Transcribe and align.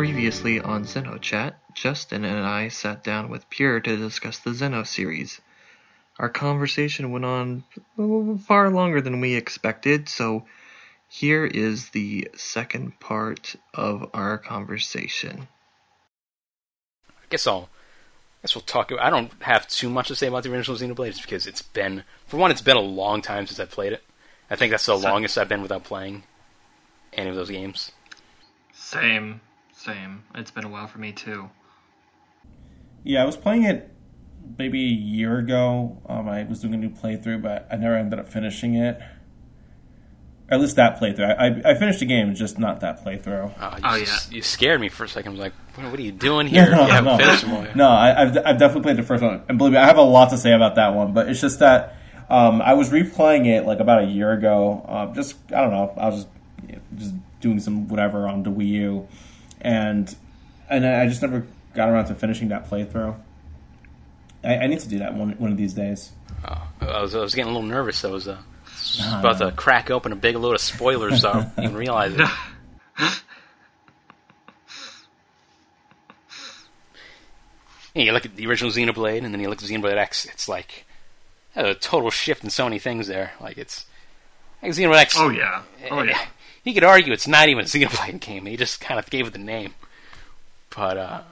Previously 0.00 0.58
on 0.58 0.86
XenoChat, 0.86 1.56
Justin 1.74 2.24
and 2.24 2.38
I 2.46 2.68
sat 2.68 3.04
down 3.04 3.28
with 3.28 3.50
Pure 3.50 3.80
to 3.80 3.98
discuss 3.98 4.38
the 4.38 4.48
Xeno 4.48 4.86
series. 4.86 5.42
Our 6.18 6.30
conversation 6.30 7.12
went 7.12 7.26
on 7.26 7.64
far 8.46 8.70
longer 8.70 9.02
than 9.02 9.20
we 9.20 9.34
expected, 9.34 10.08
so 10.08 10.46
here 11.06 11.44
is 11.44 11.90
the 11.90 12.30
second 12.34 12.98
part 12.98 13.56
of 13.74 14.08
our 14.14 14.38
conversation. 14.38 15.48
I 17.10 17.26
guess 17.28 17.46
I'll. 17.46 17.68
I 18.38 18.40
guess 18.44 18.54
we'll 18.54 18.62
talk. 18.62 18.90
I 18.98 19.10
don't 19.10 19.30
have 19.42 19.68
too 19.68 19.90
much 19.90 20.08
to 20.08 20.16
say 20.16 20.28
about 20.28 20.44
the 20.44 20.50
original 20.50 20.78
Xenoblade 20.78 21.10
just 21.10 21.22
because 21.24 21.46
it's 21.46 21.60
been, 21.60 22.04
for 22.26 22.38
one, 22.38 22.50
it's 22.50 22.62
been 22.62 22.78
a 22.78 22.80
long 22.80 23.20
time 23.20 23.46
since 23.46 23.60
I've 23.60 23.70
played 23.70 23.92
it. 23.92 24.02
I 24.48 24.56
think 24.56 24.70
that's 24.70 24.86
the 24.86 24.96
So- 24.96 25.06
longest 25.10 25.36
I've 25.36 25.50
been 25.50 25.60
without 25.60 25.84
playing 25.84 26.22
any 27.12 27.28
of 27.28 27.36
those 27.36 27.50
games. 27.50 27.92
Same, 28.72 29.42
same. 29.84 30.24
It's 30.34 30.50
been 30.50 30.64
a 30.64 30.68
while 30.68 30.86
for 30.86 30.98
me 30.98 31.12
too. 31.12 31.50
Yeah, 33.02 33.22
I 33.22 33.24
was 33.26 33.36
playing 33.36 33.64
it 33.64 33.90
maybe 34.58 34.80
a 34.84 34.88
year 34.88 35.38
ago. 35.38 35.98
Um, 36.08 36.28
I 36.28 36.44
was 36.44 36.60
doing 36.60 36.74
a 36.74 36.76
new 36.76 36.90
playthrough, 36.90 37.42
but 37.42 37.66
I 37.70 37.76
never 37.76 37.94
ended 37.96 38.18
up 38.18 38.28
finishing 38.28 38.74
it. 38.74 39.00
Or 40.50 40.54
at 40.54 40.60
least 40.60 40.76
that 40.76 40.98
playthrough. 41.00 41.38
I, 41.38 41.46
I, 41.46 41.70
I 41.72 41.74
finished 41.78 42.00
the 42.00 42.06
game, 42.06 42.34
just 42.34 42.58
not 42.58 42.80
that 42.80 43.04
playthrough. 43.04 43.52
Oh, 43.60 43.76
you, 43.76 43.82
Oh, 43.84 44.02
s- 44.02 44.30
you 44.32 44.42
scared 44.42 44.80
me 44.80 44.88
for 44.88 45.04
a 45.04 45.08
second. 45.08 45.30
I 45.30 45.32
was 45.32 45.40
like, 45.40 45.52
what, 45.76 45.90
what 45.90 45.98
are 45.98 46.02
you 46.02 46.12
doing 46.12 46.46
here? 46.48 46.64
if 46.64 46.68
you 46.70 46.74
haven't 46.74 47.04
no, 47.04 47.16
finished 47.18 47.42
them 47.42 47.52
all 47.54 47.62
yet? 47.62 47.76
no 47.76 47.88
I, 47.88 48.22
I've, 48.22 48.36
I've 48.38 48.58
definitely 48.58 48.82
played 48.82 48.96
the 48.96 49.02
first 49.04 49.22
one, 49.22 49.42
and 49.48 49.56
believe 49.58 49.72
me, 49.74 49.78
I 49.78 49.86
have 49.86 49.96
a 49.98 50.02
lot 50.02 50.30
to 50.30 50.36
say 50.38 50.52
about 50.52 50.74
that 50.74 50.94
one. 50.94 51.14
But 51.14 51.28
it's 51.28 51.40
just 51.40 51.60
that 51.60 51.96
um, 52.28 52.60
I 52.60 52.74
was 52.74 52.90
replaying 52.90 53.46
it 53.46 53.64
like 53.64 53.80
about 53.80 54.02
a 54.02 54.06
year 54.06 54.32
ago. 54.32 54.84
Uh, 54.88 55.14
just 55.14 55.36
I 55.52 55.60
don't 55.62 55.70
know, 55.70 55.94
I 55.96 56.08
was 56.08 56.24
just, 56.24 56.78
just 56.96 57.14
doing 57.40 57.60
some 57.60 57.86
whatever 57.88 58.26
on 58.28 58.42
the 58.42 58.50
Wii 58.50 58.66
U, 58.68 59.08
and 59.60 60.14
and 60.68 60.86
I 60.86 61.02
I 61.02 61.06
just 61.06 61.22
never 61.22 61.46
got 61.74 61.88
around 61.88 62.06
to 62.06 62.14
finishing 62.14 62.48
that 62.48 62.68
playthrough. 62.68 63.16
I, 64.42 64.56
I 64.56 64.66
need 64.66 64.80
to 64.80 64.88
do 64.88 64.98
that 65.00 65.14
one 65.14 65.32
one 65.32 65.52
of 65.52 65.56
these 65.58 65.74
days. 65.74 66.12
Oh, 66.48 66.68
I 66.80 67.02
was, 67.02 67.14
I 67.14 67.20
was 67.20 67.34
getting 67.34 67.50
a 67.50 67.54
little 67.54 67.68
nervous. 67.68 68.04
I 68.04 68.08
was 68.08 68.26
uh, 68.28 68.38
about 69.18 69.38
to 69.38 69.52
crack 69.52 69.90
open 69.90 70.12
a 70.12 70.16
big 70.16 70.36
load 70.36 70.54
of 70.54 70.60
spoilers, 70.60 71.20
so 71.20 71.30
I 71.30 71.42
didn't 71.42 71.64
even 71.64 71.76
realize 71.76 72.14
it. 72.14 72.28
Yeah, 77.94 78.04
you 78.04 78.12
look 78.12 78.24
at 78.24 78.36
the 78.36 78.46
original 78.46 78.70
Xenoblade, 78.70 79.24
and 79.24 79.34
then 79.34 79.40
you 79.40 79.48
look 79.48 79.62
at 79.62 79.68
Xenoblade 79.68 79.96
X. 79.96 80.24
It's 80.26 80.48
like 80.48 80.86
a 81.56 81.74
total 81.74 82.10
shift 82.10 82.44
in 82.44 82.50
so 82.50 82.64
many 82.64 82.78
things 82.78 83.08
there. 83.08 83.32
Like 83.40 83.58
it's 83.58 83.84
like 84.62 84.72
Xenoblade 84.72 85.00
X. 85.00 85.14
Oh 85.18 85.28
yeah. 85.30 85.62
Oh 85.90 86.02
yeah. 86.02 86.20
You 86.64 86.74
could 86.74 86.84
argue 86.84 87.12
it's 87.12 87.28
not 87.28 87.48
even 87.48 87.64
a 87.64 87.66
Xenoblade 87.66 88.20
game. 88.26 88.46
He 88.46 88.56
just 88.56 88.80
kind 88.80 88.98
of 88.98 89.08
gave 89.10 89.26
it 89.26 89.32
the 89.32 89.38
name. 89.38 89.74
But 90.74 90.98
uh, 90.98 91.22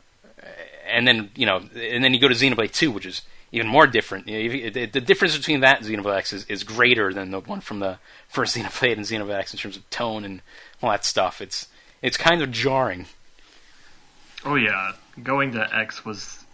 and 0.89 1.07
then 1.07 1.31
you 1.37 1.47
know, 1.47 1.57
and 1.75 2.03
then 2.03 2.15
you 2.15 2.20
go 2.20 2.29
to 2.29 2.35
Xenoblade 2.35 2.73
Two, 2.73 2.91
which 2.91 3.07
is 3.07 3.23
even 3.53 3.67
more 3.67 3.87
different. 3.87 4.29
You 4.29 4.70
know, 4.70 4.87
the, 4.87 5.01
difference 5.01 5.37
between 5.37 5.61
that 5.61 5.81
and 5.81 5.87
Xenoblade 5.87 6.19
X 6.19 6.33
is, 6.33 6.45
is 6.47 6.65
greater 6.65 7.12
than 7.12 7.31
the 7.31 7.41
one 7.41 7.61
from 7.61 7.81
the 7.81 7.98
first 8.29 8.57
Xenoblade 8.57 8.93
and 8.93 9.03
Xenoblade 9.03 9.39
X 9.39 9.53
in 9.53 9.59
terms 9.59 9.77
of 9.77 9.89
tone 9.91 10.25
and 10.25 10.43
all 10.83 10.91
that 10.91 11.05
stuff. 11.05 11.41
It's 11.41 11.69
it's 12.03 12.17
kind 12.17 12.42
of 12.42 12.51
jarring. 12.51 13.07
Oh 14.45 14.55
yeah. 14.55 14.92
Going 15.23 15.53
to 15.53 15.77
X 15.77 16.05
was. 16.05 16.45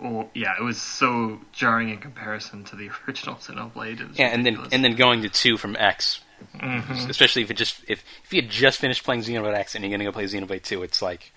Well, 0.00 0.30
yeah, 0.34 0.54
it 0.58 0.62
was 0.62 0.80
so 0.80 1.38
jarring 1.52 1.90
in 1.90 1.98
comparison 1.98 2.64
to 2.64 2.76
the 2.76 2.90
original 3.06 3.36
Xenoblade. 3.36 4.18
Yeah, 4.18 4.28
and 4.28 4.44
then 4.44 4.58
and 4.72 4.84
then 4.84 4.94
going 4.96 5.22
to 5.22 5.28
two 5.28 5.56
from 5.56 5.76
X, 5.76 6.20
Mhm. 6.56 7.08
especially 7.08 7.42
if 7.42 7.50
it 7.50 7.54
just 7.56 7.80
if 7.88 8.04
if 8.24 8.32
you 8.32 8.42
had 8.42 8.50
just 8.50 8.78
finished 8.78 9.04
playing 9.04 9.22
Xenoblade 9.22 9.54
X 9.54 9.74
and 9.74 9.84
you're 9.84 9.90
gonna 9.90 10.04
go 10.04 10.12
play 10.12 10.24
Xenoblade 10.24 10.62
Two, 10.62 10.82
it's 10.82 11.00
like, 11.02 11.32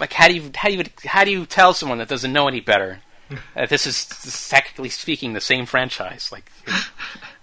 like 0.00 0.12
how 0.12 0.28
do 0.28 0.34
you 0.34 0.50
how 0.54 0.68
do 0.68 0.74
you 0.74 0.84
how 1.04 1.24
do 1.24 1.30
you 1.30 1.46
tell 1.46 1.74
someone 1.74 1.98
that 1.98 2.08
doesn't 2.08 2.32
know 2.32 2.48
any 2.48 2.60
better 2.60 3.00
that 3.54 3.68
this 3.68 3.86
is 3.86 4.06
technically 4.48 4.88
speaking 4.88 5.32
the 5.32 5.40
same 5.40 5.66
franchise? 5.66 6.30
Like, 6.32 6.50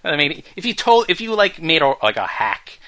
I 0.04 0.16
mean, 0.16 0.42
if 0.56 0.64
you 0.64 0.74
told 0.74 1.08
if 1.10 1.20
you 1.20 1.34
like 1.34 1.60
made 1.60 1.82
a, 1.82 1.94
like 2.02 2.16
a 2.16 2.26
hack 2.26 2.78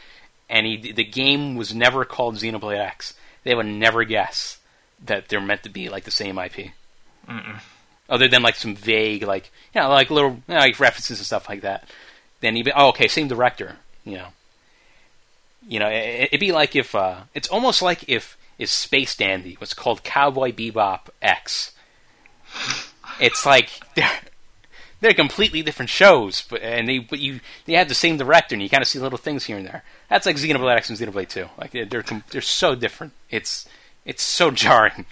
and 0.49 0.67
he, 0.67 0.93
the 0.93 1.05
game 1.05 1.57
was 1.57 1.75
never 1.75 2.05
called 2.05 2.37
Xenoblade 2.37 2.79
X, 2.79 3.15
they 3.45 3.55
would 3.55 3.67
never 3.67 4.05
guess 4.05 4.59
that 5.05 5.29
they're 5.29 5.41
meant 5.41 5.63
to 5.65 5.69
be 5.69 5.89
like 5.89 6.05
the 6.05 6.11
same 6.11 6.39
IP 6.39 6.71
Mm-mm. 7.29 7.61
Other 8.09 8.29
than 8.29 8.43
like 8.43 8.57
some 8.57 8.75
vague, 8.75 9.23
like 9.23 9.51
you 9.75 9.81
know, 9.81 9.89
like 9.89 10.11
little 10.11 10.31
you 10.49 10.55
know, 10.55 10.61
like 10.61 10.81
references 10.81 11.19
and 11.19 11.27
stuff 11.27 11.49
like 11.49 11.63
that. 11.63 11.89
Then 12.41 12.55
be, 12.55 12.73
oh, 12.75 12.89
okay, 12.89 13.09
same 13.09 13.29
director, 13.29 13.77
you 14.05 14.19
know. 14.19 14.29
You 15.67 15.79
know, 15.79 15.89
it, 15.89 16.29
it'd 16.31 16.41
be 16.41 16.53
like 16.53 16.77
if 16.77 16.95
uh, 16.95 17.23
it's 17.35 17.49
almost 17.49 17.81
like 17.81 18.09
if 18.09 18.37
if 18.59 18.69
Space 18.69 19.17
Dandy 19.17 19.57
was 19.61 19.75
called 19.75 20.05
Cowboy 20.05 20.53
Bebop 20.53 21.09
X. 21.23 21.73
It's 23.21 23.47
like 23.47 23.71
they're 23.95 24.21
they're 25.01 25.15
completely 25.15 25.63
different 25.63 25.91
shows, 25.91 26.43
but 26.49 26.63
and 26.63 26.89
they 26.89 26.99
but 26.99 27.19
you 27.19 27.41
they 27.65 27.75
have 27.75 27.89
the 27.89 27.95
same 27.95 28.17
director, 28.17 28.55
and 28.55 28.63
you 28.63 28.69
kind 28.69 28.83
of 28.83 28.89
see 28.89 28.99
little 28.99 29.19
things 29.19 29.45
here 29.45 29.57
and 29.57 29.67
there. 29.67 29.83
That's 30.09 30.27
like 30.27 30.37
Xenoblade 30.37 30.77
X 30.77 30.91
and 30.91 30.99
Xenoblade 30.99 31.29
Two. 31.29 31.49
Like 31.59 31.73
they're, 31.73 32.05
they're 32.31 32.41
so 32.41 32.75
different. 32.75 33.13
It's 33.31 33.67
it's 34.05 34.23
so 34.23 34.51
jarring. 34.53 35.07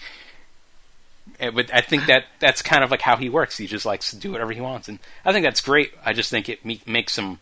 But 1.51 1.75
I 1.75 1.81
think 1.81 2.07
that 2.07 2.25
that's 2.39 2.63
kind 2.63 2.85
of 2.85 2.91
like 2.91 3.03
how 3.03 3.17
he 3.17 3.29
works. 3.29 3.57
He 3.59 3.67
just 3.67 3.85
likes 3.87 4.11
to 4.11 4.17
do 4.17 4.31
whatever 4.33 4.53
he 4.53 4.61
wants, 4.61 4.89
and 4.89 4.99
I 5.25 5.33
think 5.33 5.45
that's 5.45 5.61
great. 5.61 5.93
I 6.05 6.13
just 6.13 6.31
think 6.31 6.49
it 6.49 6.65
me- 6.65 6.83
makes 6.87 7.17
him. 7.19 7.41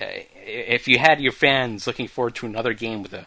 Uh, 0.00 0.04
if 0.44 0.86
you 0.86 0.98
had 0.98 1.20
your 1.20 1.32
fans 1.32 1.86
looking 1.86 2.06
forward 2.06 2.34
to 2.36 2.46
another 2.46 2.72
game 2.74 3.02
with 3.02 3.12
a 3.14 3.26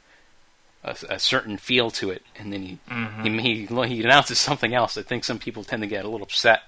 a, 0.84 0.96
a 1.10 1.20
certain 1.20 1.58
feel 1.58 1.92
to 1.92 2.10
it, 2.12 2.24
and 2.38 2.54
then 2.54 2.62
he, 2.64 2.80
Mhm. 2.90 3.42
he 3.42 3.86
he 3.88 3.96
he 3.96 4.04
announces 4.04 4.40
something 4.40 4.74
else, 4.74 4.98
I 4.98 5.02
think 5.02 5.24
some 5.26 5.40
people 5.40 5.64
tend 5.64 5.82
to 5.82 5.88
get 5.88 6.06
a 6.06 6.08
little 6.08 6.26
upset. 6.26 6.64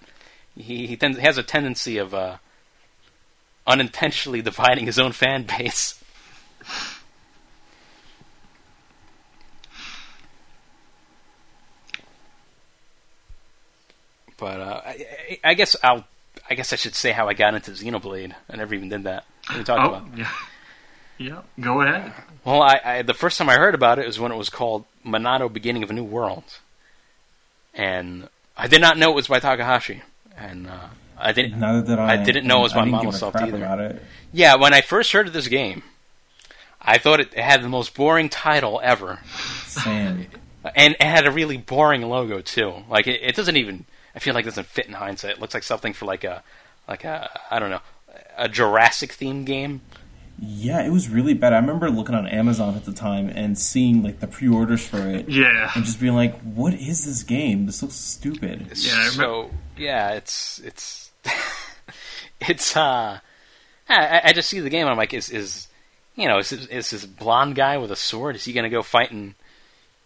He 0.58 0.88
he 0.88 0.98
tends, 0.98 1.18
has 1.20 1.38
a 1.38 1.44
tendency 1.44 1.98
of 1.98 2.14
uh, 2.14 2.38
unintentionally 3.68 4.42
dividing 4.52 4.86
his 4.86 5.00
own 5.00 5.12
fan 5.12 5.44
base. 5.44 6.01
But 14.42 14.60
uh, 14.60 14.82
I, 14.86 14.90
I- 14.90 15.40
I 15.52 15.54
guess 15.54 15.76
I'll. 15.82 16.04
I 16.50 16.56
guess 16.56 16.74
I 16.74 16.76
should 16.76 16.96
say 16.96 17.12
how 17.12 17.30
I 17.30 17.34
got 17.34 17.54
into 17.54 17.72
Xenoblade. 17.72 18.34
I 18.50 18.58
never 18.58 18.74
even 18.76 18.90
did 18.90 19.04
that. 19.04 19.24
What 19.48 19.56
are 19.56 19.58
we 19.60 19.64
talking 19.64 19.86
Oh 19.86 19.96
about? 19.96 20.18
yeah. 20.18 20.32
Yeah. 21.18 21.42
Go 21.60 21.82
ahead. 21.82 22.12
Well, 22.44 22.62
I, 22.64 22.82
I 22.84 23.02
the 23.04 23.14
first 23.14 23.38
time 23.38 23.48
I 23.50 23.56
heard 23.56 23.76
about 23.76 24.00
it 24.00 24.06
was 24.08 24.20
when 24.20 24.32
it 24.32 24.36
was 24.38 24.50
called 24.50 24.86
Monado: 25.06 25.48
Beginning 25.54 25.84
of 25.84 25.90
a 25.92 25.94
New 25.94 26.04
World, 26.04 26.44
and 27.74 28.28
I 28.58 28.68
did 28.68 28.82
not 28.82 28.98
know 28.98 29.12
it 29.12 29.16
was 29.16 29.28
by 29.28 29.40
Takahashi, 29.40 30.02
and 30.38 30.68
uh, 30.68 30.88
I 31.18 31.32
didn't. 31.32 31.60
Neither 31.60 31.86
did 31.86 32.00
I. 32.00 32.14
I 32.14 32.24
didn't 32.24 32.46
know 32.48 32.60
it 32.60 32.64
was 32.64 32.74
by 32.74 32.86
didn't 32.86 32.92
give 33.02 33.02
a 33.02 33.12
Monolith 33.12 33.20
Soft 33.20 33.36
either. 33.38 33.58
About 33.58 33.80
it. 33.80 34.02
Yeah, 34.34 34.56
when 34.56 34.74
I 34.74 34.82
first 34.82 35.12
heard 35.12 35.28
of 35.28 35.34
this 35.34 35.48
game, 35.48 35.84
I 36.82 36.98
thought 36.98 37.20
it 37.20 37.34
had 37.34 37.62
the 37.64 37.70
most 37.70 37.94
boring 37.94 38.30
title 38.30 38.80
ever, 38.84 39.20
Same. 39.68 40.28
and 40.76 40.96
it 40.96 41.02
had 41.02 41.26
a 41.28 41.32
really 41.32 41.58
boring 41.58 42.02
logo 42.02 42.42
too. 42.42 42.84
Like 42.90 43.08
it, 43.08 43.22
it 43.22 43.36
doesn't 43.36 43.58
even. 43.58 43.86
I 44.16 44.20
feel 44.20 44.34
like 44.34 44.44
it 44.46 44.50
doesn't 44.50 44.68
fit 44.68 44.88
in 44.88 44.94
hindsight. 44.94 45.32
It 45.32 45.40
looks 45.42 45.54
like 45.54 45.64
something 45.64 45.94
for 45.94 46.06
like 46.06 46.24
a, 46.24 46.44
like 46.88 47.04
a 47.04 47.30
I 47.50 47.60
don't 47.60 47.70
know, 47.70 47.82
a 48.38 48.50
Jurassic 48.50 49.12
themed 49.14 49.46
game. 49.46 49.82
Yeah, 50.44 50.82
it 50.84 50.90
was 50.90 51.08
really 51.08 51.36
bad. 51.36 51.54
I 51.54 51.58
remember 51.58 51.90
looking 51.92 52.16
on 52.16 52.26
Amazon 52.28 52.76
at 52.76 52.86
the 52.86 52.94
time 52.94 53.30
and 53.30 53.56
seeing 53.58 54.02
like 54.02 54.20
the 54.22 54.28
pre-orders 54.28 54.86
for 54.88 54.98
it, 55.08 55.30
Yeah. 55.30 55.70
and 55.76 55.86
just 55.86 56.00
being 56.00 56.16
like, 56.16 56.40
"What 56.42 56.74
is 56.74 57.06
this 57.06 57.22
game? 57.22 57.68
This 57.68 57.84
looks 57.84 57.94
stupid." 57.96 58.62
Yeah, 58.76 58.94
I 58.94 58.96
remem- 59.10 59.16
so 59.16 59.52
yeah, 59.78 60.14
it's 60.14 60.60
it's 60.64 61.12
it's 62.42 62.76
uh, 62.76 63.20
I, 63.88 64.22
I 64.26 64.34
just 64.34 64.50
see 64.50 64.60
the 64.60 64.70
game. 64.70 64.82
and 64.82 64.90
I'm 64.90 64.98
like, 64.98 65.14
is 65.14 65.30
is 65.30 65.68
you 66.16 66.28
know, 66.28 66.40
is 66.40 66.50
this, 66.50 66.66
is 66.68 66.90
this 66.90 67.06
blonde 67.06 67.56
guy 67.56 67.78
with 67.78 67.92
a 67.92 67.96
sword? 67.96 68.36
Is 68.36 68.44
he 68.46 68.54
going 68.54 68.64
to 68.64 68.70
go 68.70 68.82
fighting? 68.82 69.36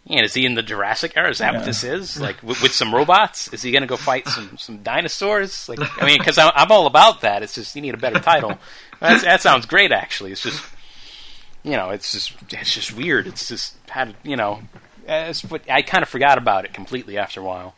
Know, 0.07 0.21
is 0.23 0.33
he 0.35 0.45
in 0.45 0.53
the 0.53 0.61
Jurassic 0.61 1.13
era? 1.15 1.29
Is 1.31 1.39
that 1.39 1.53
what 1.55 1.65
this 1.65 1.83
is? 1.83 2.19
Like 2.21 2.41
with, 2.43 2.61
with 2.61 2.73
some 2.73 2.93
robots? 2.93 3.51
Is 3.53 3.61
he 3.63 3.71
going 3.71 3.81
to 3.81 3.87
go 3.87 3.97
fight 3.97 4.27
some 4.27 4.57
some 4.57 4.83
dinosaurs? 4.83 5.67
Like 5.67 5.79
I 6.01 6.05
mean, 6.05 6.17
because 6.19 6.37
I'm, 6.37 6.51
I'm 6.55 6.71
all 6.71 6.85
about 6.87 7.21
that. 7.21 7.41
It's 7.43 7.55
just 7.55 7.75
you 7.75 7.81
need 7.81 7.93
a 7.95 7.97
better 7.97 8.19
title. 8.19 8.57
That's, 8.99 9.23
that 9.23 9.41
sounds 9.41 9.65
great, 9.65 9.91
actually. 9.91 10.31
It's 10.31 10.41
just 10.43 10.63
you 11.63 11.71
know, 11.71 11.89
it's 11.89 12.11
just 12.11 12.33
it's 12.51 12.73
just 12.73 12.95
weird. 12.95 13.25
It's 13.27 13.47
just 13.47 13.75
had 13.89 14.15
you 14.23 14.35
know, 14.35 14.61
but 15.07 15.61
I 15.69 15.81
kind 15.81 16.03
of 16.03 16.09
forgot 16.09 16.37
about 16.37 16.65
it 16.65 16.73
completely 16.73 17.17
after 17.17 17.41
a 17.41 17.43
while 17.43 17.75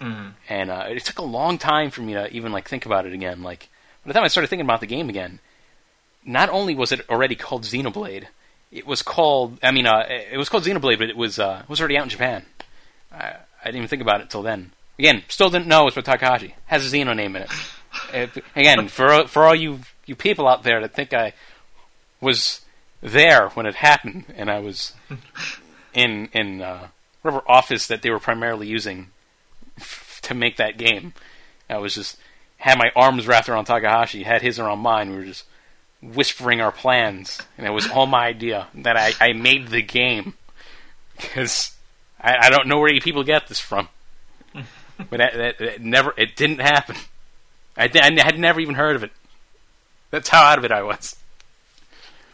Mhm. 0.00 0.32
and 0.48 0.68
uh, 0.70 0.86
it 0.88 1.04
took 1.04 1.18
a 1.18 1.22
long 1.22 1.58
time 1.58 1.90
for 1.90 2.02
me 2.02 2.14
to 2.14 2.28
even 2.32 2.50
like 2.50 2.68
think 2.68 2.84
about 2.86 3.06
it 3.06 3.12
again. 3.12 3.42
Like 3.42 3.68
by 4.04 4.08
the 4.08 4.14
time 4.14 4.24
I 4.24 4.28
started 4.28 4.48
thinking 4.48 4.66
about 4.66 4.80
the 4.80 4.86
game 4.88 5.08
again, 5.08 5.38
not 6.24 6.48
only 6.50 6.74
was 6.74 6.90
it 6.90 7.08
already 7.08 7.36
called 7.36 7.62
Xenoblade, 7.62 8.24
it 8.72 8.86
was 8.86 9.02
called. 9.02 9.58
I 9.62 9.70
mean, 9.70 9.86
uh, 9.86 10.04
it 10.08 10.38
was 10.38 10.48
called 10.48 10.64
Xenoblade, 10.64 10.98
but 10.98 11.10
it 11.10 11.16
was 11.16 11.38
uh, 11.38 11.60
it 11.62 11.68
was 11.68 11.80
already 11.80 11.98
out 11.98 12.04
in 12.04 12.08
Japan. 12.08 12.44
I, 13.12 13.34
I 13.60 13.66
didn't 13.66 13.76
even 13.76 13.88
think 13.88 14.02
about 14.02 14.20
it 14.20 14.30
till 14.30 14.42
then. 14.42 14.72
Again, 14.98 15.22
still 15.28 15.50
didn't 15.50 15.66
know 15.66 15.82
it 15.82 15.84
was 15.84 15.94
by 15.94 16.00
Takahashi. 16.00 16.54
Has 16.66 16.90
a 16.90 16.96
Xeno 16.96 17.14
name 17.14 17.36
in 17.36 17.46
it. 18.12 18.42
Again, 18.56 18.88
for 18.88 19.26
for 19.28 19.44
all 19.44 19.54
you 19.54 19.80
you 20.06 20.16
people 20.16 20.48
out 20.48 20.62
there 20.62 20.80
that 20.80 20.94
think 20.94 21.12
I 21.12 21.34
was 22.20 22.62
there 23.02 23.48
when 23.50 23.66
it 23.66 23.74
happened, 23.74 24.24
and 24.34 24.50
I 24.50 24.58
was 24.60 24.94
in 25.92 26.28
in 26.32 26.62
uh, 26.62 26.88
whatever 27.20 27.42
office 27.46 27.86
that 27.88 28.02
they 28.02 28.10
were 28.10 28.20
primarily 28.20 28.66
using 28.66 29.08
f- 29.78 30.20
to 30.22 30.34
make 30.34 30.56
that 30.56 30.78
game. 30.78 31.12
I 31.68 31.78
was 31.78 31.94
just 31.94 32.18
had 32.58 32.78
my 32.78 32.90
arms 32.94 33.26
wrapped 33.26 33.48
around 33.48 33.64
Takahashi, 33.64 34.22
had 34.22 34.40
his 34.40 34.58
around 34.58 34.78
mine. 34.78 35.10
We 35.10 35.16
were 35.16 35.24
just 35.24 35.44
whispering 36.02 36.60
our 36.60 36.72
plans, 36.72 37.40
and 37.56 37.66
it 37.66 37.70
was 37.70 37.88
all 37.88 38.06
my 38.06 38.26
idea 38.26 38.66
that 38.74 38.96
I, 38.96 39.12
I 39.20 39.32
made 39.32 39.68
the 39.68 39.82
game 39.82 40.34
because 41.16 41.72
I, 42.20 42.46
I 42.46 42.50
don't 42.50 42.66
know 42.66 42.80
where 42.80 42.92
you 42.92 43.00
people 43.00 43.24
get 43.24 43.48
this 43.48 43.60
from. 43.60 43.88
But 45.10 45.18
that, 45.18 45.34
that, 45.34 45.58
that 45.58 45.80
never 45.80 46.14
it 46.16 46.36
didn't 46.36 46.60
happen. 46.60 46.94
I, 47.76 47.90
I 47.92 48.22
had 48.22 48.38
never 48.38 48.60
even 48.60 48.76
heard 48.76 48.94
of 48.94 49.02
it. 49.02 49.10
That's 50.10 50.28
how 50.28 50.44
out 50.44 50.58
of 50.58 50.64
it 50.64 50.70
I 50.70 50.82
was. 50.82 51.16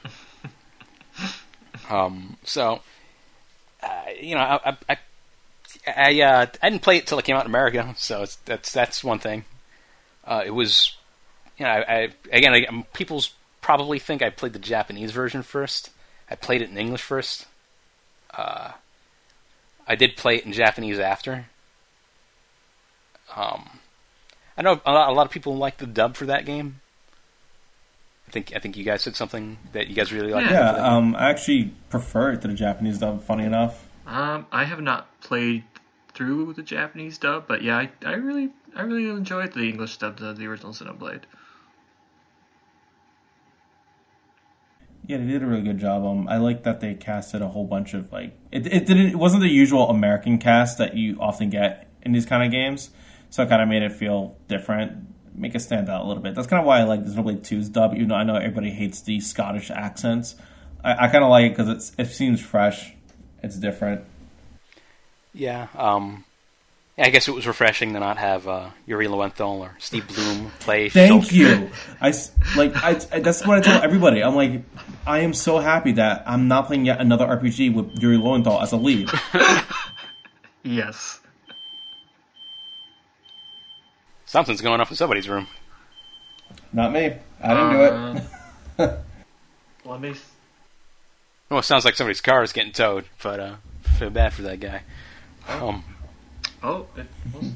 um. 1.89 2.37
So, 2.45 2.83
uh, 3.83 4.03
you 4.21 4.35
know, 4.35 4.41
I 4.41 4.77
I 4.89 4.97
I, 4.97 4.99
I, 5.97 6.21
uh, 6.21 6.47
I 6.63 6.69
didn't 6.69 6.83
play 6.83 6.99
it 6.99 7.07
till 7.07 7.19
it 7.19 7.25
came 7.25 7.37
out 7.37 7.45
in 7.45 7.51
America, 7.51 7.95
so 7.97 8.23
it's, 8.23 8.37
that's 8.45 8.71
that's 8.73 9.03
one 9.03 9.21
thing. 9.21 9.45
Uh, 10.25 10.43
it 10.45 10.51
was, 10.51 10.95
you 11.57 11.65
know, 11.65 11.71
I, 11.71 11.95
I 11.95 12.09
again, 12.33 12.53
I, 12.53 12.65
um, 12.65 12.85
people's 12.93 13.33
probably 13.69 13.99
think 13.99 14.23
I 14.23 14.31
played 14.31 14.55
the 14.55 14.59
Japanese 14.59 15.13
version 15.13 15.43
first. 15.43 15.91
I 16.31 16.37
played 16.37 16.63
it 16.63 16.71
in 16.71 16.79
English 16.79 17.03
first. 17.03 17.45
Uh, 18.33 18.73
I 19.87 19.95
did 19.95 20.17
play 20.17 20.37
it 20.37 20.47
in 20.47 20.55
Japanese 20.55 20.99
after. 20.99 21.45
Um, 23.37 23.81
I 24.57 24.63
know 24.63 24.81
a 24.87 24.91
lot, 24.91 25.11
a 25.11 25.13
lot 25.13 25.27
of 25.27 25.31
people 25.31 25.55
like 25.55 25.77
the 25.77 25.87
dub 25.87 26.17
for 26.17 26.25
that 26.25 26.47
game. 26.47 26.81
I 28.27 28.31
think 28.31 28.57
I 28.57 28.59
think 28.59 28.79
you 28.79 28.85
guys 28.85 29.03
said 29.03 29.17
something 29.17 29.59
that 29.73 29.89
you 29.89 29.95
guys 29.95 30.15
really 30.15 30.33
like. 30.33 30.49
Yeah, 30.49 30.71
um, 30.71 31.15
I 31.15 31.29
actually 31.29 31.75
prefer 31.91 32.33
it 32.33 32.41
to 32.41 32.49
the 32.49 32.55
Japanese 32.55 32.97
dub. 32.97 33.23
Funny 33.23 33.45
enough. 33.45 33.87
Um, 34.07 34.47
I 34.51 34.65
have 34.65 34.81
not 34.81 35.21
played 35.21 35.65
through 36.15 36.55
the 36.55 36.63
Japanese 36.63 37.19
dub, 37.19 37.47
but 37.47 37.61
yeah, 37.61 37.77
I, 37.77 37.91
I 38.03 38.15
really 38.15 38.49
I 38.75 38.81
really 38.81 39.11
enjoyed 39.11 39.53
the 39.53 39.69
English 39.69 39.99
dub 39.99 40.23
of 40.23 40.39
the 40.39 40.47
original 40.47 40.73
Xenoblade. 40.73 41.25
Yeah, 45.09 45.17
they 45.17 45.25
did 45.25 45.43
a 45.43 45.47
really 45.47 45.63
good 45.63 45.79
job. 45.79 46.05
Um, 46.05 46.29
I 46.29 46.37
like 46.37 46.65
that 46.65 46.81
they 46.81 46.93
casted 46.93 47.41
a 47.41 47.49
whole 47.49 47.65
bunch 47.65 47.95
of 47.95 48.13
like 48.13 48.37
it. 48.53 48.67
It 48.67 48.87
didn't. 48.87 49.07
It 49.07 49.17
wasn't 49.17 49.43
the 49.43 49.49
usual 49.49 49.89
American 49.89 50.37
cast 50.37 50.77
that 50.79 50.97
you 50.97 51.17
often 51.19 51.49
get 51.49 51.89
in 52.03 52.13
these 52.13 52.27
kind 52.27 52.45
of 52.45 52.53
games, 52.53 52.91
so 53.31 53.43
it 53.43 53.49
kind 53.49 53.63
of 53.63 53.69
made 53.69 53.83
it 53.83 53.93
feel 53.93 54.37
different, 54.49 55.09
make 55.35 55.55
it 55.55 55.61
stand 55.61 55.89
out 55.89 56.05
a 56.05 56.07
little 56.07 56.23
bit. 56.23 56.35
That's 56.35 56.47
kind 56.47 56.61
of 56.61 56.67
why 56.67 56.81
I 56.81 56.83
like 56.85 57.05
Xenoblade 57.05 57.41
2's 57.41 57.71
dub. 57.71 57.95
You 57.95 58.05
know, 58.05 58.17
I 58.17 58.23
know 58.23 58.37
everybody 58.37 58.69
hates 58.71 59.01
the 59.01 59.19
Scottish 59.21 59.71
accents, 59.71 60.37
I, 60.85 61.07
I 61.07 61.09
kind 61.09 61.25
of 61.25 61.31
like 61.31 61.47
it 61.47 61.57
because 61.57 61.95
it 61.97 62.07
seems 62.09 62.41
fresh, 62.41 62.93
it's 63.43 63.57
different. 63.57 64.05
Yeah. 65.33 65.69
Um, 65.75 66.25
I 67.01 67.11
guess 67.11 67.29
it 67.29 67.35
was 67.35 67.47
refreshing 67.47 67.93
to 67.93 68.01
not 68.01 68.17
have 68.19 68.49
uh, 68.49 68.71
Yuri 68.87 69.07
Lowenthal 69.07 69.63
or 69.63 69.77
Steve 69.79 70.09
Blum 70.09 70.51
play. 70.59 70.89
Thank 70.89 71.25
Shulk. 71.27 71.33
you. 71.33 71.71
I 72.01 72.13
like. 72.59 72.75
I, 72.77 73.01
I- 73.17 73.21
that's 73.21 73.47
what 73.47 73.57
I 73.59 73.61
tell 73.61 73.81
everybody. 73.83 74.23
I'm 74.23 74.35
like, 74.35 74.63
I 75.07 75.21
am 75.21 75.33
so 75.33 75.59
happy 75.59 75.93
that 75.93 76.25
I'm 76.27 76.49
not 76.49 76.67
playing 76.67 76.87
yet 76.87 77.01
another 77.01 77.25
RPG 77.27 77.73
with 77.75 78.03
Yuri 78.03 78.17
Lowenthal 78.17 78.61
as 78.61 78.73
a 78.73 78.77
lead. 78.77 79.09
Yes. 80.65 81.21
Something's 84.27 84.61
going 84.61 84.81
off 84.81 84.91
in 84.91 84.97
somebody's 84.97 85.29
room. 85.29 85.47
Not 86.73 86.93
me. 86.93 87.15
I 87.43 87.55
didn't 87.55 87.71
do 87.71 87.83
it. 87.85 88.91
Um, 88.91 88.99
Let 89.87 90.01
me. 90.01 90.11
s- 90.11 90.31
Well, 91.49 91.61
it 91.61 91.63
sounds 91.63 91.85
like 91.87 91.95
somebody's 91.95 92.21
car 92.21 92.43
is 92.43 92.53
getting 92.53 92.73
towed, 92.73 93.07
but 93.23 93.41
uh, 93.41 93.55
feel 93.99 94.11
bad 94.11 94.35
for 94.35 94.43
that 94.43 94.61
guy. 94.61 94.83
Um, 95.49 95.85
Oh, 96.63 96.87
it 96.97 97.07
was, 97.35 97.51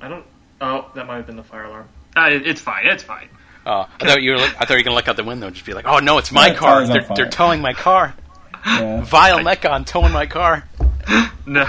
I 0.00 0.08
don't. 0.08 0.24
Oh, 0.60 0.90
that 0.94 1.06
might 1.06 1.16
have 1.16 1.26
been 1.26 1.36
the 1.36 1.42
fire 1.44 1.64
alarm. 1.64 1.88
Uh, 2.16 2.30
it, 2.32 2.46
it's 2.46 2.60
fine. 2.60 2.86
It's 2.86 3.02
fine. 3.02 3.28
uh, 3.66 3.86
I 4.00 4.06
thought 4.06 4.22
you 4.22 4.32
were. 4.32 4.38
I 4.38 4.64
thought 4.64 4.70
you 4.70 4.76
were 4.76 4.82
gonna 4.82 4.96
look 4.96 5.08
out 5.08 5.16
the 5.16 5.24
window 5.24 5.46
and 5.46 5.54
just 5.54 5.66
be 5.66 5.72
like, 5.74 5.86
"Oh 5.86 5.98
no, 5.98 6.18
it's 6.18 6.32
my 6.32 6.48
My 6.50 6.54
car! 6.54 6.84
car's 6.84 6.88
They're, 6.88 7.06
they're 7.16 7.30
towing 7.30 7.60
my 7.60 7.72
car! 7.74 8.14
Yeah. 8.66 9.02
Vile 9.02 9.38
Mechon 9.40 9.86
towing 9.86 10.12
my 10.12 10.26
car!" 10.26 10.64
No, 11.46 11.66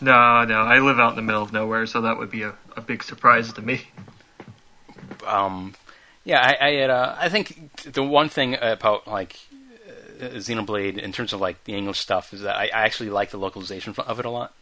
no, 0.00 0.44
no. 0.44 0.60
I 0.62 0.80
live 0.80 0.98
out 0.98 1.10
in 1.10 1.16
the 1.16 1.22
middle 1.22 1.42
of 1.42 1.52
nowhere, 1.52 1.86
so 1.86 2.00
that 2.02 2.18
would 2.18 2.30
be 2.30 2.42
a, 2.42 2.54
a 2.76 2.80
big 2.80 3.04
surprise 3.04 3.52
to 3.52 3.62
me. 3.62 3.82
um, 5.26 5.74
yeah, 6.24 6.40
I, 6.60 6.66
I 6.66 6.70
had. 6.72 6.90
Uh, 6.90 7.14
I 7.18 7.28
think 7.28 7.82
the 7.84 8.02
one 8.02 8.28
thing 8.28 8.56
about 8.60 9.06
like 9.06 9.38
uh, 10.20 10.24
Xenoblade 10.36 10.98
in 10.98 11.12
terms 11.12 11.32
of 11.32 11.40
like 11.40 11.62
the 11.64 11.74
English 11.74 12.00
stuff 12.00 12.32
is 12.32 12.40
that 12.42 12.56
I, 12.56 12.64
I 12.64 12.82
actually 12.84 13.10
like 13.10 13.30
the 13.30 13.38
localization 13.38 13.94
of 13.96 14.18
it 14.18 14.24
a 14.26 14.30
lot. 14.30 14.52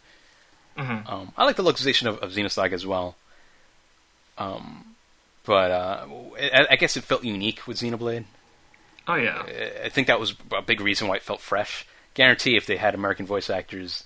Mhm. 0.77 1.11
Um, 1.11 1.33
I 1.37 1.45
like 1.45 1.57
the 1.57 1.63
localization 1.63 2.07
of, 2.09 2.19
of 2.19 2.33
Xenosaga 2.33 2.73
as 2.73 2.87
well. 2.87 3.17
Um, 4.39 4.95
but 5.45 5.71
uh, 5.71 6.07
I, 6.41 6.67
I 6.73 6.77
guess 6.77 6.97
it 6.97 7.05
felt 7.05 7.25
unique 7.25 7.67
with 7.67 7.79
Xenoblade. 7.79 8.25
Oh 9.09 9.15
yeah. 9.15 9.43
I 9.85 9.89
think 9.89 10.09
that 10.09 10.19
was 10.21 10.35
a 10.53 10.63
big 10.63 10.81
reason 10.81 11.09
why 11.09 11.17
it 11.17 11.23
felt 11.23 11.41
fresh. 11.41 11.87
Guarantee 12.15 12.57
if 12.57 12.67
they 12.67 12.77
had 12.77 12.95
American 12.95 13.27
voice 13.27 13.49
actors, 13.49 14.05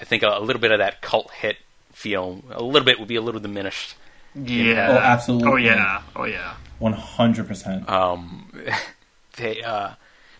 I 0.00 0.04
think 0.04 0.22
a, 0.22 0.28
a 0.28 0.40
little 0.40 0.60
bit 0.60 0.72
of 0.72 0.78
that 0.78 1.00
cult 1.00 1.30
hit 1.30 1.56
feel, 1.92 2.42
a 2.50 2.62
little 2.62 2.84
bit 2.84 2.98
would 2.98 3.08
be 3.08 3.16
a 3.16 3.22
little 3.22 3.40
diminished. 3.40 3.94
Yeah. 4.34 4.88
Oh, 4.90 4.98
absolutely. 4.98 5.48
Oh 5.50 5.56
yeah. 5.56 6.02
Oh 6.16 6.24
yeah. 6.24 6.54
One 6.78 6.92
hundred 6.92 7.48
percent. 7.48 7.88
Um, 7.88 8.50
they 9.36 9.62
uh, 9.62 9.90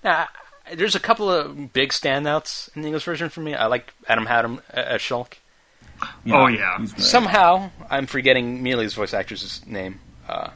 now 0.05 0.29
there's 0.75 0.95
a 0.95 1.01
couple 1.01 1.31
of 1.31 1.73
big 1.73 1.91
standouts 1.91 2.75
in 2.77 2.83
the 2.83 2.89
English 2.89 3.05
version 3.05 3.29
for 3.29 3.41
me. 3.41 3.55
I 3.55 3.67
like 3.67 3.93
Adam 4.09 4.27
Howden 4.27 4.61
as 4.71 5.01
Shulk. 5.01 5.35
Oh, 6.31 6.47
yeah. 6.49 6.85
Somehow 6.97 7.71
I'm 7.91 8.07
forgetting 8.07 8.63
Melia's 8.63 8.95
voice 8.95 9.15
actress' 9.15 9.65
name. 9.67 10.01
Uh, 10.29 10.51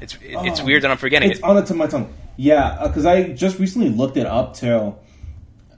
it's 0.00 0.14
it, 0.16 0.20
it's 0.22 0.60
Oh, 0.60 0.64
weird 0.64 0.82
that 0.82 0.90
I'm 0.90 0.96
forgetting 0.96 1.30
It's 1.30 1.40
it. 1.40 1.44
on 1.44 1.56
the 1.56 1.62
tip 1.62 1.70
of 1.70 1.76
my 1.76 1.86
tongue. 1.86 2.12
Yeah, 2.36 2.78
because 2.86 3.04
I 3.06 3.30
just 3.32 3.58
recently 3.58 3.88
looked 3.90 4.16
it 4.16 4.26
up 4.26 4.54
too, 4.54 4.94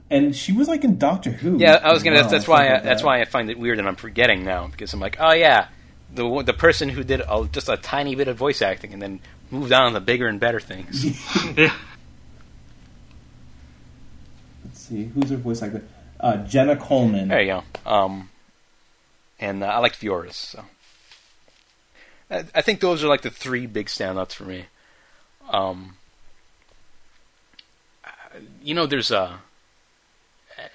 and 0.09 0.35
she 0.35 0.51
was 0.53 0.67
like 0.67 0.83
in 0.83 0.97
Doctor 0.99 1.31
Who. 1.31 1.57
Yeah, 1.57 1.79
I 1.83 1.91
was 1.91 2.03
gonna. 2.03 2.17
as 2.17 2.23
that's, 2.23 2.31
that's 2.31 2.47
why. 2.47 2.57
I, 2.57 2.67
something 2.67 2.73
like 2.75 2.83
that's 2.83 3.03
why 3.03 3.21
I 3.21 3.25
find 3.25 3.49
it 3.49 3.57
weird 3.57 3.79
that 3.79 3.87
I'm 3.87 3.95
forgetting 3.95 4.43
now 4.45 4.67
because 4.67 4.93
I'm 4.93 4.99
like, 4.99 5.17
oh 5.19 5.33
yeah, 5.33 5.69
the 6.13 6.43
the 6.43 6.53
person 6.53 6.87
who 6.89 7.03
did 7.03 7.21
a, 7.27 7.49
just 7.51 7.67
a 7.69 7.77
tiny 7.77 8.13
bit 8.15 8.27
of 8.27 8.37
voice 8.37 8.61
acting 8.61 8.93
and 8.93 9.01
then 9.01 9.19
moved 9.49 9.71
on 9.73 9.93
to 9.93 9.99
bigger 9.99 10.27
and 10.27 10.39
better 10.39 10.59
things. 10.59 11.03
Yeah. 11.57 11.75
Let's 14.63 14.79
see, 14.81 15.05
who's 15.05 15.29
her 15.31 15.37
voice 15.37 15.61
actor? 15.61 15.83
Uh, 16.19 16.37
Jenna 16.37 16.75
Coleman. 16.75 17.27
there 17.29 17.41
you 17.41 17.47
go. 17.83 17.89
Um, 17.91 18.29
and 19.41 19.63
uh, 19.63 19.67
I 19.67 19.79
like 19.79 19.95
Fiora's. 19.95 20.35
So 20.35 20.63
I, 22.29 22.45
I 22.55 22.61
think 22.61 22.79
those 22.79 23.03
are 23.03 23.07
like 23.07 23.23
the 23.23 23.31
three 23.31 23.65
big 23.65 23.87
standouts 23.87 24.33
for 24.33 24.45
me. 24.45 24.67
Um, 25.49 25.97
uh, 28.05 28.39
you 28.63 28.73
know, 28.73 28.85
there's 28.85 29.11
a 29.11 29.39
uh, 30.57 30.67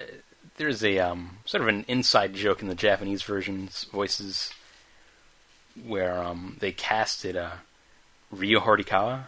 there's 0.57 0.83
a 0.83 0.99
um, 0.99 1.37
sort 1.45 1.61
of 1.61 1.69
an 1.69 1.85
inside 1.87 2.33
joke 2.33 2.61
in 2.61 2.67
the 2.67 2.75
Japanese 2.75 3.23
version's 3.23 3.85
voices 3.85 4.51
where 5.85 6.21
um, 6.21 6.57
they 6.59 6.71
casted 6.71 7.37
uh, 7.37 7.51
Ryo 8.31 8.59
Horikawa 8.59 9.25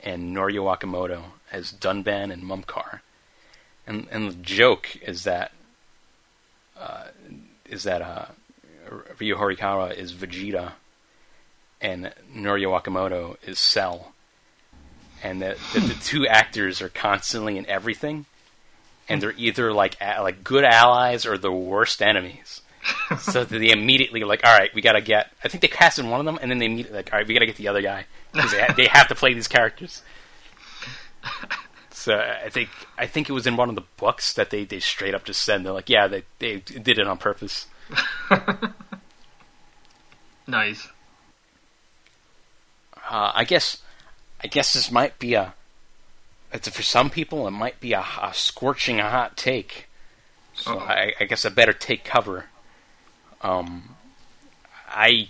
and 0.00 0.36
Norio 0.36 0.64
Wakamoto 0.64 1.22
as 1.52 1.72
Dunban 1.72 2.32
and 2.32 2.42
Mumkar, 2.42 3.00
and 3.86 4.06
and 4.10 4.30
the 4.30 4.34
joke 4.34 4.96
is 5.02 5.24
that 5.24 5.52
uh, 6.78 7.08
is 7.68 7.84
that 7.84 8.02
uh, 8.02 8.26
Ryo 9.18 9.36
Horikawa 9.36 9.94
is 9.94 10.12
Vegeta 10.12 10.72
and 11.80 12.12
Norio 12.34 12.78
Wakamoto 12.78 13.36
is 13.46 13.58
Cell, 13.58 14.12
and 15.22 15.40
that, 15.42 15.56
that 15.74 15.80
the 15.80 15.94
two 16.02 16.26
actors 16.26 16.82
are 16.82 16.88
constantly 16.88 17.56
in 17.56 17.66
everything, 17.66 18.26
and 19.08 19.20
hmm. 19.20 19.20
they're 19.20 19.36
either 19.38 19.72
like 19.72 20.00
like 20.00 20.44
good 20.44 20.64
allies 20.64 21.26
or 21.26 21.38
the 21.38 21.52
worst 21.52 22.02
enemies. 22.02 22.62
so 23.20 23.44
they 23.46 23.70
immediately 23.70 24.24
like, 24.24 24.44
all 24.44 24.56
right, 24.56 24.74
we 24.74 24.82
gotta 24.82 25.00
get. 25.00 25.32
I 25.44 25.48
think 25.48 25.62
they 25.62 25.68
casted 25.68 26.06
one 26.06 26.20
of 26.20 26.26
them, 26.26 26.38
and 26.40 26.50
then 26.50 26.58
they 26.58 26.66
immediately 26.66 26.96
like, 26.96 27.12
all 27.12 27.18
right, 27.18 27.26
we 27.26 27.34
gotta 27.34 27.46
get 27.46 27.56
the 27.56 27.68
other 27.68 27.82
guy 27.82 28.06
because 28.32 28.52
they, 28.52 28.60
ha- 28.60 28.74
they 28.76 28.86
have 28.86 29.08
to 29.08 29.14
play 29.14 29.34
these 29.34 29.48
characters. 29.48 30.02
So 32.00 32.16
I 32.16 32.48
think 32.48 32.70
I 32.96 33.06
think 33.06 33.28
it 33.28 33.34
was 33.34 33.46
in 33.46 33.56
one 33.56 33.68
of 33.68 33.74
the 33.74 33.84
books 33.98 34.32
that 34.32 34.48
they, 34.48 34.64
they 34.64 34.80
straight 34.80 35.14
up 35.14 35.24
just 35.24 35.42
said 35.42 35.62
they're 35.62 35.72
like, 35.74 35.90
yeah, 35.90 36.08
they 36.08 36.22
they 36.38 36.56
did 36.56 36.98
it 36.98 37.06
on 37.06 37.18
purpose. 37.18 37.66
Nice. 40.50 40.88
Uh, 43.08 43.32
I 43.34 43.44
guess 43.44 43.78
I 44.42 44.46
guess 44.48 44.72
this 44.72 44.90
might 44.90 45.18
be 45.18 45.34
a. 45.34 45.54
It's 46.52 46.68
for 46.68 46.82
some 46.82 47.10
people, 47.10 47.46
it 47.46 47.52
might 47.52 47.78
be 47.80 47.92
a, 47.92 48.00
a 48.22 48.32
scorching 48.34 48.98
hot 48.98 49.36
take. 49.36 49.86
So 50.54 50.78
I, 50.80 51.12
I 51.20 51.24
guess 51.24 51.44
I 51.44 51.48
better 51.50 51.72
take 51.72 52.02
cover. 52.04 52.46
Um, 53.42 53.94
I 54.88 55.28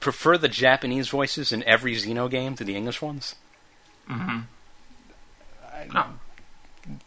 prefer 0.00 0.36
the 0.36 0.48
Japanese 0.48 1.08
voices 1.08 1.52
in 1.52 1.62
every 1.62 1.94
Xeno 1.94 2.28
game 2.28 2.56
to 2.56 2.64
the 2.64 2.74
English 2.74 3.00
ones. 3.00 3.36
hmm 4.08 4.40
Oh. 5.94 6.14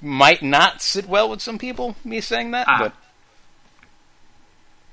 might 0.01 0.41
not 0.43 0.81
sit 0.81 1.07
well 1.09 1.27
with 1.29 1.41
some 1.41 1.57
people. 1.57 1.95
Me 2.05 2.21
saying 2.21 2.51
that, 2.51 2.65
Ah. 2.69 2.93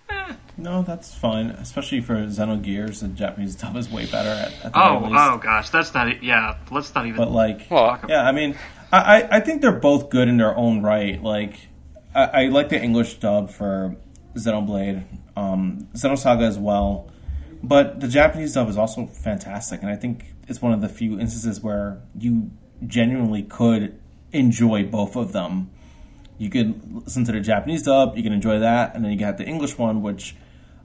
but 0.09 0.37
No, 0.59 0.83
that's 0.83 1.15
fine. 1.15 1.51
Especially 1.51 2.01
for 2.01 2.15
Xenogears, 2.27 3.01
the 3.01 3.09
Japanese 3.09 3.55
dub 3.61 3.77
is 3.77 3.91
way 3.91 4.07
better 4.07 4.31
at, 4.31 4.53
at 4.65 4.73
the 4.73 4.83
Oh, 4.83 4.99
very 5.01 5.13
least. 5.13 5.23
oh 5.23 5.39
gosh, 5.39 5.71
that's 5.71 5.93
not. 5.95 6.23
Yeah, 6.23 6.57
let's 6.71 6.95
not 6.95 7.07
even. 7.07 7.17
But 7.19 7.31
like, 7.31 7.67
Well, 7.71 8.01
yeah, 8.09 8.23
I 8.27 8.33
mean, 8.33 8.57
I, 8.93 8.99
I, 9.23 9.37
I 9.37 9.41
think 9.41 9.61
they're 9.63 9.73
both 9.81 10.09
good 10.11 10.29
in 10.29 10.37
their 10.39 10.57
own 10.57 10.83
right. 10.83 11.23
Like, 11.23 11.69
I, 12.15 12.25
I 12.25 12.45
like 12.49 12.71
the 12.71 12.81
English 12.83 13.15
dub 13.19 13.51
for 13.51 13.97
Xenoblade, 14.35 15.05
um, 15.37 15.89
Xenosaga 15.95 16.43
as 16.49 16.59
well. 16.59 17.11
But 17.63 18.01
the 18.01 18.09
Japanese 18.09 18.55
dub 18.55 18.69
is 18.69 18.79
also 18.79 19.07
fantastic, 19.07 19.83
and 19.83 19.91
I 19.91 19.97
think 19.97 20.25
it's 20.49 20.63
one 20.63 20.73
of 20.73 20.81
the 20.81 20.89
few 20.89 21.19
instances 21.19 21.61
where 21.63 22.01
you 22.19 22.51
genuinely 22.87 23.43
could 23.43 23.99
enjoy 24.33 24.85
both 24.85 25.17
of 25.17 25.33
them. 25.33 25.71
You 26.39 26.51
could 26.51 27.05
listen 27.07 27.25
to 27.25 27.33
the 27.33 27.41
Japanese 27.41 27.83
dub, 27.83 28.17
you 28.17 28.23
can 28.23 28.33
enjoy 28.33 28.59
that, 28.61 28.95
and 28.95 29.05
then 29.05 29.11
you 29.13 29.19
got 29.19 29.39
the 29.39 29.45
English 29.45 29.79
one, 29.79 30.03
which 30.03 30.37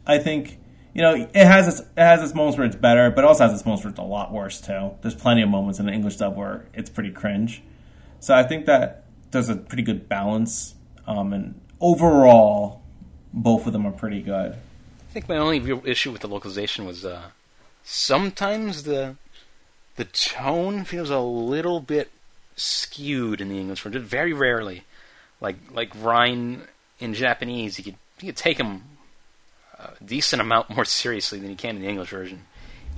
I 0.05 0.17
think 0.17 0.57
you 0.93 1.01
know 1.01 1.13
it 1.13 1.45
has 1.45 1.67
its 1.67 1.79
it 1.79 2.01
has 2.01 2.21
its 2.23 2.33
moments 2.33 2.57
where 2.57 2.67
it's 2.67 2.75
better, 2.75 3.09
but 3.11 3.23
it 3.23 3.27
also 3.27 3.45
has 3.45 3.53
its 3.53 3.65
moments 3.65 3.83
where 3.83 3.91
it's 3.91 3.99
a 3.99 4.03
lot 4.03 4.31
worse 4.31 4.61
too. 4.61 4.91
There's 5.01 5.15
plenty 5.15 5.41
of 5.41 5.49
moments 5.49 5.79
in 5.79 5.85
the 5.85 5.91
English 5.91 6.17
dub 6.17 6.35
where 6.35 6.65
it's 6.73 6.89
pretty 6.89 7.11
cringe. 7.11 7.61
So 8.19 8.35
I 8.35 8.43
think 8.43 8.65
that 8.67 9.05
there's 9.31 9.49
a 9.49 9.55
pretty 9.55 9.83
good 9.83 10.07
balance, 10.07 10.75
um, 11.07 11.33
and 11.33 11.59
overall, 11.79 12.81
both 13.33 13.65
of 13.65 13.73
them 13.73 13.85
are 13.85 13.91
pretty 13.91 14.21
good. 14.21 14.53
I 14.53 15.13
think 15.13 15.27
my 15.27 15.37
only 15.37 15.59
real 15.59 15.81
issue 15.85 16.11
with 16.11 16.21
the 16.21 16.27
localization 16.27 16.85
was 16.85 17.03
uh, 17.03 17.23
sometimes 17.83 18.83
the 18.83 19.15
the 19.95 20.05
tone 20.05 20.83
feels 20.85 21.09
a 21.09 21.19
little 21.19 21.79
bit 21.79 22.11
skewed 22.55 23.41
in 23.41 23.49
the 23.49 23.59
English 23.59 23.81
version. 23.81 24.01
Very 24.03 24.33
rarely, 24.33 24.83
like 25.39 25.57
like 25.71 25.93
Reyn 25.95 26.63
in 26.99 27.13
Japanese, 27.13 27.77
you 27.77 27.83
could 27.83 27.95
you 28.19 28.27
could 28.27 28.37
take 28.37 28.57
him 28.57 28.83
a 29.99 30.03
decent 30.03 30.41
amount 30.41 30.69
more 30.69 30.85
seriously 30.85 31.39
than 31.39 31.49
he 31.49 31.55
can 31.55 31.75
in 31.75 31.81
the 31.81 31.87
English 31.87 32.09
version. 32.09 32.45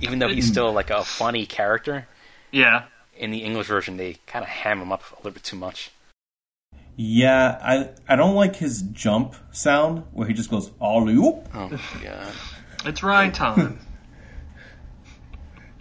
Even 0.00 0.18
though 0.18 0.28
he's 0.28 0.46
mm. 0.48 0.52
still 0.52 0.72
like 0.72 0.90
a 0.90 1.04
funny 1.04 1.46
character, 1.46 2.06
yeah, 2.50 2.84
in 3.16 3.30
the 3.30 3.38
English 3.38 3.66
version 3.68 3.96
they 3.96 4.16
kind 4.26 4.42
of 4.42 4.48
ham 4.48 4.80
him 4.80 4.92
up 4.92 5.02
a 5.12 5.16
little 5.16 5.30
bit 5.32 5.44
too 5.44 5.56
much. 5.56 5.90
Yeah, 6.96 7.58
I 7.62 7.90
I 8.12 8.16
don't 8.16 8.34
like 8.34 8.56
his 8.56 8.82
jump 8.82 9.34
sound 9.52 10.04
where 10.12 10.26
he 10.28 10.34
just 10.34 10.50
goes 10.50 10.70
all 10.80 11.08
oop. 11.08 11.48
Oh 11.54 11.68
my 11.68 11.80
god! 12.02 12.32
it's 12.84 13.02
Reyn 13.02 13.32
time. 13.44 13.78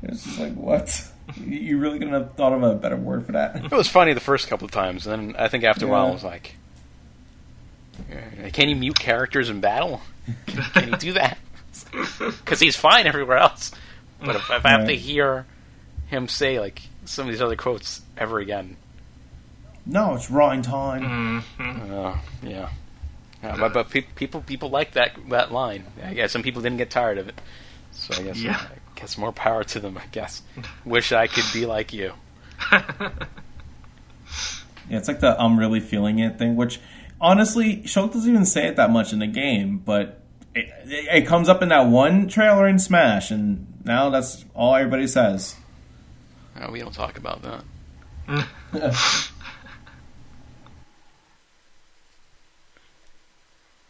It's 0.05 0.25
just 0.25 0.37
like 0.37 0.53
what? 0.55 1.09
You- 1.37 1.59
You 1.59 1.77
really 1.79 1.97
couldn't 1.97 2.13
have 2.13 2.33
thought 2.33 2.51
of 2.51 2.61
a 2.61 2.75
better 2.75 2.97
word 2.97 3.25
for 3.25 3.31
that? 3.31 3.55
It 3.63 3.71
was 3.71 3.87
funny 3.87 4.11
the 4.13 4.19
first 4.19 4.49
couple 4.49 4.65
of 4.65 4.71
times, 4.71 5.07
and 5.07 5.33
then 5.33 5.41
I 5.41 5.47
think 5.47 5.63
after 5.63 5.85
a 5.85 5.89
while 5.89 6.03
Yeah. 6.03 6.09
it 6.09 6.13
was 6.13 6.23
like, 6.25 6.55
can 8.51 8.67
you 8.67 8.75
mute 8.75 8.99
characters 8.99 9.49
in 9.49 9.61
battle? 9.61 10.01
Can 10.47 10.89
he 10.89 10.97
do 10.97 11.13
that? 11.13 11.37
Because 12.19 12.59
he's 12.59 12.75
fine 12.75 13.07
everywhere 13.07 13.37
else. 13.37 13.71
But 14.23 14.35
if, 14.35 14.49
if 14.49 14.65
I 14.65 14.69
have 14.69 14.87
to 14.87 14.95
hear 14.95 15.45
him 16.07 16.27
say 16.27 16.59
like 16.59 16.81
some 17.05 17.27
of 17.27 17.31
these 17.33 17.41
other 17.41 17.55
quotes 17.55 18.01
ever 18.17 18.39
again, 18.39 18.77
No, 19.85 20.13
it's 20.15 20.29
Reyn 20.31 20.61
time. 20.63 21.43
uh, 21.59 22.17
yeah. 22.43 22.69
Yeah, 23.43 23.57
but 23.59 23.73
but 23.73 23.89
pe- 23.89 24.01
people 24.15 24.41
people 24.41 24.69
like 24.69 24.93
that 24.93 25.11
that 25.29 25.51
line. 25.51 25.83
I 26.03 26.13
guess 26.13 26.31
some 26.31 26.43
people 26.43 26.61
didn't 26.61 26.77
get 26.77 26.89
tired 26.89 27.17
of 27.17 27.27
it, 27.27 27.39
so 27.91 28.13
I 28.19 28.23
guess 28.23 28.37
Yeah. 28.41 28.55
I 28.59 28.99
guess 28.99 29.17
more 29.17 29.33
power 29.33 29.63
to 29.65 29.79
them. 29.79 29.97
I 29.97 30.05
guess. 30.11 30.41
Wish 30.85 31.11
I 31.11 31.27
could 31.27 31.45
be 31.53 31.65
like 31.65 31.91
you. 31.91 32.13
Yeah, 34.89 34.97
it's 34.97 35.07
like 35.07 35.21
the 35.21 35.39
I'm 35.41 35.57
really 35.57 35.79
feeling 35.79 36.19
it 36.19 36.37
thing, 36.37 36.55
which 36.55 36.79
honestly, 37.23 37.77
Shulk 37.77 38.13
doesn't 38.13 38.29
even 38.29 38.45
say 38.45 38.67
it 38.67 38.75
that 38.75 38.91
much 38.91 39.13
in 39.13 39.19
the 39.19 39.27
game, 39.27 39.79
but 39.79 40.19
it, 40.53 40.69
it, 40.85 41.23
it 41.23 41.25
comes 41.27 41.49
up 41.49 41.63
in 41.63 41.69
that 41.69 41.87
one 41.87 42.27
trailer 42.27 42.67
in 42.67 42.77
Smash, 42.77 43.31
and 43.31 43.65
now 43.83 44.11
that's 44.11 44.45
all 44.53 44.75
everybody 44.75 45.07
says. 45.07 45.55
Uh, 46.55 46.69
we 46.71 46.79
don't 46.79 46.93
talk 46.93 47.17
about 47.17 47.41
that. 47.41 47.63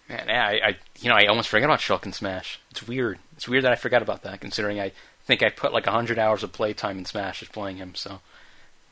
Man, 0.09 0.29
I, 0.29 0.59
I, 0.59 0.77
you 0.99 1.09
know, 1.09 1.15
I 1.15 1.25
almost 1.25 1.49
forgot 1.49 1.65
about 1.65 1.79
Shulk 1.79 2.03
and 2.03 2.13
Smash. 2.13 2.59
It's 2.71 2.87
weird. 2.87 3.17
It's 3.35 3.49
weird 3.49 3.63
that 3.63 3.71
I 3.71 3.75
forgot 3.75 4.01
about 4.01 4.21
that, 4.23 4.39
considering 4.41 4.79
I 4.79 4.91
think 5.25 5.41
I 5.41 5.49
put 5.49 5.73
like 5.73 5.85
hundred 5.85 6.19
hours 6.19 6.43
of 6.43 6.51
playtime 6.51 6.99
in 6.99 7.05
Smash 7.05 7.39
just 7.39 7.51
playing 7.51 7.77
him. 7.77 7.95
So 7.95 8.19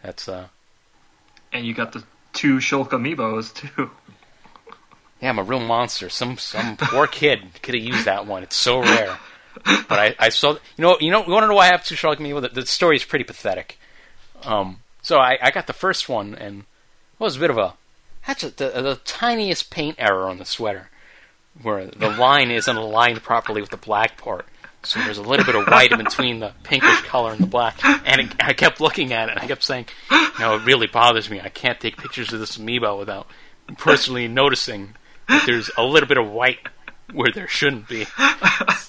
that's, 0.02 0.28
uh, 0.28 0.48
and 1.54 1.66
you 1.66 1.74
got 1.74 1.92
the 1.94 2.04
two 2.34 2.58
Shulk 2.58 2.90
amiibos 2.90 3.54
too. 3.54 3.92
Yeah, 5.22 5.30
I'm 5.30 5.40
a 5.40 5.44
real 5.44 5.60
monster. 5.60 6.10
Some 6.10 6.38
some 6.38 6.78
poor 6.78 7.08
kid 7.08 7.42
could 7.62 7.76
have 7.76 7.84
used 7.84 8.06
that 8.06 8.26
one. 8.26 8.44
It's 8.44 8.56
so 8.56 8.82
rare. 8.82 9.18
But 9.66 10.00
I, 10.00 10.16
I 10.18 10.30
saw, 10.30 10.54
you 10.54 10.60
know, 10.78 10.98
you 11.00 11.12
know, 11.12 11.26
you 11.26 11.32
want 11.32 11.44
to 11.44 11.48
know 11.48 11.56
why 11.56 11.68
I 11.68 11.72
have 11.72 11.86
two 11.86 11.96
Shulk 11.96 12.18
Amiibo? 12.18 12.42
The, 12.42 12.62
the 12.62 12.66
story 12.66 12.96
is 12.96 13.04
pretty 13.04 13.26
pathetic. 13.26 13.78
Um, 14.44 14.80
so 15.02 15.18
I, 15.18 15.38
I 15.42 15.52
got 15.52 15.68
the 15.68 15.74
first 15.74 16.10
one, 16.10 16.34
and 16.36 16.62
it 16.62 16.66
was 17.20 17.38
a 17.38 17.40
bit 17.40 17.50
of 17.50 17.58
a, 17.58 17.74
that's 18.26 18.44
a, 18.44 18.50
the, 18.50 18.70
the 18.70 19.00
tiniest 19.04 19.70
paint 19.70 19.98
error 20.00 20.28
on 20.28 20.38
the 20.38 20.46
sweater, 20.46 20.90
where 21.62 21.86
the 21.86 22.10
line 22.18 22.50
isn't 22.50 22.76
aligned 22.76 23.22
properly 23.24 23.62
with 23.62 23.72
the 23.72 23.78
black 23.78 24.18
part. 24.18 24.46
So 24.84 25.00
there's 25.02 25.20
a 25.20 25.22
little 25.22 25.46
bit 25.46 25.54
of 25.54 25.68
white 25.68 25.92
in 25.92 26.00
between 26.00 26.40
the 26.40 26.54
pinkish 26.64 27.02
color 27.02 27.32
and 27.32 27.40
the 27.40 27.48
black. 27.48 27.78
And 27.84 28.22
it, 28.22 28.36
I 28.40 28.54
kept 28.54 28.82
looking 28.82 29.14
at 29.14 29.30
it, 29.30 29.34
and 29.34 29.40
I 29.40 29.46
kept 29.46 29.64
saying, 29.64 29.86
no, 30.40 30.56
it 30.56 30.66
really 30.66 30.88
bothers 30.88 31.30
me. 31.30 31.40
I 31.40 31.50
can't 31.50 31.80
take 31.80 31.98
pictures 31.98 32.34
of 32.34 32.40
this 32.40 32.58
amiibo 32.58 32.98
without 32.98 33.28
personally 33.78 34.28
noticing 34.28 34.96
there's 35.46 35.72
a 35.78 35.84
little 35.84 36.08
bit 36.08 36.18
of 36.18 36.30
white 36.30 36.60
where 37.14 37.32
there 37.32 37.48
shouldn't 37.48 37.88
be. 37.88 38.06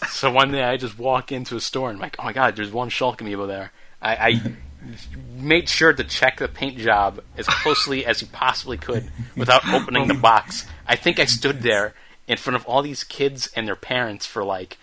So 0.08 0.30
one 0.30 0.52
day 0.52 0.62
I 0.62 0.76
just 0.76 0.98
walk 0.98 1.32
into 1.32 1.56
a 1.56 1.60
store 1.60 1.90
and 1.90 1.96
I'm 1.96 2.02
like, 2.02 2.16
oh 2.18 2.24
my 2.24 2.32
god, 2.32 2.54
there's 2.54 2.70
one 2.70 2.90
Shulk 2.90 3.18
amiibo 3.18 3.46
there. 3.46 3.72
I, 4.00 4.14
I 4.14 4.56
made 5.36 5.68
sure 5.68 5.92
to 5.92 6.04
check 6.04 6.38
the 6.38 6.48
paint 6.48 6.78
job 6.78 7.22
as 7.36 7.46
closely 7.46 8.06
as 8.06 8.20
you 8.20 8.28
possibly 8.28 8.76
could 8.76 9.10
without 9.36 9.66
opening 9.68 10.08
the 10.08 10.14
box. 10.14 10.66
I 10.86 10.96
think 10.96 11.18
I 11.18 11.24
stood 11.24 11.62
there 11.62 11.94
in 12.28 12.36
front 12.36 12.56
of 12.56 12.66
all 12.66 12.82
these 12.82 13.04
kids 13.04 13.50
and 13.56 13.66
their 13.66 13.76
parents 13.76 14.26
for 14.26 14.44
like 14.44 14.78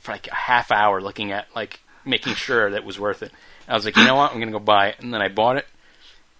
for 0.00 0.12
like 0.12 0.28
a 0.28 0.34
half 0.34 0.70
hour 0.70 1.00
looking 1.00 1.32
at 1.32 1.46
like 1.54 1.80
making 2.04 2.34
sure 2.34 2.70
that 2.70 2.78
it 2.78 2.84
was 2.84 2.98
worth 2.98 3.22
it. 3.22 3.32
I 3.68 3.74
was 3.74 3.84
like, 3.84 3.96
you 3.96 4.04
know 4.04 4.14
what, 4.14 4.32
I'm 4.32 4.38
gonna 4.38 4.52
go 4.52 4.58
buy 4.58 4.88
it, 4.88 4.96
and 5.00 5.12
then 5.12 5.20
I 5.20 5.28
bought 5.28 5.56
it, 5.56 5.66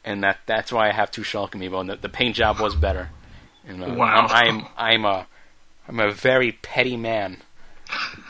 and 0.05 0.23
that 0.23 0.39
that's 0.47 0.73
why 0.73 0.89
I 0.89 0.93
have 0.93 1.11
two 1.11 1.23
Shulk 1.23 1.51
amiibo, 1.51 1.81
and 1.81 1.91
the, 1.91 1.97
the 1.97 2.09
paint 2.09 2.37
job 2.37 2.61
was 2.61 2.75
better. 2.75 3.11
And, 3.67 3.83
uh, 3.83 3.95
Wow. 3.95 4.27
I'm, 4.31 4.67
I'm 4.77 5.05
a 5.05 5.27
I'm 5.89 6.01
a 6.01 6.11
very 6.11 6.53
petty 6.53 6.97
man. 6.97 7.39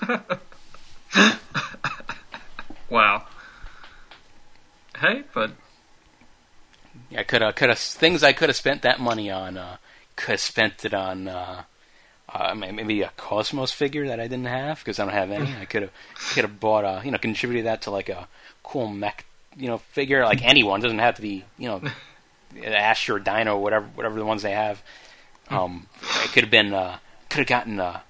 Wow. 2.88 3.24
Hey, 4.98 5.24
but 5.34 5.50
I 7.16 7.24
could 7.24 7.42
have 7.42 7.54
could 7.54 7.68
have 7.68 7.78
things 7.78 8.22
I 8.22 8.32
could 8.32 8.48
have 8.48 8.56
spent 8.56 8.82
that 8.82 9.00
money 9.00 9.30
on. 9.30 9.56
Uh, 9.56 9.76
could 10.14 10.32
have 10.32 10.40
spent 10.40 10.84
it 10.84 10.94
on 10.94 11.28
uh, 11.28 11.62
uh, 12.32 12.54
maybe 12.54 13.02
a 13.02 13.10
KOS-MOS 13.16 13.72
figure 13.72 14.06
that 14.08 14.20
I 14.20 14.28
didn't 14.28 14.46
have 14.46 14.78
because 14.78 14.98
I 14.98 15.04
don't 15.04 15.14
have 15.14 15.30
any. 15.30 15.52
I 15.60 15.64
could 15.64 15.82
have 15.82 15.92
could 16.32 16.44
have 16.44 16.60
bought 16.60 16.84
a 16.84 17.04
you 17.04 17.10
know 17.10 17.18
contributed 17.18 17.66
that 17.66 17.82
to 17.82 17.90
like 17.90 18.08
a 18.08 18.28
cool 18.62 18.86
mech 18.88 19.26
you 19.56 19.68
know 19.68 19.78
figure 19.78 20.24
like 20.24 20.44
anyone 20.44 20.80
doesn't 20.80 20.98
have 20.98 21.16
to 21.16 21.22
be 21.22 21.44
you 21.58 21.68
know 21.68 21.82
Ash 22.64 23.08
or 23.10 23.18
Dino 23.18 23.58
whatever 23.58 23.86
whatever 23.94 24.18
the 24.18 24.24
ones 24.24 24.42
they 24.42 24.52
have. 24.52 24.80
Um, 25.48 25.86
it 26.24 26.32
could 26.32 26.44
have 26.44 26.50
been 26.50 26.74
uh, 26.74 26.98
could 27.28 27.38
have 27.38 27.46
gotten 27.46 27.80
uh, 27.80 28.00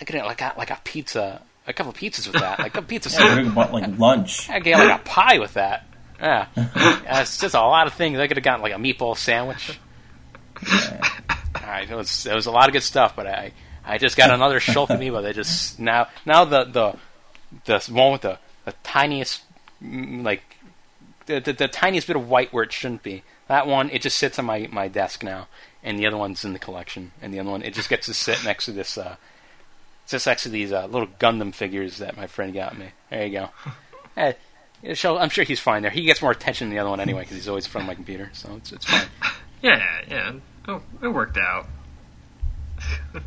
I 0.00 0.04
could 0.04 0.14
have 0.16 0.26
like 0.26 0.38
got 0.38 0.58
like 0.58 0.70
a 0.70 0.78
pizza 0.84 1.42
a 1.66 1.72
couple 1.72 1.90
of 1.90 1.96
pizzas 1.96 2.26
with 2.26 2.40
that 2.40 2.58
like 2.58 2.76
a 2.76 2.82
pizza. 2.82 3.10
I 3.22 3.28
could 3.28 3.44
have 3.44 3.54
bought 3.54 3.72
like 3.72 3.98
lunch. 3.98 4.50
I 4.50 4.58
get 4.60 4.78
like 4.78 5.00
a 5.00 5.04
pie 5.04 5.38
with 5.38 5.54
that. 5.54 5.86
Yeah, 6.20 6.46
Yeah, 6.56 7.20
it's 7.20 7.38
just 7.38 7.54
a 7.54 7.60
lot 7.60 7.86
of 7.86 7.94
things. 7.94 8.18
I 8.18 8.26
could 8.26 8.36
have 8.36 8.44
gotten 8.44 8.62
like 8.62 8.72
a 8.72 8.76
meatball 8.76 9.16
sandwich. 9.16 9.78
All 10.70 11.68
right, 11.68 11.88
it 11.88 11.94
was 11.94 12.26
it 12.26 12.34
was 12.34 12.46
a 12.46 12.50
lot 12.50 12.68
of 12.68 12.72
good 12.72 12.82
stuff, 12.82 13.16
but 13.16 13.26
I 13.26 13.52
I 13.84 13.98
just 13.98 14.16
got 14.16 14.30
another 14.30 14.60
Shulk 14.60 14.88
amiibo. 14.88 15.22
They 15.22 15.32
just 15.32 15.78
now 15.78 16.08
now 16.24 16.44
the 16.44 16.64
the 16.64 16.96
the 17.64 17.92
one 17.92 18.12
with 18.12 18.22
the, 18.22 18.38
the 18.64 18.74
tiniest 18.82 19.42
mm, 19.82 20.24
like 20.24 20.42
the, 21.26 21.40
the 21.40 21.52
the 21.52 21.68
tiniest 21.68 22.06
bit 22.06 22.16
of 22.16 22.28
white 22.28 22.52
where 22.52 22.64
it 22.64 22.72
shouldn't 22.72 23.02
be. 23.02 23.22
That 23.48 23.66
one 23.66 23.90
it 23.90 24.02
just 24.02 24.18
sits 24.18 24.38
on 24.38 24.44
my 24.44 24.68
my 24.70 24.88
desk 24.88 25.22
now, 25.22 25.48
and 25.82 25.98
the 25.98 26.06
other 26.06 26.16
one's 26.16 26.44
in 26.44 26.52
the 26.52 26.58
collection, 26.58 27.12
and 27.20 27.32
the 27.32 27.40
other 27.40 27.50
one 27.50 27.62
it 27.62 27.74
just 27.74 27.88
gets 27.88 28.06
to 28.06 28.14
sit 28.14 28.44
next 28.44 28.66
to 28.66 28.72
this. 28.72 28.96
uh 28.98 29.16
it's 30.04 30.10
just 30.12 30.26
next 30.26 30.42
to 30.42 30.48
these 30.48 30.72
uh, 30.72 30.86
little 30.86 31.06
Gundam 31.20 31.54
figures 31.54 31.98
that 31.98 32.16
my 32.16 32.26
friend 32.26 32.52
got 32.52 32.76
me. 32.76 32.86
There 33.10 33.26
you 33.26 33.32
go. 33.38 33.50
Yeah, 34.84 34.94
so 34.94 35.16
I'm 35.16 35.28
sure 35.28 35.44
he's 35.44 35.60
fine 35.60 35.82
there. 35.82 35.92
He 35.92 36.02
gets 36.02 36.20
more 36.20 36.32
attention 36.32 36.68
than 36.68 36.74
the 36.74 36.80
other 36.80 36.90
one 36.90 36.98
anyway 36.98 37.20
because 37.20 37.36
he's 37.36 37.46
always 37.48 37.66
in 37.66 37.70
front 37.70 37.84
of 37.84 37.86
my 37.86 37.94
computer, 37.94 38.30
so 38.32 38.56
it's 38.56 38.72
it's 38.72 38.84
fine. 38.84 39.06
yeah, 39.62 40.00
yeah, 40.10 40.32
oh, 40.66 40.82
it 41.00 41.06
worked 41.06 41.38
out. 41.38 41.68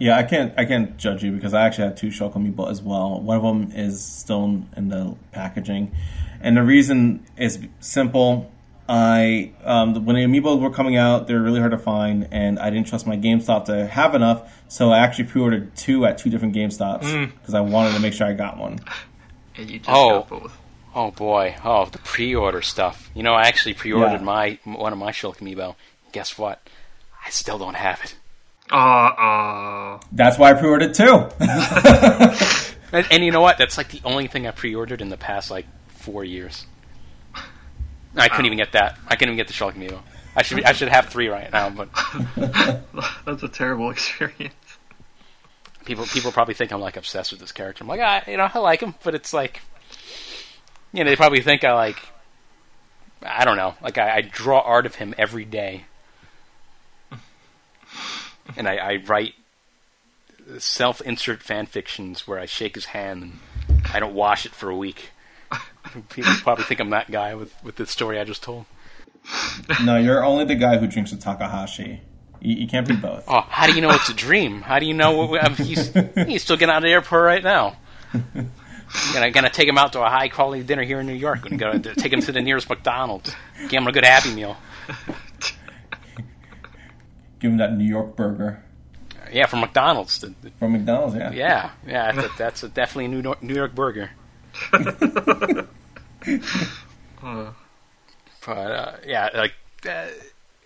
Yeah, 0.00 0.16
I 0.16 0.22
can't 0.22 0.54
I 0.56 0.64
can't 0.64 0.96
judge 0.96 1.24
you 1.24 1.32
because 1.32 1.54
I 1.54 1.66
actually 1.66 1.88
had 1.88 1.96
two 1.96 2.08
Shulk 2.08 2.34
amiibo 2.34 2.70
as 2.70 2.80
well. 2.80 3.20
One 3.20 3.36
of 3.36 3.42
them 3.42 3.72
is 3.72 4.00
still 4.04 4.62
in 4.76 4.88
the 4.88 5.16
packaging, 5.32 5.90
and 6.40 6.56
the 6.56 6.62
reason 6.62 7.26
is 7.36 7.58
simple. 7.80 8.50
I 8.88 9.52
um, 9.64 10.04
when 10.06 10.16
the 10.16 10.22
amiibos 10.24 10.60
were 10.60 10.70
coming 10.70 10.96
out, 10.96 11.26
they 11.26 11.34
were 11.34 11.42
really 11.42 11.60
hard 11.60 11.72
to 11.72 11.78
find, 11.78 12.28
and 12.32 12.58
I 12.58 12.70
didn't 12.70 12.86
trust 12.86 13.06
my 13.06 13.16
GameStop 13.16 13.66
to 13.66 13.86
have 13.86 14.14
enough, 14.14 14.50
so 14.68 14.90
I 14.90 14.98
actually 14.98 15.24
pre-ordered 15.24 15.76
two 15.76 16.06
at 16.06 16.16
two 16.18 16.30
different 16.30 16.54
GameStops 16.54 17.30
because 17.38 17.54
I 17.54 17.60
wanted 17.60 17.92
to 17.94 18.00
make 18.00 18.14
sure 18.14 18.26
I 18.26 18.32
got 18.32 18.56
one. 18.56 18.78
And 19.56 19.68
you 19.70 19.78
just 19.78 19.90
Oh. 19.90 20.20
got 20.20 20.28
both. 20.28 20.56
Oh 20.94 21.10
boy, 21.10 21.54
oh 21.64 21.84
the 21.86 21.98
pre-order 21.98 22.62
stuff. 22.62 23.10
You 23.14 23.22
know, 23.22 23.34
I 23.34 23.42
actually 23.42 23.74
pre-ordered 23.74 24.20
Yeah. 24.20 24.24
my 24.24 24.58
one 24.64 24.92
of 24.92 24.98
my 24.98 25.12
Shulk 25.12 25.36
amiibo. 25.38 25.74
Guess 26.12 26.38
what? 26.38 26.66
I 27.24 27.28
still 27.30 27.58
don't 27.58 27.74
have 27.76 28.00
it. 28.02 28.16
Oh, 28.72 28.78
oh. 29.18 30.00
That's 30.12 30.38
why 30.38 30.50
I 30.50 30.54
pre-ordered 30.54 30.94
two. 30.94 31.28
And, 32.90 33.06
and 33.10 33.22
you 33.22 33.30
know 33.30 33.42
what? 33.42 33.58
That's 33.58 33.76
like 33.76 33.90
the 33.90 34.00
only 34.02 34.28
thing 34.28 34.46
I 34.46 34.50
pre-ordered 34.50 35.02
in 35.02 35.10
the 35.10 35.18
past 35.18 35.50
like 35.50 35.66
four 35.88 36.24
years. 36.24 36.64
I 38.16 38.28
couldn't 38.28 38.46
even 38.46 38.58
get 38.58 38.72
that. 38.72 38.98
I 39.06 39.16
couldn't 39.16 39.34
even 39.34 39.46
get 39.46 39.48
the 39.48 39.54
amiibo. 39.54 40.00
I 40.36 40.42
should 40.42 40.62
I 40.64 40.72
should 40.72 40.88
have 40.88 41.06
three 41.06 41.28
right 41.28 41.50
now, 41.52 41.70
but 41.70 41.88
That's 43.26 43.42
a 43.42 43.48
terrible 43.48 43.90
experience. 43.90 44.54
people 45.84 46.06
people 46.06 46.32
probably 46.32 46.54
think 46.54 46.72
I'm 46.72 46.80
like 46.80 46.96
obsessed 46.96 47.32
with 47.32 47.40
this 47.40 47.52
character. 47.52 47.82
I'm 47.82 47.88
like, 47.88 48.00
I, 48.00 48.22
you 48.30 48.36
know, 48.36 48.48
I 48.52 48.58
like 48.58 48.80
him, 48.80 48.94
but 49.02 49.14
it's 49.14 49.32
like, 49.32 49.60
you 50.92 51.02
know, 51.02 51.10
they 51.10 51.16
probably 51.16 51.40
think 51.40 51.64
I 51.64 51.72
like, 51.74 51.98
I 53.22 53.44
don't 53.44 53.56
know, 53.56 53.74
like 53.82 53.98
I, 53.98 54.16
I 54.16 54.20
draw 54.20 54.60
art 54.60 54.86
of 54.86 54.96
him 54.96 55.14
every 55.18 55.44
day, 55.44 55.84
and 58.56 58.68
I, 58.68 58.76
I 58.76 58.96
write 59.04 59.34
self-insert 60.58 61.42
fan 61.42 61.66
fictions 61.66 62.26
where 62.26 62.38
I 62.38 62.46
shake 62.46 62.74
his 62.74 62.86
hand 62.86 63.22
and 63.68 63.80
I 63.92 64.00
don't 64.00 64.14
wash 64.14 64.46
it 64.46 64.52
for 64.52 64.70
a 64.70 64.76
week. 64.76 65.10
People 66.10 66.32
probably 66.42 66.64
think 66.64 66.80
I'm 66.80 66.90
that 66.90 67.10
guy 67.10 67.34
with 67.34 67.52
with 67.64 67.76
the 67.76 67.86
story 67.86 68.18
I 68.20 68.24
just 68.24 68.42
told. 68.42 68.66
no, 69.84 69.96
you're 69.96 70.24
only 70.24 70.44
the 70.44 70.54
guy 70.54 70.76
who 70.78 70.86
drinks 70.86 71.10
the 71.10 71.16
Takahashi. 71.16 72.00
You, 72.40 72.56
you 72.56 72.66
can't 72.68 72.86
be 72.86 72.94
both. 72.94 73.24
Oh, 73.26 73.40
how 73.48 73.66
do 73.66 73.74
you 73.74 73.80
know 73.80 73.90
it's 73.90 74.08
a 74.08 74.14
dream? 74.14 74.62
How 74.62 74.78
do 74.78 74.86
you 74.86 74.94
know 74.94 75.26
what, 75.26 75.42
I 75.44 75.48
mean, 75.48 75.56
he's 75.56 75.92
he's 76.26 76.42
still 76.42 76.56
getting 76.56 76.72
out 76.72 76.78
of 76.78 76.82
the 76.84 76.90
airport 76.90 77.24
right 77.24 77.42
now? 77.42 77.76
Gonna 79.12 79.30
gonna 79.30 79.50
take 79.50 79.68
him 79.68 79.76
out 79.76 79.92
to 79.92 80.00
a 80.02 80.08
high 80.08 80.28
quality 80.28 80.62
dinner 80.62 80.82
here 80.82 80.98
in 81.00 81.06
New 81.06 81.12
York. 81.12 81.42
Gonna 81.42 81.58
go 81.58 81.72
to 81.76 81.94
take 81.94 82.10
him 82.10 82.22
to 82.22 82.32
the 82.32 82.40
nearest 82.40 82.70
McDonald's. 82.70 83.30
Give 83.68 83.82
him 83.82 83.86
a 83.86 83.92
good 83.92 84.04
Happy 84.04 84.34
Meal. 84.34 84.56
Give 87.38 87.50
him 87.52 87.58
that 87.58 87.76
New 87.76 87.84
York 87.84 88.16
burger 88.16 88.62
Yeah, 89.30 89.44
from 89.46 89.60
McDonald's. 89.60 90.24
From 90.58 90.72
McDonald's. 90.72 91.16
Yeah. 91.16 91.32
yeah, 91.32 91.70
yeah, 91.86 92.12
that's, 92.12 92.26
a, 92.26 92.38
that's 92.38 92.62
a 92.62 92.68
definitely 92.70 93.04
a 93.04 93.08
New 93.08 93.20
York, 93.22 93.42
New 93.42 93.54
York 93.54 93.74
burger. 93.74 94.10
Uh, 94.72 95.62
But 98.46 98.56
uh, 98.70 98.92
yeah, 99.06 99.28
like 99.34 99.52
uh, 99.86 100.06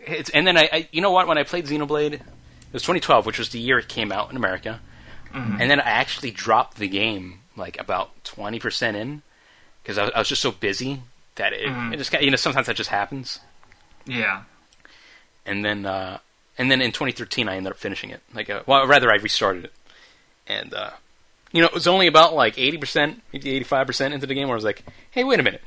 it's 0.06 0.30
and 0.30 0.46
then 0.46 0.56
I, 0.56 0.68
I 0.72 0.88
you 0.92 1.00
know 1.00 1.10
what? 1.10 1.26
When 1.26 1.36
I 1.36 1.42
played 1.42 1.66
Xenoblade, 1.66 2.12
it 2.12 2.22
was 2.72 2.82
2012, 2.82 3.26
which 3.26 3.38
was 3.40 3.48
the 3.48 3.58
year 3.58 3.78
it 3.78 3.88
came 3.88 4.12
out 4.12 4.30
in 4.30 4.36
America, 4.36 4.80
and 5.34 5.68
then 5.70 5.80
I 5.80 5.84
actually 5.90 6.30
dropped 6.30 6.76
the 6.76 6.86
game 6.86 7.40
like 7.56 7.80
about 7.80 8.22
20 8.24 8.60
percent 8.60 8.96
in 8.96 9.22
because 9.82 9.98
I, 9.98 10.02
was- 10.04 10.12
I 10.14 10.18
was 10.20 10.28
just 10.28 10.42
so 10.42 10.52
busy 10.52 11.02
that 11.36 11.52
it, 11.54 11.66
it 11.92 11.96
just 11.96 12.12
got, 12.12 12.22
you 12.22 12.30
know 12.30 12.36
sometimes 12.36 12.66
that 12.68 12.76
just 12.76 12.90
happens, 12.90 13.40
yeah. 14.06 14.42
and 15.44 15.64
then 15.64 15.84
uh, 15.86 16.18
and 16.58 16.70
then 16.70 16.80
in 16.80 16.92
2013 16.92 17.48
I 17.48 17.56
ended 17.56 17.72
up 17.72 17.78
finishing 17.78 18.10
it. 18.10 18.20
Like 18.32 18.48
uh, 18.48 18.62
well 18.66 18.86
rather 18.86 19.10
I 19.10 19.16
restarted 19.16 19.64
it, 19.64 19.72
and 20.46 20.72
uh, 20.72 20.90
you 21.52 21.60
know 21.60 21.68
it 21.68 21.74
was 21.74 21.86
only 21.86 22.06
about 22.06 22.34
like 22.34 22.58
80 22.58 22.78
percent, 22.78 23.22
85 23.32 23.86
percent 23.86 24.14
into 24.14 24.26
the 24.26 24.34
game 24.34 24.48
where 24.48 24.54
I 24.54 24.56
was 24.56 24.64
like, 24.64 24.84
hey 25.10 25.24
wait 25.24 25.40
a 25.40 25.42
minute. 25.42 25.62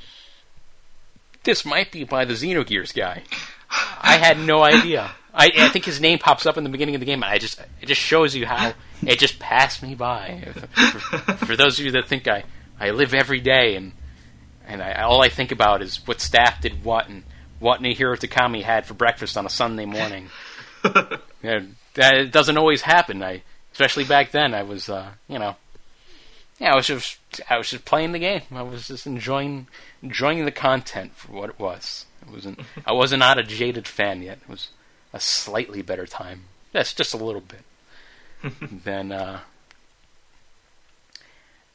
This 1.44 1.64
might 1.64 1.92
be 1.92 2.04
by 2.04 2.24
the 2.24 2.34
Xenogears 2.34 2.94
guy. 2.94 3.22
I 3.70 4.16
had 4.16 4.38
no 4.38 4.62
idea. 4.62 5.12
I, 5.32 5.52
I 5.56 5.68
think 5.68 5.84
his 5.84 6.00
name 6.00 6.18
pops 6.18 6.46
up 6.46 6.56
in 6.56 6.64
the 6.64 6.70
beginning 6.70 6.94
of 6.94 7.00
the 7.00 7.04
game. 7.04 7.22
And 7.22 7.30
I 7.30 7.38
just 7.38 7.60
it 7.80 7.86
just 7.86 8.00
shows 8.00 8.34
you 8.34 8.46
how 8.46 8.72
it 9.02 9.18
just 9.18 9.38
passed 9.38 9.82
me 9.82 9.94
by. 9.94 10.42
For, 10.72 11.36
for 11.46 11.56
those 11.56 11.78
of 11.78 11.84
you 11.84 11.92
that 11.92 12.08
think 12.08 12.26
I, 12.26 12.44
I 12.80 12.90
live 12.90 13.14
every 13.14 13.40
day 13.40 13.76
and 13.76 13.92
and 14.66 14.82
I, 14.82 15.02
all 15.02 15.22
I 15.22 15.28
think 15.28 15.52
about 15.52 15.82
is 15.82 15.98
what 16.06 16.20
staff 16.20 16.60
did 16.60 16.84
what 16.84 17.08
and 17.08 17.22
what 17.60 17.80
Nihiro 17.80 18.18
Takami 18.18 18.62
had 18.62 18.86
for 18.86 18.94
breakfast 18.94 19.36
on 19.36 19.46
a 19.46 19.50
Sunday 19.50 19.86
morning. 19.86 20.28
Yeah, 21.42 21.60
that 21.94 22.14
it 22.14 22.32
doesn't 22.32 22.56
always 22.56 22.80
happen. 22.80 23.22
I 23.22 23.42
especially 23.70 24.04
back 24.04 24.30
then. 24.32 24.54
I 24.54 24.62
was 24.62 24.88
uh, 24.88 25.10
you 25.28 25.38
know 25.38 25.54
yeah, 26.58 26.72
I 26.72 26.76
was 26.76 26.86
just 26.86 27.18
I 27.50 27.58
was 27.58 27.70
just 27.70 27.84
playing 27.84 28.12
the 28.12 28.18
game. 28.18 28.42
I 28.52 28.62
was 28.62 28.88
just 28.88 29.06
enjoying 29.06 29.66
enjoying 30.02 30.44
the 30.44 30.52
content 30.52 31.12
for 31.14 31.32
what 31.32 31.50
it 31.50 31.58
was. 31.58 32.06
It 32.22 32.32
wasn't 32.32 32.60
I 32.86 32.92
was 32.92 33.12
not 33.12 33.38
a 33.38 33.42
jaded 33.42 33.86
fan 33.86 34.22
yet. 34.22 34.38
It 34.42 34.48
was 34.48 34.68
a 35.12 35.20
slightly 35.20 35.82
better 35.82 36.06
time. 36.06 36.44
Yes, 36.72 36.94
just 36.94 37.14
a 37.14 37.18
little 37.18 37.42
bit. 37.42 37.62
then 38.84 39.12
uh 39.12 39.40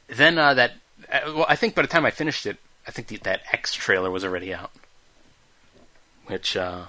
then 0.08 0.36
uh 0.36 0.54
that 0.54 0.72
uh, 1.12 1.20
well 1.26 1.46
I 1.48 1.56
think 1.56 1.74
by 1.74 1.82
the 1.82 1.88
time 1.88 2.04
I 2.04 2.10
finished 2.10 2.44
it, 2.46 2.56
I 2.86 2.90
think 2.90 3.08
the, 3.08 3.18
that 3.18 3.42
X 3.52 3.74
trailer 3.74 4.10
was 4.10 4.24
already 4.24 4.52
out. 4.52 4.72
Which 6.26 6.56
uh 6.56 6.86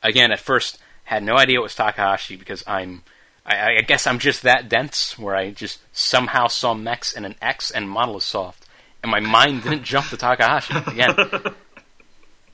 again 0.00 0.30
at 0.30 0.38
first 0.38 0.78
had 1.04 1.24
no 1.24 1.36
idea 1.36 1.58
it 1.58 1.62
was 1.62 1.74
Takahashi 1.74 2.36
because 2.36 2.62
I'm 2.68 3.02
I, 3.46 3.76
I 3.76 3.80
guess 3.82 4.06
I'm 4.06 4.18
just 4.18 4.42
that 4.42 4.68
dense 4.68 5.18
where 5.18 5.36
I 5.36 5.50
just 5.50 5.80
somehow 5.92 6.46
saw 6.46 6.74
mechs 6.74 7.12
and 7.12 7.26
an 7.26 7.34
X 7.42 7.70
and 7.70 7.88
model 7.88 8.06
Monolith 8.06 8.24
Soft, 8.24 8.66
and 9.02 9.10
my 9.10 9.20
mind 9.20 9.62
didn't 9.62 9.84
jump 9.84 10.08
to 10.08 10.16
Takahashi 10.16 10.74
again. 10.86 11.16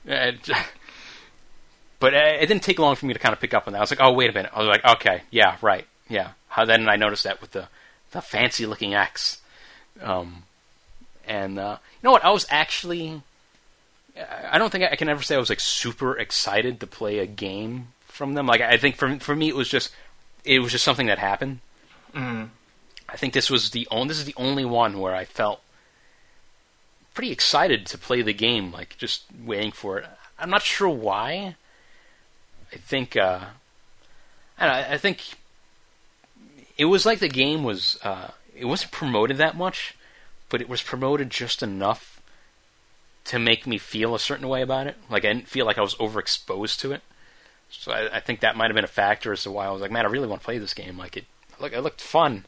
Uh, 0.09 0.31
but 1.99 2.15
uh, 2.15 2.37
it 2.39 2.47
didn't 2.47 2.63
take 2.63 2.79
long 2.79 2.95
for 2.95 3.05
me 3.05 3.13
to 3.13 3.19
kind 3.19 3.33
of 3.33 3.39
pick 3.39 3.53
up 3.53 3.67
on 3.67 3.73
that. 3.73 3.77
I 3.77 3.81
was 3.81 3.91
like, 3.91 4.01
oh 4.01 4.13
wait 4.13 4.31
a 4.31 4.33
minute. 4.33 4.51
I 4.51 4.59
was 4.59 4.67
like, 4.67 4.83
okay, 4.95 5.21
yeah, 5.29 5.57
right, 5.61 5.85
yeah. 6.09 6.31
How 6.47 6.65
then 6.65 6.89
I 6.89 6.95
noticed 6.95 7.23
that 7.25 7.39
with 7.39 7.51
the 7.51 7.67
the 8.09 8.19
fancy 8.19 8.65
looking 8.65 8.95
X, 8.95 9.39
um, 10.01 10.41
and 11.27 11.59
uh, 11.59 11.77
you 11.79 11.99
know 12.07 12.11
what? 12.11 12.25
I 12.25 12.31
was 12.31 12.47
actually. 12.49 13.21
I 14.51 14.57
don't 14.57 14.71
think 14.71 14.85
I 14.85 14.95
can 14.95 15.07
ever 15.07 15.21
say 15.21 15.35
I 15.35 15.37
was 15.37 15.49
like 15.49 15.59
super 15.59 16.17
excited 16.17 16.79
to 16.79 16.87
play 16.87 17.19
a 17.19 17.27
game 17.27 17.89
from 18.07 18.33
them. 18.33 18.47
Like 18.47 18.61
I 18.61 18.77
think 18.77 18.95
for 18.95 19.19
for 19.19 19.35
me 19.35 19.49
it 19.49 19.55
was 19.55 19.69
just 19.69 19.91
it 20.43 20.59
was 20.59 20.71
just 20.71 20.83
something 20.83 21.07
that 21.07 21.19
happened. 21.19 21.59
Mm. 22.13 22.49
I 23.07 23.17
think 23.17 23.33
this 23.33 23.49
was 23.49 23.71
the 23.71 23.87
only 23.91 24.09
this 24.09 24.19
is 24.19 24.25
the 24.25 24.35
only 24.37 24.65
one 24.65 24.99
where 24.99 25.15
I 25.15 25.25
felt 25.25 25.61
pretty 27.13 27.31
excited 27.31 27.85
to 27.87 27.97
play 27.97 28.21
the 28.21 28.33
game, 28.33 28.71
like 28.71 28.97
just 28.97 29.23
waiting 29.43 29.71
for 29.71 29.99
it. 29.99 30.05
I'm 30.39 30.49
not 30.49 30.61
sure 30.61 30.89
why. 30.89 31.55
I 32.73 32.77
think 32.77 33.17
uh, 33.17 33.41
I, 34.57 34.65
don't 34.65 34.75
know, 34.75 34.93
I 34.93 34.97
think 34.97 35.21
it 36.77 36.85
was 36.85 37.05
like 37.05 37.19
the 37.19 37.27
game 37.27 37.63
was 37.63 37.99
uh, 38.03 38.29
it 38.55 38.65
wasn't 38.65 38.91
promoted 38.91 39.37
that 39.37 39.57
much, 39.57 39.95
but 40.49 40.61
it 40.61 40.69
was 40.69 40.81
promoted 40.81 41.29
just 41.29 41.61
enough 41.61 42.21
to 43.25 43.37
make 43.37 43.67
me 43.67 43.77
feel 43.77 44.15
a 44.15 44.19
certain 44.19 44.47
way 44.47 44.61
about 44.61 44.87
it. 44.87 44.95
Like 45.09 45.25
I 45.25 45.33
didn't 45.33 45.47
feel 45.47 45.65
like 45.65 45.77
I 45.77 45.81
was 45.81 45.95
overexposed 45.95 46.79
to 46.79 46.93
it. 46.93 47.01
So 47.71 47.91
I, 47.91 48.17
I 48.17 48.19
think 48.19 48.41
that 48.41 48.55
might 48.55 48.67
have 48.67 48.75
been 48.75 48.83
a 48.83 48.87
factor 48.87 49.31
as 49.31 49.43
to 49.43 49.51
why 49.51 49.65
I 49.65 49.71
was 49.71 49.81
like, 49.81 49.91
man, 49.91 50.05
I 50.05 50.09
really 50.09 50.27
want 50.27 50.41
to 50.41 50.45
play 50.45 50.57
this 50.57 50.73
game. 50.73 50.97
Like 50.97 51.17
it, 51.17 51.25
look, 51.59 51.73
it 51.73 51.81
looked 51.81 52.01
fun. 52.01 52.45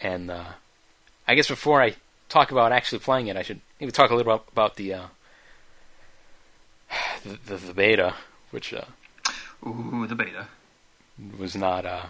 And 0.00 0.30
uh, 0.30 0.44
I 1.26 1.34
guess 1.34 1.48
before 1.48 1.82
I 1.82 1.96
talk 2.28 2.50
about 2.50 2.72
actually 2.72 3.00
playing 3.00 3.26
it, 3.28 3.36
I 3.36 3.42
should 3.42 3.60
maybe 3.80 3.92
talk 3.92 4.10
a 4.10 4.14
little 4.14 4.32
about, 4.32 4.48
about 4.52 4.76
the, 4.76 4.94
uh, 4.94 5.06
the, 7.24 7.38
the 7.46 7.56
the 7.56 7.74
beta, 7.74 8.14
which 8.50 8.72
uh, 8.72 8.84
Ooh, 9.66 10.06
the 10.06 10.14
beta. 10.14 10.48
was 11.38 11.56
not. 11.56 11.84
Uh, 11.84 12.06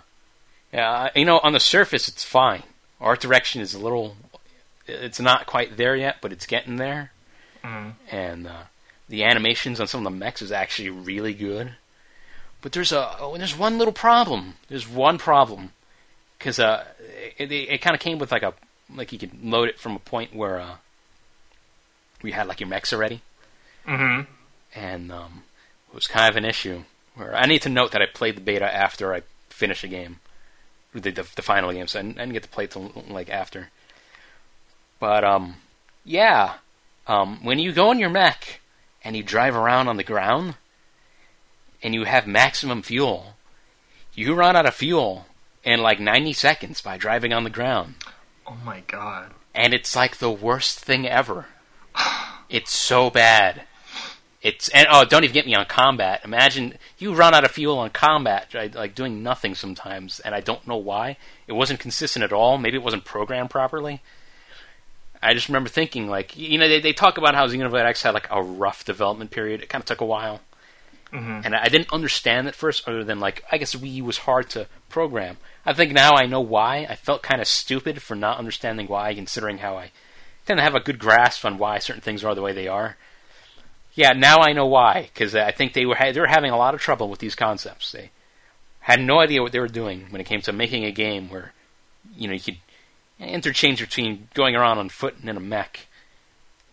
yeah, 0.72 1.10
you 1.14 1.24
know, 1.24 1.38
on 1.38 1.52
the 1.52 1.60
surface 1.60 2.08
it's 2.08 2.24
fine. 2.24 2.62
Art 3.00 3.20
direction 3.20 3.60
is 3.60 3.74
a 3.74 3.78
little. 3.78 4.16
It's 4.86 5.20
not 5.20 5.46
quite 5.46 5.76
there 5.76 5.96
yet, 5.96 6.16
but 6.20 6.32
it's 6.32 6.46
getting 6.46 6.76
there. 6.76 7.12
Mm. 7.64 7.94
And 8.10 8.46
uh, 8.46 8.62
the 9.08 9.24
animations 9.24 9.80
on 9.80 9.86
some 9.86 10.06
of 10.06 10.12
the 10.12 10.18
mechs 10.18 10.42
is 10.42 10.52
actually 10.52 10.90
really 10.90 11.34
good. 11.34 11.74
But 12.62 12.72
there's 12.72 12.92
a 12.92 13.16
oh, 13.20 13.36
there's 13.36 13.56
one 13.56 13.78
little 13.78 13.92
problem. 13.92 14.54
There's 14.68 14.88
one 14.88 15.18
problem 15.18 15.72
because 16.38 16.58
uh, 16.58 16.84
it, 17.38 17.50
it, 17.52 17.68
it 17.70 17.80
kind 17.80 17.94
of 17.94 18.00
came 18.00 18.18
with 18.18 18.32
like 18.32 18.42
a 18.42 18.54
like 18.94 19.12
you 19.12 19.18
could 19.18 19.44
load 19.44 19.68
it 19.68 19.78
from 19.78 19.96
a 19.96 20.00
point 20.00 20.34
where 20.34 20.60
uh, 20.60 20.76
we 22.22 22.32
had 22.32 22.46
like 22.46 22.60
your 22.60 22.68
mechs 22.68 22.92
already, 22.92 23.20
mm-hmm. 23.86 24.30
and 24.74 25.12
um, 25.12 25.42
it 25.88 25.94
was 25.94 26.06
kind 26.06 26.28
of 26.28 26.36
an 26.36 26.44
issue. 26.44 26.82
Where 27.14 27.34
I 27.34 27.46
need 27.46 27.62
to 27.62 27.68
note 27.68 27.92
that 27.92 28.02
I 28.02 28.06
played 28.06 28.36
the 28.36 28.42
beta 28.42 28.72
after 28.72 29.14
I 29.14 29.22
finished 29.48 29.82
the 29.82 29.88
game, 29.88 30.20
the 30.92 31.10
the, 31.10 31.26
the 31.34 31.42
final 31.42 31.72
game, 31.72 31.86
so 31.86 31.98
I 31.98 32.02
didn't, 32.02 32.18
I 32.18 32.22
didn't 32.22 32.34
get 32.34 32.42
to 32.44 32.48
play 32.48 32.64
it 32.64 32.70
till 32.72 32.92
like 33.08 33.30
after. 33.30 33.70
But 34.98 35.24
um, 35.24 35.56
yeah, 36.04 36.54
um, 37.06 37.44
when 37.44 37.58
you 37.58 37.72
go 37.72 37.90
in 37.90 37.98
your 37.98 38.10
mech 38.10 38.60
and 39.02 39.16
you 39.16 39.22
drive 39.22 39.54
around 39.54 39.88
on 39.88 39.96
the 39.96 40.04
ground, 40.04 40.56
and 41.86 41.94
you 41.94 42.02
have 42.02 42.26
maximum 42.26 42.82
fuel, 42.82 43.36
you 44.12 44.34
run 44.34 44.56
out 44.56 44.66
of 44.66 44.74
fuel 44.74 45.26
in 45.62 45.80
like 45.80 46.00
90 46.00 46.32
seconds 46.32 46.80
by 46.80 46.96
driving 46.96 47.32
on 47.32 47.44
the 47.44 47.50
ground. 47.50 47.94
Oh 48.44 48.56
my 48.64 48.80
god. 48.88 49.30
And 49.54 49.72
it's 49.72 49.94
like 49.94 50.16
the 50.16 50.30
worst 50.30 50.80
thing 50.80 51.06
ever. 51.06 51.46
It's 52.48 52.72
so 52.72 53.10
bad. 53.10 53.62
It's 54.40 54.68
and 54.68 54.86
oh, 54.90 55.04
don't 55.04 55.24
even 55.24 55.34
get 55.34 55.46
me 55.46 55.54
on 55.54 55.66
combat. 55.66 56.20
Imagine 56.24 56.74
you 56.98 57.12
run 57.12 57.34
out 57.34 57.44
of 57.44 57.50
fuel 57.50 57.78
on 57.78 57.90
combat, 57.90 58.54
right, 58.54 58.72
like 58.72 58.94
doing 58.94 59.22
nothing 59.22 59.56
sometimes, 59.56 60.20
and 60.20 60.32
I 60.32 60.40
don't 60.40 60.66
know 60.66 60.76
why. 60.76 61.16
It 61.48 61.54
wasn't 61.54 61.80
consistent 61.80 62.24
at 62.24 62.32
all. 62.32 62.56
Maybe 62.56 62.76
it 62.76 62.84
wasn't 62.84 63.04
programmed 63.04 63.50
properly. 63.50 64.02
I 65.20 65.34
just 65.34 65.48
remember 65.48 65.68
thinking, 65.68 66.08
like, 66.08 66.36
you 66.36 66.58
know, 66.58 66.68
they, 66.68 66.80
they 66.80 66.92
talk 66.92 67.18
about 67.18 67.34
how 67.34 67.48
Xenoblade 67.48 67.84
X 67.84 68.02
had 68.02 68.14
like 68.14 68.28
a 68.30 68.42
rough 68.42 68.84
development 68.84 69.32
period. 69.32 69.62
It 69.62 69.68
kind 69.68 69.82
of 69.82 69.86
took 69.86 70.00
a 70.00 70.06
while, 70.06 70.40
and 71.12 71.54
I 71.54 71.68
didn't 71.68 71.92
understand 71.92 72.48
at 72.48 72.54
first, 72.54 72.86
other 72.88 73.04
than 73.04 73.20
like, 73.20 73.44
I 73.50 73.58
guess 73.58 73.74
Wii 73.74 74.02
was 74.02 74.18
hard 74.18 74.50
to 74.50 74.66
program. 74.88 75.38
I 75.64 75.72
think 75.72 75.92
now 75.92 76.14
I 76.14 76.26
know 76.26 76.40
why. 76.40 76.86
I 76.88 76.94
felt 76.96 77.22
kind 77.22 77.40
of 77.40 77.48
stupid 77.48 78.02
for 78.02 78.14
not 78.14 78.38
understanding 78.38 78.86
why, 78.86 79.14
considering 79.14 79.58
how 79.58 79.76
I 79.76 79.92
tend 80.46 80.58
to 80.58 80.64
have 80.64 80.74
a 80.74 80.80
good 80.80 80.98
grasp 80.98 81.44
on 81.44 81.58
why 81.58 81.78
certain 81.78 82.02
things 82.02 82.24
are 82.24 82.34
the 82.34 82.42
way 82.42 82.52
they 82.52 82.68
are. 82.68 82.96
Yeah, 83.94 84.12
now 84.12 84.40
I 84.40 84.52
know 84.52 84.66
why 84.66 85.08
because 85.12 85.34
I 85.34 85.52
think 85.52 85.72
they 85.72 85.86
were 85.86 85.94
ha- 85.94 86.12
they 86.12 86.20
were 86.20 86.26
having 86.26 86.50
a 86.50 86.58
lot 86.58 86.74
of 86.74 86.80
trouble 86.80 87.08
with 87.08 87.18
these 87.18 87.34
concepts. 87.34 87.92
They 87.92 88.10
had 88.80 89.00
no 89.00 89.18
idea 89.20 89.42
what 89.42 89.52
they 89.52 89.58
were 89.58 89.68
doing 89.68 90.06
when 90.10 90.20
it 90.20 90.26
came 90.26 90.42
to 90.42 90.52
making 90.52 90.84
a 90.84 90.92
game 90.92 91.30
where 91.30 91.52
you 92.14 92.28
know 92.28 92.34
you 92.34 92.40
could 92.40 92.58
interchange 93.18 93.80
between 93.80 94.28
going 94.34 94.54
around 94.54 94.78
on 94.78 94.90
foot 94.90 95.16
and 95.18 95.30
in 95.30 95.36
a 95.36 95.40
mech 95.40 95.86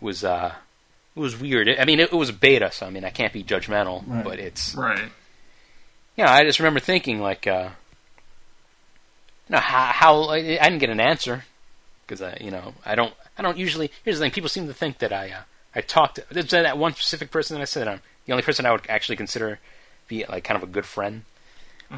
was 0.01 0.23
uh 0.23 0.53
it 1.15 1.19
was 1.19 1.39
weird. 1.39 1.69
I 1.69 1.85
mean, 1.85 1.99
it, 1.99 2.11
it 2.11 2.15
was 2.15 2.31
beta, 2.31 2.71
so 2.71 2.85
I 2.85 2.89
mean, 2.89 3.05
I 3.05 3.09
can't 3.09 3.33
be 3.33 3.43
judgmental, 3.43 4.03
Right. 4.07 4.23
but 4.23 4.39
it's 4.39 4.73
Right. 4.75 5.09
yeah. 6.15 6.31
I 6.31 6.43
just 6.43 6.59
remember 6.59 6.79
thinking 6.79 7.19
like, 7.19 7.45
uh, 7.47 7.69
you 9.49 9.53
know, 9.55 9.59
how, 9.59 9.85
how 9.91 10.29
I 10.29 10.41
didn't 10.41 10.79
get 10.79 10.89
an 10.89 10.99
answer 10.99 11.45
because 12.05 12.21
I, 12.21 12.37
you 12.41 12.51
know, 12.51 12.73
I 12.85 12.95
don't, 12.95 13.13
I 13.37 13.41
don't 13.41 13.57
usually. 13.57 13.91
Here's 14.03 14.17
the 14.19 14.25
thing: 14.25 14.31
people 14.31 14.49
seem 14.49 14.67
to 14.67 14.73
think 14.73 14.99
that 14.99 15.11
I, 15.11 15.29
uh, 15.31 15.41
I 15.75 15.81
talked. 15.81 16.15
To, 16.15 16.25
there's 16.31 16.49
that 16.51 16.77
one 16.77 16.93
specific 16.93 17.31
person 17.31 17.55
that 17.55 17.61
I 17.61 17.65
said 17.65 17.87
I'm 17.87 18.01
the 18.25 18.31
only 18.33 18.43
person 18.43 18.65
I 18.65 18.71
would 18.71 18.85
actually 18.89 19.15
consider 19.17 19.59
be 20.07 20.25
like 20.29 20.43
kind 20.43 20.55
of 20.61 20.63
a 20.67 20.71
good 20.71 20.85
friend. 20.85 21.23
Uh, 21.91 21.97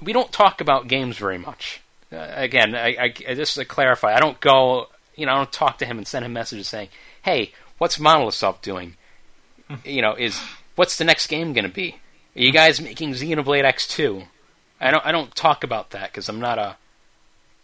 We 0.00 0.12
don't 0.12 0.30
talk 0.32 0.60
about 0.60 0.88
games 0.88 1.16
very 1.18 1.38
much. 1.38 1.80
Uh, 2.12 2.18
again, 2.36 2.74
I, 2.74 2.88
I, 2.88 3.14
I- 3.28 3.34
just 3.34 3.54
to 3.56 3.64
clarify, 3.64 4.14
I 4.14 4.20
don't 4.20 4.38
go, 4.40 4.88
you 5.16 5.26
know, 5.26 5.32
I 5.32 5.36
don't 5.36 5.52
talk 5.52 5.78
to 5.78 5.86
him 5.86 5.98
and 5.98 6.06
send 6.06 6.24
him 6.24 6.32
messages 6.32 6.68
saying, 6.68 6.88
"Hey, 7.22 7.52
what's 7.78 7.98
Monolith 7.98 8.42
doing? 8.62 8.96
You 9.84 10.02
know, 10.02 10.14
is 10.14 10.40
what's 10.76 10.96
the 10.96 11.04
next 11.04 11.26
game 11.26 11.52
going 11.52 11.64
to 11.66 11.72
be? 11.72 11.96
Are 12.36 12.40
you 12.40 12.52
guys 12.52 12.80
making 12.80 13.12
Xenoblade 13.12 13.64
X 13.64 13.86
two? 13.86 14.24
I 14.80 14.90
don't, 14.90 15.04
I 15.06 15.12
don't 15.12 15.34
talk 15.34 15.64
about 15.64 15.90
that 15.90 16.10
because 16.12 16.28
I'm 16.28 16.40
not 16.40 16.58
a, 16.58 16.76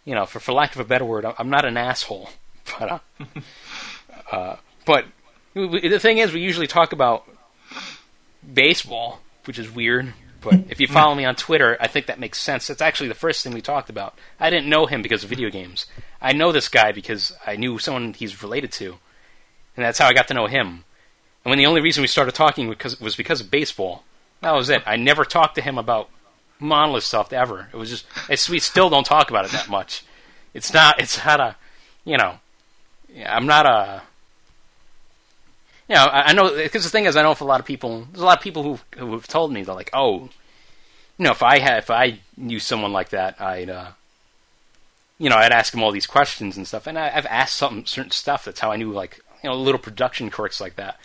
you 0.03 0.15
know, 0.15 0.25
for 0.25 0.39
for 0.39 0.51
lack 0.51 0.73
of 0.73 0.81
a 0.81 0.85
better 0.85 1.05
word, 1.05 1.25
I'm 1.37 1.49
not 1.49 1.65
an 1.65 1.77
asshole. 1.77 2.29
But, 2.79 2.91
uh, 2.91 2.99
uh, 4.31 4.55
but 4.85 5.05
we- 5.53 5.89
the 5.89 5.99
thing 5.99 6.17
is, 6.19 6.31
we 6.31 6.39
usually 6.39 6.65
talk 6.65 6.93
about 6.93 7.25
baseball, 8.53 9.19
which 9.45 9.59
is 9.59 9.69
weird. 9.69 10.13
But 10.41 10.55
if 10.69 10.79
you 10.79 10.87
follow 10.87 11.13
me 11.15 11.25
on 11.25 11.35
Twitter, 11.35 11.77
I 11.79 11.87
think 11.87 12.05
that 12.07 12.19
makes 12.19 12.37
sense. 12.39 12.67
That's 12.67 12.81
actually 12.81 13.07
the 13.09 13.15
first 13.15 13.43
thing 13.43 13.53
we 13.53 13.61
talked 13.61 13.89
about. 13.89 14.17
I 14.39 14.49
didn't 14.49 14.69
know 14.69 14.85
him 14.85 15.01
because 15.01 15.23
of 15.23 15.29
video 15.29 15.49
games. 15.49 15.85
I 16.21 16.33
know 16.33 16.51
this 16.51 16.67
guy 16.69 16.91
because 16.91 17.33
I 17.45 17.55
knew 17.55 17.77
someone 17.79 18.13
he's 18.13 18.41
related 18.43 18.71
to, 18.73 18.97
and 19.75 19.85
that's 19.85 19.99
how 19.99 20.07
I 20.07 20.13
got 20.13 20.27
to 20.29 20.33
know 20.33 20.47
him. 20.47 20.83
And 21.43 21.49
when 21.49 21.57
the 21.57 21.65
only 21.65 21.81
reason 21.81 22.01
we 22.01 22.07
started 22.07 22.35
talking 22.35 22.73
was 22.99 23.15
because 23.15 23.41
of 23.41 23.51
baseball, 23.51 24.03
that 24.41 24.51
was 24.51 24.69
it. 24.69 24.83
I 24.85 24.95
never 24.95 25.25
talked 25.25 25.55
to 25.55 25.61
him 25.61 25.77
about 25.77 26.09
monolith 26.59 27.03
stuff 27.03 27.33
ever. 27.33 27.69
It 27.73 27.77
was 27.77 27.89
just 27.89 28.05
it's, 28.29 28.49
we 28.49 28.59
still 28.59 28.89
don't 28.89 29.05
talk 29.05 29.29
about 29.29 29.45
it 29.45 29.51
that 29.51 29.69
much. 29.69 30.03
It's 30.53 30.73
not. 30.73 30.99
It's 30.99 31.23
not 31.25 31.39
a. 31.39 31.55
You 32.05 32.17
know, 32.17 32.35
I'm 33.25 33.47
not 33.47 33.65
a. 33.65 34.01
You 35.89 35.95
know, 35.95 36.05
I, 36.05 36.29
I 36.29 36.33
know 36.33 36.55
because 36.55 36.83
the 36.83 36.89
thing 36.89 37.05
is, 37.05 37.15
I 37.15 37.23
know 37.23 37.33
for 37.33 37.43
a 37.43 37.47
lot 37.47 37.59
of 37.59 37.65
people, 37.65 38.07
there's 38.11 38.21
a 38.21 38.25
lot 38.25 38.37
of 38.37 38.43
people 38.43 38.63
who 38.63 38.79
who 38.97 39.11
have 39.13 39.27
told 39.27 39.51
me 39.51 39.63
they're 39.63 39.75
like, 39.75 39.89
oh, 39.93 40.29
you 41.17 41.25
know, 41.25 41.31
if 41.31 41.43
I 41.43 41.59
had, 41.59 41.79
if 41.79 41.89
I 41.89 42.19
knew 42.37 42.59
someone 42.59 42.91
like 42.91 43.09
that, 43.09 43.39
I'd, 43.39 43.69
uh, 43.69 43.91
you 45.19 45.29
know, 45.29 45.35
I'd 45.35 45.51
ask 45.51 45.73
him 45.73 45.83
all 45.83 45.91
these 45.91 46.07
questions 46.07 46.57
and 46.57 46.67
stuff, 46.67 46.87
and 46.87 46.97
I, 46.97 47.11
I've 47.15 47.25
asked 47.27 47.55
some 47.55 47.85
certain 47.85 48.11
stuff. 48.11 48.45
That's 48.45 48.59
how 48.59 48.71
I 48.71 48.77
knew, 48.77 48.91
like, 48.91 49.19
you 49.43 49.49
know, 49.49 49.55
little 49.55 49.79
production 49.79 50.29
quirks 50.29 50.61
like 50.61 50.75
that. 50.77 50.99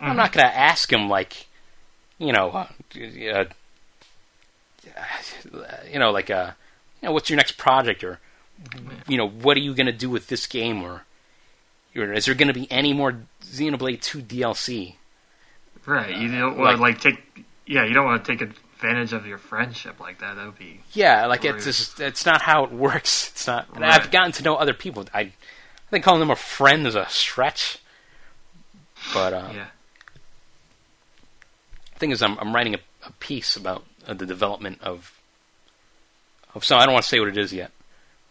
I'm 0.00 0.16
not 0.16 0.32
gonna 0.32 0.48
ask 0.48 0.92
him 0.92 1.08
like, 1.08 1.46
you 2.18 2.32
know, 2.32 2.50
uh, 2.50 2.66
uh, 3.34 3.44
you 5.90 5.98
know, 5.98 6.10
like, 6.10 6.30
uh, 6.30 6.52
you 7.00 7.08
know, 7.08 7.12
what's 7.12 7.30
your 7.30 7.36
next 7.36 7.52
project, 7.56 8.02
or 8.02 8.18
you 9.06 9.16
know, 9.16 9.28
what 9.28 9.56
are 9.56 9.60
you 9.60 9.74
gonna 9.74 9.92
do 9.92 10.10
with 10.10 10.26
this 10.28 10.46
game, 10.46 10.82
or, 10.82 11.04
or 11.96 12.12
is 12.12 12.26
there 12.26 12.34
gonna 12.34 12.52
be 12.52 12.70
any 12.70 12.92
more 12.92 13.20
Xenoblade 13.44 14.00
2 14.00 14.22
DLC? 14.22 14.94
Right. 15.86 16.16
You 16.16 16.28
don't 16.30 16.58
want 16.58 16.76
to 16.76 16.82
like 16.82 17.00
take. 17.00 17.44
Yeah, 17.66 17.84
you 17.84 17.92
don't 17.94 18.04
want 18.04 18.24
to 18.24 18.32
take 18.32 18.40
advantage 18.40 19.12
of 19.12 19.26
your 19.26 19.38
friendship 19.38 19.98
like 20.00 20.18
that. 20.20 20.36
That 20.36 20.46
would 20.46 20.58
be. 20.58 20.80
Yeah, 20.92 21.26
like 21.26 21.44
it's 21.44 21.64
just, 21.64 22.00
it's 22.00 22.24
not 22.26 22.42
how 22.42 22.64
it 22.64 22.72
works. 22.72 23.30
It's 23.30 23.46
not. 23.46 23.68
And 23.72 23.80
Right. 23.80 23.92
I've 23.92 24.10
gotten 24.10 24.32
to 24.32 24.42
know 24.44 24.54
other 24.56 24.74
people. 24.74 25.04
I, 25.12 25.20
I 25.20 25.32
think 25.90 26.04
calling 26.04 26.20
them 26.20 26.30
a 26.30 26.36
friend 26.36 26.86
is 26.86 26.94
a 26.94 27.08
stretch. 27.08 27.78
But 29.12 29.32
uh, 29.34 29.50
Yeah. 29.54 29.66
thing 31.98 32.10
is, 32.10 32.22
I'm 32.22 32.38
I'm 32.38 32.54
writing 32.54 32.74
a, 32.74 32.78
a 33.06 33.12
piece 33.12 33.56
about 33.56 33.84
uh, 34.06 34.14
the 34.14 34.26
development 34.26 34.80
of 34.82 35.18
of 36.54 36.64
some. 36.64 36.78
I 36.80 36.84
don't 36.84 36.92
want 36.94 37.04
to 37.04 37.08
say 37.08 37.20
what 37.20 37.28
it 37.28 37.38
is 37.38 37.52
yet. 37.52 37.70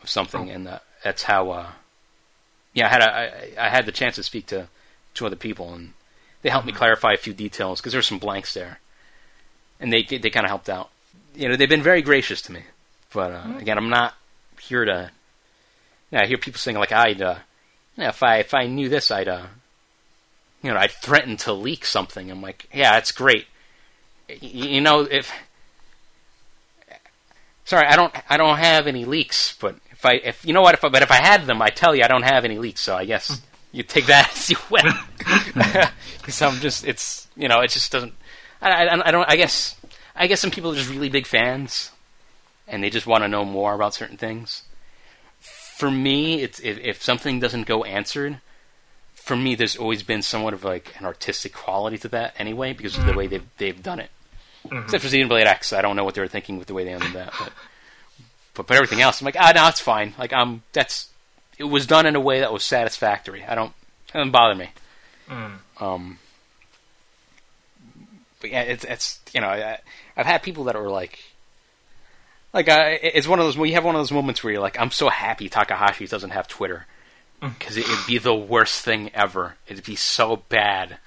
Of 0.03 0.09
something, 0.09 0.49
Oh. 0.49 0.53
and 0.53 0.67
uh, 0.67 0.79
that's 1.03 1.23
how. 1.23 1.51
Uh, 1.51 1.71
yeah, 2.73 2.85
I 2.87 2.89
had 2.89 3.01
a, 3.01 3.11
I, 3.61 3.65
I 3.67 3.69
had 3.69 3.85
the 3.85 3.91
chance 3.91 4.15
to 4.15 4.23
speak 4.23 4.47
to 4.47 4.67
two 5.13 5.25
other 5.25 5.35
people, 5.35 5.73
and 5.73 5.93
they 6.41 6.49
helped 6.49 6.65
me 6.65 6.73
clarify 6.73 7.13
a 7.13 7.17
few 7.17 7.33
details 7.33 7.79
because 7.79 7.91
there's 7.93 8.07
some 8.07 8.17
blanks 8.19 8.53
there, 8.53 8.79
and 9.79 9.91
they 9.93 10.03
they 10.03 10.29
kind 10.29 10.45
of 10.45 10.49
helped 10.49 10.69
out. 10.69 10.89
You 11.35 11.47
know, 11.49 11.55
they've 11.55 11.69
been 11.69 11.83
very 11.83 12.01
gracious 12.01 12.41
to 12.43 12.51
me. 12.51 12.63
But 13.13 13.31
uh, 13.31 13.57
again, 13.57 13.77
I'm 13.77 13.89
not 13.89 14.15
here 14.59 14.85
to. 14.85 15.11
Yeah, 16.11 16.21
I 16.23 16.25
hear 16.27 16.37
people 16.37 16.59
saying 16.59 16.77
like 16.77 16.91
I'd. 16.91 17.21
Uh, 17.21 17.35
yeah, 17.97 18.09
if 18.09 18.23
I 18.23 18.37
if 18.37 18.53
I 18.53 18.65
knew 18.67 18.89
this, 18.89 19.11
I'd. 19.11 19.27
You 20.61 20.71
know, 20.71 20.77
I 20.77 20.87
threatened 20.87 21.39
to 21.39 21.53
leak 21.53 21.85
something. 21.85 22.29
I'm 22.29 22.41
like, 22.41 22.69
yeah, 22.73 22.93
that's 22.93 23.11
great. 23.11 23.47
You 24.39 24.79
know, 24.79 25.01
if 25.01 25.31
sorry, 27.65 27.87
I 27.87 27.95
don't, 27.95 28.13
I 28.29 28.37
don't 28.37 28.57
have 28.57 28.87
any 28.87 29.05
leaks. 29.05 29.57
But 29.59 29.77
if 29.91 30.05
I, 30.05 30.13
if 30.13 30.45
you 30.45 30.53
know 30.53 30.61
what, 30.61 30.75
if 30.75 30.83
I, 30.83 30.89
but 30.89 31.01
if 31.01 31.11
I 31.11 31.15
had 31.15 31.45
them, 31.45 31.61
I 31.61 31.69
tell 31.69 31.95
you, 31.95 32.03
I 32.03 32.07
don't 32.07 32.23
have 32.23 32.45
any 32.45 32.57
leaks. 32.59 32.81
So 32.81 32.95
I 32.95 33.05
guess 33.05 33.29
hmm. 33.29 33.35
you 33.71 33.83
take 33.83 34.05
that 34.07 34.31
as 34.35 34.49
you 34.49 34.57
will. 34.69 34.93
Because 36.17 36.39
I'm 36.43 36.59
just, 36.59 36.85
it's, 36.85 37.27
you 37.35 37.47
know, 37.47 37.61
it 37.61 37.71
just 37.71 37.91
doesn't. 37.91 38.13
I, 38.61 38.85
I, 38.85 39.07
I 39.07 39.11
don't. 39.11 39.27
I 39.27 39.35
guess, 39.37 39.75
I 40.15 40.27
guess 40.27 40.39
some 40.39 40.51
people 40.51 40.71
are 40.71 40.75
just 40.75 40.91
really 40.91 41.09
big 41.09 41.25
fans, 41.25 41.89
and 42.67 42.83
they 42.83 42.91
just 42.91 43.07
want 43.07 43.23
to 43.23 43.27
know 43.27 43.43
more 43.43 43.73
about 43.73 43.95
certain 43.95 44.17
things. 44.17 44.61
For 45.39 45.89
me, 45.89 46.43
it's 46.43 46.59
if, 46.59 46.77
if 46.77 47.01
something 47.01 47.39
doesn't 47.39 47.65
go 47.65 47.83
answered, 47.83 48.39
for 49.21 49.35
me, 49.35 49.55
there's 49.55 49.77
always 49.77 50.03
been 50.03 50.21
somewhat 50.21 50.53
of 50.53 50.63
like 50.63 50.93
an 50.99 51.05
artistic 51.05 51.53
quality 51.53 51.97
to 51.99 52.07
that 52.09 52.33
anyway, 52.39 52.73
because 52.73 52.97
of 52.97 53.05
the 53.05 53.13
way 53.13 53.27
they've 53.27 53.45
they've 53.57 53.81
done 53.81 53.99
it. 53.99 54.09
Except 54.65 55.03
for 55.03 55.09
Xenoblade 55.09 55.45
X, 55.45 55.73
I 55.73 55.81
don't 55.81 55.95
know 55.95 56.03
what 56.03 56.15
they 56.15 56.21
were 56.21 56.27
thinking 56.27 56.57
with 56.57 56.67
the 56.67 56.73
way 56.73 56.83
they 56.83 56.93
ended 56.93 57.13
that. 57.13 57.33
But, 57.37 57.53
but 58.53 58.67
but 58.67 58.77
everything 58.77 59.01
else, 59.01 59.21
I'm 59.21 59.25
like, 59.25 59.37
ah, 59.39 59.51
no, 59.55 59.67
it's 59.67 59.79
fine. 59.79 60.13
Like, 60.17 60.33
um, 60.33 60.63
that's 60.73 61.09
it 61.57 61.65
was 61.65 61.85
done 61.85 62.05
in 62.05 62.15
a 62.15 62.19
way 62.19 62.39
that 62.39 62.51
was 62.51 62.63
satisfactory. 62.63 63.43
I 63.45 63.55
don't, 63.55 63.73
it 64.07 64.13
doesn't 64.13 64.31
bother 64.31 64.55
me. 64.55 64.71
Mm. 65.29 65.57
Um, 65.79 66.19
but 68.39 68.49
yeah, 68.49 68.61
it's 68.61 68.83
it's 68.83 69.19
you 69.33 69.41
know, 69.41 69.47
I, 69.47 69.79
I've 70.17 70.25
had 70.25 70.43
people 70.43 70.65
that 70.65 70.75
were 70.75 70.89
like. 70.89 71.19
Like 72.53 72.67
uh, 72.67 72.97
it's 73.01 73.29
one 73.29 73.39
of 73.39 73.45
those 73.45 73.55
you 73.55 73.75
have 73.75 73.85
one 73.85 73.95
of 73.95 73.99
those 73.99 74.11
moments 74.11 74.43
where 74.43 74.51
you're 74.51 74.61
like, 74.61 74.77
I'm 74.77 74.91
so 74.91 75.07
happy 75.07 75.47
Takahashi 75.47 76.05
doesn't 76.05 76.31
have 76.31 76.49
Twitter 76.49 76.85
because 77.41 77.75
it, 77.77 77.87
would 77.87 78.05
be 78.07 78.17
the 78.19 78.33
worst 78.35 78.83
thing 78.85 79.09
ever. 79.13 79.55
It'd 79.67 79.83
be 79.83 79.95
so 79.95 80.37
bad. 80.49 80.97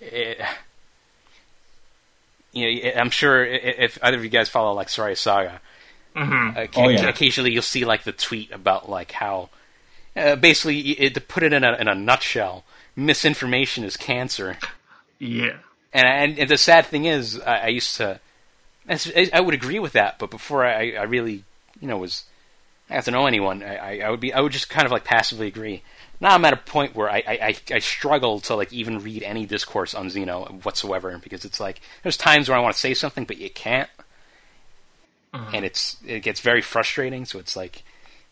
It, 0.00 0.40
you 2.52 2.82
know, 2.84 2.90
I'm 3.00 3.10
sure 3.10 3.44
i- 3.44 3.48
i- 3.48 3.74
if 3.84 3.98
either 4.02 4.16
of 4.16 4.24
you 4.24 4.30
guys 4.30 4.48
follow 4.48 4.72
like 4.72 4.88
Soraya 4.88 5.16
Saga, 5.16 5.60
hmm 6.14 6.50
uh, 6.56 6.66
Oh, 6.76 6.88
yeah. 6.88 7.08
occasionally 7.08 7.52
you'll 7.52 7.62
see 7.62 7.84
like 7.84 8.04
the 8.04 8.12
tweet 8.12 8.50
about 8.50 8.88
like 8.88 9.12
how 9.12 9.50
uh, 10.16 10.36
basically 10.36 10.78
it, 10.92 11.14
to 11.14 11.20
put 11.20 11.42
it 11.42 11.52
in 11.52 11.62
a 11.64 11.74
in 11.74 11.88
a 11.88 11.94
nutshell, 11.94 12.64
misinformation 12.94 13.84
is 13.84 13.96
cancer. 13.96 14.58
Yeah. 15.18 15.56
And, 15.92 16.06
and, 16.06 16.38
and 16.38 16.50
the 16.50 16.58
sad 16.58 16.86
thing 16.86 17.04
is, 17.06 17.40
I, 17.40 17.56
I 17.58 17.66
used 17.68 17.96
to, 17.96 18.20
I, 18.88 19.30
I 19.32 19.40
would 19.40 19.54
agree 19.54 19.78
with 19.78 19.92
that, 19.92 20.18
but 20.18 20.30
before 20.30 20.64
I, 20.66 20.92
I 20.92 21.04
really, 21.04 21.44
you 21.80 21.88
know, 21.88 21.96
was, 21.96 22.24
I 22.88 22.94
got 22.94 23.04
to 23.06 23.10
know 23.10 23.26
anyone, 23.26 23.62
I, 23.62 23.76
I, 23.76 24.06
I 24.06 24.10
would 24.10 24.20
be, 24.20 24.32
I 24.32 24.40
would 24.40 24.52
just 24.52 24.70
kind 24.70 24.86
of 24.86 24.92
like 24.92 25.04
passively 25.04 25.48
agree. 25.48 25.82
Now 26.20 26.34
I'm 26.34 26.44
at 26.44 26.52
a 26.52 26.56
point 26.56 26.94
where 26.94 27.10
I, 27.10 27.22
I, 27.26 27.56
I, 27.70 27.78
struggle 27.80 28.40
to 28.40 28.54
like 28.54 28.72
even 28.72 29.00
read 29.00 29.22
any 29.22 29.44
discourse 29.44 29.92
on 29.94 30.06
Xeno 30.06 30.64
whatsoever 30.64 31.18
because 31.22 31.44
it's 31.44 31.60
like 31.60 31.80
there's 32.02 32.16
times 32.16 32.48
where 32.48 32.56
I 32.56 32.60
want 32.62 32.74
to 32.74 32.80
say 32.80 32.94
something 32.94 33.24
but 33.24 33.36
you 33.36 33.50
can't. 33.50 33.90
Mm-hmm. 35.36 35.54
and 35.54 35.64
it's 35.64 35.96
it 36.06 36.20
gets 36.20 36.40
very 36.40 36.62
frustrating. 36.62 37.24
So 37.24 37.38
it's 37.38 37.56
like, 37.56 37.82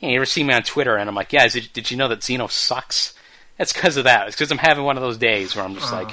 you, 0.00 0.08
know, 0.08 0.12
you 0.12 0.16
ever 0.16 0.26
see 0.26 0.42
me 0.42 0.54
on 0.54 0.62
Twitter, 0.62 0.96
and 0.96 1.08
I'm 1.08 1.14
like, 1.14 1.32
yeah, 1.32 1.46
did, 1.48 1.70
did 1.72 1.90
you 1.90 1.96
know 1.96 2.08
that 2.08 2.20
Xeno 2.20 2.50
sucks? 2.50 3.14
That's 3.58 3.72
because 3.72 3.96
of 3.96 4.04
that. 4.04 4.26
It's 4.26 4.36
because 4.36 4.50
I'm 4.50 4.58
having 4.58 4.84
one 4.84 4.96
of 4.96 5.02
those 5.02 5.18
days 5.18 5.54
where 5.54 5.64
I'm 5.64 5.74
just 5.74 5.92
uh-huh. 5.92 6.04
like, 6.04 6.12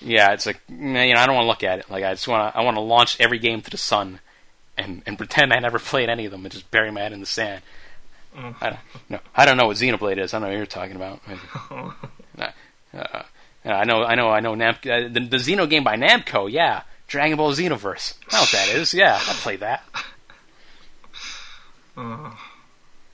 yeah, 0.00 0.32
it's 0.32 0.46
like, 0.46 0.60
you 0.68 0.76
know, 0.76 1.00
I 1.00 1.26
don't 1.26 1.34
want 1.34 1.44
to 1.44 1.48
look 1.48 1.64
at 1.64 1.78
it. 1.78 1.90
Like 1.90 2.04
I 2.04 2.12
just 2.12 2.28
want 2.28 2.52
to, 2.52 2.58
I 2.58 2.62
want 2.62 2.76
to 2.76 2.82
launch 2.82 3.18
every 3.20 3.38
game 3.38 3.62
to 3.62 3.70
the 3.70 3.78
sun, 3.78 4.20
and 4.76 5.02
and 5.06 5.16
pretend 5.18 5.52
I 5.52 5.58
never 5.58 5.78
played 5.78 6.08
any 6.08 6.24
of 6.24 6.32
them 6.32 6.44
and 6.44 6.52
just 6.52 6.70
bury 6.70 6.90
my 6.90 7.00
head 7.00 7.12
in 7.12 7.20
the 7.20 7.26
sand. 7.26 7.62
I 8.36 8.70
don't, 8.70 8.78
no, 9.08 9.20
I 9.34 9.46
don't 9.46 9.56
know 9.56 9.66
what 9.68 9.76
Xenoblade 9.78 10.18
is. 10.18 10.34
I 10.34 10.38
don't 10.38 10.42
know 10.42 10.48
what 10.48 10.56
you're 10.56 10.66
talking 10.66 10.96
about. 10.96 11.20
Uh, 12.94 13.22
I 13.64 13.84
know, 13.84 14.04
I 14.04 14.14
know, 14.14 14.30
I 14.30 14.40
know. 14.40 14.54
Uh, 14.54 14.72
the, 14.80 15.26
the 15.28 15.36
Xeno 15.36 15.68
game 15.68 15.84
by 15.84 15.96
Namco, 15.96 16.50
yeah. 16.50 16.82
Dragon 17.08 17.36
Ball 17.36 17.52
Xenoverse. 17.52 18.14
I 18.30 18.36
know 18.36 18.40
what 18.42 18.52
that 18.52 18.68
is. 18.68 18.94
Yeah, 18.94 19.16
I 19.16 19.32
played 19.34 19.60
that. 19.60 19.84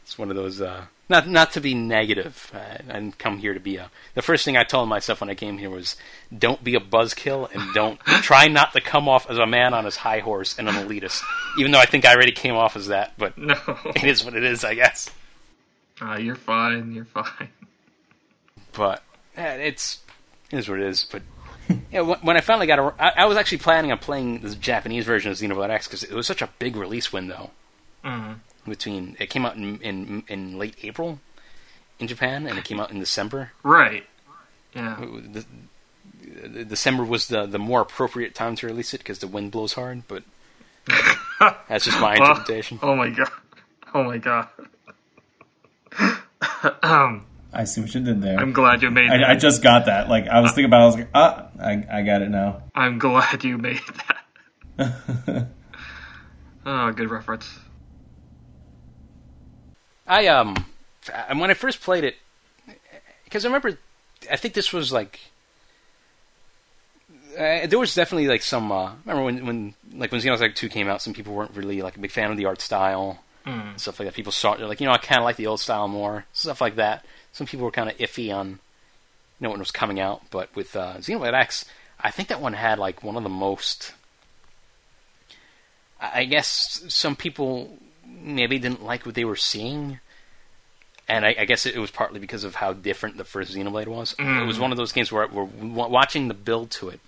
It's 0.04 0.18
one 0.18 0.28
of 0.28 0.36
those. 0.36 0.60
Uh, 0.60 0.84
not 1.08 1.28
not 1.28 1.52
to 1.52 1.60
be 1.60 1.74
negative. 1.74 2.50
Uh, 2.54 2.58
I 2.88 2.92
didn't 2.94 3.18
come 3.18 3.38
here 3.38 3.54
to 3.54 3.60
be 3.60 3.76
a. 3.76 3.90
The 4.14 4.22
first 4.22 4.44
thing 4.44 4.56
I 4.56 4.64
told 4.64 4.88
myself 4.88 5.20
when 5.20 5.28
I 5.30 5.34
came 5.34 5.58
here 5.58 5.70
was, 5.70 5.96
don't 6.36 6.62
be 6.64 6.74
a 6.74 6.80
buzzkill 6.80 7.52
and 7.54 7.74
don't 7.74 8.00
try 8.22 8.48
not 8.48 8.72
to 8.72 8.80
come 8.80 9.08
off 9.08 9.28
as 9.30 9.38
a 9.38 9.46
man 9.46 9.74
on 9.74 9.84
his 9.84 9.96
high 9.96 10.20
horse 10.20 10.58
and 10.58 10.68
an 10.68 10.74
elitist. 10.76 11.20
Even 11.58 11.72
though 11.72 11.80
I 11.80 11.86
think 11.86 12.04
I 12.04 12.14
already 12.14 12.32
came 12.32 12.54
off 12.54 12.76
as 12.76 12.88
that, 12.88 13.12
but 13.18 13.36
No. 13.36 13.54
it 13.86 14.04
is 14.04 14.24
what 14.24 14.34
it 14.34 14.44
is, 14.44 14.64
I 14.64 14.74
guess. 14.74 15.10
Uh, 16.00 16.16
you're 16.16 16.34
fine. 16.36 16.92
You're 16.92 17.04
fine. 17.04 17.48
but 18.72 19.02
eh, 19.36 19.54
it's 19.56 20.00
it 20.50 20.58
is 20.58 20.68
what 20.68 20.80
it 20.80 20.86
is. 20.86 21.06
But 21.10 21.22
yeah, 21.90 22.00
when 22.00 22.36
I 22.36 22.40
finally 22.40 22.66
got, 22.66 22.78
a, 22.78 22.94
I, 22.98 23.22
I 23.22 23.24
was 23.26 23.36
actually 23.36 23.58
planning 23.58 23.92
on 23.92 23.98
playing 23.98 24.40
the 24.40 24.54
Japanese 24.54 25.04
version 25.04 25.30
of 25.30 25.38
Xenoblade 25.38 25.70
X 25.70 25.86
because 25.86 26.02
it 26.02 26.12
was 26.12 26.26
such 26.26 26.42
a 26.42 26.48
big 26.58 26.76
release 26.76 27.12
window 27.12 27.50
Mm. 28.04 28.38
Between. 28.66 29.16
It 29.18 29.30
came 29.30 29.44
out 29.44 29.56
in, 29.56 29.78
in 29.80 30.24
in 30.28 30.58
late 30.58 30.76
April 30.82 31.20
in 31.98 32.06
Japan, 32.06 32.46
and 32.46 32.58
it 32.58 32.64
came 32.64 32.80
out 32.80 32.90
in 32.90 32.98
December. 32.98 33.52
Right. 33.62 34.04
Yeah. 34.74 34.96
The, 35.00 35.40
the- 35.40 36.64
December 36.64 37.04
was 37.04 37.28
the 37.28 37.46
the 37.46 37.58
more 37.58 37.80
appropriate 37.80 38.34
time 38.34 38.56
to 38.56 38.66
release 38.66 38.94
it 38.94 38.98
because 38.98 39.18
the 39.18 39.26
wind 39.26 39.50
blows 39.50 39.74
hard. 39.74 40.04
But 40.08 40.22
that's 41.68 41.84
just 41.84 42.00
my 42.00 42.14
interpretation. 42.14 42.78
oh 42.82 42.96
my 42.96 43.10
god. 43.10 43.30
Oh 43.92 44.02
my 44.04 44.18
god. 44.18 44.48
um, 46.82 47.26
I 47.52 47.64
see 47.64 47.82
what 47.82 47.94
you 47.94 48.00
did 48.00 48.22
there. 48.22 48.38
I'm 48.38 48.52
glad 48.52 48.82
you 48.82 48.90
made 48.90 49.10
that. 49.10 49.24
I, 49.24 49.32
I 49.32 49.36
just 49.36 49.62
got 49.62 49.86
that. 49.86 50.08
Like 50.08 50.26
I 50.26 50.40
was 50.40 50.52
thinking 50.52 50.66
about. 50.66 50.78
it, 50.78 50.82
I 50.82 50.86
was 50.86 50.96
like, 50.96 51.08
ah, 51.14 51.48
I, 51.60 51.86
I 51.98 52.02
got 52.02 52.22
it 52.22 52.30
now. 52.30 52.62
I'm 52.74 52.98
glad 52.98 53.44
you 53.44 53.58
made 53.58 53.80
that. 54.78 55.48
Oh, 56.64 56.92
good 56.92 57.10
reference. 57.10 57.58
I 60.06 60.26
um, 60.28 60.66
and 61.28 61.40
when 61.40 61.50
I 61.50 61.54
first 61.54 61.80
played 61.80 62.04
it, 62.04 62.16
because 63.24 63.44
I 63.44 63.48
remember, 63.48 63.78
I 64.30 64.36
think 64.36 64.54
this 64.54 64.72
was 64.72 64.92
like, 64.92 65.20
uh, 67.36 67.66
there 67.66 67.78
was 67.78 67.94
definitely 67.94 68.28
like 68.28 68.42
some. 68.42 68.70
Uh, 68.70 68.92
remember 69.04 69.24
when 69.24 69.46
when 69.46 69.74
like 69.94 70.12
when 70.12 70.20
Xenoblade 70.20 70.54
Two 70.54 70.68
came 70.68 70.88
out, 70.88 71.02
some 71.02 71.14
people 71.14 71.34
weren't 71.34 71.56
really 71.56 71.82
like 71.82 71.96
a 71.96 72.00
big 72.00 72.10
fan 72.10 72.30
of 72.30 72.36
the 72.36 72.46
art 72.46 72.60
style, 72.60 73.22
and 73.72 73.80
stuff 73.80 73.98
like 73.98 74.08
that. 74.08 74.14
People 74.14 74.32
saw 74.32 74.56
they're 74.56 74.66
like, 74.66 74.80
you 74.80 74.86
know, 74.86 74.92
I 74.92 74.98
kind 74.98 75.18
of 75.18 75.24
like 75.24 75.36
the 75.36 75.46
old 75.46 75.60
style 75.60 75.88
more, 75.88 76.26
stuff 76.32 76.60
like 76.60 76.76
that. 76.76 77.04
Some 77.32 77.46
people 77.46 77.64
were 77.64 77.70
kind 77.70 77.90
of 77.90 77.96
iffy 77.98 78.34
on, 78.34 78.48
you 78.48 78.56
know, 79.40 79.50
when 79.50 79.58
it 79.58 79.60
was 79.60 79.70
coming 79.70 80.00
out. 80.00 80.22
But 80.30 80.54
with 80.54 80.76
uh, 80.76 80.96
Xenoblade 80.98 81.34
X, 81.34 81.64
I 81.98 82.10
think 82.10 82.28
that 82.28 82.40
one 82.40 82.52
had 82.52 82.78
like 82.78 83.02
one 83.02 83.16
of 83.16 83.22
the 83.22 83.28
most. 83.28 83.94
I 86.00 86.24
guess 86.24 86.84
some 86.88 87.14
people 87.14 87.78
maybe 88.22 88.58
didn't 88.58 88.84
like 88.84 89.04
what 89.04 89.14
they 89.14 89.24
were 89.24 89.36
seeing, 89.36 90.00
and 91.08 91.26
I, 91.26 91.34
I 91.40 91.44
guess 91.44 91.66
it, 91.66 91.76
was 91.76 91.90
partly 91.90 92.20
because 92.20 92.44
of 92.44 92.56
how 92.56 92.72
different 92.72 93.16
the 93.16 93.24
first 93.24 93.54
Xenoblade 93.54 93.88
was. 93.88 94.14
It 94.42 94.46
was 94.46 94.58
one 94.58 94.70
of 94.70 94.78
those 94.78 94.92
games 94.92 95.10
where 95.10 95.26
we're 95.26 95.44
watching 95.44 96.28
the 96.28 96.34
build 96.34 96.70
to 96.72 96.90
it. 96.90 97.00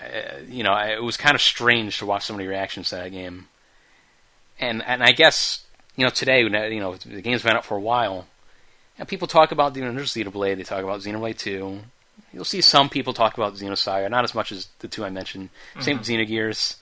Uh, 0.00 0.40
you 0.48 0.62
know, 0.62 0.72
I, 0.72 0.92
it 0.92 1.02
was 1.02 1.16
kind 1.16 1.34
of 1.34 1.40
strange 1.40 1.98
to 1.98 2.06
watch 2.06 2.24
so 2.24 2.34
many 2.34 2.48
reactions 2.48 2.90
to 2.90 2.96
that 2.96 3.10
game, 3.10 3.48
and 4.58 4.82
and 4.84 5.02
I 5.02 5.12
guess 5.12 5.64
you 5.96 6.04
know 6.04 6.10
today, 6.10 6.42
you 6.42 6.80
know, 6.80 6.94
the 6.94 7.22
game's 7.22 7.42
been 7.42 7.56
out 7.56 7.64
for 7.64 7.76
a 7.76 7.80
while, 7.80 8.26
and 8.98 9.08
people 9.08 9.28
talk 9.28 9.52
about 9.52 9.74
you 9.76 9.84
know, 9.84 9.92
there's 9.92 10.14
Xenoblade, 10.14 10.56
they 10.56 10.62
talk 10.62 10.82
about 10.84 11.00
Xenoblade 11.00 11.38
Two. 11.38 11.80
You'll 12.32 12.44
see 12.44 12.60
some 12.60 12.88
people 12.88 13.12
talk 13.12 13.34
about 13.34 13.54
Xenosaga, 13.54 14.10
not 14.10 14.24
as 14.24 14.34
much 14.34 14.52
as 14.52 14.68
the 14.80 14.88
two 14.88 15.04
I 15.04 15.10
mentioned. 15.10 15.50
Same 15.80 15.98
with 15.98 16.06
Xenogears. 16.06 16.76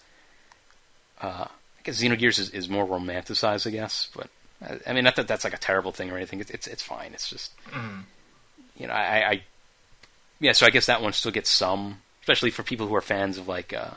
Uh, 1.20 1.46
guess 1.86 2.02
Xenogears 2.02 2.38
is, 2.38 2.50
is 2.50 2.68
more 2.68 2.86
romanticized, 2.86 3.66
I 3.66 3.70
guess, 3.70 4.10
but 4.14 4.28
uh, 4.64 4.76
I 4.86 4.92
mean, 4.92 5.04
not 5.04 5.16
that 5.16 5.28
that's 5.28 5.44
like 5.44 5.54
a 5.54 5.58
terrible 5.58 5.92
thing 5.92 6.10
or 6.10 6.16
anything. 6.16 6.40
It's 6.40 6.50
it's, 6.50 6.66
it's 6.66 6.82
fine. 6.82 7.12
It's 7.12 7.28
just 7.28 7.52
you 8.76 8.86
know, 8.86 8.92
I, 8.92 9.30
I 9.30 9.42
yeah. 10.40 10.52
So 10.52 10.66
I 10.66 10.70
guess 10.70 10.86
that 10.86 11.02
one 11.02 11.12
still 11.12 11.32
gets 11.32 11.50
some, 11.50 12.00
especially 12.22 12.50
for 12.50 12.62
people 12.62 12.86
who 12.86 12.94
are 12.94 13.00
fans 13.00 13.38
of 13.38 13.48
like 13.48 13.72
uh, 13.72 13.90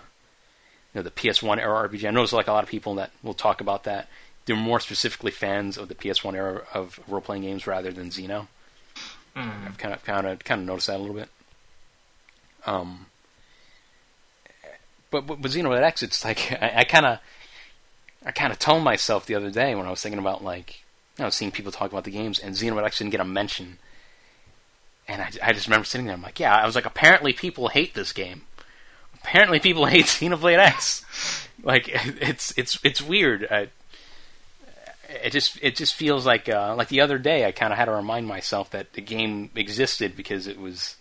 you 0.93 0.99
know 0.99 1.02
the 1.02 1.12
PS1 1.12 1.60
era 1.60 1.89
RPG. 1.89 2.08
I 2.08 2.12
know 2.12 2.21
there's 2.21 2.34
like 2.34 2.47
a 2.47 2.54
lot 2.54 2.63
of 2.63 2.69
people 2.69 2.95
that 2.95 3.12
will 3.23 3.34
talk 3.34 3.62
about 3.62 3.84
that. 3.86 4.08
They're 4.45 4.56
more 4.56 4.80
specifically 4.80 5.32
fans 5.32 5.78
of 5.78 5.89
the 5.89 5.95
PS1 5.95 6.34
era 6.34 6.63
of 6.73 6.99
role 7.08 7.21
playing 7.21 7.43
games 7.43 7.67
rather 7.67 7.91
than 7.91 8.10
Xeno. 8.10 8.47
I've 9.36 9.78
kind 9.78 9.93
of 9.93 10.04
kind 10.04 10.28
of 10.28 10.43
kind 10.43 10.62
of 10.62 10.67
noticed 10.67 10.88
that 10.88 10.97
a 10.97 10.99
little 10.99 11.15
bit. 11.15 11.30
Um, 12.65 13.06
but 15.12 15.25
but 15.25 15.39
with 15.39 15.54
Xenoblade 15.54 15.84
X, 15.84 16.04
it's 16.04 16.25
like 16.25 16.58
I 16.62 16.84
kind 16.84 17.06
of 17.06 17.19
I 18.30 18.32
kind 18.32 18.54
of 18.54 18.60
told 18.60 18.84
myself 18.84 19.26
the 19.26 19.34
other 19.34 19.50
day 19.50 19.74
when 19.74 19.88
I 19.88 19.89
was 19.89 20.04
thinking 20.04 20.20
about 20.20 20.44
like 20.44 20.84
you 21.18 21.24
know 21.24 21.32
seeing 21.32 21.50
people 21.50 21.72
talk 21.72 21.92
about 21.92 22.04
the 22.04 22.12
games 22.12 22.38
and 22.38 22.54
Xenoblade 22.54 22.86
X 22.86 23.00
didn't 23.00 23.10
get 23.10 23.22
a 23.22 23.26
mention, 23.26 23.80
and 25.08 25.20
I, 25.20 25.32
I 25.42 25.52
just 25.52 25.65
remember 25.65 25.86
sitting 25.86 26.06
there. 26.06 26.13
I'm 26.13 26.22
like, 26.22 26.39
yeah, 26.39 26.56
I 26.56 26.68
was 26.68 26.76
like, 26.76 26.86
apparently 26.86 27.34
people 27.34 27.70
hate 27.70 27.96
this 27.96 28.13
game. 28.13 28.44
Apparently 29.15 29.60
people 29.60 29.86
hate 29.88 30.06
Xenoblade 30.06 30.60
X. 30.60 31.04
like 31.63 31.86
it's 31.92 32.56
it's 32.56 32.78
it's 32.84 33.02
weird. 33.02 33.48
I, 33.50 33.70
it 35.10 35.32
just 35.32 35.58
it 35.63 35.76
just 35.76 35.96
feels 35.96 36.24
like 36.28 36.48
uh, 36.48 36.76
like 36.76 36.89
the 36.89 37.02
other 37.02 37.18
day 37.18 37.48
I 37.48 37.52
kind 37.52 37.74
of 37.74 37.80
had 37.80 37.86
to 37.86 37.94
remind 37.94 38.28
myself 38.28 38.70
that 38.70 38.94
the 38.94 39.02
game 39.02 39.50
existed 39.56 40.15
because 40.15 40.46
it 40.46 40.60
was 40.60 40.98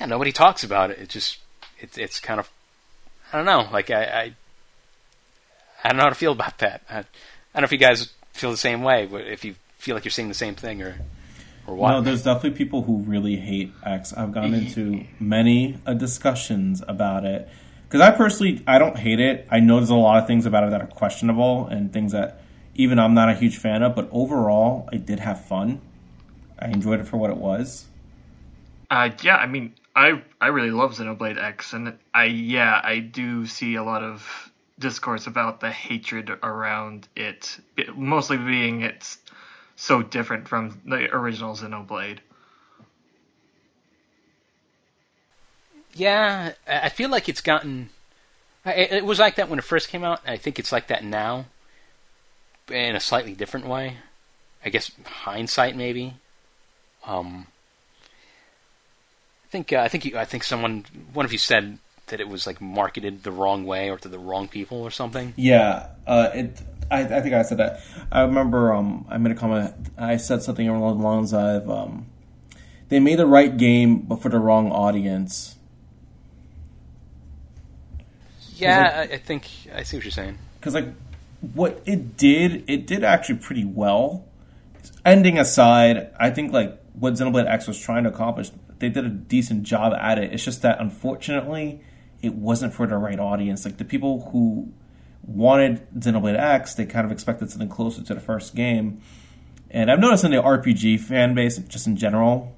yeah, 0.00 0.06
nobody 0.06 0.32
talks 0.32 0.64
about 0.64 0.90
it. 0.90 1.00
It 1.00 1.10
just 1.10 1.36
it's 1.78 1.98
it's 1.98 2.18
kind 2.18 2.40
of 2.40 2.48
I 3.30 3.36
don't 3.36 3.44
know 3.44 3.68
like 3.70 3.90
I, 3.90 4.04
I 4.04 4.34
I 5.86 5.90
don't 5.90 5.98
know 5.98 6.02
how 6.04 6.08
to 6.08 6.16
feel 6.16 6.32
about 6.32 6.58
that. 6.58 6.82
I, 6.90 6.98
I 6.98 7.02
don't 7.54 7.62
know 7.62 7.64
if 7.64 7.72
you 7.72 7.78
guys 7.78 8.12
feel 8.32 8.50
the 8.50 8.56
same 8.56 8.82
way, 8.82 9.06
but 9.06 9.26
if 9.26 9.44
you 9.44 9.54
feel 9.78 9.94
like 9.94 10.04
you're 10.04 10.10
seeing 10.10 10.28
the 10.28 10.34
same 10.34 10.56
thing 10.56 10.82
or 10.82 10.96
or 11.66 11.74
what. 11.76 11.90
No, 11.90 12.00
there's 12.00 12.24
definitely 12.24 12.58
people 12.58 12.82
who 12.82 12.98
really 12.98 13.36
hate 13.36 13.72
X. 13.84 14.12
I've 14.12 14.32
gone 14.32 14.52
into 14.60 15.04
many 15.20 15.78
uh, 15.86 15.94
discussions 15.94 16.82
about 16.86 17.24
it 17.24 17.48
because 17.84 18.00
I 18.00 18.10
personally 18.10 18.64
I 18.66 18.78
don't 18.78 18.98
hate 18.98 19.20
it. 19.20 19.46
I 19.48 19.60
know 19.60 19.76
there's 19.76 19.90
a 19.90 19.94
lot 19.94 20.20
of 20.20 20.26
things 20.26 20.44
about 20.44 20.64
it 20.64 20.70
that 20.70 20.80
are 20.80 20.88
questionable 20.88 21.66
and 21.68 21.92
things 21.92 22.12
that 22.12 22.42
even 22.74 22.98
I'm 22.98 23.14
not 23.14 23.28
a 23.28 23.34
huge 23.34 23.56
fan 23.56 23.84
of. 23.84 23.94
But 23.94 24.08
overall, 24.10 24.88
I 24.92 24.96
did 24.96 25.20
have 25.20 25.44
fun. 25.44 25.80
I 26.58 26.68
enjoyed 26.68 26.98
it 26.98 27.06
for 27.06 27.16
what 27.16 27.30
it 27.30 27.36
was. 27.36 27.86
Uh, 28.90 29.10
yeah, 29.22 29.36
I 29.36 29.46
mean, 29.46 29.74
I 29.94 30.22
I 30.40 30.48
really 30.48 30.72
love 30.72 30.96
Xenoblade 30.96 31.42
X, 31.42 31.72
and 31.72 31.96
I 32.12 32.24
yeah, 32.24 32.80
I 32.82 32.98
do 32.98 33.46
see 33.46 33.76
a 33.76 33.84
lot 33.84 34.02
of 34.02 34.45
discourse 34.78 35.26
about 35.26 35.60
the 35.60 35.70
hatred 35.70 36.30
around 36.42 37.08
it, 37.16 37.58
mostly 37.94 38.36
being 38.36 38.82
it's 38.82 39.18
so 39.74 40.02
different 40.02 40.48
from 40.48 40.80
the 40.84 41.14
original 41.14 41.54
Xenoblade. 41.54 42.18
Yeah, 45.94 46.52
I 46.66 46.90
feel 46.90 47.08
like 47.08 47.28
it's 47.28 47.40
gotten. 47.40 47.88
It 48.66 48.92
it 48.92 49.04
was 49.04 49.18
like 49.18 49.36
that 49.36 49.48
when 49.48 49.58
it 49.58 49.64
first 49.64 49.88
came 49.88 50.04
out. 50.04 50.20
I 50.26 50.36
think 50.36 50.58
it's 50.58 50.72
like 50.72 50.88
that 50.88 51.02
now, 51.04 51.46
in 52.68 52.94
a 52.94 53.00
slightly 53.00 53.32
different 53.32 53.66
way. 53.66 53.98
I 54.64 54.68
guess 54.68 54.90
hindsight, 55.04 55.76
maybe. 55.76 56.14
Um, 57.06 57.46
I 59.46 59.48
think 59.48 59.72
uh, 59.72 59.78
I 59.78 59.88
think 59.88 60.04
you, 60.04 60.18
I 60.18 60.24
think 60.26 60.44
someone 60.44 60.84
one 61.14 61.24
of 61.24 61.32
you 61.32 61.38
said 61.38 61.78
that 62.08 62.20
it 62.20 62.28
was 62.28 62.46
like 62.46 62.60
marketed 62.60 63.22
the 63.22 63.32
wrong 63.32 63.64
way 63.64 63.90
or 63.90 63.98
to 63.98 64.08
the 64.08 64.18
wrong 64.18 64.48
people 64.48 64.82
or 64.82 64.90
something. 64.90 65.34
Yeah, 65.36 65.88
uh, 66.06 66.30
it. 66.34 66.60
I, 66.90 67.00
I 67.00 67.20
think 67.20 67.34
I 67.34 67.42
said 67.42 67.58
that. 67.58 67.80
I 68.12 68.22
remember 68.22 68.72
um, 68.72 69.06
I 69.08 69.18
made 69.18 69.32
a 69.32 69.34
comment. 69.34 69.74
I 69.98 70.16
said 70.16 70.42
something 70.42 70.68
along 70.68 70.98
the 70.98 71.04
lines 71.04 71.34
of, 71.34 71.68
um, 71.68 72.06
"They 72.88 73.00
made 73.00 73.18
the 73.18 73.26
right 73.26 73.56
game, 73.56 74.00
but 74.00 74.22
for 74.22 74.28
the 74.28 74.38
wrong 74.38 74.70
audience." 74.70 75.56
Yeah, 78.54 79.06
I, 79.10 79.14
I 79.14 79.18
think 79.18 79.48
I 79.74 79.82
see 79.82 79.96
what 79.96 80.04
you're 80.04 80.10
saying. 80.10 80.38
because 80.58 80.74
like 80.74 80.88
what 81.54 81.82
it 81.86 82.16
did, 82.16 82.64
it 82.68 82.86
did 82.86 83.04
actually 83.04 83.38
pretty 83.38 83.64
well. 83.64 84.24
Ending 85.04 85.38
aside, 85.38 86.10
I 86.18 86.30
think 86.30 86.52
like 86.52 86.80
what 86.94 87.14
Xenoblade 87.14 87.48
X 87.48 87.66
was 87.66 87.78
trying 87.78 88.04
to 88.04 88.10
accomplish, 88.10 88.50
they 88.78 88.88
did 88.88 89.04
a 89.04 89.10
decent 89.10 89.64
job 89.64 89.92
at 89.92 90.18
it. 90.18 90.32
It's 90.32 90.44
just 90.44 90.62
that 90.62 90.80
unfortunately, 90.80 91.80
it 92.22 92.34
wasn't 92.34 92.74
for 92.74 92.86
the 92.86 92.96
right 92.96 93.18
audience. 93.18 93.64
Like 93.64 93.76
the 93.78 93.84
people 93.84 94.30
who 94.32 94.72
wanted 95.22 95.86
Xenoblade 95.98 96.38
X, 96.38 96.74
they 96.74 96.86
kind 96.86 97.04
of 97.04 97.12
expected 97.12 97.50
something 97.50 97.68
closer 97.68 98.02
to 98.02 98.14
the 98.14 98.20
first 98.20 98.54
game. 98.54 99.00
And 99.70 99.90
I've 99.90 99.98
noticed 99.98 100.24
in 100.24 100.30
the 100.30 100.36
RPG 100.38 101.00
fan 101.00 101.34
base, 101.34 101.58
just 101.58 101.86
in 101.86 101.96
general, 101.96 102.54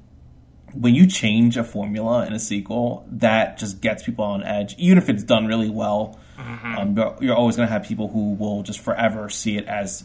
when 0.75 0.95
you 0.95 1.07
change 1.07 1.57
a 1.57 1.65
formula 1.65 2.27
in 2.27 2.33
a 2.35 2.39
sequel, 2.39 3.07
that 3.11 3.57
just 3.59 3.81
gets 3.81 4.03
people 4.03 4.25
on 4.25 4.43
edge, 4.45 4.75
even 4.79 4.99
if 4.99 5.09
it's 5.09 5.23
done 5.23 5.47
really 5.47 5.71
well. 5.71 6.19
Um, 6.39 6.97
you're, 6.97 7.17
you're 7.21 7.35
always 7.37 7.57
going 7.57 7.67
to 7.67 7.73
have 7.73 7.83
people 7.85 8.09
who 8.09 8.35
will 8.35 8.63
just 8.63 8.79
forever 8.79 9.29
see 9.29 9.57
it 9.57 9.65
as 9.67 10.05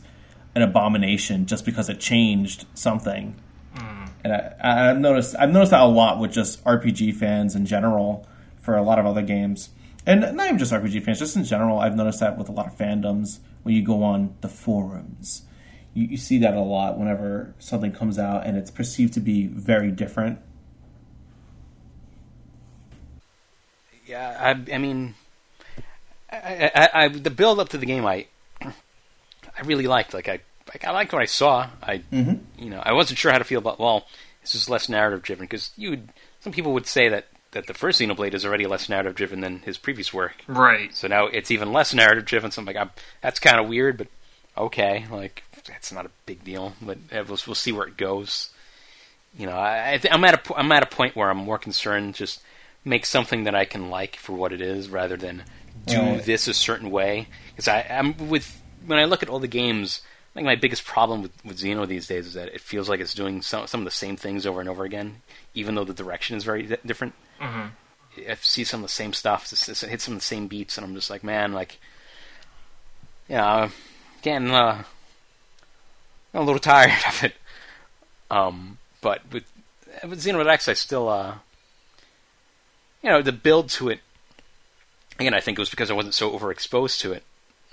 an 0.56 0.62
abomination 0.62 1.46
just 1.46 1.66
because 1.66 1.90
it 1.90 2.00
changed 2.00 2.66
something. 2.74 3.36
And 4.24 4.32
I, 4.34 4.54
I- 4.64 4.90
I've 4.92 4.98
noticed 5.00 5.36
I've 5.38 5.52
noticed 5.52 5.72
that 5.72 5.82
a 5.82 5.86
lot 5.86 6.20
with 6.20 6.32
just 6.32 6.64
RPG 6.64 7.16
fans 7.16 7.56
in 7.56 7.66
general 7.66 8.26
for 8.64 8.76
a 8.76 8.82
lot 8.82 8.98
of 8.98 9.06
other 9.06 9.22
games, 9.22 9.70
and 10.06 10.22
not 10.22 10.48
even 10.48 10.58
just 10.58 10.74
RPG 10.74 11.04
fans, 11.04 11.20
just 11.20 11.36
in 11.36 11.44
general. 11.44 11.80
I've 11.80 11.96
noticed 11.96 12.20
that 12.22 12.38
with 12.38 12.50
a 12.50 12.52
lot 12.52 12.66
of 12.66 12.76
fandoms 12.78 13.40
when 13.62 13.76
you 13.76 13.84
go 13.84 14.04
on 14.04 14.36
the 14.42 14.50
forums, 14.50 15.44
you, 15.94 16.08
you 16.08 16.18
see 16.18 16.40
that 16.40 16.56
a 16.56 16.62
lot 16.62 16.98
whenever 16.98 17.54
something 17.60 17.92
comes 17.92 18.18
out 18.18 18.46
and 18.46 18.58
it's 18.58 18.72
perceived 18.72 19.14
to 19.14 19.20
be 19.20 19.48
very 19.48 19.92
different. 19.92 20.40
Yeah, 24.06 24.38
I, 24.40 24.74
I 24.74 24.78
mean, 24.78 25.16
I, 26.30 26.72
I, 26.76 26.90
I, 26.94 27.08
the 27.08 27.30
build 27.30 27.60
up 27.60 27.70
to 27.70 27.78
the 27.78 27.86
game, 27.86 28.06
I, 28.06 28.28
I 28.62 29.62
really 29.64 29.88
liked. 29.88 30.14
Like 30.14 30.28
I, 30.28 30.40
like 30.68 30.86
I 30.86 30.92
liked 30.92 31.14
what 31.14 31.22
I 31.22 31.26
saw. 31.26 31.70
I, 31.82 32.00
mm-hmm. 32.12 32.36
you 32.58 32.70
know, 32.70 32.82
I 32.84 32.94
wasn't 32.94 33.20
sure 33.20 33.32
how 33.32 33.38
to 33.38 33.44
feel 33.44 33.60
about. 33.60 33.80
Well, 33.80 34.06
this 34.42 34.56
is 34.56 34.70
less 34.70 34.90
narrative 34.90 35.22
driven 35.22 35.46
because 35.46 35.72
you, 35.78 35.92
would, 35.92 36.10
some 36.42 36.52
people 36.52 36.74
would 36.74 36.86
say 36.86 37.10
that 37.10 37.28
that 37.54 37.68
the 37.68 37.74
first 37.74 38.00
Xenoblade 38.02 38.34
is 38.34 38.46
already 38.46 38.66
less 38.68 38.90
narrative 38.90 39.16
driven 39.16 39.42
than 39.42 39.60
his 39.60 39.78
previous 39.78 40.14
work. 40.14 40.44
Right. 40.48 40.94
So 40.94 41.08
now 41.08 41.26
it's 41.28 41.50
even 41.52 41.72
less 41.74 41.94
narrative 41.94 42.26
driven. 42.26 42.52
So 42.52 42.62
I'm 42.62 42.66
like, 42.66 42.76
I'm, 42.76 42.92
that's 43.22 43.40
kind 43.40 43.60
of 43.60 43.68
weird, 43.68 43.98
but 43.98 44.08
okay, 44.58 45.06
like 45.12 45.44
that's 45.68 45.92
not 45.92 46.06
a 46.06 46.12
big 46.26 46.44
deal. 46.44 46.74
But 46.82 46.98
uh, 47.12 47.24
we'll, 47.28 47.40
we'll 47.48 47.56
see 47.56 47.72
where 47.72 47.88
it 47.88 47.98
goes. 47.98 48.50
You 49.38 49.48
know, 49.48 49.54
I, 49.54 49.94
I 49.94 49.98
th- 49.98 50.14
I'm 50.14 50.24
at 50.26 50.34
a 50.34 50.38
po- 50.38 50.56
I'm 50.58 50.72
at 50.72 50.84
a 50.84 50.88
point 50.96 51.16
where 51.16 51.30
I'm 51.30 51.38
more 51.38 51.58
concerned 51.58 52.16
just 52.16 52.42
make 52.86 53.06
something 53.06 53.46
that 53.46 53.56
I 53.56 53.66
can 53.66 53.90
like 53.90 54.18
for 54.18 54.34
what 54.34 54.52
it 54.54 54.62
is, 54.62 54.90
rather 54.90 55.16
than 55.18 55.44
do 55.88 55.98
Right. 56.00 56.24
this 56.24 56.48
a 56.48 56.54
certain 56.54 56.92
way. 56.92 57.28
Because 57.52 57.68
I 57.68 57.82
I'm 57.90 58.30
with 58.30 58.62
when 58.86 59.00
I 59.00 59.06
look 59.06 59.24
at 59.24 59.30
all 59.30 59.40
the 59.40 59.48
games. 59.48 60.02
I 60.34 60.40
think 60.40 60.46
my 60.48 60.56
biggest 60.56 60.84
problem 60.86 61.22
with, 61.22 61.32
with 61.46 61.60
Xeno 61.60 61.88
these 61.88 62.08
days 62.08 62.26
is 62.26 62.34
that 62.34 62.48
it 62.48 62.60
feels 62.62 62.90
like 62.90 63.00
it's 63.00 63.14
doing 63.14 63.42
some 63.44 63.68
some 63.68 63.82
of 63.82 63.86
the 63.86 63.92
same 63.92 64.18
things 64.18 64.46
over 64.48 64.60
and 64.62 64.70
over 64.70 64.84
again, 64.84 65.22
even 65.54 65.76
though 65.76 65.84
the 65.84 65.94
direction 65.94 66.36
is 66.36 66.44
very 66.44 66.64
di- 66.64 66.78
different. 66.86 67.14
I 68.18 68.36
see 68.42 68.64
some 68.64 68.80
of 68.82 68.86
the 68.90 68.94
same 68.94 69.14
stuff, 69.14 69.44
it's- 69.46 69.70
it's- 69.70 69.84
it 69.84 69.90
hits 69.90 70.04
some 70.06 70.14
of 70.16 70.20
the 70.20 70.26
same 70.26 70.48
beats, 70.48 70.78
and 70.78 70.86
I'm 70.86 70.96
just 70.96 71.10
like, 71.10 71.24
man, 71.24 71.54
like, 71.54 71.80
you 73.30 73.36
know, 73.38 73.70
getting 74.24 74.50
uh, 74.52 74.84
a 76.34 76.42
little 76.42 76.60
tired 76.74 76.92
of 77.08 77.24
it. 77.24 77.36
Um, 78.32 78.78
but 79.02 79.22
with 79.32 79.44
with 80.08 80.24
Xenoblade 80.24 80.48
X, 80.48 80.68
I 80.68 80.74
still, 80.74 81.08
uh, 81.10 81.36
you 83.04 83.10
know, 83.10 83.22
the 83.22 83.32
build 83.32 83.70
to 83.72 83.90
it. 83.90 84.00
Again, 85.20 85.34
I 85.36 85.40
think 85.42 85.60
it 85.60 85.62
was 85.62 85.70
because 85.70 85.92
I 85.92 85.94
wasn't 85.94 86.16
so 86.16 86.32
overexposed 86.38 87.00
to 87.02 87.14
it. 87.14 87.24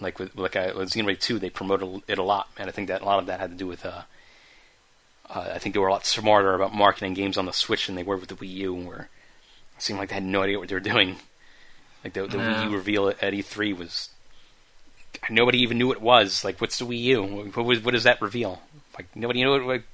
Like 0.00 0.18
with 0.18 0.36
like 0.36 0.56
I, 0.56 0.72
with 0.72 0.90
Xenoblade 0.90 1.20
Two, 1.20 1.38
they 1.38 1.50
promoted 1.50 2.02
it 2.08 2.18
a 2.18 2.22
lot, 2.22 2.48
and 2.58 2.68
I 2.68 2.72
think 2.72 2.88
that 2.88 3.02
a 3.02 3.04
lot 3.04 3.18
of 3.18 3.26
that 3.26 3.40
had 3.40 3.50
to 3.50 3.56
do 3.56 3.66
with. 3.66 3.84
Uh, 3.84 4.02
uh, 5.28 5.52
I 5.54 5.58
think 5.58 5.74
they 5.74 5.78
were 5.78 5.88
a 5.88 5.92
lot 5.92 6.06
smarter 6.06 6.54
about 6.54 6.74
marketing 6.74 7.14
games 7.14 7.38
on 7.38 7.46
the 7.46 7.52
Switch 7.52 7.86
than 7.86 7.94
they 7.94 8.02
were 8.02 8.16
with 8.16 8.28
the 8.28 8.34
Wii 8.34 8.50
U, 8.50 8.74
where 8.74 9.08
it 9.76 9.82
seemed 9.82 9.98
like 9.98 10.08
they 10.08 10.16
had 10.16 10.24
no 10.24 10.42
idea 10.42 10.58
what 10.58 10.68
they 10.68 10.74
were 10.74 10.80
doing. 10.80 11.16
Like 12.02 12.14
the, 12.14 12.26
the. 12.26 12.38
Wii 12.38 12.70
U 12.70 12.76
reveal 12.76 13.08
at 13.08 13.20
E3 13.20 13.76
was 13.76 14.08
nobody 15.28 15.58
even 15.58 15.78
knew 15.78 15.88
what 15.88 15.98
it 15.98 16.02
was. 16.02 16.44
Like, 16.44 16.60
what's 16.60 16.78
the 16.78 16.86
Wii 16.86 17.02
U? 17.02 17.22
What, 17.22 17.64
was, 17.64 17.80
what 17.80 17.92
does 17.92 18.04
that 18.04 18.22
reveal? 18.22 18.62
Like, 18.96 19.14
nobody 19.14 19.42
knew 19.42 19.54
it. 19.54 19.64
Like, 19.64 19.84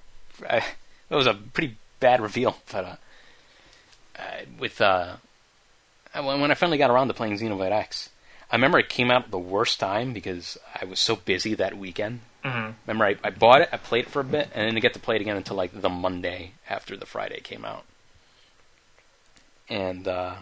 it 1.10 1.14
was 1.14 1.26
a 1.26 1.34
pretty 1.34 1.76
bad 2.00 2.20
reveal. 2.20 2.56
But 2.72 2.84
uh, 2.84 2.96
uh, 4.18 4.22
with 4.58 4.80
uh, 4.80 5.16
when 6.14 6.40
when 6.40 6.50
I 6.50 6.54
finally 6.54 6.78
got 6.78 6.90
around 6.90 7.08
to 7.08 7.14
playing 7.14 7.38
Xenoblade 7.38 7.72
X, 7.72 8.08
I 8.50 8.54
remember 8.56 8.78
it 8.78 8.88
came 8.88 9.10
out 9.10 9.24
at 9.24 9.30
the 9.30 9.38
worst 9.38 9.80
time 9.80 10.12
because 10.12 10.56
I 10.80 10.84
was 10.84 11.00
so 11.00 11.16
busy 11.16 11.54
that 11.54 11.76
weekend. 11.76 12.20
Mhm. 12.44 12.74
Remember, 12.86 13.04
I, 13.06 13.16
I 13.24 13.30
bought 13.30 13.62
it, 13.62 13.68
I 13.72 13.76
played 13.76 14.04
it 14.06 14.10
for 14.10 14.20
a 14.20 14.24
bit, 14.24 14.48
and 14.54 14.70
didn't 14.70 14.82
get 14.82 14.94
to 14.94 15.00
play 15.00 15.16
it 15.16 15.20
again 15.20 15.36
until 15.36 15.56
like 15.56 15.80
the 15.80 15.88
Monday 15.88 16.52
after 16.70 16.96
the 16.96 17.06
Friday 17.06 17.40
came 17.40 17.64
out. 17.64 17.84
And 19.68 20.06
uh, 20.06 20.36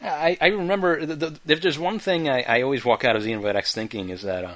I, 0.00 0.38
I 0.40 0.46
remember 0.48 1.04
the, 1.04 1.16
the, 1.16 1.40
if 1.48 1.60
there's 1.60 1.78
one 1.78 1.98
thing 1.98 2.28
I, 2.28 2.42
I 2.42 2.62
always 2.62 2.84
walk 2.84 3.04
out 3.04 3.16
of 3.16 3.22
Xenoblade 3.24 3.56
X 3.56 3.74
thinking 3.74 4.10
is 4.10 4.22
that 4.22 4.44
uh, 4.44 4.54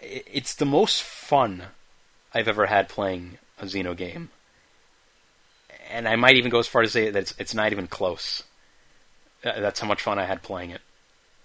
it- 0.00 0.26
it's 0.32 0.54
the 0.54 0.64
most 0.64 1.02
fun 1.02 1.64
I've 2.32 2.48
ever 2.48 2.66
had 2.66 2.88
playing 2.88 3.36
a 3.60 3.66
Xeno 3.66 3.94
game, 3.94 4.30
and 5.90 6.08
I 6.08 6.16
might 6.16 6.36
even 6.36 6.50
go 6.50 6.58
as 6.58 6.66
far 6.66 6.80
as 6.82 6.88
to 6.88 6.92
say 6.92 7.10
that 7.10 7.18
it's, 7.18 7.34
it's 7.38 7.54
not 7.54 7.72
even 7.72 7.86
close. 7.86 8.44
Uh, 9.44 9.60
That's 9.60 9.80
how 9.80 9.86
much 9.88 10.02
fun 10.02 10.18
I 10.18 10.26
had 10.26 10.42
playing 10.42 10.70
it, 10.70 10.82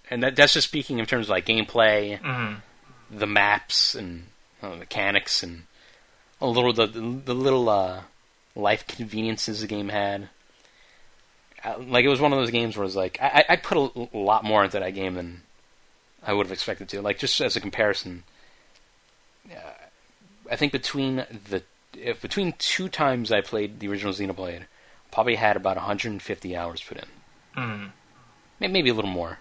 and 0.10 0.22
that, 0.24 0.36
that's 0.36 0.54
just 0.54 0.68
speaking 0.68 1.00
in 1.00 1.06
terms 1.06 1.28
of 1.28 1.30
like 1.30 1.46
gameplay, 1.46 2.20
Mhm. 2.20 2.58
the 3.10 3.28
maps 3.28 3.96
and 3.96 4.28
uh, 4.62 4.70
mechanics, 4.76 5.42
and 5.44 5.64
a 6.42 6.48
little 6.48 6.74
the 6.74 6.88
the 6.88 7.34
little 7.36 7.70
uh, 7.70 8.02
life 8.56 8.86
conveniences 8.88 9.62
the 9.62 9.68
game 9.68 9.90
had. 9.90 10.30
Uh, 11.64 11.80
like 11.80 12.06
it 12.06 12.10
was 12.10 12.20
one 12.22 12.32
of 12.34 12.38
those 12.38 12.52
games 12.52 12.76
where 12.76 12.84
it 12.84 12.88
was 12.88 12.96
like 12.96 13.18
I, 13.22 13.44
I 13.50 13.56
put 13.56 13.78
a, 13.78 14.18
lot 14.18 14.44
more 14.44 14.64
into 14.64 14.80
that 14.80 14.94
game 14.94 15.16
than 15.16 15.42
I 16.22 16.34
would 16.34 16.46
have 16.46 16.52
expected 16.54 16.90
to. 16.90 17.02
Like 17.02 17.18
just 17.18 17.40
as 17.42 17.56
a 17.56 17.62
comparison, 17.62 18.24
uh, 19.52 19.56
I 20.52 20.56
think 20.58 20.72
between 20.72 21.26
the 21.50 21.64
if 21.98 22.22
between 22.22 22.54
two 22.60 22.90
times 22.90 23.32
I 23.32 23.42
played 23.42 23.80
the 23.80 23.88
original 23.88 24.14
Xenoblade, 24.14 24.64
I 24.64 24.66
probably 25.12 25.36
had 25.36 25.56
about 25.56 25.78
150 25.78 26.56
hours 26.56 26.84
put 26.84 26.98
in, 26.98 27.06
May- 28.60 28.68
maybe 28.68 28.90
a 28.90 28.94
little 28.94 29.12
more. 29.12 29.40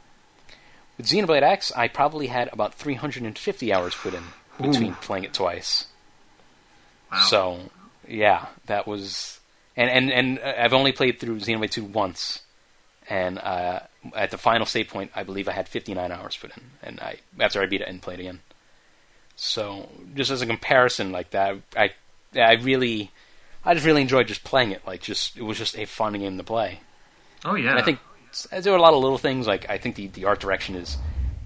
With 0.96 1.07
Xenoblade 1.07 1.42
X, 1.42 1.72
I 1.72 1.88
probably 1.88 2.29
had 2.29 2.48
about 2.53 2.74
350 2.74 3.72
hours 3.72 3.94
put 3.94 4.14
in 4.14 4.22
between 4.61 4.94
playing 4.94 5.24
it 5.24 5.35
twice. 5.35 5.87
Wow. 7.11 7.20
So, 7.29 7.59
yeah, 8.09 8.46
that 8.66 8.87
was, 8.87 9.40
and 9.77 9.90
and 9.90 10.12
and 10.12 10.38
uh, 10.38 10.55
I've 10.59 10.72
only 10.72 10.92
played 10.92 11.18
through 11.18 11.40
Xenoblade 11.40 11.70
Two 11.70 11.85
once, 11.85 12.42
and 13.09 13.38
uh, 13.38 13.81
at 14.14 14.31
the 14.31 14.38
final 14.38 14.66
save 14.66 14.88
point, 14.88 15.11
I 15.14 15.24
believe 15.24 15.48
I 15.48 15.53
had 15.53 15.68
59 15.68 16.12
hours 16.12 16.37
put 16.37 16.57
in, 16.57 16.62
and 16.83 17.00
I 17.00 17.16
after 17.40 17.61
I 17.61 17.66
beat 17.66 17.81
it 17.81 17.88
and 17.88 18.00
played 18.00 18.20
again. 18.20 18.40
So, 19.37 19.88
just 20.14 20.31
as 20.31 20.42
a 20.42 20.46
comparison, 20.46 21.11
like 21.11 21.31
that, 21.31 21.57
I 21.77 21.90
I 22.37 22.53
really, 22.55 23.11
I 23.64 23.74
just 23.74 23.87
really 23.87 24.03
enjoyed 24.03 24.29
just 24.29 24.44
playing 24.44 24.70
it. 24.70 24.87
Like, 24.87 25.03
just 25.03 25.37
it 25.37 25.42
was 25.42 25.59
just 25.59 25.77
a 25.77 25.87
fun 25.87 26.12
game 26.12 26.37
to 26.38 26.44
play. 26.44 26.81
Oh 27.44 27.54
yeah. 27.54 27.70
And 27.70 27.78
I 27.78 27.83
think 27.83 27.98
there 28.50 28.72
are 28.72 28.76
a 28.76 28.80
lot 28.83 28.94
of 28.94 29.00
little 29.02 29.18
things. 29.18 29.46
Like 29.46 29.68
I 29.70 29.78
think 29.78 29.96
the, 29.96 30.07
the 30.09 30.24
art 30.24 30.40
direction 30.40 30.74
is. 30.74 30.96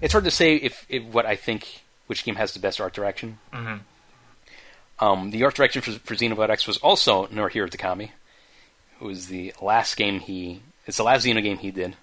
It's 0.01 0.13
hard 0.13 0.23
to 0.25 0.31
say 0.31 0.55
if, 0.55 0.85
if 0.89 1.03
what 1.03 1.25
I 1.25 1.35
think 1.35 1.81
which 2.07 2.23
game 2.23 2.35
has 2.35 2.53
the 2.53 2.59
best 2.59 2.79
art 2.81 2.93
direction. 2.93 3.39
Mhm. 3.53 3.81
Um, 4.99 5.31
the 5.31 5.43
art 5.43 5.55
direction 5.55 5.81
for, 5.81 5.91
for 5.91 6.15
Xenoblade 6.15 6.49
X 6.49 6.67
was 6.67 6.77
also 6.77 7.27
Norihiro 7.27 7.69
Takami. 7.69 8.11
It 8.99 9.03
was 9.05 9.27
the 9.27 9.53
last 9.61 9.95
game 9.95 10.19
he. 10.19 10.61
It's 10.85 10.97
the 10.97 11.03
last 11.03 11.25
Xeno 11.25 11.41
game 11.43 11.57
he 11.57 11.71
did. 11.71 11.95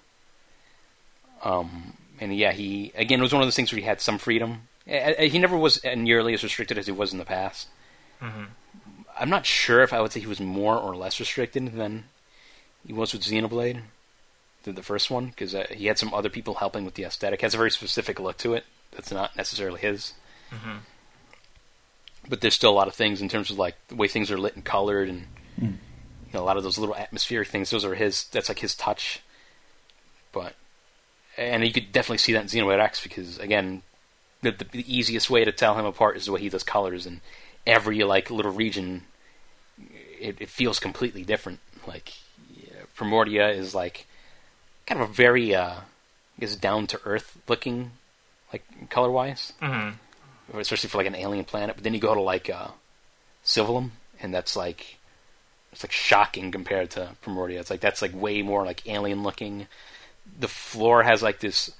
Um, 1.43 1.93
and 2.19 2.35
yeah, 2.35 2.51
he 2.51 2.91
again 2.95 3.19
it 3.19 3.23
was 3.23 3.33
one 3.33 3.41
of 3.41 3.47
those 3.47 3.55
things 3.55 3.71
where 3.71 3.79
he 3.79 3.85
had 3.85 4.01
some 4.01 4.17
freedom. 4.17 4.61
He 4.85 5.37
never 5.37 5.57
was 5.57 5.83
nearly 5.83 6.33
as 6.33 6.43
restricted 6.43 6.77
as 6.77 6.85
he 6.85 6.91
was 6.93 7.11
in 7.11 7.19
the 7.19 7.25
past. 7.25 7.67
Mhm. 8.21 8.47
I'm 9.19 9.29
not 9.29 9.45
sure 9.45 9.81
if 9.81 9.91
I 9.93 9.99
would 10.01 10.11
say 10.11 10.19
he 10.21 10.27
was 10.27 10.39
more 10.39 10.77
or 10.77 10.95
less 10.95 11.19
restricted 11.19 11.73
than 11.73 12.05
he 12.85 12.93
was 12.93 13.11
with 13.13 13.23
Xenoblade, 13.23 13.81
the, 14.67 14.73
the 14.73 14.83
first 14.83 15.09
one, 15.09 15.27
because 15.27 15.55
uh, 15.55 15.65
he 15.71 15.87
had 15.87 15.97
some 15.97 16.13
other 16.13 16.29
people 16.29 16.55
helping 16.55 16.85
with 16.85 16.93
the 16.93 17.03
aesthetic. 17.03 17.41
Has 17.41 17.53
a 17.53 17.57
very 17.57 17.71
specific 17.71 18.19
look 18.19 18.37
to 18.39 18.53
it 18.53 18.65
that's 18.91 19.11
not 19.11 19.35
necessarily 19.35 19.79
his. 19.79 20.13
Mhm. 20.51 20.79
But 22.29 22.41
there's 22.41 22.55
still 22.55 22.71
a 22.71 22.75
lot 22.75 22.87
of 22.87 22.93
things 22.93 23.21
in 23.21 23.29
terms 23.29 23.49
of 23.49 23.57
like 23.57 23.75
the 23.87 23.95
way 23.95 24.07
things 24.07 24.29
are 24.29 24.37
lit 24.37 24.55
and 24.55 24.65
colored, 24.65 25.07
and 25.09 25.27
you 25.61 25.77
know, 26.33 26.41
a 26.41 26.43
lot 26.43 26.57
of 26.57 26.63
those 26.63 26.77
little 26.77 26.95
atmospheric 26.95 27.47
things. 27.47 27.69
Those 27.69 27.85
are 27.85 27.95
his. 27.95 28.25
That's 28.25 28.49
like 28.49 28.59
his 28.59 28.75
touch. 28.75 29.21
But 30.33 30.55
and 31.37 31.65
you 31.65 31.71
could 31.71 31.91
definitely 31.91 32.17
see 32.17 32.33
that 32.33 32.41
in 32.41 32.47
Xenoblade 32.47 32.79
X 32.79 33.01
because 33.01 33.37
again, 33.39 33.81
the, 34.41 34.51
the, 34.51 34.65
the 34.65 34.93
easiest 34.93 35.29
way 35.29 35.45
to 35.45 35.51
tell 35.51 35.75
him 35.75 35.85
apart 35.85 36.17
is 36.17 36.25
the 36.25 36.31
way 36.33 36.41
he 36.41 36.49
does 36.49 36.63
colors, 36.63 37.05
and 37.05 37.21
every 37.65 38.03
like 38.03 38.29
little 38.29 38.51
region, 38.51 39.03
it, 40.19 40.37
it 40.41 40.49
feels 40.49 40.79
completely 40.79 41.23
different. 41.23 41.59
Like 41.87 42.13
yeah, 42.53 42.81
Primordia 42.97 43.55
is 43.55 43.73
like 43.73 44.05
kind 44.87 44.99
of 45.01 45.09
a 45.09 45.13
very, 45.13 45.53
uh, 45.53 45.75
I 45.81 46.39
guess, 46.39 46.55
down 46.55 46.87
to 46.87 47.01
earth 47.05 47.37
looking, 47.47 47.91
like 48.51 48.63
color 48.89 49.11
wise, 49.11 49.53
Mhm. 49.61 49.95
especially 50.55 50.89
for 50.89 50.97
like 50.97 51.07
an 51.07 51.15
alien 51.15 51.45
planet. 51.45 51.75
But 51.75 51.83
then 51.83 51.93
you 51.93 51.99
go 51.99 52.15
to 52.15 52.21
like 52.21 52.49
uh, 52.49 52.69
Sylvalum, 53.45 53.91
and 54.19 54.33
that's 54.33 54.55
like 54.55 54.97
it's 55.71 55.83
like 55.83 55.91
shocking 55.91 56.49
compared 56.51 56.89
to 56.91 57.15
Primordia. 57.23 57.59
It's 57.59 57.69
like 57.69 57.81
that's 57.81 58.01
like 58.01 58.13
way 58.15 58.41
more 58.41 58.65
like 58.65 58.87
alien 58.87 59.21
looking. 59.23 59.67
The 60.39 60.47
floor 60.47 61.03
has 61.03 61.21
like 61.21 61.39
this 61.39 61.71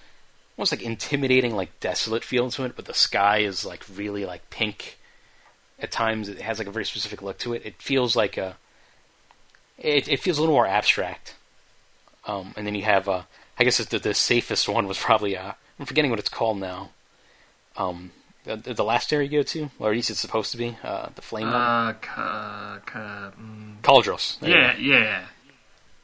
almost 0.57 0.71
like 0.71 0.81
intimidating, 0.81 1.55
like 1.55 1.79
desolate 1.79 2.23
feel 2.23 2.49
to 2.51 2.63
it, 2.65 2.75
but 2.75 2.85
the 2.85 2.93
sky 2.93 3.39
is 3.39 3.65
like 3.65 3.83
really 3.95 4.25
like 4.25 4.49
pink. 4.49 4.97
At 5.79 5.91
times, 5.91 6.27
it 6.27 6.41
has 6.41 6.57
like 6.57 6.67
a 6.67 6.71
very 6.71 6.85
specific 6.85 7.21
look 7.21 7.37
to 7.39 7.53
it. 7.53 7.61
It 7.65 7.81
feels 7.81 8.15
like 8.15 8.35
a. 8.37 8.57
It, 9.77 10.07
it 10.07 10.19
feels 10.19 10.39
a 10.39 10.41
little 10.41 10.55
more 10.55 10.65
abstract. 10.65 11.35
Um, 12.27 12.53
and 12.57 12.67
then 12.67 12.75
you 12.75 12.83
have, 12.83 13.07
uh, 13.09 13.23
I 13.57 13.63
guess 13.63 13.77
the, 13.77 13.97
the 13.97 14.13
safest 14.13 14.67
one 14.69 14.85
was 14.87 14.97
probably, 14.99 15.35
uh, 15.37 15.53
I'm 15.79 15.85
forgetting 15.85 16.11
what 16.11 16.19
it's 16.19 16.29
called 16.29 16.59
now. 16.59 16.89
Um, 17.77 18.11
the, 18.43 18.57
the 18.57 18.83
last 18.83 19.11
area 19.13 19.27
you 19.29 19.39
go 19.39 19.43
to, 19.43 19.69
or 19.79 19.89
at 19.89 19.95
least 19.95 20.09
it's 20.09 20.19
supposed 20.19 20.51
to 20.51 20.57
be, 20.57 20.77
uh, 20.83 21.09
the 21.15 21.21
flame 21.21 21.47
one. 21.47 21.55
Uh, 21.55 21.93
ca, 22.01 22.79
ca, 22.85 23.31
mm, 23.39 23.81
you 24.41 24.53
yeah, 24.53 24.75
yeah. 24.77 25.25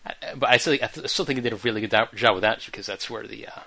I- 0.06 0.36
but 0.36 0.50
I 0.50 0.58
still, 0.58 0.74
I 0.74 0.88
th- 0.88 1.08
still 1.10 1.26
think 1.26 1.38
they 1.38 1.50
did 1.50 1.54
a 1.54 1.62
really 1.64 1.82
good 1.82 1.92
job 2.16 2.36
with 2.36 2.42
that, 2.42 2.64
because 2.66 2.86
that's 2.86 3.10
where 3.10 3.28
the, 3.28 3.48
uh, 3.48 3.62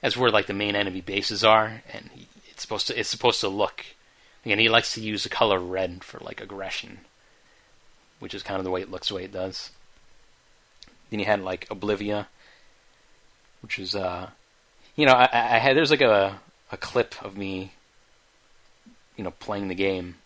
that's 0.00 0.16
where 0.16 0.30
like 0.30 0.46
the 0.46 0.54
main 0.54 0.74
enemy 0.76 1.00
bases 1.02 1.44
are, 1.44 1.82
and 1.92 2.10
he, 2.14 2.26
it's 2.50 2.62
supposed 2.62 2.86
to, 2.86 2.98
it's 2.98 3.08
supposed 3.08 3.40
to 3.40 3.48
look. 3.48 3.84
Again, 4.44 4.58
he 4.58 4.68
likes 4.70 4.94
to 4.94 5.00
use 5.02 5.22
the 5.24 5.28
color 5.28 5.58
red 5.58 6.02
for 6.04 6.18
like 6.20 6.40
aggression, 6.40 7.00
which 8.18 8.34
is 8.34 8.42
kind 8.42 8.58
of 8.58 8.64
the 8.64 8.70
way 8.70 8.80
it 8.80 8.90
looks, 8.90 9.08
the 9.08 9.14
way 9.16 9.24
it 9.24 9.32
does. 9.32 9.70
Then 11.10 11.20
you 11.20 11.26
had 11.26 11.42
like 11.42 11.68
Oblivia, 11.68 12.26
which 13.62 13.78
is, 13.78 13.94
uh, 13.94 14.30
you 14.96 15.06
know, 15.06 15.12
I, 15.12 15.28
I 15.32 15.58
had 15.58 15.76
there's 15.76 15.90
like 15.90 16.00
a 16.00 16.40
a 16.72 16.76
clip 16.76 17.14
of 17.22 17.36
me, 17.36 17.72
you 19.16 19.24
know, 19.24 19.32
playing 19.32 19.68
the 19.68 19.74
game, 19.74 20.16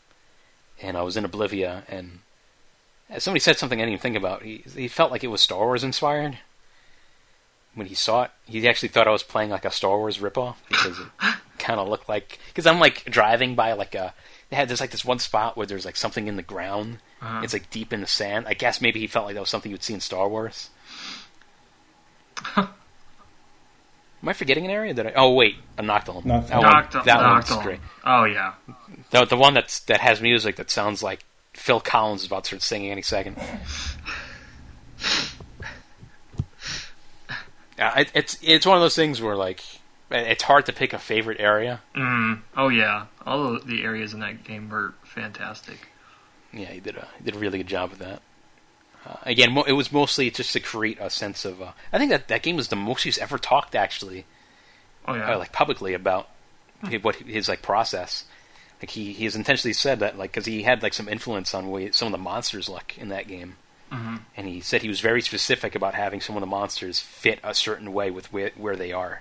and 0.80 0.96
I 0.96 1.02
was 1.02 1.16
in 1.16 1.24
Oblivia, 1.24 1.82
and 1.88 2.20
somebody 3.18 3.40
said 3.40 3.58
something 3.58 3.80
I 3.80 3.82
didn't 3.82 3.94
even 3.94 4.02
think 4.02 4.16
about. 4.16 4.42
He 4.42 4.64
he 4.74 4.88
felt 4.88 5.10
like 5.10 5.24
it 5.24 5.28
was 5.28 5.40
Star 5.40 5.64
Wars 5.64 5.84
inspired 5.84 6.38
when 7.74 7.86
he 7.86 7.94
saw 7.94 8.24
it. 8.24 8.30
He 8.46 8.66
actually 8.68 8.88
thought 8.88 9.08
I 9.08 9.12
was 9.12 9.22
playing 9.22 9.50
like 9.50 9.64
a 9.64 9.70
Star 9.70 9.96
Wars 9.96 10.18
ripoff 10.18 10.56
because 10.68 11.00
it 11.00 11.06
kind 11.58 11.80
of 11.80 11.88
looked 11.88 12.08
like 12.08 12.38
because 12.48 12.66
I'm 12.66 12.80
like 12.80 13.04
driving 13.04 13.54
by 13.54 13.72
like 13.72 13.94
a 13.94 14.14
they 14.50 14.56
had 14.56 14.68
there's 14.68 14.80
like 14.80 14.90
this 14.90 15.04
one 15.04 15.18
spot 15.18 15.56
where 15.56 15.66
there's 15.66 15.84
like 15.84 15.96
something 15.96 16.26
in 16.26 16.36
the 16.36 16.42
ground. 16.42 16.98
Uh-huh. 17.20 17.40
It's 17.42 17.52
like 17.52 17.70
deep 17.70 17.92
in 17.92 18.00
the 18.00 18.06
sand. 18.06 18.46
I 18.46 18.54
guess 18.54 18.80
maybe 18.80 19.00
he 19.00 19.06
felt 19.06 19.26
like 19.26 19.34
that 19.34 19.40
was 19.40 19.50
something 19.50 19.70
you'd 19.70 19.82
see 19.82 19.94
in 19.94 20.00
Star 20.00 20.28
Wars. 20.28 20.70
Am 22.56 24.28
I 24.28 24.32
forgetting 24.32 24.64
an 24.64 24.70
area? 24.70 24.94
That 24.94 25.08
I, 25.08 25.12
oh 25.16 25.34
wait, 25.34 25.56
a 25.76 25.82
Noctilum. 25.82 26.24
Noctilum. 26.24 26.48
That, 26.48 26.62
one, 26.62 26.84
Noctil- 26.84 27.04
that 27.04 27.20
one's 27.20 27.62
great. 27.62 27.80
Oh 28.04 28.24
yeah. 28.24 28.54
The 29.10 29.24
the 29.26 29.36
one 29.36 29.54
that's 29.54 29.80
that 29.80 30.00
has 30.00 30.22
music 30.22 30.56
that 30.56 30.70
sounds 30.70 31.02
like 31.02 31.24
Phil 31.52 31.80
Collins 31.80 32.22
is 32.22 32.26
about 32.26 32.44
to 32.44 32.48
start 32.48 32.62
singing 32.62 32.90
any 32.90 33.02
second. 33.02 33.36
Yeah, 37.78 37.98
it, 38.00 38.12
it's 38.14 38.38
it's 38.42 38.66
one 38.66 38.76
of 38.76 38.82
those 38.82 38.96
things 38.96 39.20
where 39.20 39.36
like 39.36 39.62
it's 40.10 40.44
hard 40.44 40.66
to 40.66 40.72
pick 40.72 40.92
a 40.92 40.98
favorite 40.98 41.40
area. 41.40 41.80
Mm, 41.94 42.42
oh 42.56 42.68
yeah. 42.68 43.06
All 43.26 43.58
the 43.58 43.82
areas 43.82 44.14
in 44.14 44.20
that 44.20 44.44
game 44.44 44.68
were 44.68 44.94
fantastic. 45.02 45.88
Yeah, 46.52 46.66
he 46.66 46.80
did 46.80 46.96
a 46.96 47.08
he 47.18 47.24
did 47.24 47.34
a 47.36 47.38
really 47.38 47.58
good 47.58 47.66
job 47.66 47.90
with 47.90 47.98
that. 47.98 48.22
Uh, 49.06 49.16
again, 49.24 49.52
mo- 49.52 49.64
it 49.64 49.72
was 49.72 49.92
mostly 49.92 50.30
just 50.30 50.52
to 50.54 50.60
create 50.60 50.98
a 51.00 51.10
sense 51.10 51.44
of. 51.44 51.60
Uh, 51.60 51.72
I 51.92 51.98
think 51.98 52.10
that 52.10 52.28
that 52.28 52.42
game 52.42 52.56
was 52.56 52.68
the 52.68 52.76
most 52.76 53.02
he's 53.04 53.18
ever 53.18 53.36
talked 53.38 53.74
actually, 53.74 54.24
Oh 55.06 55.14
yeah. 55.14 55.34
uh, 55.34 55.38
like 55.38 55.52
publicly 55.52 55.92
about 55.94 56.28
hi- 56.82 56.96
what 56.96 57.16
his 57.16 57.48
like 57.48 57.60
process. 57.62 58.24
Like 58.80 58.90
he 58.90 59.12
he 59.12 59.24
has 59.24 59.36
intentionally 59.36 59.74
said 59.74 60.00
that 60.00 60.16
like 60.18 60.30
because 60.32 60.46
he 60.46 60.62
had 60.62 60.82
like 60.82 60.94
some 60.94 61.08
influence 61.08 61.54
on 61.54 61.70
way 61.70 61.90
some 61.90 62.06
of 62.06 62.12
the 62.12 62.18
monsters 62.18 62.68
look 62.68 62.96
in 62.98 63.08
that 63.10 63.28
game, 63.28 63.56
Mhm. 63.92 64.20
and 64.36 64.46
he 64.48 64.60
said 64.60 64.80
he 64.82 64.88
was 64.88 65.00
very 65.00 65.20
specific 65.22 65.74
about 65.74 65.94
having 65.94 66.20
some 66.20 66.36
of 66.36 66.40
the 66.40 66.46
monsters 66.46 66.98
fit 67.00 67.38
a 67.42 67.54
certain 67.54 67.92
way 67.92 68.10
with 68.10 68.32
where, 68.32 68.52
where 68.56 68.76
they 68.76 68.92
are. 68.92 69.20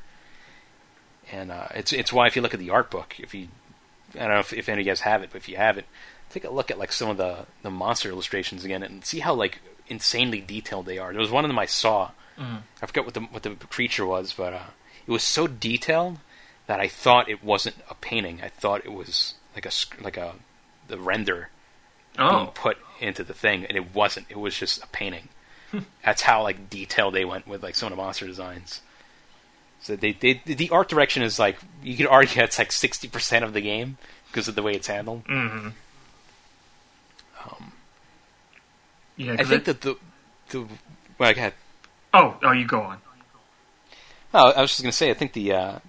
And 1.32 1.52
uh, 1.52 1.68
it's 1.76 1.92
it's 1.94 2.12
why 2.14 2.28
if 2.28 2.36
you 2.36 2.42
look 2.42 2.54
at 2.54 2.60
the 2.60 2.70
art 2.72 2.90
book, 2.92 3.16
if 3.20 3.34
you 3.34 3.48
I 4.16 4.20
don't 4.20 4.30
know 4.30 4.40
if, 4.40 4.54
if 4.54 4.70
any 4.70 4.82
of 4.82 4.86
you 4.88 4.92
guys 4.92 5.02
have 5.02 5.24
it, 5.24 5.30
but 5.32 5.38
if 5.38 5.50
you 5.50 5.56
have 5.58 5.78
it, 5.78 5.86
take 6.30 6.44
a 6.46 6.50
look 6.50 6.70
at 6.72 6.80
like 6.80 6.92
some 6.92 7.10
of 7.10 7.18
the 7.18 7.46
the 7.64 7.70
monster 7.72 8.10
illustrations 8.10 8.64
again 8.66 8.84
and 8.84 9.04
see 9.06 9.20
how 9.20 9.34
like 9.34 9.60
insanely 9.88 10.42
detailed 10.42 10.86
they 10.86 10.98
are. 10.98 11.12
There 11.12 11.22
was 11.22 11.32
one 11.32 11.44
of 11.46 11.50
them 11.50 11.60
I 11.60 11.66
saw. 11.66 12.12
Mhm. 12.40 12.62
I 12.82 12.86
forget 12.86 13.06
what 13.06 13.14
the 13.14 13.22
what 13.22 13.44
the 13.44 13.52
creature 13.52 14.06
was, 14.06 14.34
but 14.34 14.54
uh, 14.54 14.64
it 15.06 15.12
was 15.12 15.24
so 15.24 15.48
detailed 15.48 16.18
that 16.68 16.80
I 16.80 16.88
thought 16.88 17.30
it 17.30 17.44
wasn't 17.44 17.76
a 17.90 17.96
painting. 17.96 18.42
I 18.44 18.48
thought 18.50 18.86
it 18.86 18.94
was 18.94 19.36
like 19.56 19.66
a 19.66 19.72
like 20.02 20.18
a 20.18 20.36
the 20.88 20.98
render 20.98 21.50
being 22.18 22.30
Oh. 22.30 22.52
put 22.54 22.78
into 23.00 23.24
the 23.24 23.34
thing, 23.34 23.66
and 23.66 23.76
it 23.78 23.94
wasn't. 23.94 24.28
It 24.30 24.40
was 24.40 24.58
just 24.58 24.84
a 24.84 24.88
painting. 24.88 25.30
That's 26.06 26.22
how 26.24 26.44
like 26.44 26.70
detailed 26.70 27.14
they 27.16 27.26
went 27.26 27.48
with 27.48 27.62
like 27.64 27.76
some 27.76 27.88
of 27.88 27.92
the 27.98 28.02
monster 28.04 28.26
designs. 28.28 28.82
So 29.82 29.96
they, 29.98 30.14
they 30.14 30.42
the 30.46 30.70
art 30.70 30.88
direction 30.90 31.24
is 31.24 31.38
like 31.40 31.58
you 31.84 31.98
could 31.98 32.08
argue 32.08 32.42
it's 32.44 32.58
like 32.58 32.72
sixty 32.72 33.08
percent 33.08 33.44
of 33.44 33.54
the 33.54 33.62
game 33.62 33.98
because 34.32 34.48
of 34.48 34.56
the 34.56 34.64
way 34.64 34.74
it's 34.74 34.88
handled. 34.88 35.26
Mm-hmm. 35.26 35.70
Um, 37.46 37.72
Yeah. 39.24 39.34
I 39.34 39.38
'cause 39.38 39.48
think 39.48 39.62
it- 39.62 39.66
that 39.66 39.82
the 39.82 39.96
the 40.50 40.68
well, 41.18 41.30
I 41.30 41.34
had 41.34 41.54
Oh, 42.14 42.38
oh, 42.44 42.52
you 42.52 42.66
go 42.68 42.82
on. 42.82 43.00
Oh, 44.36 44.52
I 44.52 44.62
was 44.62 44.72
just 44.72 44.82
going 44.82 44.92
to 44.92 44.96
say, 44.98 45.10
I 45.10 45.14
think 45.16 45.34
the 45.34 45.52
uh, 45.54 45.80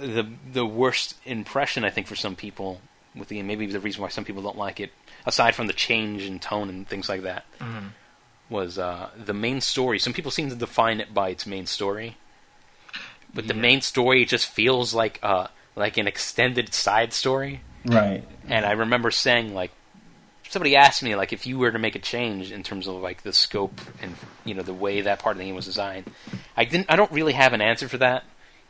the 0.00 0.26
the 0.52 0.66
worst 0.66 1.16
impression 1.24 1.84
I 1.84 1.90
think 1.90 2.06
for 2.06 2.16
some 2.16 2.36
people 2.36 2.80
with 3.14 3.28
the 3.28 3.42
maybe 3.42 3.66
the 3.66 3.80
reason 3.80 4.02
why 4.02 4.08
some 4.08 4.24
people 4.24 4.42
don't 4.42 4.58
like 4.58 4.80
it, 4.80 4.92
aside 5.26 5.54
from 5.54 5.66
the 5.66 5.72
change 5.72 6.22
in 6.22 6.38
tone 6.38 6.68
and 6.68 6.86
things 6.88 7.08
like 7.08 7.22
that, 7.22 7.44
Mhm. 7.60 7.90
was 8.50 8.78
uh, 8.78 9.10
the 9.16 9.32
main 9.34 9.60
story. 9.60 9.98
Some 9.98 10.12
people 10.12 10.30
seem 10.30 10.48
to 10.50 10.56
define 10.56 11.00
it 11.00 11.14
by 11.14 11.28
its 11.30 11.46
main 11.46 11.66
story, 11.66 12.16
but 13.32 13.46
the 13.48 13.54
main 13.54 13.80
story 13.80 14.24
just 14.24 14.46
feels 14.46 14.92
like 14.94 15.18
uh, 15.22 15.48
like 15.76 15.96
an 15.96 16.06
extended 16.06 16.74
side 16.74 17.12
story. 17.12 17.60
Right. 17.84 18.24
And 18.48 18.64
I 18.64 18.72
remember 18.72 19.10
saying 19.10 19.54
like 19.54 19.72
somebody 20.54 20.76
asked 20.76 21.02
me 21.02 21.16
like 21.16 21.32
if 21.32 21.48
you 21.48 21.58
were 21.58 21.72
to 21.72 21.80
make 21.80 21.96
a 21.96 21.98
change 21.98 22.52
in 22.52 22.62
terms 22.62 22.86
of 22.86 22.94
like 23.02 23.22
the 23.22 23.32
scope 23.32 23.80
and 24.00 24.14
you 24.44 24.54
know 24.54 24.62
the 24.62 24.72
way 24.72 25.00
that 25.00 25.18
part 25.18 25.34
of 25.34 25.38
the 25.38 25.44
game 25.44 25.56
was 25.56 25.66
designed. 25.66 26.08
I 26.56 26.64
didn't. 26.64 26.86
I 26.88 26.94
don't 26.94 27.10
really 27.10 27.32
have 27.32 27.52
an 27.52 27.60
answer 27.60 27.88
for 27.88 27.98
that 27.98 28.22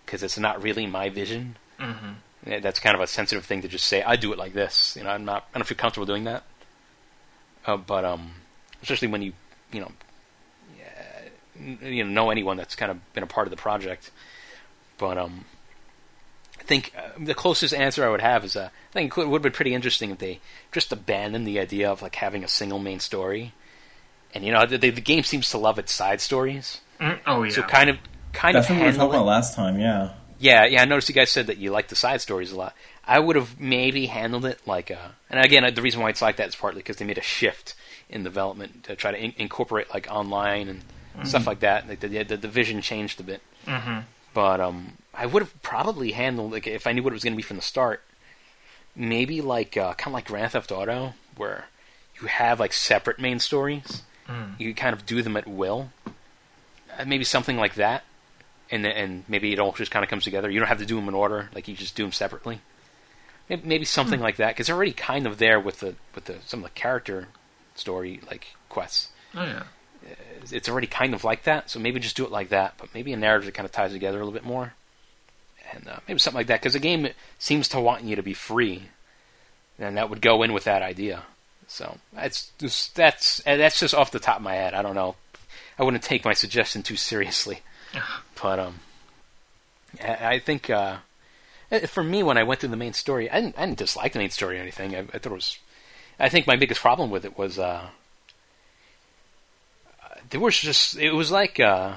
because 0.05 0.23
it's 0.23 0.39
not 0.39 0.63
really 0.63 0.87
my 0.87 1.11
vision. 1.11 1.57
Mm-hmm. 1.79 2.63
That's 2.63 2.81
kind 2.81 2.95
of 2.95 3.03
a 3.03 3.07
sensitive 3.07 3.45
thing 3.45 3.61
to 3.63 3.69
just 3.69 3.85
say. 3.85 4.03
I 4.03 4.17
do 4.17 4.33
it 4.33 4.39
like 4.39 4.55
this. 4.55 4.97
You 4.97 5.05
know, 5.05 5.11
I'm 5.11 5.27
not. 5.27 5.47
I 5.55 5.59
don't 5.59 5.67
feel 5.67 5.77
comfortable 5.77 6.07
doing 6.07 6.25
that. 6.25 6.45
Uh, 7.67 7.77
but 7.77 8.07
um, 8.07 8.31
especially 8.83 9.09
when 9.09 9.21
you 9.21 9.35
you 9.71 9.81
know 9.81 9.93
you 11.83 12.03
know 12.03 12.11
know 12.11 12.31
anyone 12.31 12.57
that's 12.57 12.77
kind 12.77 12.91
of 12.91 13.13
been 13.13 13.23
a 13.23 13.27
part 13.27 13.47
of 13.47 13.51
the 13.51 13.59
project. 13.59 14.11
But 14.97 15.19
um, 15.19 15.45
I 16.65 16.67
think 16.67 16.93
uh, 16.97 17.03
the 17.23 17.35
closest 17.35 17.75
answer 17.75 18.05
I 18.07 18.09
would 18.09 18.23
have 18.23 18.43
is 18.45 18.57
uh, 18.57 18.71
I 18.91 18.93
think 18.93 19.17
it 19.19 19.29
would 19.29 19.35
have 19.39 19.43
been 19.43 19.53
pretty 19.53 19.75
interesting 19.75 20.11
if 20.11 20.19
they 20.19 20.41
just 20.73 20.93
abandoned 20.93 21.47
the 21.47 21.61
idea 21.61 21.91
of 21.91 22.01
like 22.01 22.15
having 22.15 22.43
a 22.43 22.49
single 22.49 22.79
main 22.79 23.01
story. 23.01 23.53
And 24.33 24.45
you 24.45 24.51
know, 24.53 24.65
the, 24.67 24.79
the, 24.79 24.91
the 24.91 25.01
game 25.01 25.25
seems 25.25 25.51
to 25.51 25.59
love 25.59 25.79
its 25.79 25.93
side 25.93 26.21
stories, 26.21 26.81
Mm, 27.01 27.19
oh 27.27 27.43
yeah. 27.43 27.51
so 27.51 27.63
kind 27.63 27.91
of 27.91 27.99
kind 28.33 28.55
That's 28.57 28.71
of 28.71 28.77
what 28.77 28.81
we 28.81 28.87
were 28.87 28.93
talking 28.97 29.11
about 29.11 29.27
last 29.27 29.55
time. 29.55 29.79
Yeah. 29.79 30.11
yeah, 30.39 30.65
yeah. 30.65 30.83
I 30.83 30.85
noticed 30.87 31.09
you 31.09 31.15
guys 31.15 31.31
said 31.31 31.49
that 31.49 31.59
you 31.59 31.71
like 31.71 31.89
the 31.89 31.97
side 31.97 32.21
stories 32.21 32.51
a 32.53 32.57
lot. 32.57 32.75
I 33.05 33.19
would 33.19 33.37
have 33.37 33.61
maybe 33.61 34.07
handled 34.07 34.45
it 34.47 34.61
like, 34.67 34.91
uh, 34.91 35.09
and 35.29 35.45
again, 35.45 35.73
the 35.75 35.83
reason 35.83 36.01
why 36.01 36.09
it's 36.11 36.23
like 36.23 36.37
that 36.37 36.49
is 36.49 36.57
partly 36.57 36.79
because 36.81 36.97
they 36.97 37.05
made 37.05 37.19
a 37.19 37.23
shift 37.23 37.75
in 38.09 38.23
development 38.25 38.85
to 38.85 38.97
try 38.97 39.11
to 39.11 39.19
in- 39.23 39.35
incorporate 39.37 39.93
like 39.93 40.07
online 40.11 40.69
and 40.69 41.27
stuff 41.29 41.47
like 41.47 41.61
that. 41.61 41.89
Like 41.89 42.01
the, 42.01 42.09
the 42.25 42.37
the 42.37 42.49
vision 42.49 42.81
changed 42.81 43.21
a 43.21 43.23
bit, 43.25 43.43
hmm 43.67 43.99
but 44.33 44.61
um, 44.61 44.95
I 45.17 45.27
would 45.27 45.43
have 45.43 45.63
probably 45.63 46.13
handled 46.13 46.53
like 46.53 46.67
if 46.67 46.87
I 46.87 46.93
knew 46.93 47.03
what 47.03 47.13
it 47.13 47.15
was 47.15 47.25
going 47.25 47.35
to 47.35 47.37
be 47.37 47.43
from 47.43 47.57
the 47.57 47.63
start. 47.63 48.03
Maybe 48.97 49.41
like 49.41 49.77
uh, 49.77 49.95
kind 49.95 50.09
of 50.09 50.15
like 50.15 50.27
Grand 50.27 50.53
Theft 50.53 50.71
Auto, 50.71 51.15
where 51.37 51.67
you 52.21 52.29
have 52.29 52.61
like 52.61 52.73
separate 52.73 53.19
main 53.19 53.41
stories. 53.41 54.03
Mm. 54.29 54.59
You 54.59 54.75
kind 54.75 54.95
of 54.95 55.05
do 55.05 55.21
them 55.21 55.37
at 55.37 55.49
will. 55.49 55.91
Uh, 56.07 57.05
maybe 57.05 57.25
something 57.25 57.57
like 57.57 57.75
that 57.75 58.05
and 58.71 58.87
and 58.87 59.25
maybe 59.29 59.53
it 59.53 59.59
all 59.59 59.73
just 59.73 59.91
kind 59.91 60.03
of 60.03 60.11
comes 60.11 60.25
together. 60.25 60.51
You 60.51 60.59
don't 60.59 60.69
have 60.69 60.79
to 60.79 60.87
do 60.87 60.97
them 60.97 61.09
in 61.09 61.15
order; 61.15 61.51
like 61.55 61.69
you 61.69 61.75
just 61.75 61.97
do 61.97 62.05
them 62.05 62.13
separately. 62.13 62.61
Maybe, 63.49 63.63
maybe 63.65 63.85
something 63.85 64.21
like 64.21 64.37
that 64.37 64.55
because 64.55 64.67
they're 64.67 64.77
already 64.77 64.93
kind 64.93 65.27
of 65.27 65.39
there 65.39 65.61
with 65.61 65.81
the 65.81 65.95
with 66.15 66.25
the 66.25 66.39
some 66.45 66.61
of 66.61 66.65
the 66.65 66.81
character 66.81 67.29
story 67.75 68.21
like 68.29 68.49
quests. 68.69 69.11
Oh 69.35 69.45
yeah. 69.45 69.63
It's 70.53 70.69
already 70.69 70.87
kind 70.87 71.15
of 71.15 71.25
like 71.25 71.45
that, 71.45 71.71
so 71.71 71.79
maybe 71.79 71.99
just 71.99 72.17
do 72.17 72.25
it 72.25 72.31
like 72.31 72.51
that. 72.51 72.75
But 72.77 72.93
maybe 72.93 73.13
a 73.15 73.17
narrative 73.17 73.47
that 73.47 73.55
kind 73.55 73.65
of 73.65 73.73
ties 73.73 73.93
together 73.93 74.19
a 74.19 74.21
little 74.25 74.39
bit 74.39 74.45
more, 74.45 74.75
and 75.75 75.89
uh, 75.89 75.99
maybe 76.07 76.19
something 76.19 76.39
like 76.39 76.47
that 76.47 76.61
because 76.61 76.75
the 76.75 76.79
game 76.79 77.09
seems 77.39 77.69
to 77.69 77.81
want 77.81 78.05
you 78.05 78.17
to 78.17 78.23
be 78.23 78.35
free, 78.35 78.89
and 79.79 79.97
that 79.97 80.11
would 80.11 80.21
go 80.21 80.43
in 80.43 80.53
with 80.53 80.65
that 80.65 80.83
idea. 80.83 81.25
So 81.67 81.99
that's 82.13 82.53
just, 82.59 82.95
that's 82.95 83.43
that's 83.45 83.81
just 83.81 83.95
off 83.95 84.11
the 84.11 84.19
top 84.19 84.37
of 84.37 84.43
my 84.43 84.55
head. 84.55 84.75
I 84.75 84.83
don't 84.83 84.95
know. 84.95 85.17
I 85.79 85.83
wouldn't 85.83 86.03
take 86.03 86.25
my 86.25 86.35
suggestion 86.35 86.83
too 86.83 86.97
seriously. 86.97 87.61
But 88.43 88.59
um, 88.59 88.81
I 90.03 90.35
I 90.35 90.39
think 90.41 90.69
uh, 90.69 90.97
eh, 91.71 91.87
for 91.87 92.03
me, 92.03 92.23
when 92.23 92.37
I 92.37 92.43
went 92.43 92.61
through 92.61 92.71
the 92.71 92.77
main 92.77 92.93
story, 92.93 93.31
I 93.31 93.41
didn't, 93.41 93.57
I 93.57 93.67
didn't 93.67 93.79
dislike 93.79 94.13
the 94.13 94.19
main 94.19 94.31
story 94.31 94.59
or 94.59 94.63
anything. 94.63 94.95
I, 94.95 94.99
I 94.99 95.19
thought 95.19 95.27
it 95.27 95.33
was. 95.33 95.59
I 96.19 96.29
think 96.29 96.47
my 96.47 96.57
biggest 96.57 96.81
problem 96.81 97.11
with 97.11 97.25
it 97.25 97.39
was 97.39 97.59
uh, 97.59 97.89
there 100.31 100.41
was 100.41 100.59
just 100.59 100.97
it 100.99 101.13
was 101.13 101.31
like 101.31 101.61
uh, 101.61 101.95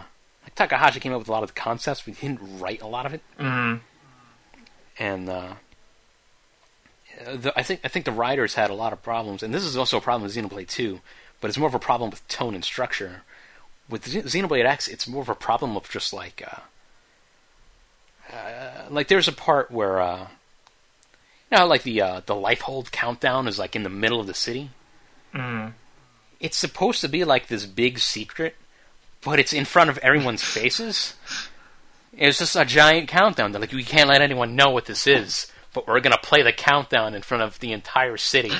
like 0.47 0.55
Takahashi 0.55 1.01
came 1.01 1.11
up 1.11 1.19
with 1.19 1.27
a 1.27 1.31
lot 1.31 1.43
of 1.43 1.49
the 1.53 1.59
concepts, 1.59 2.03
but 2.03 2.13
he 2.13 2.27
didn't 2.27 2.59
write 2.59 2.81
a 2.81 2.87
lot 2.87 3.05
of 3.05 3.13
it. 3.13 3.21
Mm. 3.37 3.81
And 4.97 5.29
uh, 5.29 5.53
the, 7.25 7.51
I 7.57 7.63
think 7.63 7.81
I 7.83 7.89
think 7.89 8.05
the 8.05 8.13
writers 8.13 8.55
had 8.55 8.69
a 8.69 8.73
lot 8.73 8.93
of 8.93 9.03
problems, 9.03 9.43
and 9.43 9.53
this 9.53 9.63
is 9.63 9.75
also 9.75 9.97
a 9.97 10.01
problem 10.01 10.23
with 10.23 10.33
Xenoblade 10.33 10.69
2, 10.69 11.01
but 11.41 11.49
it's 11.49 11.57
more 11.57 11.67
of 11.67 11.75
a 11.75 11.79
problem 11.79 12.09
with 12.09 12.25
tone 12.29 12.55
and 12.55 12.63
structure. 12.63 13.23
With 13.89 14.05
Xenoblade 14.05 14.65
X, 14.65 14.87
it's 14.87 15.05
more 15.05 15.21
of 15.21 15.27
a 15.27 15.35
problem 15.35 15.75
of 15.75 15.89
just 15.89 16.13
like, 16.13 16.41
uh, 18.31 18.33
uh, 18.33 18.85
like 18.89 19.09
there's 19.09 19.27
a 19.27 19.33
part 19.33 19.69
where, 19.69 19.99
uh, 19.99 20.27
you 21.51 21.57
know, 21.57 21.67
like 21.67 21.83
the 21.83 22.01
uh, 22.01 22.21
the 22.25 22.35
Lifehold 22.35 22.91
countdown 22.91 23.49
is 23.49 23.59
like 23.59 23.75
in 23.75 23.83
the 23.83 23.89
middle 23.89 24.21
of 24.21 24.27
the 24.27 24.33
city. 24.33 24.69
Mm. 25.33 25.73
It's 26.39 26.57
supposed 26.57 27.01
to 27.01 27.09
be 27.09 27.25
like 27.25 27.47
this 27.47 27.65
big 27.65 27.99
secret, 27.99 28.55
but 29.23 29.39
it's 29.39 29.53
in 29.53 29.65
front 29.65 29.89
of 29.89 29.97
everyone's 29.99 30.43
faces. 30.43 31.15
It's 32.13 32.39
just 32.39 32.55
a 32.55 32.65
giant 32.65 33.07
countdown. 33.07 33.51
Like, 33.51 33.71
we 33.71 33.83
can't 33.83 34.09
let 34.09 34.21
anyone 34.21 34.55
know 34.55 34.69
what 34.69 34.85
this 34.85 35.05
is, 35.05 35.51
but 35.73 35.87
we're 35.87 35.99
gonna 35.99 36.17
play 36.17 36.41
the 36.41 36.51
countdown 36.51 37.13
in 37.13 37.21
front 37.21 37.43
of 37.43 37.59
the 37.59 37.71
entire 37.71 38.17
city. 38.17 38.51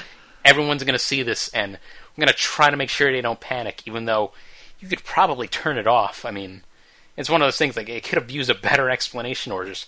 Everyone's 0.46 0.84
gonna 0.84 1.00
see 1.00 1.24
this, 1.24 1.50
and 1.50 1.76
I'm 1.76 2.20
gonna 2.20 2.34
try 2.34 2.70
to 2.70 2.78
make 2.78 2.90
sure 2.90 3.12
they 3.12 3.22
don't 3.22 3.40
panic, 3.40 3.84
even 3.86 4.06
though 4.06 4.32
you 4.80 4.88
could 4.88 5.04
probably 5.04 5.48
turn 5.48 5.78
it 5.78 5.88
off. 5.88 6.26
I 6.26 6.32
mean, 6.32 6.64
it's 7.16 7.30
one 7.30 7.42
of 7.42 7.48
those 7.48 7.58
things 7.58 7.76
like 7.76 7.90
it 7.90 8.04
could 8.04 8.22
have 8.22 8.30
used 8.30 8.50
a 8.50 8.56
better 8.56 8.90
explanation, 8.90 9.52
or 9.52 9.66
just 9.66 9.88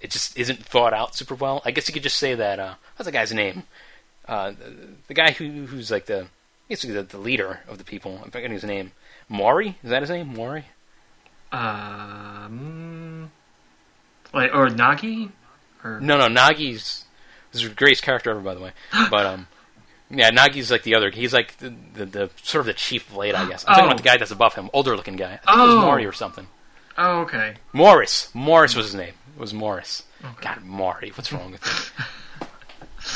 it 0.00 0.10
just 0.10 0.38
isn't 0.38 0.64
thought 0.64 0.92
out 0.92 1.14
super 1.14 1.34
well. 1.34 1.62
I 1.64 1.70
guess 1.70 1.88
you 1.88 1.94
could 1.94 2.02
just 2.02 2.18
say 2.18 2.34
that. 2.34 2.58
Uh, 2.58 2.74
what's 2.96 3.06
the 3.06 3.12
guy's 3.12 3.32
name? 3.32 3.64
Uh, 4.26 4.50
the, 4.50 4.88
the 5.08 5.14
guy 5.14 5.32
who 5.32 5.66
who's 5.66 5.90
like 5.90 6.06
the 6.06 6.26
basically 6.68 6.94
the, 6.94 7.02
the 7.02 7.18
leader 7.18 7.60
of 7.66 7.78
the 7.78 7.84
people. 7.84 8.20
I'm 8.22 8.30
forgetting 8.30 8.52
his 8.52 8.64
name. 8.64 8.92
Mori 9.28 9.78
is 9.82 9.90
that 9.90 10.02
his 10.02 10.10
name? 10.10 10.34
Mori. 10.34 10.64
Um, 11.52 13.30
like 14.32 14.54
or 14.54 14.68
Nagi, 14.68 15.30
or 15.84 16.00
No, 16.00 16.16
no, 16.18 16.26
Nagi's 16.28 17.04
this 17.52 17.62
is 17.62 17.68
the 17.68 17.74
greatest 17.74 18.02
character 18.02 18.30
ever, 18.30 18.40
by 18.40 18.54
the 18.54 18.60
way. 18.60 18.72
But 19.10 19.26
um, 19.26 19.46
yeah, 20.10 20.30
Nagi's 20.30 20.70
like 20.70 20.82
the 20.82 20.94
other. 20.94 21.10
He's 21.10 21.32
like 21.32 21.56
the 21.58 21.74
the, 21.94 22.06
the 22.06 22.30
sort 22.42 22.60
of 22.60 22.66
the 22.66 22.74
chief 22.74 23.10
blade, 23.12 23.34
I 23.34 23.48
guess. 23.48 23.64
I'm 23.66 23.74
talking 23.74 23.84
Oh. 23.84 23.86
about 23.88 23.96
the 23.98 24.02
guy 24.02 24.16
that's 24.16 24.30
above 24.30 24.54
him, 24.54 24.70
older 24.72 24.96
looking 24.96 25.16
guy. 25.16 25.34
I 25.46 25.52
think 25.52 25.58
it 25.58 25.66
was 25.66 25.74
Oh. 25.74 25.80
Mori 25.82 26.04
or 26.06 26.12
something. 26.12 26.46
oh 26.96 27.20
okay. 27.20 27.54
Morris. 27.72 28.30
Morris 28.34 28.74
was 28.76 28.86
his 28.86 28.94
name. 28.94 29.14
It 29.36 29.40
was 29.40 29.54
Morris. 29.54 30.02
God, 30.40 30.62
Mori. 30.64 31.10
What's 31.14 31.32
wrong 31.32 31.52
with 31.52 31.64
him? 31.64 32.48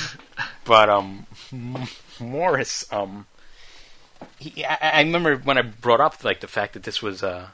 but 0.65 0.89
um, 0.89 1.27
Morris. 2.21 2.87
Um, 2.93 3.27
he, 4.43 4.65
I, 4.65 4.79
I 4.95 5.03
remember 5.03 5.37
when 5.37 5.59
I 5.59 5.63
brought 5.63 6.01
up 6.01 6.23
like 6.25 6.41
the 6.41 6.49
fact 6.49 6.75
that 6.75 6.83
this 6.83 7.03
was 7.03 7.23
uh, 7.23 7.49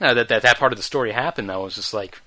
no, 0.00 0.14
that 0.14 0.28
that 0.28 0.42
that 0.42 0.58
part 0.58 0.72
of 0.72 0.78
the 0.78 0.82
story 0.82 1.12
happened. 1.12 1.50
I 1.50 1.56
was 1.56 1.74
just 1.74 1.94
like, 1.94 2.20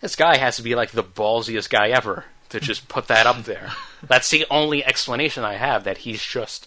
this 0.00 0.16
guy 0.16 0.36
has 0.36 0.56
to 0.56 0.62
be 0.62 0.74
like 0.74 0.90
the 0.90 1.04
ballsiest 1.04 1.70
guy 1.70 1.88
ever 1.88 2.24
to 2.50 2.60
just 2.60 2.88
put 2.88 3.08
that 3.08 3.26
up 3.26 3.44
there. 3.44 3.72
That's 4.02 4.30
the 4.30 4.46
only 4.50 4.84
explanation 4.84 5.44
I 5.44 5.54
have. 5.54 5.84
That 5.84 5.98
he's 5.98 6.22
just 6.22 6.66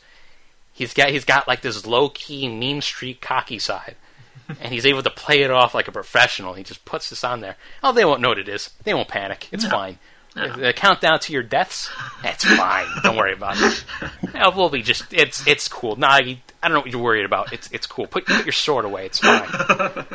he's 0.74 0.94
got 0.94 1.10
he's 1.10 1.26
got 1.26 1.48
like 1.48 1.62
this 1.62 1.86
low 1.86 2.10
key 2.10 2.48
mean 2.48 2.82
streak 2.82 3.22
cocky 3.22 3.60
side 3.60 3.96
and 4.62 4.74
he's 4.74 4.86
able 4.86 5.04
to 5.04 5.10
play 5.10 5.42
it 5.42 5.52
off 5.52 5.74
like 5.74 5.88
a 5.88 5.92
professional. 5.92 6.54
He 6.54 6.64
just 6.64 6.86
puts 6.86 7.10
this 7.10 7.24
on 7.24 7.42
there. 7.42 7.56
Oh, 7.84 7.92
they 7.92 8.06
won't 8.06 8.22
know 8.22 8.30
what 8.30 8.40
it 8.40 8.50
is. 8.50 8.72
They 8.84 8.94
won't 8.94 9.08
panic. 9.08 9.48
It's 9.52 9.66
fine. 9.66 10.00
The 10.34 10.74
countdown 10.76 11.20
to 11.20 11.34
your 11.34 11.44
deaths. 11.44 11.90
That's 12.24 12.46
fine. 12.46 12.88
Don't 13.04 13.18
worry 13.18 13.34
about 13.34 13.56
it. 13.60 13.84
Yeah, 14.34 14.48
we'll 14.56 14.70
be 14.70 14.82
just. 14.82 15.14
It's 15.14 15.46
it's 15.46 15.68
cool. 15.68 15.98
You, 15.98 16.04
I 16.04 16.68
don't 16.68 16.72
know 16.74 16.80
what 16.80 16.90
you're 16.90 17.02
worried 17.02 17.26
about. 17.26 17.52
It's 17.54 17.70
it's 17.72 17.86
cool. 17.86 18.08
Put 18.08 18.26
put 18.26 18.46
your 18.46 18.54
sword 18.54 18.86
away. 18.86 19.06
It's 19.08 19.20
fine. 19.20 19.48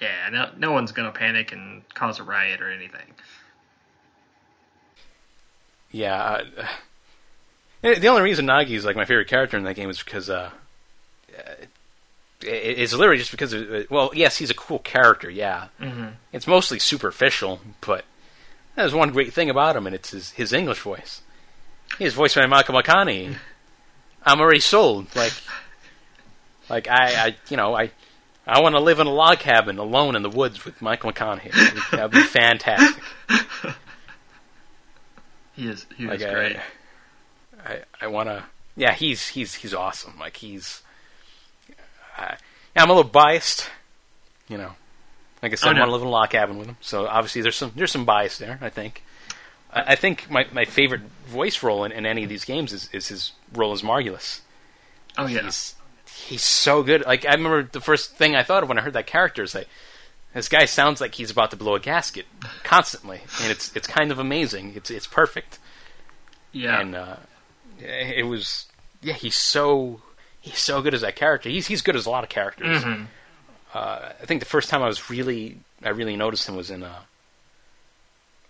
Yeah, 0.00 0.28
no, 0.30 0.50
no 0.58 0.72
one's 0.72 0.92
gonna 0.92 1.12
panic 1.12 1.52
and 1.52 1.82
cause 1.94 2.18
a 2.18 2.24
riot 2.24 2.60
or 2.60 2.70
anything. 2.70 3.06
Yeah. 5.90 6.22
Uh, 6.22 6.44
uh, 7.86 7.94
the 8.00 8.08
only 8.08 8.22
reason 8.22 8.46
Nagi 8.46 8.70
is 8.70 8.84
like 8.84 8.96
my 8.96 9.04
favorite 9.04 9.28
character 9.28 9.56
in 9.56 9.64
that 9.64 9.74
game 9.76 9.88
is 9.90 10.02
because 10.02 10.28
uh, 10.28 10.50
it- 11.28 11.68
it's 12.42 12.92
literally 12.92 13.18
just 13.18 13.30
because. 13.30 13.52
Of, 13.52 13.86
well, 13.90 14.10
yes, 14.14 14.36
he's 14.36 14.50
a 14.50 14.54
cool 14.54 14.80
character. 14.80 15.30
Yeah. 15.30 15.68
Mm-hmm. 15.80 16.08
It's 16.32 16.46
mostly 16.46 16.78
superficial, 16.78 17.60
but 17.80 18.04
there's 18.76 18.94
one 18.94 19.10
great 19.10 19.32
thing 19.32 19.50
about 19.50 19.76
him, 19.76 19.86
and 19.86 19.94
it's 19.94 20.10
his, 20.10 20.30
his 20.32 20.52
English 20.52 20.80
voice. 20.80 21.22
He's 21.98 22.14
voiced 22.14 22.34
by 22.34 22.46
Michael 22.46 22.74
McConnohie. 22.80 23.36
I'm 24.22 24.40
already 24.40 24.60
sold. 24.60 25.14
Like, 25.14 25.32
like 26.68 26.88
I, 26.88 27.26
I 27.26 27.36
you 27.48 27.56
know, 27.56 27.74
I, 27.76 27.90
I 28.46 28.60
want 28.60 28.74
to 28.74 28.80
live 28.80 28.98
in 29.00 29.06
a 29.06 29.12
log 29.12 29.38
cabin 29.38 29.78
alone 29.78 30.16
in 30.16 30.22
the 30.22 30.30
woods 30.30 30.64
with 30.64 30.80
Michael 30.82 31.12
McConnohie. 31.12 31.90
That'd 31.90 32.10
be 32.10 32.22
fantastic. 32.22 33.02
He 35.54 35.68
is 35.68 35.86
he 35.96 36.06
Like, 36.06 36.20
is 36.20 36.24
I, 36.26 36.32
great. 36.32 36.56
I, 37.64 37.78
I 38.00 38.06
want 38.08 38.28
to. 38.28 38.44
Yeah, 38.76 38.92
he's 38.92 39.28
he's 39.28 39.54
he's 39.54 39.72
awesome. 39.72 40.18
Like 40.18 40.36
he's. 40.38 40.82
Yeah, 42.18 42.36
I'm 42.76 42.90
a 42.90 42.92
little 42.94 43.08
biased. 43.10 43.70
You 44.48 44.58
know, 44.58 44.72
like 45.44 45.52
I 45.52 45.54
said, 45.56 45.68
Oh, 45.68 45.76
I 45.76 45.78
want 45.80 45.88
to 45.88 45.92
live 45.92 46.02
in 46.02 46.08
a 46.08 46.10
log 46.10 46.30
cabin 46.30 46.58
with 46.58 46.66
him. 46.68 46.76
So 46.80 47.06
obviously, 47.06 47.42
there's 47.42 47.56
some 47.56 47.72
there's 47.76 47.92
some 47.92 48.04
bias 48.04 48.38
there. 48.38 48.58
I 48.60 48.68
think. 48.70 49.04
I, 49.72 49.92
I 49.92 49.94
think 49.96 50.28
my, 50.30 50.46
my 50.52 50.64
favorite 50.64 51.02
voice 51.26 51.62
role 51.62 51.84
in, 51.84 51.92
in 51.92 52.04
any 52.06 52.22
of 52.24 52.28
these 52.28 52.44
games 52.44 52.72
is, 52.72 52.88
is 52.92 53.08
his 53.08 53.32
role 53.52 53.72
as 53.72 53.82
Margulis. 53.82 54.40
oh 55.18 55.26
yeah. 55.26 55.42
He's 55.42 55.74
he's 56.06 56.42
so 56.42 56.82
good. 56.82 57.04
Like 57.06 57.24
I 57.26 57.32
remember 57.34 57.62
the 57.62 57.80
first 57.80 58.16
thing 58.16 58.34
I 58.34 58.42
thought 58.42 58.62
of 58.62 58.68
when 58.68 58.78
I 58.78 58.82
heard 58.82 58.92
that 58.94 59.06
character 59.06 59.42
is 59.42 59.54
like, 59.54 59.68
this 60.34 60.48
guy 60.48 60.64
sounds 60.64 61.00
like 61.00 61.14
he's 61.14 61.30
about 61.30 61.50
to 61.52 61.56
blow 61.56 61.74
a 61.76 61.80
gasket 61.80 62.26
constantly, 62.64 63.20
and 63.42 63.50
it's 63.52 63.74
it's 63.76 63.86
kind 63.86 64.10
of 64.10 64.18
amazing. 64.18 64.72
It's 64.74 64.90
it's 64.90 65.06
perfect 65.06 65.58
Yeah. 66.52 66.80
and 66.80 66.94
uh, 66.94 67.16
it 67.78 68.26
was 68.26 68.66
yeah 69.02 69.14
he's 69.14 69.36
so 69.36 70.00
he's 70.40 70.58
so 70.58 70.80
good 70.82 70.94
as 70.94 71.00
that 71.02 71.14
character 71.16 71.48
he's 71.50 71.66
he's 71.66 71.82
good 71.82 71.96
as 71.96 72.06
a 72.06 72.10
lot 72.10 72.22
of 72.24 72.30
characters 72.30 72.82
Mhm. 72.82 73.06
Uh, 73.74 74.12
I 74.22 74.24
think 74.26 74.38
the 74.40 74.46
first 74.46 74.70
time 74.70 74.82
I 74.82 74.86
was 74.86 75.10
really 75.10 75.58
I 75.82 75.88
really 75.90 76.16
noticed 76.16 76.48
him 76.48 76.54
was 76.56 76.70
in 76.70 76.82
uh 76.84 77.00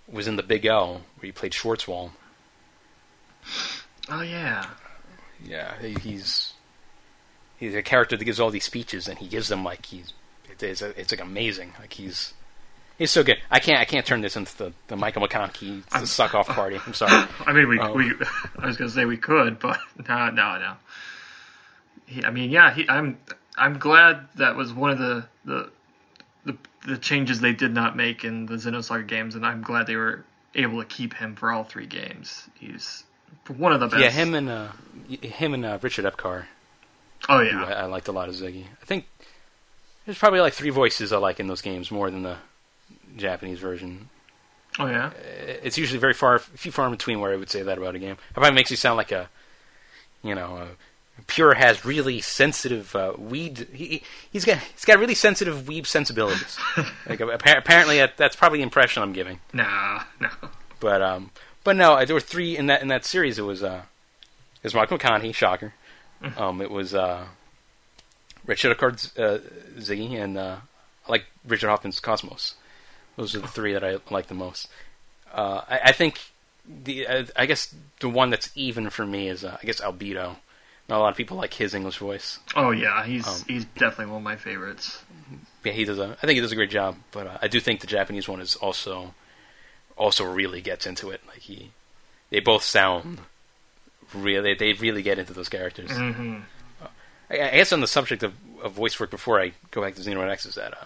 was 0.07 0.29
in 0.29 0.37
the 0.37 0.43
Big 0.43 0.67
O 0.67 1.01
where 1.17 1.27
he 1.27 1.33
played 1.33 1.53
Schwarzwald 1.53 2.11
Oh 4.11 4.21
yeah. 4.21 4.67
yeah 5.43 5.73
he, 5.81 5.95
he's 5.95 6.53
he's 7.57 7.75
a 7.75 7.83
character 7.83 8.17
that 8.17 8.25
gives 8.25 8.39
all 8.39 8.51
these 8.51 8.65
speeches 8.65 9.09
and 9.09 9.19
he 9.19 9.27
gives 9.27 9.49
them 9.49 9.65
like 9.65 9.87
he's 9.87 10.13
it 10.51 10.63
is 10.63 10.83
it's 10.83 11.11
like 11.11 11.23
amazing 11.23 11.73
like 11.81 11.95
he's 11.95 12.35
he's 12.99 13.11
so 13.11 13.23
good 13.23 13.39
I 13.51 13.61
can't 13.61 13.81
I 13.81 13.87
can't 13.87 14.05
turn 14.05 14.21
this 14.21 14.37
into 14.37 14.55
the, 14.59 14.73
the 14.89 14.97
Michael 14.97 15.27
the 15.27 16.07
suck 16.07 16.35
off 16.35 16.49
party 16.61 16.79
I'm 16.87 16.93
sorry 16.95 17.27
I 17.47 17.53
mean, 17.55 17.69
we, 17.69 17.79
Oh. 17.81 17.95
we 17.95 18.13
I 18.59 18.67
was 18.67 18.77
gonna 18.77 18.91
say 18.91 19.07
we 19.07 19.17
could, 19.17 19.59
but 19.59 19.79
no, 20.09 20.29
no, 20.31 20.59
no. 20.59 20.75
He, 22.07 22.23
I 22.23 22.31
mean, 22.31 22.51
yeah, 22.51 22.75
he, 22.75 22.87
I'm 22.87 23.17
I'm 23.57 23.79
glad 23.79 24.27
that 24.37 24.57
was 24.57 24.73
one 24.73 24.91
of 24.91 24.99
the, 24.99 25.27
the 25.45 25.71
the 26.45 26.57
the 26.87 26.99
changes 26.99 27.41
they 27.41 27.53
did 27.53 27.73
not 27.73 27.97
make 27.97 28.25
in 28.25 28.47
the 28.47 28.55
Xenosaga 28.55 29.07
games, 29.07 29.35
and 29.35 29.47
I'm 29.47 29.63
glad 29.63 29.87
they 29.87 29.97
were 29.97 30.25
able 30.55 30.81
to 30.81 30.87
keep 30.87 31.15
him 31.15 31.37
for 31.37 31.51
all 31.51 31.65
three 31.65 31.87
games. 31.87 32.49
He's 32.59 33.05
one 33.49 33.73
of 33.73 33.81
the 33.81 33.89
best. 33.89 34.01
yeah 34.01 34.11
him 34.11 34.35
and 34.35 34.49
uh, 34.49 34.69
him 35.09 35.55
and 35.55 35.65
uh, 35.65 35.79
Richard 35.83 36.05
Epcar 36.05 36.45
Oh 37.29 37.41
yeah. 37.41 37.65
I, 37.65 37.73
I 37.73 37.85
liked 37.87 38.09
a 38.09 38.13
lot 38.13 38.29
of 38.29 38.35
Ziggy. 38.35 38.65
I 38.81 38.85
think 38.85 39.07
there's 40.05 40.19
probably 40.19 40.41
like 40.41 40.53
three 40.53 40.71
voices 40.71 41.13
I 41.13 41.19
like 41.19 41.41
in 41.41 41.47
those 41.47 41.63
games 41.63 41.91
more 41.91 42.11
than 42.11 42.23
the 42.23 42.37
Japanese 43.17 43.59
version. 43.59 44.09
Oh 44.79 44.87
yeah. 44.87 45.11
It's 45.63 45.79
usually 45.79 45.99
very 45.99 46.15
far, 46.15 46.39
few 46.39 46.73
far 46.73 46.87
in 46.87 46.93
between 46.93 47.21
where 47.21 47.33
I 47.33 47.37
would 47.37 47.51
say 47.51 47.63
that 47.63 47.79
about 47.79 47.95
a 47.95 47.99
game. 47.99 48.13
It 48.13 48.35
probably 48.35 48.53
makes 48.53 48.71
you 48.71 48.77
sound 48.77 48.97
like 48.97 49.13
a, 49.13 49.31
you 50.23 50.35
know, 50.35 50.57
a, 50.57 50.69
Pure 51.27 51.55
has 51.55 51.85
really 51.85 52.21
sensitive 52.21 52.95
uh, 52.97 53.13
weed. 53.17 53.69
He, 53.73 54.03
he's 54.31 54.45
got 54.45 54.59
he's 54.59 54.85
got 54.85 54.99
really 54.99 55.15
sensitive 55.15 55.63
weeb 55.63 55.87
sensibilities. 55.87 56.59
like 57.09 57.21
appa- 57.21 57.57
apparently 57.57 57.99
that, 57.99 58.17
that's 58.17 58.37
probably 58.37 58.59
the 58.59 58.65
impression 58.65 59.03
I'm 59.03 59.13
giving. 59.13 59.41
Nah, 59.53 60.03
no. 60.21 60.29
But 60.81 61.03
um, 61.03 61.31
but 61.63 61.77
no, 61.77 62.05
there 62.05 62.15
were 62.15 62.21
three 62.21 62.57
in 62.57 62.67
that 62.67 62.83
in 62.83 62.89
that 62.89 63.05
series. 63.05 63.39
It 63.39 63.43
was 63.43 63.63
uh, 63.63 63.83
it 64.57 64.65
was 64.65 64.75
Mark 64.75 64.91
McConnohie, 64.91 65.35
shocker. 65.35 65.75
Um, 66.37 66.61
it 66.61 66.71
was 66.71 66.95
uh, 66.95 67.27
Richard 68.47 68.77
Epcar's 68.77 69.17
uh, 69.19 69.41
Ziggy, 69.79 70.13
and 70.21 70.39
uh, 70.39 70.57
I 71.07 71.11
like 71.11 71.27
Richard 71.47 71.69
Hoffman's 71.69 72.01
KOS-MOS. 72.01 72.55
Those 73.17 73.35
are 73.35 73.41
the 73.41 73.49
three 73.49 73.73
that 73.75 73.85
I 73.85 73.99
like 74.11 74.29
the 74.29 74.35
most. 74.35 74.69
Uh, 75.33 75.63
I, 75.69 75.81
I 75.85 75.93
think 75.93 76.21
the 76.67 77.07
uh, 77.07 77.25
I 77.37 77.47
guess 77.47 77.75
the 78.01 78.09
one 78.09 78.31
that's 78.31 78.51
even 78.55 78.91
for 78.91 79.07
me 79.07 79.29
is 79.29 79.45
uh, 79.45 79.59
I 79.63 79.67
guess 79.67 79.81
Albedo. 79.81 80.37
Not 80.89 80.99
a 80.99 81.03
lot 81.03 81.09
of 81.11 81.17
people 81.17 81.37
like 81.37 81.55
his 81.55 81.75
English 81.75 81.97
voice. 81.99 82.41
Oh 82.55 82.71
yeah, 82.71 83.05
he's 83.05 83.27
Um, 83.27 83.41
he's 83.49 83.65
definitely 83.65 84.07
one 84.07 84.17
of 84.19 84.23
my 84.23 84.37
favorites. 84.37 85.03
Yeah, 85.65 85.73
he 85.73 85.85
does 85.85 85.99
a. 85.99 86.17
I 86.23 86.27
think 86.27 86.35
he 86.37 86.41
does 86.41 86.53
a 86.53 86.57
great 86.57 86.71
job, 86.71 86.97
but 87.11 87.27
uh, 87.27 87.39
I 87.41 87.49
do 87.49 87.59
think 87.59 87.81
the 87.81 87.87
Japanese 87.87 88.29
one 88.29 88.41
is 88.41 88.55
also 88.57 89.15
also 89.97 90.25
really 90.25 90.61
gets 90.61 90.87
into 90.87 91.11
it. 91.11 91.23
Like 91.27 91.39
he, 91.39 91.71
they 92.31 92.41
both 92.41 92.63
sound 92.65 93.21
really. 94.13 94.55
They 94.55 94.75
really 94.75 95.03
get 95.03 95.19
into 95.19 95.33
those 95.33 95.49
characters. 95.49 95.91
hmm 95.91 96.41
I, 97.31 97.41
I 97.41 97.51
guess 97.57 97.73
on 97.73 97.81
the 97.81 97.87
subject 97.87 98.23
of 98.23 98.35
of 98.63 98.73
voice 98.73 99.01
work 99.01 99.11
before 99.11 99.41
I 99.41 99.53
go 99.71 99.81
back 99.81 99.95
to 99.95 100.03
Xenoblade 100.03 100.31
X 100.31 100.45
is 100.45 100.55
that 100.57 100.75
uh, 100.75 100.85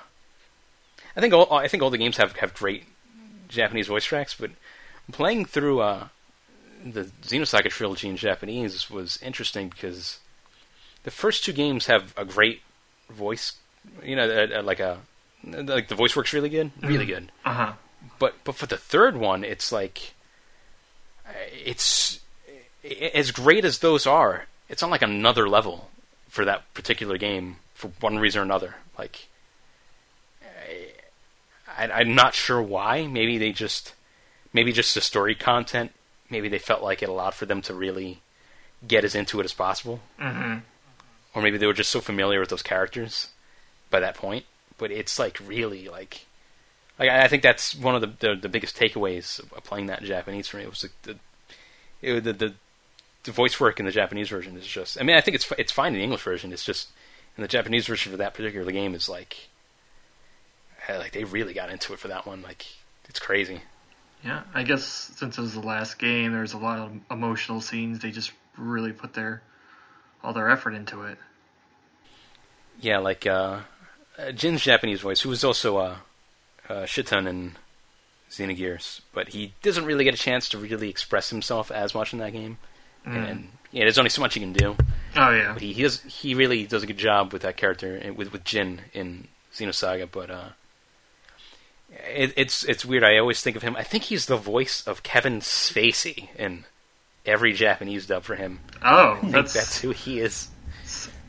I 1.17 1.21
think 1.21 1.35
all 1.35 1.53
I 1.53 1.67
think 1.67 1.83
all 1.83 1.91
the 1.91 1.99
games 1.99 2.17
have 2.19 2.37
have 2.37 2.55
great 2.55 2.85
Japanese 3.49 3.89
voice 3.89 4.05
tracks, 4.05 4.37
but 4.39 4.53
playing 5.11 5.45
through 5.47 5.81
uh, 5.81 6.09
the 6.85 7.05
Xenosaga 7.23 7.71
trilogy 7.71 8.09
in 8.09 8.17
Japanese 8.17 8.91
was 8.91 9.19
interesting 9.23 9.69
because 9.69 10.21
the 11.05 11.11
first 11.11 11.45
two 11.45 11.53
games 11.53 11.87
have 11.87 12.15
a 12.17 12.25
great 12.25 12.63
voice, 13.11 13.55
you 14.03 14.17
know, 14.17 14.29
uh, 14.29 14.59
uh, 14.59 14.63
like 14.63 14.81
a 14.81 14.99
like 15.45 15.89
the 15.89 15.95
voice 15.95 16.17
works 16.17 16.33
really 16.33 16.49
good, 16.49 16.71
really 16.83 17.07
good. 17.07 17.31
Uh 17.45 17.53
huh. 17.53 17.73
But 18.19 18.37
but 18.45 18.55
for 18.55 18.67
the 18.67 18.77
third 18.77 19.17
one, 19.17 19.45
it's 19.45 19.73
like 19.73 20.15
it's 21.53 22.21
as 23.13 23.31
great 23.31 23.65
as 23.65 23.79
those 23.79 24.07
are. 24.07 24.47
It's 24.69 24.83
on 24.83 24.91
like 24.91 25.03
another 25.03 25.49
level 25.49 25.91
for 26.29 26.45
that 26.45 26.73
particular 26.75 27.17
game 27.19 27.57
for 27.75 27.89
one 28.01 28.19
reason 28.19 28.41
or 28.41 28.45
another. 28.45 28.77
Like 28.99 29.29
I, 30.43 31.87
I, 31.87 31.91
I'm 32.01 32.15
not 32.15 32.35
sure 32.35 32.61
why. 32.61 33.07
Maybe 33.07 33.39
they 33.39 33.53
just 33.53 33.95
maybe 34.53 34.73
just 34.73 34.95
the 34.95 35.01
story 35.01 35.35
content. 35.35 35.93
Maybe 36.31 36.49
they 36.49 36.59
felt 36.59 36.83
like 36.83 37.03
it 37.03 37.09
allowed 37.09 37.35
for 37.35 37.47
them 37.47 37.63
to 37.63 37.75
really 37.75 38.21
get 38.87 39.05
as 39.05 39.15
into 39.15 39.41
it 39.41 39.45
as 39.45 39.53
possible 39.53 40.01
Mm-hmm. 40.21 40.59
or 41.35 41.43
maybe 41.43 41.59
they 41.59 41.67
were 41.67 41.73
just 41.73 41.91
so 41.91 42.01
familiar 42.01 42.39
with 42.41 42.49
those 42.51 42.63
characters 42.63 43.29
by 43.91 43.99
that 44.01 44.15
point. 44.15 44.45
But 44.77 44.91
it's 44.93 45.19
like 45.19 45.39
really 45.45 45.89
like, 45.89 46.27
like 46.99 47.11
I 47.11 47.27
think 47.29 47.43
that's 47.43 47.75
one 47.75 47.95
of 47.97 48.01
the 48.01 48.13
the, 48.21 48.35
the 48.37 48.49
biggest 48.49 48.77
takeaways 48.77 49.41
of 49.41 49.65
playing 49.65 49.87
that 49.87 50.01
in 50.01 50.07
Japanese 50.07 50.47
for 50.49 50.59
me 50.59 50.67
was 50.67 50.85
like 50.85 50.93
the, 51.03 51.19
it, 52.01 52.23
the 52.23 52.33
the 52.33 52.55
the 53.25 53.33
voice 53.33 53.59
work 53.59 53.81
in 53.81 53.87
the 53.87 53.93
Japanese 53.93 54.29
version 54.29 54.57
is 54.57 54.67
just. 54.67 55.01
I 55.01 55.03
mean, 55.03 55.17
I 55.17 55.21
think 55.21 55.35
it's 55.35 55.51
it's 55.59 55.73
fine 55.73 55.93
in 55.95 55.99
the 55.99 56.05
English 56.05 56.23
version. 56.23 56.53
It's 56.53 56.65
just 56.65 56.89
in 57.37 57.43
the 57.43 57.49
Japanese 57.49 57.87
version 57.87 58.13
for 58.13 58.19
that 58.19 58.35
particular 58.35 58.71
game 58.71 58.95
is 58.95 59.09
like, 59.09 59.49
eh, 60.87 60.97
like 60.99 61.13
they 61.13 61.25
really 61.25 61.55
got 61.55 61.71
into 61.71 61.93
it 61.93 61.99
for 61.99 62.09
that 62.09 62.27
one. 62.27 62.43
Like 62.43 62.67
it's 63.09 63.19
crazy. 63.19 63.63
Yeah, 64.25 64.43
I 64.53 64.65
guess 64.65 64.85
since 64.85 65.39
it 65.39 65.41
was 65.41 65.55
the 65.55 65.61
last 65.61 65.99
game, 65.99 66.33
there's 66.33 66.53
a 66.53 66.59
lot 66.59 66.79
of 66.79 66.93
emotional 67.11 67.61
scenes. 67.61 68.01
They 68.01 68.11
just 68.11 68.33
really 68.57 68.93
put 68.93 69.15
their 69.15 69.43
all 70.23 70.33
their 70.33 70.51
effort 70.51 70.75
into 70.75 71.03
it. 71.03 71.19
Yeah, 72.81 72.99
like 72.99 73.27
uh, 73.27 73.61
Jin's 74.35 74.63
Japanese 74.63 75.01
voice, 75.01 75.21
who 75.21 75.29
was 75.29 75.45
also 75.45 75.77
uh, 75.79 75.97
uh, 76.69 76.83
Citan 76.83 77.29
in 77.29 77.57
Xenogears, 78.31 79.01
but 79.13 79.29
he 79.29 79.55
doesn't 79.63 79.85
really 79.85 80.05
get 80.05 80.15
a 80.15 80.19
chance 80.19 80.49
to 80.51 80.59
really 80.59 80.89
express 80.89 81.31
himself 81.31 81.71
as 81.71 81.95
much 81.95 82.13
in 82.13 82.19
that 82.19 82.33
game. 82.33 82.59
And 83.05 83.49
yeah, 83.71 83.85
there's 83.85 83.99
only 83.99 84.11
so 84.11 84.21
much 84.21 84.35
he 84.35 84.41
can 84.41 84.53
do. 84.53 84.77
Oh 85.17 85.31
yeah, 85.31 85.53
But 85.55 85.63
he, 85.63 85.73
he 85.73 85.83
does 85.83 86.03
he 86.03 86.35
really 86.35 86.67
does 86.67 86.83
a 86.83 86.87
good 86.87 86.99
job 86.99 87.33
with 87.33 87.43
that 87.43 87.57
character 87.57 88.13
with 88.15 88.33
with 88.33 88.45
Jin 88.45 88.83
in 88.93 89.29
Xenosaga. 89.55 90.09
But 90.11 90.31
uh, 90.31 90.49
it, 92.15 92.33
it's 92.37 92.65
it's 92.65 92.85
weird. 92.85 93.05
I 93.05 93.19
always 93.19 93.43
think 93.43 93.57
of 93.57 93.63
him. 93.63 93.77
I 93.77 93.83
think 93.83 94.05
he's 94.05 94.27
the 94.27 94.37
voice 94.37 94.87
of 94.87 95.03
Kevin 95.03 95.41
Spacey 95.41 96.29
in 96.37 96.65
every 97.27 97.53
Japanese 97.53 98.07
dub 98.07 98.25
for 98.25 98.35
him. 98.37 98.61
oh 98.83 99.13
I 99.17 99.21
think 99.21 99.33
that's, 99.33 99.53
that's 99.55 99.79
who 99.81 99.91
he 99.91 100.21
is. 100.21 100.49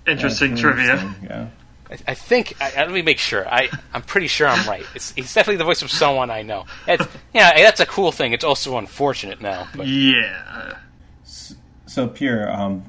interesting 0.07 0.51
That's 0.51 0.61
trivia. 0.61 0.91
interesting, 0.93 1.23
Yeah. 1.29 1.47
I, 1.91 1.97
I 2.11 2.13
think. 2.13 2.55
I, 2.61 2.71
I- 2.77 2.83
let 2.85 2.91
me 2.91 3.01
make 3.01 3.17
sure. 3.19 3.47
I 3.47 3.69
I'm 3.93 4.03
pretty 4.03 4.27
sure 4.27 4.47
I'm 4.47 4.67
right. 4.67 4.85
It's 4.95 5.11
he's 5.13 5.33
definitely 5.33 5.57
the 5.57 5.63
voice 5.65 5.81
of 5.81 5.89
someone 5.91 6.29
I 6.29 6.43
know. 6.43 6.65
It's, 6.87 7.05
yeah, 7.33 7.53
that's 7.57 7.79
a 7.79 7.85
cool 7.85 8.11
thing. 8.11 8.33
It's 8.33 8.43
also 8.43 8.77
unfortunate 8.77 9.41
now. 9.41 9.67
But 9.75 9.87
Yeah. 9.87 10.77
So, 11.23 12.07
Pierre, 12.07 12.51
um, 12.51 12.83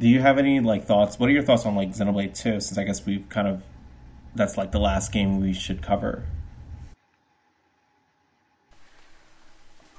do 0.00 0.08
you 0.08 0.20
have 0.20 0.38
any 0.38 0.58
like 0.60 0.84
thoughts? 0.84 1.18
What 1.18 1.28
are 1.28 1.32
your 1.32 1.42
thoughts 1.44 1.64
on 1.64 1.74
like 1.76 1.90
Xenoblade 1.90 2.34
Two? 2.34 2.60
Since 2.60 2.76
I 2.76 2.82
guess 2.84 3.06
we've 3.06 3.26
kind 3.28 3.46
of 3.48 3.62
that's 4.34 4.58
like 4.58 4.72
the 4.72 4.80
last 4.80 5.12
game 5.12 5.40
we 5.40 5.52
should 5.54 5.80
cover. 5.82 6.24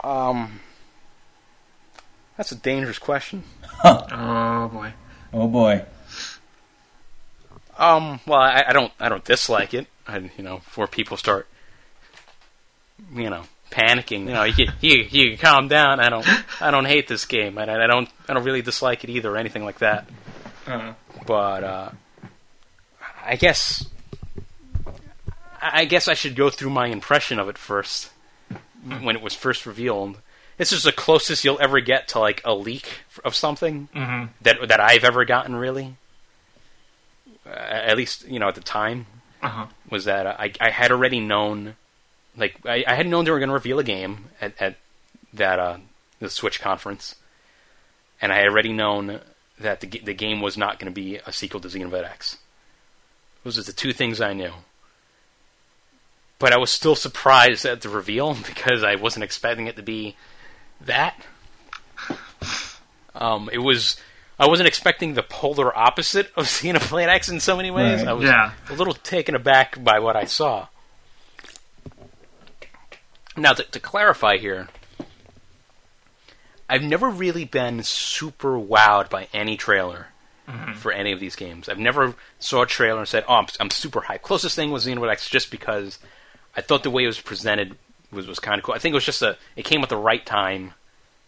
Um, 0.07 0.59
that's 2.37 2.51
a 2.51 2.55
dangerous 2.55 2.99
question. 2.99 3.43
Oh 3.83 4.69
boy. 4.71 4.93
Oh 5.33 5.47
boy. 5.47 5.85
Um, 7.77 8.19
well, 8.25 8.39
I, 8.39 8.65
I 8.69 8.73
don't, 8.73 8.91
I 8.99 9.09
don't 9.09 9.23
dislike 9.23 9.73
it. 9.73 9.87
I, 10.07 10.17
you 10.37 10.43
know, 10.43 10.57
before 10.57 10.87
people 10.87 11.15
start, 11.17 11.47
you 13.13 13.29
know, 13.29 13.43
panicking, 13.69 14.21
you 14.21 14.33
know, 14.33 14.43
you, 14.45 14.67
you, 14.81 15.03
you 15.11 15.37
calm 15.37 15.67
down. 15.67 15.99
I 15.99 16.09
don't, 16.09 16.25
I 16.61 16.71
don't 16.71 16.85
hate 16.85 17.07
this 17.07 17.25
game. 17.25 17.57
I, 17.57 17.63
I 17.63 17.85
don't, 17.87 18.09
I 18.27 18.33
don't 18.33 18.43
really 18.43 18.63
dislike 18.63 19.03
it 19.03 19.09
either 19.11 19.29
or 19.31 19.37
anything 19.37 19.63
like 19.63 19.79
that. 19.79 20.09
Uh, 20.65 20.93
But 21.27 21.63
uh, 21.63 21.89
I 23.23 23.35
guess, 23.35 23.85
I 25.61 25.85
guess 25.85 26.07
I 26.07 26.13
should 26.15 26.35
go 26.35 26.49
through 26.49 26.71
my 26.71 26.87
impression 26.87 27.37
of 27.37 27.47
it 27.49 27.57
first 27.57 28.09
when 29.03 29.15
it 29.15 29.21
was 29.21 29.33
first 29.33 29.65
revealed. 29.65 30.17
This 30.57 30.71
is 30.71 30.83
the 30.83 30.91
closest 30.91 31.43
you'll 31.45 31.59
ever 31.61 31.79
get 31.79 32.07
to 32.09 32.19
like 32.19 32.41
a 32.43 32.53
leak 32.53 32.87
of 33.23 33.35
something 33.35 33.89
mhm. 33.93 34.29
that 34.41 34.67
that 34.67 34.79
I've 34.79 35.03
ever 35.03 35.23
gotten, 35.25 35.55
really. 35.55 35.95
Uh, 37.45 37.49
at 37.51 37.95
least 37.97 38.27
you 38.27 38.39
know 38.39 38.47
at 38.47 38.55
the 38.55 38.61
time 38.61 39.05
Uh-huh. 39.41 39.67
was 39.89 40.05
that 40.05 40.25
I 40.27 40.51
I 40.59 40.71
had 40.71 40.91
already 40.91 41.19
known, 41.19 41.75
like 42.35 42.57
I, 42.65 42.83
I 42.87 42.95
had 42.95 43.07
known 43.07 43.23
they 43.25 43.31
were 43.31 43.39
going 43.39 43.49
to 43.49 43.53
reveal 43.53 43.79
a 43.79 43.83
game 43.83 44.25
at 44.41 44.53
at 44.59 44.75
that 45.33 45.59
uh 45.59 45.77
the 46.19 46.29
Switch 46.29 46.59
conference, 46.59 47.15
and 48.19 48.33
I 48.33 48.37
had 48.37 48.47
already 48.47 48.73
known 48.73 49.21
that 49.59 49.79
the 49.81 49.87
the 49.87 50.13
game 50.15 50.41
was 50.41 50.57
not 50.57 50.79
going 50.79 50.91
to 50.91 50.95
be 51.01 51.17
a 51.17 51.31
sequel 51.31 51.59
to 51.61 51.67
Xenoblade 51.67 52.03
X. 52.09 52.37
Those 53.43 53.57
are 53.59 53.63
the 53.63 53.71
two 53.73 53.93
things 53.93 54.19
I 54.19 54.33
knew. 54.33 54.51
But 56.39 56.53
I 56.53 56.57
was 56.57 56.69
still 56.69 56.95
surprised 56.95 57.65
at 57.65 57.81
the 57.81 57.89
reveal 57.89 58.33
because 58.47 58.83
I 58.83 58.95
wasn't 58.95 59.23
expecting 59.23 59.67
it 59.67 59.75
to 59.77 59.81
be 59.83 60.15
that. 60.81 61.15
Um, 63.15 63.49
it 63.51 63.57
was. 63.59 63.97
I 64.39 64.47
wasn't 64.47 64.67
expecting 64.67 65.15
the 65.15 65.23
polar 65.23 65.75
opposite 65.75 66.31
of 66.35 66.45
Xenoblade 66.47 67.07
X 67.07 67.27
in 67.29 67.39
so 67.39 67.57
many 67.57 67.71
ways. 67.71 67.99
Right. 68.01 68.07
I 68.09 68.13
was 68.13 68.25
Yeah. 68.25 68.51
a 68.69 68.73
little 68.73 68.93
taken 68.93 69.33
aback 69.33 69.83
by 69.83 69.97
what 69.99 70.15
I 70.15 70.25
saw. 70.25 70.67
Now, 73.35 73.53
to, 73.53 73.63
to 73.63 73.79
clarify 73.79 74.37
here, 74.37 74.67
I've 76.69 76.83
never 76.83 77.09
really 77.09 77.45
been 77.45 77.83
super 77.83 78.59
wowed 78.59 79.09
by 79.09 79.27
any 79.33 79.57
trailer 79.57 80.07
for 80.75 80.91
any 80.93 81.11
of 81.11 81.19
these 81.19 81.35
games. 81.35 81.67
I've 81.67 81.77
never 81.77 82.15
saw 82.39 82.61
a 82.61 82.65
trailer 82.67 82.99
and 82.99 83.07
said, 83.07 83.25
"Oh, 83.27 83.33
I'm, 83.33 83.47
I'm 83.59 83.69
super 83.69 84.01
hyped." 84.01 84.21
Closest 84.21 84.55
thing 84.55 84.71
was 84.71 84.85
Xenoblade 84.85 85.11
X, 85.11 85.29
just 85.29 85.51
because 85.51 85.99
I 86.57 86.61
thought 86.61 86.81
the 86.81 86.89
way 86.89 87.03
it 87.03 87.07
was 87.07 87.21
presented 87.21 87.77
was 88.11 88.27
was 88.27 88.39
kind 88.39 88.57
of 88.57 88.65
cool. 88.65 88.73
I 88.73 88.79
think 88.79 88.93
it 88.93 88.95
was 88.95 89.05
just 89.05 89.21
a 89.21 89.37
it 89.55 89.63
came 89.63 89.83
at 89.83 89.89
the 89.89 89.95
right 89.95 90.25
time, 90.25 90.73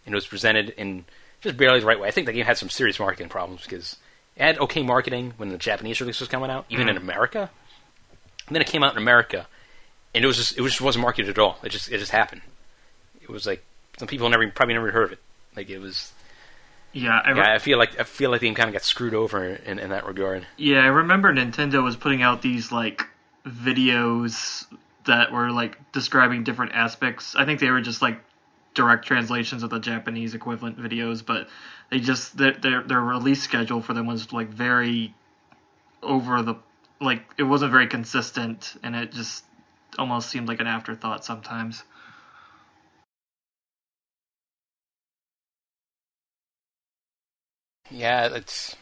and 0.04 0.14
it 0.14 0.16
was 0.16 0.26
presented 0.26 0.70
in 0.70 1.04
just 1.40 1.56
barely 1.56 1.80
the 1.80 1.86
right 1.86 1.98
way. 1.98 2.08
I 2.08 2.10
think 2.10 2.26
the 2.26 2.32
game 2.32 2.44
had 2.44 2.58
some 2.58 2.68
serious 2.68 2.98
marketing 2.98 3.28
problems 3.28 3.62
because 3.62 3.96
it 4.36 4.42
had 4.42 4.58
okay 4.58 4.82
marketing 4.82 5.34
when 5.36 5.50
the 5.50 5.58
Japanese 5.58 6.00
release 6.00 6.18
was 6.18 6.28
coming 6.28 6.50
out, 6.50 6.66
even 6.68 6.88
in 6.88 6.96
mm-hmm. 6.96 7.04
America. 7.04 7.48
And 8.48 8.56
then 8.56 8.60
it 8.60 8.66
came 8.66 8.82
out 8.82 8.92
in 8.92 8.98
America, 8.98 9.46
and 10.14 10.24
it 10.24 10.26
was 10.26 10.36
just 10.36 10.58
it 10.58 10.62
was 10.62 10.72
just 10.72 10.82
wasn't 10.82 11.02
marketed 11.02 11.30
at 11.30 11.38
all. 11.38 11.58
It 11.62 11.68
just 11.70 11.90
it 11.92 11.98
just 11.98 12.10
happened. 12.10 12.42
It 13.22 13.30
was 13.30 13.46
like 13.46 13.64
some 13.98 14.08
people 14.08 14.28
never 14.28 14.48
probably 14.50 14.74
never 14.74 14.90
heard 14.90 15.04
of 15.04 15.12
it. 15.12 15.20
Like 15.54 15.70
it 15.70 15.78
was. 15.78 16.12
Yeah, 16.92 17.20
I 17.24 17.30
re- 17.30 17.38
Yeah, 17.38 17.54
I 17.54 17.58
feel 17.58 17.78
like 17.78 18.00
I 18.00 18.02
feel 18.02 18.32
like 18.32 18.40
the 18.40 18.48
game 18.48 18.56
kind 18.56 18.68
of 18.68 18.72
got 18.72 18.82
screwed 18.82 19.14
over 19.14 19.44
in, 19.44 19.78
in 19.78 19.90
that 19.90 20.06
regard. 20.06 20.44
Yeah, 20.56 20.80
I 20.80 20.88
remember 20.88 21.32
Nintendo 21.32 21.84
was 21.84 21.94
putting 21.94 22.20
out 22.20 22.42
these 22.42 22.72
like 22.72 23.04
videos 23.46 24.66
that 25.10 25.32
were 25.32 25.50
like 25.50 25.76
describing 25.90 26.44
different 26.44 26.72
aspects. 26.72 27.34
I 27.34 27.44
think 27.44 27.58
they 27.58 27.70
were 27.70 27.80
just 27.80 28.00
like 28.00 28.20
direct 28.74 29.04
translations 29.04 29.64
of 29.64 29.70
the 29.70 29.80
Japanese 29.80 30.34
equivalent 30.34 30.78
videos, 30.78 31.26
but 31.26 31.48
they 31.90 31.98
just 31.98 32.36
their 32.36 32.52
their, 32.52 32.82
their 32.84 33.00
release 33.00 33.42
schedule 33.42 33.82
for 33.82 33.92
them 33.92 34.06
was 34.06 34.32
like 34.32 34.50
very 34.50 35.12
over 36.00 36.42
the 36.42 36.54
like 37.00 37.22
it 37.38 37.42
wasn't 37.42 37.72
very 37.72 37.88
consistent 37.88 38.76
and 38.84 38.94
it 38.94 39.10
just 39.10 39.44
almost 39.98 40.30
seemed 40.30 40.46
like 40.46 40.60
an 40.60 40.68
afterthought 40.68 41.24
sometimes. 41.24 41.82
Yeah, 47.90 48.28
it's 48.32 48.76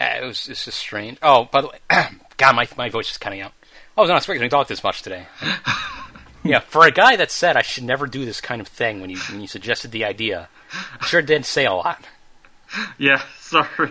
it 0.00 0.24
was 0.24 0.48
it's 0.48 0.64
just 0.64 0.78
strange. 0.78 1.18
Oh, 1.22 1.44
by 1.44 1.60
the 1.60 1.68
way, 1.68 1.78
God, 2.36 2.56
my 2.56 2.66
my 2.76 2.88
voice 2.88 3.12
is 3.12 3.16
cutting 3.18 3.40
out. 3.40 3.52
I 3.98 4.00
was 4.00 4.10
not 4.10 4.18
expecting 4.18 4.42
to 4.42 4.48
talk 4.48 4.68
this 4.68 4.84
much 4.84 5.02
today. 5.02 5.26
yeah, 6.44 6.60
for 6.60 6.86
a 6.86 6.90
guy 6.92 7.16
that 7.16 7.32
said 7.32 7.56
I 7.56 7.62
should 7.62 7.82
never 7.82 8.06
do 8.06 8.24
this 8.24 8.40
kind 8.40 8.60
of 8.60 8.68
thing 8.68 9.00
when 9.00 9.10
you 9.10 9.18
when 9.28 9.40
you 9.40 9.48
suggested 9.48 9.90
the 9.90 10.04
idea, 10.04 10.48
I 11.00 11.04
sure 11.04 11.20
did 11.20 11.44
say 11.44 11.66
a 11.66 11.72
lot. 11.72 12.04
Yeah, 12.96 13.20
sorry. 13.40 13.90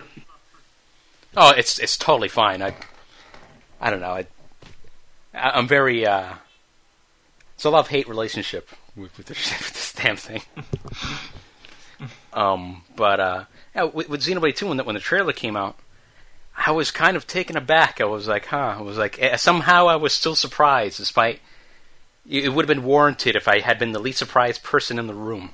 Oh, 1.36 1.50
it's 1.50 1.78
it's 1.78 1.98
totally 1.98 2.28
fine. 2.28 2.62
I 2.62 2.74
I 3.82 3.90
don't 3.90 4.00
know. 4.00 4.12
I, 4.12 4.26
I 5.34 5.50
I'm 5.50 5.68
very 5.68 6.06
uh, 6.06 6.36
it's 7.54 7.66
a 7.66 7.70
love 7.70 7.88
hate 7.88 8.08
relationship 8.08 8.70
with, 8.96 9.14
with, 9.18 9.26
this, 9.26 9.50
with 9.58 9.74
this 9.74 9.92
damn 9.92 10.16
thing. 10.16 10.40
um, 12.32 12.82
but 12.96 13.20
uh, 13.20 13.44
yeah, 13.74 13.82
with, 13.82 14.08
with 14.08 14.22
Xenoblade 14.22 14.56
Two, 14.56 14.68
when 14.68 14.78
the, 14.78 14.84
when 14.84 14.94
the 14.94 15.02
trailer 15.02 15.34
came 15.34 15.54
out, 15.54 15.76
I 16.66 16.72
was 16.72 16.90
kind 16.90 17.16
of 17.16 17.26
taken 17.26 17.56
aback. 17.56 18.00
I 18.00 18.04
was 18.04 18.26
like, 18.28 18.46
huh. 18.46 18.76
I 18.78 18.82
was 18.82 18.98
like, 18.98 19.20
eh, 19.22 19.36
somehow 19.36 19.86
I 19.86 19.96
was 19.96 20.12
still 20.12 20.34
surprised, 20.34 20.96
despite 20.98 21.40
it 22.28 22.52
would 22.52 22.64
have 22.68 22.76
been 22.76 22.84
warranted 22.84 23.36
if 23.36 23.46
I 23.48 23.60
had 23.60 23.78
been 23.78 23.92
the 23.92 23.98
least 23.98 24.18
surprised 24.18 24.62
person 24.62 24.98
in 24.98 25.06
the 25.06 25.14
room. 25.14 25.50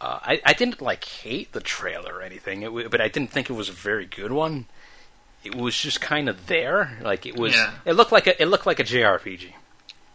Uh, 0.00 0.18
I, 0.22 0.40
I 0.44 0.52
didn't 0.52 0.80
like 0.80 1.04
hate 1.04 1.52
the 1.52 1.60
trailer 1.60 2.14
or 2.16 2.22
anything, 2.22 2.62
it, 2.62 2.66
w- 2.66 2.88
but 2.88 3.00
I 3.00 3.08
didn't 3.08 3.30
think 3.30 3.48
it 3.48 3.52
was 3.52 3.68
a 3.68 3.72
very 3.72 4.06
good 4.06 4.32
one. 4.32 4.66
It 5.44 5.54
was 5.54 5.76
just 5.76 6.00
kind 6.00 6.28
of 6.28 6.46
there, 6.46 6.98
like 7.02 7.26
it 7.26 7.36
was. 7.36 7.54
Yeah. 7.54 7.72
It 7.84 7.92
looked 7.92 8.12
like 8.12 8.26
a 8.26 8.40
it 8.40 8.46
looked 8.46 8.66
like 8.66 8.80
a 8.80 8.84
JRPG. 8.84 9.52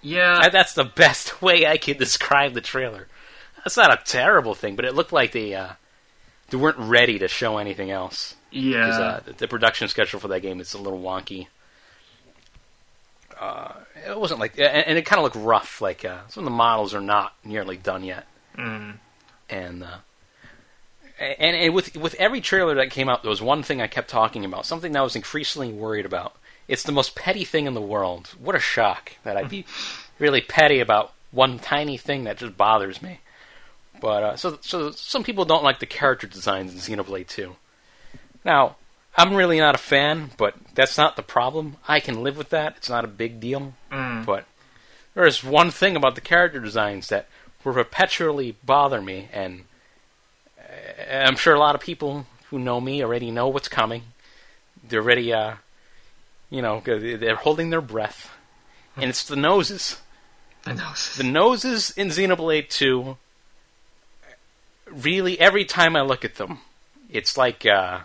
Yeah, 0.01 0.39
I- 0.41 0.49
that's 0.49 0.73
the 0.73 0.84
best 0.95 1.41
way 1.41 1.65
I 1.65 1.78
could 1.78 1.97
describe 1.97 2.53
the 2.53 2.61
trailer. 2.61 3.07
That's 3.57 3.78
not 3.78 3.91
a 3.93 4.03
terrible 4.03 4.55
thing, 4.55 4.75
but 4.75 4.86
it 4.86 4.95
looked 4.95 5.11
like 5.13 5.32
they 5.34 5.53
uh, 5.53 5.73
they 6.49 6.57
weren't 6.57 6.77
ready 6.77 7.19
to 7.19 7.27
show 7.27 7.57
anything 7.57 7.91
else. 7.91 8.35
yeah. 8.51 8.87
Uh, 8.87 9.19
the, 9.25 9.33
the 9.33 9.47
production 9.47 9.87
schedule 9.87 10.19
for 10.19 10.27
that 10.29 10.41
game 10.41 10.59
is 10.59 10.73
a 10.73 10.77
little 10.77 11.01
wonky. 11.01 11.47
Uh, 13.39 13.73
it 14.07 14.19
wasn't 14.19 14.39
like, 14.39 14.53
and, 14.57 14.85
and 14.87 14.97
it 14.97 15.05
kind 15.05 15.19
of 15.19 15.23
looked 15.23 15.35
rough. 15.35 15.79
Like 15.81 16.03
uh, 16.03 16.19
some 16.27 16.43
of 16.43 16.45
the 16.45 16.55
models 16.55 16.93
are 16.95 17.01
not 17.01 17.33
nearly 17.43 17.77
done 17.77 18.03
yet, 18.03 18.25
Mm. 18.57 18.95
and 19.49 19.83
uh, 19.83 19.97
and, 21.19 21.55
and 21.55 21.73
with 21.73 21.95
with 21.95 22.15
every 22.15 22.41
trailer 22.41 22.73
that 22.75 22.89
came 22.89 23.09
out, 23.09 23.21
there 23.21 23.29
was 23.29 23.41
one 23.41 23.61
thing 23.61 23.79
I 23.81 23.87
kept 23.87 24.09
talking 24.09 24.43
about, 24.43 24.65
something 24.65 24.91
that 24.93 24.99
I 24.99 25.03
was 25.03 25.15
increasingly 25.15 25.71
worried 25.71 26.05
about. 26.05 26.35
It's 26.67 26.83
the 26.83 26.91
most 26.91 27.15
petty 27.15 27.43
thing 27.45 27.67
in 27.67 27.75
the 27.75 27.81
world. 27.81 28.29
What 28.39 28.55
a 28.55 28.59
shock 28.59 29.13
that 29.23 29.37
I'd 29.37 29.49
be 29.49 29.65
really 30.19 30.41
petty 30.41 30.79
about 30.79 31.13
one 31.31 31.59
tiny 31.59 31.97
thing 31.97 32.23
that 32.23 32.37
just 32.37 32.57
bothers 32.57 33.01
me. 33.03 33.19
But 33.99 34.23
uh, 34.23 34.35
so 34.35 34.57
so 34.61 34.91
some 34.91 35.23
people 35.23 35.45
don't 35.45 35.63
like 35.63 35.79
the 35.79 35.85
character 35.85 36.27
designs 36.27 36.73
in 36.73 36.97
Xenoblade 36.97 37.27
2. 37.27 37.55
Now, 38.45 38.75
I'm 39.17 39.33
really 39.33 39.59
not 39.59 39.75
a 39.75 39.79
fan, 39.79 40.31
but 40.37 40.55
that's 40.75 40.97
not 40.97 41.15
the 41.15 41.23
problem. 41.23 41.77
I 41.87 41.99
can 41.99 42.23
live 42.23 42.37
with 42.37 42.49
that. 42.49 42.75
It's 42.77 42.89
not 42.89 43.03
a 43.03 43.07
big 43.07 43.39
deal. 43.39 43.73
Mm. 43.91 44.25
But 44.25 44.45
there 45.15 45.25
is 45.25 45.43
one 45.43 45.71
thing 45.71 45.95
about 45.95 46.15
the 46.15 46.21
character 46.21 46.59
designs 46.59 47.09
that 47.09 47.27
will 47.63 47.73
perpetually 47.73 48.55
bother 48.63 49.01
me, 49.01 49.27
and 49.33 49.63
uh, 50.59 51.11
I'm 51.11 51.35
sure 51.35 51.55
a 51.55 51.59
lot 51.59 51.75
of 51.75 51.81
people 51.81 52.27
who 52.49 52.59
know 52.59 52.79
me 52.79 53.03
already 53.03 53.31
know 53.31 53.47
what's 53.47 53.67
coming. 53.67 54.03
They're 54.87 55.01
already, 55.01 55.33
uh, 55.33 55.55
you 56.49 56.61
know, 56.61 56.81
they're 56.85 57.35
holding 57.35 57.71
their 57.71 57.81
breath, 57.81 58.31
and 58.95 59.09
it's 59.09 59.25
the 59.25 59.35
noses. 59.35 59.99
The 60.63 60.75
nose. 60.75 61.15
The 61.17 61.23
noses 61.23 61.91
in 61.91 62.09
Xenoblade 62.09 62.69
2, 62.69 63.17
really, 64.91 65.39
every 65.39 65.65
time 65.65 65.95
I 65.95 66.01
look 66.01 66.23
at 66.25 66.35
them, 66.35 66.59
it's 67.09 67.38
like, 67.38 67.65
uh, 67.65 67.99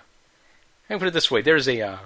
I 0.90 0.98
put 0.98 1.08
it 1.08 1.12
this 1.14 1.30
way: 1.30 1.42
there's 1.42 1.68
a, 1.68 1.80
uh, 1.82 1.98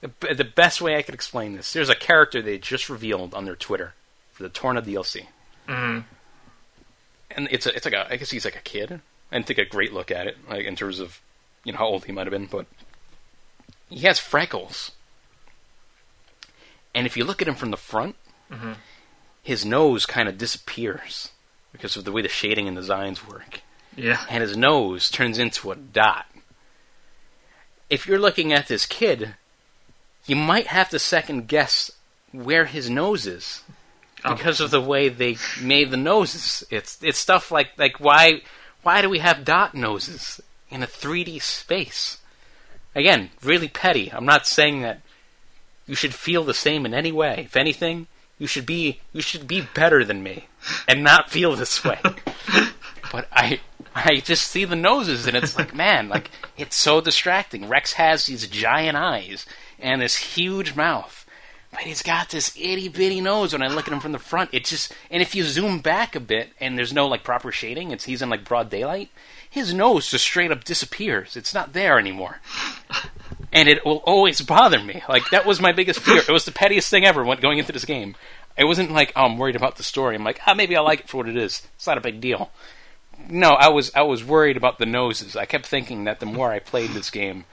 the, 0.00 0.34
the 0.34 0.44
best 0.44 0.80
way 0.80 0.96
I 0.96 1.02
could 1.02 1.14
explain 1.14 1.54
this. 1.56 1.72
There's 1.72 1.88
a 1.90 1.94
character 1.94 2.40
they 2.42 2.58
just 2.58 2.88
revealed 2.88 3.34
on 3.34 3.44
their 3.44 3.56
Twitter 3.56 3.94
for 4.32 4.42
the 4.42 4.48
Torna 4.48 4.82
DLC, 4.82 5.26
Mm. 5.68 6.04
and 7.30 7.48
it's 7.50 7.66
a, 7.66 7.74
it's 7.74 7.84
like 7.84 7.94
a, 7.94 8.10
I 8.12 8.16
guess 8.16 8.30
he's 8.30 8.44
like 8.44 8.56
a 8.56 8.60
kid. 8.60 9.00
I 9.32 9.36
didn't 9.36 9.46
take 9.46 9.58
a 9.58 9.64
great 9.64 9.92
look 9.92 10.10
at 10.10 10.26
it, 10.26 10.36
like 10.48 10.64
in 10.66 10.76
terms 10.76 11.00
of, 11.00 11.20
you 11.64 11.72
know, 11.72 11.78
how 11.78 11.86
old 11.86 12.04
he 12.04 12.12
might 12.12 12.26
have 12.26 12.32
been, 12.32 12.46
but 12.46 12.66
he 13.88 14.00
has 14.06 14.18
freckles, 14.18 14.92
and 16.94 17.06
if 17.06 17.16
you 17.16 17.24
look 17.24 17.40
at 17.42 17.48
him 17.48 17.54
from 17.54 17.70
the 17.70 17.76
front, 17.76 18.16
Mhm. 18.50 18.76
his 19.42 19.64
nose 19.64 20.06
kind 20.06 20.28
of 20.28 20.38
disappears 20.38 21.30
because 21.72 21.96
of 21.96 22.04
the 22.04 22.12
way 22.12 22.22
the 22.22 22.28
shading 22.28 22.68
and 22.68 22.76
designs 22.76 23.26
work 23.26 23.60
Yeah. 23.96 24.24
and 24.28 24.42
his 24.42 24.56
nose 24.56 25.10
turns 25.10 25.38
into 25.38 25.70
a 25.70 25.76
dot. 25.76 26.26
If 27.90 28.06
you're 28.06 28.18
looking 28.18 28.52
at 28.52 28.68
this 28.68 28.86
kid, 28.86 29.34
you 30.26 30.36
might 30.36 30.68
have 30.68 30.88
to 30.90 30.98
second 30.98 31.48
guess 31.48 31.90
where 32.32 32.64
his 32.66 32.90
nose 32.90 33.26
is 33.26 33.62
Oh. 34.24 34.34
because 34.34 34.58
of 34.58 34.70
the 34.70 34.80
way 34.80 35.10
they 35.10 35.36
made 35.60 35.90
the 35.90 35.98
noses. 35.98 36.64
It's 36.70 36.98
it's 37.02 37.18
stuff 37.18 37.50
like 37.50 37.70
like 37.76 38.00
why 38.00 38.40
why 38.82 39.02
do 39.02 39.10
we 39.10 39.18
have 39.18 39.44
dot 39.44 39.74
noses 39.74 40.40
in 40.70 40.82
a 40.82 40.86
3D 40.86 41.42
space? 41.42 42.18
Again, 42.94 43.30
really 43.42 43.68
petty. 43.68 44.10
I'm 44.10 44.24
not 44.24 44.46
saying 44.46 44.80
that 44.80 45.02
you 45.86 45.94
should 45.94 46.14
feel 46.14 46.42
the 46.42 46.54
same 46.54 46.86
in 46.86 46.94
any 46.94 47.12
way. 47.12 47.42
If 47.46 47.56
anything, 47.56 48.06
you 48.38 48.46
should 48.46 48.64
be 48.64 49.00
you 49.12 49.20
should 49.20 49.46
be 49.46 49.60
better 49.74 50.04
than 50.04 50.22
me 50.22 50.46
and 50.88 51.04
not 51.04 51.28
feel 51.30 51.54
this 51.54 51.84
way. 51.84 52.00
but 53.12 53.28
I 53.30 53.60
I 54.04 54.16
just 54.16 54.48
see 54.48 54.64
the 54.64 54.76
noses 54.76 55.26
and 55.26 55.36
it's 55.36 55.56
like, 55.56 55.74
man, 55.74 56.08
like 56.08 56.30
it's 56.56 56.76
so 56.76 57.00
distracting. 57.00 57.68
Rex 57.68 57.92
has 57.94 58.26
these 58.26 58.46
giant 58.48 58.96
eyes 58.96 59.46
and 59.78 60.02
this 60.02 60.16
huge 60.16 60.74
mouth. 60.74 61.24
But 61.70 61.82
he's 61.82 62.02
got 62.02 62.28
this 62.28 62.56
itty 62.56 62.88
bitty 62.88 63.20
nose 63.20 63.52
when 63.52 63.62
I 63.62 63.66
look 63.68 63.86
at 63.86 63.92
him 63.92 64.00
from 64.00 64.12
the 64.12 64.18
front. 64.18 64.50
It 64.52 64.64
just 64.64 64.92
and 65.10 65.22
if 65.22 65.34
you 65.34 65.44
zoom 65.44 65.80
back 65.80 66.14
a 66.14 66.20
bit 66.20 66.50
and 66.60 66.76
there's 66.76 66.92
no 66.92 67.06
like 67.06 67.24
proper 67.24 67.52
shading, 67.52 67.90
it's 67.90 68.04
he's 68.04 68.22
in 68.22 68.30
like 68.30 68.44
broad 68.44 68.70
daylight, 68.70 69.10
his 69.48 69.74
nose 69.74 70.10
just 70.10 70.24
straight 70.24 70.50
up 70.50 70.64
disappears. 70.64 71.36
It's 71.36 71.54
not 71.54 71.72
there 71.72 71.98
anymore. 71.98 72.40
And 73.52 73.68
it 73.68 73.84
will 73.84 73.98
always 73.98 74.40
bother 74.40 74.80
me. 74.80 75.02
Like 75.08 75.30
that 75.30 75.46
was 75.46 75.60
my 75.60 75.72
biggest 75.72 76.00
fear. 76.00 76.18
It 76.18 76.30
was 76.30 76.44
the 76.44 76.52
pettiest 76.52 76.90
thing 76.90 77.04
ever 77.04 77.24
when 77.24 77.38
going 77.38 77.58
into 77.58 77.72
this 77.72 77.84
game. 77.84 78.16
It 78.56 78.64
wasn't 78.64 78.92
like 78.92 79.12
oh, 79.14 79.24
I'm 79.24 79.38
worried 79.38 79.56
about 79.56 79.76
the 79.76 79.82
story. 79.84 80.16
I'm 80.16 80.24
like, 80.24 80.40
ah, 80.46 80.54
maybe 80.54 80.76
I 80.76 80.80
like 80.80 81.00
it 81.00 81.08
for 81.08 81.18
what 81.18 81.28
it 81.28 81.36
is. 81.36 81.62
It's 81.76 81.86
not 81.86 81.98
a 81.98 82.00
big 82.00 82.20
deal. 82.20 82.50
No, 83.28 83.50
I 83.50 83.68
was 83.68 83.90
I 83.94 84.02
was 84.02 84.24
worried 84.24 84.56
about 84.56 84.78
the 84.78 84.86
noses. 84.86 85.36
I 85.36 85.44
kept 85.44 85.66
thinking 85.66 86.04
that 86.04 86.20
the 86.20 86.26
more 86.26 86.50
I 86.50 86.58
played 86.58 86.90
this 86.90 87.10
game, 87.10 87.44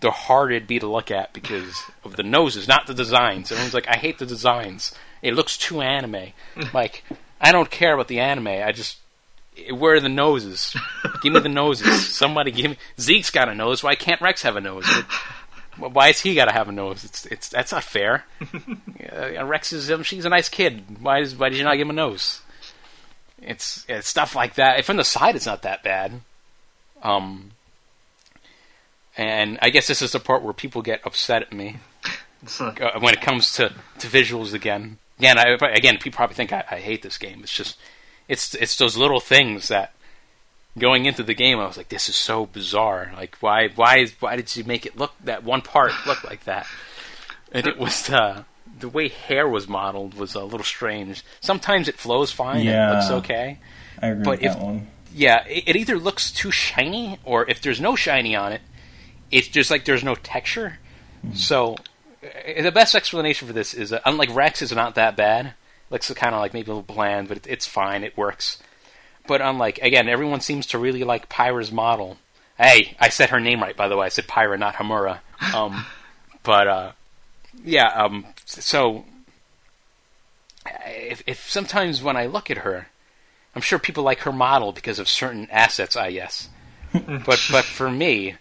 the 0.00 0.10
harder 0.10 0.54
it'd 0.54 0.68
be 0.68 0.78
to 0.78 0.86
look 0.86 1.10
at 1.10 1.32
because 1.32 1.82
of 2.04 2.16
the 2.16 2.22
noses, 2.22 2.68
not 2.68 2.86
the 2.86 2.94
designs. 2.94 3.50
Everyone's 3.50 3.74
like, 3.74 3.88
I 3.88 3.96
hate 3.96 4.18
the 4.18 4.26
designs. 4.26 4.94
It 5.22 5.34
looks 5.34 5.56
too 5.56 5.80
anime. 5.80 6.32
like, 6.74 7.04
I 7.40 7.52
don't 7.52 7.70
care 7.70 7.94
about 7.94 8.08
the 8.08 8.20
anime. 8.20 8.48
I 8.48 8.72
just 8.72 8.98
where 9.70 9.94
are 9.94 10.00
the 10.00 10.08
noses? 10.08 10.74
give 11.22 11.32
me 11.32 11.40
the 11.40 11.48
noses. 11.48 12.08
Somebody 12.08 12.50
give 12.50 12.72
me. 12.72 12.76
Zeke's 12.98 13.30
got 13.30 13.48
a 13.48 13.54
nose. 13.54 13.82
Why 13.82 13.94
can't 13.94 14.20
Rex 14.20 14.42
have 14.42 14.56
a 14.56 14.60
nose? 14.60 14.86
Why 15.76 16.08
has 16.08 16.20
he 16.20 16.34
got 16.34 16.46
to 16.46 16.52
have 16.52 16.68
a 16.68 16.72
nose? 16.72 17.04
It's 17.04 17.26
it's 17.26 17.48
that's 17.48 17.72
not 17.72 17.84
fair. 17.84 18.24
uh, 19.12 19.44
Rex 19.44 19.72
is 19.72 19.90
um, 19.90 20.02
she's 20.02 20.24
a 20.24 20.30
nice 20.30 20.48
kid. 20.48 20.84
Why 21.00 21.20
is 21.20 21.36
why 21.36 21.48
did 21.48 21.58
you 21.58 21.64
not 21.64 21.76
give 21.76 21.86
him 21.86 21.90
a 21.90 21.94
nose? 21.94 22.40
It's, 23.42 23.84
it's 23.88 24.08
stuff 24.08 24.34
like 24.34 24.54
that. 24.54 24.84
From 24.84 24.96
the 24.96 25.04
side, 25.04 25.36
it's 25.36 25.46
not 25.46 25.62
that 25.62 25.82
bad. 25.82 26.20
Um, 27.02 27.50
and 29.16 29.58
I 29.60 29.70
guess 29.70 29.86
this 29.86 30.00
is 30.00 30.12
the 30.12 30.20
part 30.20 30.42
where 30.42 30.52
people 30.54 30.80
get 30.82 31.04
upset 31.04 31.42
at 31.42 31.52
me 31.52 31.78
uh, 32.58 32.98
when 33.00 33.12
it 33.12 33.20
comes 33.20 33.52
to, 33.54 33.72
to 33.98 34.06
visuals 34.06 34.54
again. 34.54 34.98
Again, 35.18 35.38
I, 35.38 35.56
again, 35.74 35.98
people 35.98 36.16
probably 36.16 36.36
think 36.36 36.52
I, 36.52 36.64
I 36.70 36.78
hate 36.78 37.02
this 37.02 37.18
game. 37.18 37.40
It's 37.42 37.54
just, 37.54 37.78
it's 38.28 38.54
it's 38.54 38.76
those 38.76 38.96
little 38.96 39.20
things 39.20 39.68
that 39.68 39.92
going 40.78 41.06
into 41.06 41.22
the 41.22 41.34
game, 41.34 41.58
I 41.58 41.66
was 41.66 41.76
like, 41.76 41.90
this 41.90 42.08
is 42.08 42.16
so 42.16 42.46
bizarre. 42.46 43.12
Like, 43.14 43.36
why 43.40 43.68
why 43.74 44.06
why 44.20 44.36
did 44.36 44.56
you 44.56 44.64
make 44.64 44.86
it 44.86 44.96
look 44.96 45.12
that 45.24 45.44
one 45.44 45.60
part 45.60 45.92
look 46.06 46.24
like 46.24 46.44
that? 46.44 46.66
And 47.52 47.66
it 47.66 47.78
was 47.78 48.08
uh, 48.08 48.44
the 48.82 48.88
way 48.90 49.08
hair 49.08 49.48
was 49.48 49.66
modeled 49.66 50.12
was 50.14 50.34
a 50.34 50.44
little 50.44 50.64
strange. 50.64 51.24
Sometimes 51.40 51.88
it 51.88 51.96
flows 51.96 52.30
fine, 52.30 52.64
Yeah. 52.64 52.90
it 52.90 52.94
looks 52.96 53.10
okay. 53.24 53.58
I 54.00 54.08
agree 54.08 54.24
But 54.24 54.30
with 54.32 54.42
if- 54.42 54.52
that 54.52 54.62
one. 54.62 54.86
Yeah, 55.14 55.44
it, 55.46 55.64
it 55.68 55.76
either 55.76 55.98
looks 55.98 56.30
too 56.30 56.50
shiny, 56.50 57.18
or 57.24 57.48
if 57.48 57.60
there's 57.60 57.80
no 57.80 57.96
shiny 57.96 58.34
on 58.34 58.52
it, 58.52 58.62
it's 59.30 59.48
just 59.48 59.70
like 59.70 59.84
there's 59.84 60.02
no 60.04 60.14
texture. 60.14 60.78
So, 61.34 61.76
uh, 62.24 62.62
the 62.62 62.72
best 62.72 62.94
explanation 62.94 63.46
for 63.46 63.52
this 63.54 63.74
is 63.74 63.90
that 63.90 64.02
unlike 64.06 64.34
Rex, 64.34 64.62
is 64.62 64.72
not 64.72 64.94
that 64.94 65.14
bad. 65.16 65.52
Looks 65.90 66.10
kind 66.14 66.34
of 66.34 66.40
like 66.40 66.54
maybe 66.54 66.70
a 66.70 66.74
little 66.74 66.94
bland, 66.94 67.28
but 67.28 67.36
it, 67.36 67.46
it's 67.46 67.66
fine. 67.66 68.04
It 68.04 68.16
works. 68.16 68.58
But 69.26 69.40
unlike 69.42 69.78
again, 69.82 70.08
everyone 70.08 70.40
seems 70.40 70.66
to 70.68 70.78
really 70.78 71.04
like 71.04 71.28
Pyra's 71.28 71.70
model. 71.70 72.16
Hey, 72.58 72.96
I 72.98 73.10
said 73.10 73.28
her 73.30 73.38
name 73.40 73.60
right, 73.60 73.76
by 73.76 73.88
the 73.88 73.96
way. 73.98 74.06
I 74.06 74.08
said 74.08 74.26
Pyra, 74.26 74.58
not 74.58 74.74
Homura. 74.76 75.20
Um, 75.54 75.84
but 76.42 76.66
uh, 76.66 76.92
yeah. 77.64 77.88
Um, 77.88 78.24
so 78.60 79.04
if, 80.66 81.22
if 81.26 81.50
sometimes 81.50 82.02
when 82.02 82.16
I 82.16 82.26
look 82.26 82.50
at 82.50 82.58
her, 82.58 82.88
I'm 83.54 83.62
sure 83.62 83.78
people 83.78 84.04
like 84.04 84.20
her 84.20 84.32
model 84.32 84.72
because 84.72 84.98
of 84.98 85.08
certain 85.08 85.48
assets. 85.50 85.96
I 85.96 86.12
guess, 86.12 86.48
but 86.92 87.46
but 87.50 87.64
for 87.64 87.90
me, 87.90 88.36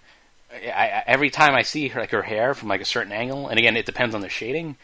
I, 0.52 1.04
every 1.08 1.30
time 1.30 1.54
I 1.54 1.64
see 1.64 1.90
her 1.90 2.02
like 2.02 2.12
her 2.12 2.24
hair 2.24 2.54
from 2.54 2.70
like 2.70 2.82
a 2.82 2.86
certain 2.86 3.12
angle, 3.12 3.48
and 3.48 3.60
again, 3.60 3.78
it 3.78 3.86
depends 3.86 4.16
on 4.16 4.22
the 4.22 4.30
shading. 4.30 4.78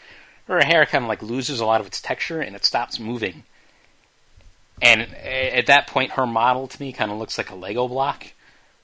Her 0.45 0.63
hair 0.63 0.86
kind 0.86 1.03
of 1.03 1.09
like 1.09 1.21
loses 1.21 1.59
a 1.59 1.65
lot 1.65 1.82
of 1.82 1.88
its 1.88 2.01
texture 2.01 2.39
and 2.39 2.55
it 2.55 2.63
stops 2.63 2.99
moving. 2.99 3.43
And 4.82 5.13
at 5.15 5.65
that 5.65 5.88
point, 5.88 6.11
her 6.11 6.28
model 6.28 6.67
to 6.67 6.82
me 6.82 6.93
kind 6.93 7.11
of 7.11 7.17
looks 7.17 7.38
like 7.38 7.49
a 7.49 7.55
Lego 7.55 7.88
block, 7.88 8.28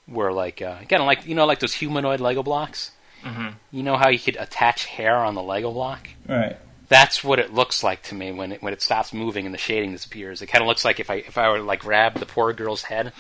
where 0.08 0.34
like 0.34 0.62
uh, 0.62 0.78
kind 0.90 1.02
of 1.02 1.06
like 1.06 1.26
you 1.26 1.36
know 1.36 1.46
like 1.46 1.60
those 1.60 1.74
humanoid 1.74 2.20
Lego 2.20 2.44
blocks. 2.44 2.92
Mhm. 3.24 3.54
You 3.72 3.84
know 3.84 3.98
how 3.98 4.10
you 4.10 4.20
could 4.20 4.36
attach 4.38 4.86
hair 4.86 5.16
on 5.18 5.36
the 5.36 5.42
Lego 5.44 5.72
block? 5.72 6.10
Right. 6.28 6.58
That's 6.90 7.24
what 7.24 7.40
it 7.40 7.54
looks 7.54 7.84
like 7.84 8.04
to 8.04 8.16
me 8.16 8.32
when 8.32 8.52
it 8.52 8.62
when 8.62 8.74
it 8.74 8.82
stops 8.82 9.14
moving 9.14 9.46
and 9.46 9.54
the 9.54 9.58
shading 9.60 9.92
disappears. 9.94 10.42
It 10.42 10.48
kind 10.48 10.62
of 10.62 10.68
looks 10.68 10.86
like 10.86 11.00
if 11.00 11.10
I 11.10 11.16
if 11.16 11.38
I 11.38 11.50
were 11.50 11.58
to 11.58 11.64
like 11.64 11.80
grab 11.80 12.16
the 12.20 12.26
poor 12.26 12.54
girl's 12.54 12.84
head 12.84 13.14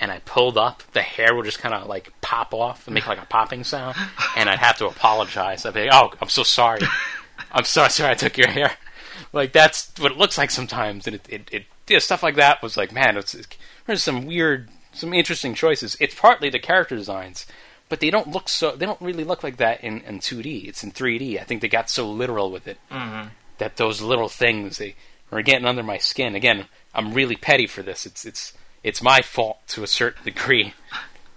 and 0.00 0.10
I 0.10 0.18
pulled 0.20 0.58
up, 0.58 0.82
the 0.92 1.02
hair 1.02 1.34
would 1.34 1.44
just 1.44 1.58
kind 1.60 1.74
of 1.74 1.86
like 1.86 2.12
pop 2.20 2.52
off 2.54 2.86
and 2.88 2.94
make 2.94 3.06
like 3.06 3.22
a 3.22 3.26
popping 3.26 3.62
sound, 3.64 3.96
and 4.36 4.48
I'd 4.48 4.58
have 4.58 4.78
to 4.78 4.86
apologize. 4.86 5.64
I'd 5.64 5.74
be 5.74 5.84
like, 5.84 5.90
"Oh, 5.92 6.12
I'm 6.20 6.28
so 6.30 6.42
sorry. 6.42 6.80
I'm 7.52 7.64
so 7.64 7.86
sorry 7.88 8.10
I 8.12 8.14
took 8.14 8.36
your 8.38 8.48
hair." 8.48 8.72
Like 9.32 9.52
that's 9.52 9.92
what 9.98 10.10
it 10.12 10.18
looks 10.18 10.36
like 10.38 10.50
sometimes, 10.50 11.06
and 11.06 11.16
it 11.16 11.26
it, 11.28 11.48
it 11.52 11.64
yeah, 11.88 11.98
stuff 11.98 12.22
like 12.22 12.36
that 12.36 12.62
was 12.62 12.76
like, 12.76 12.92
man, 12.92 13.16
it's, 13.16 13.34
it's 13.34 13.48
there's 13.86 14.02
some 14.02 14.26
weird, 14.26 14.68
some 14.92 15.12
interesting 15.12 15.54
choices. 15.54 15.96
It's 16.00 16.14
partly 16.14 16.48
the 16.50 16.58
character 16.58 16.96
designs, 16.96 17.46
but 17.92 18.00
they 18.00 18.08
don't 18.08 18.28
look 18.28 18.48
so. 18.48 18.74
They 18.74 18.86
don't 18.86 19.02
really 19.02 19.22
look 19.22 19.42
like 19.44 19.58
that 19.58 19.84
in 19.84 20.00
in 20.00 20.18
2D. 20.18 20.66
It's 20.66 20.82
in 20.82 20.92
3D. 20.92 21.38
I 21.38 21.44
think 21.44 21.60
they 21.60 21.68
got 21.68 21.90
so 21.90 22.10
literal 22.10 22.50
with 22.50 22.66
it 22.66 22.78
that 23.58 23.76
those 23.76 24.00
little 24.00 24.30
things 24.30 24.78
they 24.78 24.94
are 25.30 25.42
getting 25.42 25.66
under 25.66 25.82
my 25.82 25.98
skin. 25.98 26.34
Again, 26.34 26.68
I'm 26.94 27.12
really 27.12 27.36
petty 27.36 27.66
for 27.66 27.82
this. 27.82 28.06
It's 28.06 28.24
it's 28.24 28.54
it's 28.82 29.02
my 29.02 29.20
fault 29.20 29.58
to 29.68 29.82
a 29.82 29.86
certain 29.86 30.24
degree. 30.30 30.72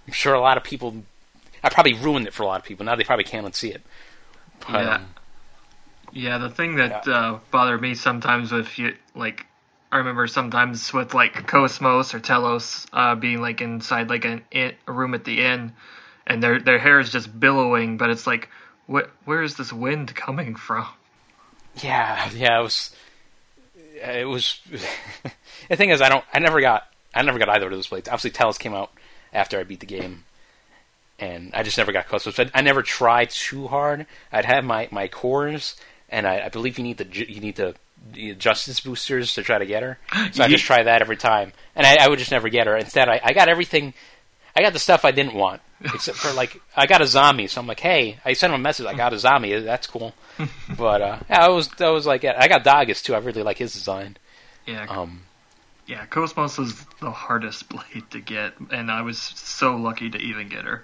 I'm 0.06 0.14
sure 0.14 0.32
a 0.32 0.40
lot 0.40 0.56
of 0.56 0.64
people. 0.64 1.04
I 1.62 1.68
probably 1.68 1.92
ruined 1.92 2.26
it 2.26 2.32
for 2.32 2.42
a 2.42 2.46
lot 2.46 2.58
of 2.58 2.64
people. 2.64 2.86
Now 2.86 2.96
they 2.96 3.04
probably 3.04 3.24
can't 3.24 3.46
unsee 3.46 3.74
it. 3.74 3.82
But, 4.60 4.82
Yeah. 4.82 4.94
um, 4.94 5.06
Yeah, 6.14 6.38
the 6.38 6.48
thing 6.48 6.76
that 6.76 7.06
uh, 7.06 7.38
bothered 7.50 7.82
me 7.82 7.94
sometimes 7.94 8.50
with 8.50 8.78
you, 8.78 8.94
like, 9.14 9.44
I 9.92 9.98
remember 9.98 10.26
sometimes 10.26 10.90
with 10.94 11.12
like 11.12 11.46
KOS-MOS 11.46 12.14
or 12.14 12.20
T-elos 12.20 12.86
uh, 12.94 13.14
being 13.14 13.42
like 13.42 13.60
inside 13.60 14.08
like 14.08 14.24
an 14.24 14.42
a 14.54 14.74
room 14.86 15.12
at 15.12 15.24
the 15.26 15.44
inn, 15.44 15.74
and 16.26 16.42
their 16.42 16.60
their 16.60 16.78
hair 16.78 16.98
is 17.00 17.10
just 17.10 17.38
billowing, 17.38 17.96
but 17.96 18.10
it's 18.10 18.26
like, 18.26 18.48
what? 18.86 19.10
Where 19.24 19.42
is 19.42 19.56
this 19.56 19.72
wind 19.72 20.14
coming 20.14 20.54
from? 20.56 20.86
Yeah, 21.82 22.30
yeah, 22.34 22.60
it 22.60 22.62
was. 22.62 22.94
It 23.74 24.28
was. 24.28 24.60
the 25.68 25.76
thing 25.76 25.90
is, 25.90 26.00
I 26.00 26.08
don't. 26.08 26.24
I 26.32 26.38
never 26.38 26.60
got. 26.60 26.84
I 27.14 27.22
never 27.22 27.38
got 27.38 27.48
either 27.48 27.66
of 27.66 27.72
those 27.72 27.86
blades. 27.86 28.08
Obviously, 28.08 28.30
T-elos 28.30 28.58
came 28.58 28.74
out 28.74 28.90
after 29.32 29.58
I 29.58 29.64
beat 29.64 29.80
the 29.80 29.86
game, 29.86 30.24
and 31.18 31.50
I 31.54 31.62
just 31.62 31.78
never 31.78 31.92
got 31.92 32.08
close. 32.08 32.24
So 32.24 32.32
I, 32.42 32.50
I 32.54 32.62
never 32.62 32.82
tried 32.82 33.30
too 33.30 33.68
hard. 33.68 34.06
I'd 34.32 34.44
have 34.44 34.64
my 34.64 34.88
my 34.90 35.08
cores, 35.08 35.76
and 36.08 36.26
I, 36.26 36.46
I 36.46 36.48
believe 36.48 36.78
you 36.78 36.84
need 36.84 36.98
the 36.98 37.06
you 37.06 37.40
need 37.40 37.56
the, 37.56 37.74
the 38.12 38.34
justice 38.34 38.80
boosters 38.80 39.34
to 39.34 39.42
try 39.42 39.58
to 39.58 39.66
get 39.66 39.82
her. 39.82 39.98
So 40.32 40.44
I 40.44 40.48
just 40.48 40.64
try 40.64 40.82
that 40.82 41.00
every 41.00 41.16
time, 41.16 41.52
and 41.74 41.86
I, 41.86 42.04
I 42.04 42.08
would 42.08 42.18
just 42.18 42.30
never 42.30 42.48
get 42.48 42.66
her. 42.66 42.76
Instead, 42.76 43.08
I, 43.08 43.20
I 43.22 43.32
got 43.32 43.48
everything. 43.48 43.94
I 44.56 44.62
got 44.62 44.72
the 44.72 44.78
stuff 44.78 45.04
I 45.04 45.10
didn't 45.10 45.34
want, 45.34 45.60
except 45.84 46.16
for 46.18 46.32
like 46.32 46.60
I 46.74 46.86
got 46.86 47.02
a 47.02 47.06
zombie. 47.06 47.46
So 47.46 47.60
I'm 47.60 47.66
like, 47.66 47.80
hey, 47.80 48.18
I 48.24 48.32
sent 48.32 48.52
him 48.54 48.60
a 48.60 48.62
message. 48.62 48.86
I 48.86 48.94
got 48.94 49.12
a 49.12 49.18
zombie. 49.18 49.58
That's 49.60 49.86
cool. 49.86 50.14
But 50.76 51.02
uh, 51.02 51.18
yeah, 51.30 51.44
I 51.44 51.48
was 51.48 51.68
I 51.80 51.90
was 51.90 52.06
like, 52.06 52.24
I 52.24 52.48
got 52.48 52.64
Dagas 52.64 53.02
too. 53.02 53.14
I 53.14 53.18
really 53.18 53.42
like 53.42 53.58
his 53.58 53.72
design. 53.72 54.16
Yeah, 54.66 54.86
Um, 54.88 55.22
yeah. 55.86 56.04
KOS-MOS 56.06 56.58
was 56.58 56.84
the 57.00 57.10
hardest 57.10 57.68
blade 57.70 58.04
to 58.10 58.20
get, 58.20 58.54
and 58.70 58.90
I 58.90 59.02
was 59.02 59.18
so 59.20 59.76
lucky 59.76 60.10
to 60.10 60.18
even 60.18 60.48
get 60.48 60.64
her. 60.64 60.82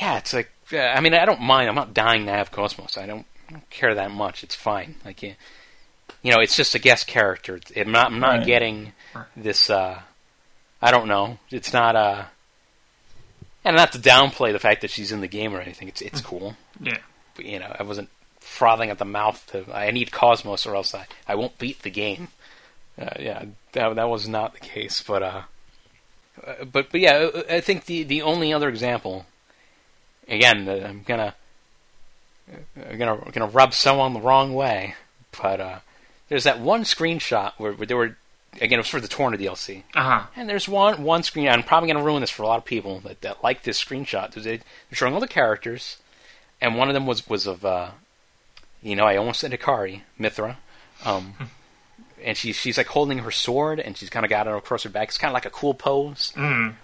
yeah, 0.00 0.18
it's 0.18 0.32
like 0.32 0.50
uh, 0.72 0.78
I 0.78 1.00
mean, 1.00 1.14
I 1.14 1.24
don't 1.24 1.40
mind. 1.40 1.68
I'm 1.68 1.74
not 1.74 1.94
dying 1.94 2.26
to 2.26 2.32
have 2.32 2.50
KOS-MOS. 2.50 2.96
I 2.98 3.06
don't, 3.06 3.26
I 3.48 3.52
don't 3.52 3.70
care 3.70 3.94
that 3.94 4.10
much. 4.10 4.42
It's 4.42 4.54
fine. 4.54 4.96
Like 5.04 5.22
you, 5.22 5.34
you 6.22 6.32
know, 6.32 6.40
it's 6.40 6.56
just 6.56 6.74
a 6.74 6.78
guest 6.78 7.06
character. 7.06 7.58
I'm 7.76 7.92
not 7.92 8.06
I'm 8.12 8.20
not 8.20 8.38
Right. 8.38 8.46
getting 8.46 8.92
this. 9.36 9.70
uh 9.70 10.00
I 10.82 10.90
don't 10.90 11.06
know. 11.08 11.38
It's 11.50 11.72
not 11.72 11.94
uh 11.96 12.24
and 13.64 13.76
not 13.76 13.92
to 13.92 13.98
downplay 13.98 14.52
the 14.52 14.58
fact 14.58 14.80
that 14.80 14.90
she's 14.90 15.12
in 15.12 15.20
the 15.20 15.28
game 15.28 15.54
or 15.54 15.60
anything. 15.60 15.88
It's 15.88 16.02
it's 16.02 16.20
cool. 16.20 16.56
Yeah, 16.80 16.98
But, 17.36 17.44
you 17.46 17.58
know, 17.60 17.74
I 17.78 17.84
wasn't 17.84 18.08
frothing 18.40 18.90
at 18.90 18.98
the 18.98 19.04
mouth 19.04 19.46
to. 19.52 19.64
I 19.72 19.90
need 19.92 20.10
KOS-MOS 20.10 20.66
or 20.66 20.74
else 20.74 20.94
I, 20.94 21.06
I 21.28 21.36
won't 21.36 21.58
beat 21.58 21.82
the 21.82 21.90
game. 21.90 22.28
Uh, 23.00 23.10
yeah, 23.20 23.44
that 23.72 23.94
that 23.94 24.08
was 24.08 24.26
not 24.28 24.52
the 24.54 24.60
case. 24.60 25.02
But 25.06 25.22
uh, 25.22 25.42
uh, 26.44 26.64
but 26.64 26.90
but 26.90 27.00
yeah, 27.00 27.30
I- 27.48 27.56
I 27.56 27.60
think 27.60 27.84
the 27.86 28.02
the 28.02 28.20
only 28.22 28.52
other 28.52 28.68
example, 28.68 29.26
again, 30.28 30.68
uh, 30.68 30.86
I'm 30.88 31.02
gonna 31.04 31.34
I'm 32.90 32.98
gonna 32.98 33.30
gonna 33.30 33.46
rub 33.46 33.72
someone 33.74 34.12
the 34.12 34.20
wrong 34.20 34.52
way, 34.54 34.94
but 35.40 35.60
uh, 35.60 35.78
there's 36.28 36.44
that 36.44 36.58
one 36.60 36.82
screenshot 36.82 37.52
where, 37.58 37.72
where 37.72 37.86
there 37.86 37.96
were 37.96 38.16
again 38.60 38.78
it 38.78 38.82
was 38.82 38.88
for 38.88 39.00
the 39.00 39.08
Torna 39.08 39.36
DLC. 39.38 39.82
uh 39.94 40.02
huh. 40.02 40.26
And 40.36 40.48
there's 40.48 40.68
one 40.68 41.02
one 41.02 41.22
screen. 41.22 41.48
I'm 41.48 41.62
probably 41.62 41.88
going 41.90 41.98
to 41.98 42.04
ruin 42.06 42.20
this 42.20 42.30
for 42.30 42.42
a 42.42 42.46
lot 42.46 42.58
of 42.58 42.64
people 42.64 43.00
that, 43.00 43.20
that 43.22 43.42
like 43.42 43.62
this 43.62 43.82
screenshot. 43.82 44.32
They- 44.34 44.42
They're 44.58 44.60
showing 44.92 45.14
all 45.14 45.20
the 45.20 45.28
characters, 45.28 45.98
and 46.60 46.76
one 46.76 46.88
of 46.88 46.94
them 46.94 47.06
was 47.06 47.28
was 47.28 47.46
of, 47.46 47.64
uh, 47.64 47.90
you 48.82 48.96
know, 48.96 49.04
I 49.06 49.16
almost 49.16 49.40
said 49.40 49.52
Hikari, 49.52 50.02
Mythra, 50.20 50.56
um, 51.04 51.34
and 52.22 52.36
she's 52.36 52.56
she's 52.56 52.76
like 52.78 52.88
holding 52.88 53.18
her 53.18 53.30
sword, 53.30 53.80
and 53.80 53.96
she's 53.96 54.10
kind 54.10 54.24
of 54.26 54.30
got 54.30 54.46
it 54.46 54.54
across 54.54 54.82
her 54.84 54.90
back. 54.90 55.08
It's 55.08 55.18
kind 55.18 55.30
of 55.30 55.34
like 55.34 55.46
a 55.46 55.50
cool 55.50 55.74
pose. 55.74 56.32
Mm. 56.36 56.74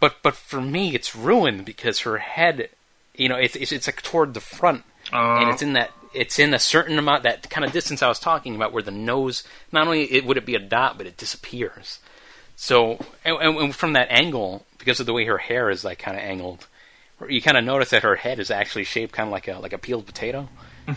But 0.00 0.16
but 0.22 0.34
for 0.34 0.60
me, 0.60 0.94
it's 0.94 1.14
ruined 1.14 1.64
because 1.66 2.00
her 2.00 2.18
head, 2.18 2.70
you 3.14 3.28
know, 3.28 3.36
it's 3.36 3.54
it's, 3.56 3.70
it's 3.72 3.86
like 3.86 4.00
toward 4.02 4.32
the 4.34 4.40
front, 4.40 4.84
Oh, 5.12 5.36
and 5.36 5.50
it's 5.50 5.60
in 5.62 5.74
that 5.74 5.90
it's 6.12 6.38
in 6.38 6.54
a 6.54 6.58
certain 6.58 6.98
amount 6.98 7.22
that 7.22 7.48
kind 7.50 7.64
of 7.64 7.72
distance 7.72 8.02
I 8.02 8.08
was 8.08 8.18
talking 8.18 8.56
about 8.56 8.72
where 8.72 8.82
the 8.82 8.90
nose 8.90 9.44
not 9.72 9.86
only 9.86 10.04
it, 10.12 10.24
would 10.24 10.36
it 10.36 10.46
be 10.46 10.54
a 10.54 10.60
dot 10.60 10.98
but 10.98 11.06
it 11.06 11.16
disappears. 11.16 11.98
So 12.56 13.04
and, 13.24 13.36
and 13.36 13.74
from 13.74 13.94
that 13.94 14.08
angle 14.10 14.66
because 14.78 15.00
of 15.00 15.06
the 15.06 15.12
way 15.12 15.24
her 15.24 15.38
hair 15.38 15.70
is 15.70 15.84
like 15.84 15.98
kind 15.98 16.16
of 16.16 16.22
angled, 16.22 16.66
you 17.28 17.42
kind 17.42 17.56
of 17.56 17.64
notice 17.64 17.90
that 17.90 18.02
her 18.02 18.16
head 18.16 18.38
is 18.38 18.50
actually 18.50 18.84
shaped 18.84 19.12
kind 19.12 19.28
of 19.28 19.32
like 19.32 19.48
a 19.48 19.58
like 19.58 19.72
a 19.72 19.78
peeled 19.78 20.06
potato, 20.06 20.48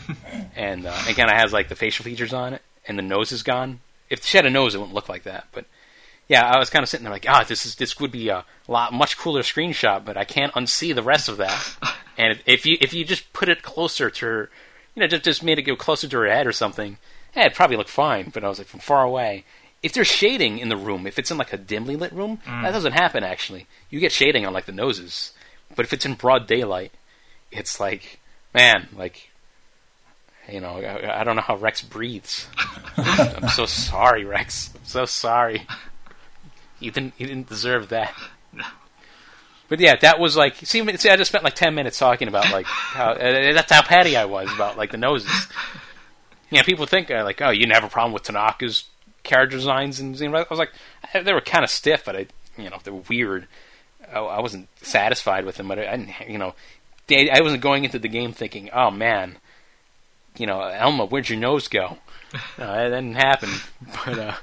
and 0.55 0.85
uh, 0.85 1.03
it 1.07 1.15
kind 1.15 1.29
of 1.29 1.37
has 1.37 1.53
like 1.53 1.69
the 1.69 1.75
facial 1.75 2.05
features 2.05 2.33
on 2.33 2.53
it, 2.53 2.61
and 2.87 2.97
the 2.97 3.03
nose 3.03 3.31
is 3.31 3.43
gone. 3.43 3.79
If 4.09 4.25
she 4.25 4.37
had 4.37 4.45
a 4.45 4.49
nose, 4.49 4.75
it 4.75 4.79
wouldn't 4.79 4.95
look 4.95 5.09
like 5.09 5.23
that, 5.23 5.47
but. 5.51 5.65
Yeah, 6.29 6.47
I 6.47 6.57
was 6.57 6.69
kind 6.69 6.83
of 6.83 6.87
sitting 6.87 7.03
there 7.03 7.11
like, 7.11 7.25
ah, 7.27 7.43
this 7.45 7.65
is 7.65 7.75
this 7.75 7.99
would 7.99 8.11
be 8.11 8.29
a 8.29 8.45
lot 8.69 8.93
much 8.93 9.17
cooler 9.17 9.41
screenshot, 9.41 10.05
but 10.05 10.15
I 10.15 10.23
can't 10.23 10.53
unsee 10.53 10.95
the 10.95 11.03
rest 11.03 11.27
of 11.27 11.35
that. 11.37 11.75
And 12.17 12.39
if 12.45 12.65
you 12.65 12.77
if 12.79 12.93
you 12.93 13.05
just 13.05 13.33
put 13.33 13.49
it 13.49 13.63
closer 13.63 14.09
to 14.09 14.25
her, 14.25 14.49
you 14.95 15.01
know, 15.01 15.07
just 15.07 15.23
just 15.23 15.43
made 15.43 15.59
it 15.59 15.63
go 15.63 15.75
closer 15.75 16.07
to 16.07 16.17
her 16.17 16.27
head 16.29 16.47
or 16.47 16.51
something, 16.51 16.97
eh, 17.35 17.41
it'd 17.41 17.55
probably 17.55 17.77
look 17.77 17.87
fine. 17.87 18.29
But 18.33 18.43
I 18.43 18.49
was 18.49 18.59
like 18.59 18.67
from 18.67 18.79
far 18.79 19.03
away. 19.03 19.45
If 19.81 19.93
there's 19.93 20.07
shading 20.07 20.59
in 20.59 20.69
the 20.69 20.77
room, 20.77 21.05
if 21.05 21.19
it's 21.19 21.29
in 21.29 21.37
like 21.37 21.51
a 21.51 21.57
dimly 21.57 21.97
lit 21.97 22.13
room, 22.13 22.39
that 22.45 22.71
doesn't 22.71 22.93
happen 22.93 23.23
actually. 23.23 23.67
You 23.89 23.99
get 23.99 24.13
shading 24.13 24.45
on 24.45 24.53
like 24.53 24.65
the 24.65 24.71
noses, 24.71 25.33
but 25.75 25.85
if 25.85 25.91
it's 25.91 26.05
in 26.05 26.13
broad 26.13 26.47
daylight, 26.47 26.93
it's 27.51 27.79
like, 27.81 28.19
man, 28.53 28.87
like, 28.95 29.29
you 30.49 30.61
know, 30.61 30.77
I, 30.77 31.19
I 31.19 31.23
don't 31.25 31.35
know 31.35 31.41
how 31.41 31.57
Rex 31.57 31.81
breathes. 31.81 32.47
I'm 32.97 33.49
so 33.49 33.65
sorry, 33.65 34.23
Rex. 34.23 34.71
I'm 34.73 34.85
so 34.85 35.05
sorry. 35.05 35.67
You 36.79 36.91
didn't 36.91 37.13
you 37.17 37.27
didn't 37.27 37.49
deserve 37.49 37.89
that. 37.89 38.13
But 39.69 39.79
yeah, 39.79 39.95
that 39.97 40.19
was 40.19 40.35
like 40.35 40.55
see, 40.57 40.97
see 40.97 41.09
I 41.09 41.15
just 41.15 41.29
spent 41.29 41.43
like 41.43 41.55
ten 41.55 41.75
minutes 41.75 41.97
talking 41.97 42.27
about 42.27 42.51
like 42.51 42.65
how 42.65 43.11
uh, 43.11 43.53
that's 43.53 43.71
how 43.71 43.81
petty 43.81 44.15
I 44.15 44.25
was 44.25 44.53
about 44.53 44.77
like 44.77 44.91
the 44.91 44.97
noses. 44.97 45.47
You 46.49 46.59
know, 46.59 46.63
people 46.63 46.85
think 46.85 47.09
uh, 47.09 47.23
like, 47.23 47.41
oh, 47.41 47.49
you 47.49 47.61
didn't 47.61 47.73
have 47.73 47.83
a 47.83 47.89
problem 47.89 48.13
with 48.13 48.23
Tanaka's 48.23 48.85
character 49.23 49.57
designs 49.57 49.99
and 49.99 50.19
you 50.19 50.29
know, 50.29 50.37
I 50.37 50.45
was 50.49 50.59
like, 50.59 50.71
they 51.13 51.33
were 51.33 51.41
kind 51.41 51.63
of 51.63 51.69
stiff, 51.69 52.05
but 52.05 52.15
I, 52.15 52.27
you 52.57 52.69
know, 52.69 52.77
they 52.83 52.91
were 52.91 53.01
weird. 53.09 53.47
I, 54.13 54.19
I 54.19 54.41
wasn't 54.41 54.67
satisfied 54.81 55.45
with 55.45 55.55
them, 55.55 55.67
but 55.67 55.79
I, 55.79 55.93
I 55.93 55.97
didn't, 55.97 56.29
you 56.29 56.37
know, 56.37 56.53
they, 57.07 57.29
I 57.29 57.41
wasn't 57.41 57.61
going 57.61 57.85
into 57.85 57.99
the 57.99 58.07
game 58.07 58.33
thinking, 58.33 58.69
oh 58.71 58.91
man, 58.91 59.37
you 60.37 60.45
know, 60.45 60.61
Elma, 60.61 61.05
where'd 61.05 61.29
your 61.29 61.39
nose 61.39 61.67
go? 61.67 61.97
No, 62.33 62.39
that 62.57 62.89
didn't 62.89 63.15
happen. 63.15 63.49
But 64.05 64.19
uh, 64.19 64.35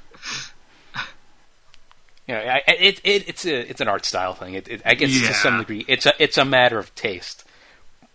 you 2.31 2.37
know, 2.37 2.59
it, 2.67 3.01
it 3.03 3.29
it's 3.29 3.45
a 3.45 3.69
it's 3.69 3.81
an 3.81 3.87
art 3.89 4.05
style 4.05 4.33
thing. 4.33 4.53
It, 4.53 4.67
it 4.67 4.81
I 4.85 4.93
guess 4.93 5.11
to 5.27 5.33
some 5.33 5.57
degree, 5.59 5.83
it's 5.87 6.05
a 6.05 6.13
it's 6.17 6.37
a 6.37 6.45
matter 6.45 6.79
of 6.79 6.93
taste. 6.95 7.43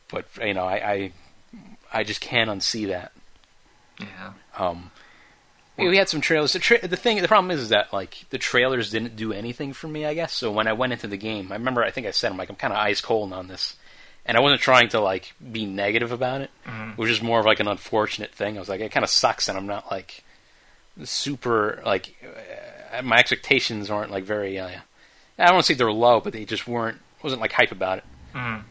But 0.08 0.24
you 0.42 0.54
know, 0.54 0.64
I 0.64 0.92
I, 0.92 1.12
I 1.92 2.04
just 2.04 2.20
can't 2.20 2.48
unsee 2.48 2.88
that. 2.88 3.12
yeah. 4.00 4.32
Um, 4.56 4.90
we 5.76 5.88
we 5.88 5.98
had 5.98 6.08
some 6.08 6.22
trailers. 6.22 6.54
The, 6.54 6.58
tra- 6.60 6.86
the 6.86 6.96
thing, 6.96 7.20
the 7.20 7.28
problem 7.28 7.50
is, 7.50 7.60
is 7.60 7.68
that 7.68 7.92
like 7.92 8.24
the 8.30 8.38
trailers 8.38 8.90
didn't 8.90 9.16
do 9.16 9.34
anything 9.34 9.74
for 9.74 9.88
me. 9.88 10.06
I 10.06 10.14
guess 10.14 10.32
so. 10.32 10.50
When 10.50 10.66
I 10.66 10.72
went 10.72 10.94
into 10.94 11.08
the 11.08 11.18
game, 11.18 11.52
I 11.52 11.56
remember 11.56 11.82
I 11.82 11.90
think 11.90 12.06
I 12.06 12.12
said 12.12 12.32
I'm 12.32 12.38
like 12.38 12.48
I'm 12.48 12.56
kind 12.56 12.72
of 12.72 12.78
ice 12.78 13.02
cold 13.02 13.34
on 13.34 13.48
this, 13.48 13.76
and 14.24 14.36
I 14.36 14.40
wasn't 14.40 14.62
trying 14.62 14.88
to 14.90 15.00
like 15.00 15.34
be 15.52 15.66
negative 15.66 16.10
about 16.12 16.40
it. 16.40 16.50
It 16.92 16.98
was 16.98 17.10
just 17.10 17.22
more 17.22 17.40
of 17.40 17.44
like 17.44 17.60
an 17.60 17.68
unfortunate 17.68 18.32
thing. 18.32 18.56
I 18.56 18.60
was 18.60 18.70
like, 18.70 18.80
it 18.80 18.92
kind 18.92 19.04
of 19.04 19.10
sucks, 19.10 19.48
and 19.48 19.58
I'm 19.58 19.66
not 19.66 19.90
like 19.90 20.24
super 21.04 21.82
like 21.84 22.14
uh, 22.24 22.40
my 23.02 23.16
expectations 23.16 23.90
aren't 23.90 24.10
like 24.10 24.24
very. 24.24 24.58
Uh, 24.58 24.68
I 25.38 25.44
don't 25.44 25.54
want 25.54 25.66
to 25.66 25.72
say 25.72 25.76
they're 25.76 25.92
low, 25.92 26.20
but 26.20 26.32
they 26.32 26.44
just 26.44 26.66
weren't. 26.66 26.98
Wasn't 27.22 27.40
like 27.40 27.52
hype 27.52 27.72
about 27.72 27.98
it. 27.98 28.04
Mm. 28.34 28.62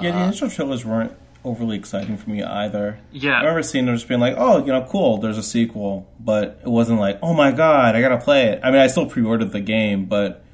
Yeah, 0.00 0.12
the 0.12 0.24
initial 0.24 0.50
trailers 0.50 0.84
weren't 0.84 1.12
overly 1.44 1.76
exciting 1.76 2.16
for 2.16 2.30
me 2.30 2.42
either. 2.42 3.00
Yeah. 3.12 3.36
I 3.36 3.40
remember 3.40 3.62
seeing 3.62 3.86
them 3.86 3.96
just 3.96 4.08
being 4.08 4.20
like, 4.20 4.34
"Oh, 4.36 4.58
you 4.58 4.72
know, 4.72 4.86
cool. 4.88 5.18
There's 5.18 5.38
a 5.38 5.42
sequel," 5.42 6.08
but 6.18 6.60
it 6.62 6.68
wasn't 6.68 7.00
like, 7.00 7.18
"Oh 7.22 7.32
my 7.34 7.50
god, 7.52 7.96
I 7.96 8.00
gotta 8.00 8.18
play 8.18 8.48
it." 8.48 8.60
I 8.62 8.70
mean, 8.70 8.80
I 8.80 8.86
still 8.86 9.06
pre-ordered 9.06 9.52
the 9.52 9.60
game, 9.60 10.04
but 10.04 10.44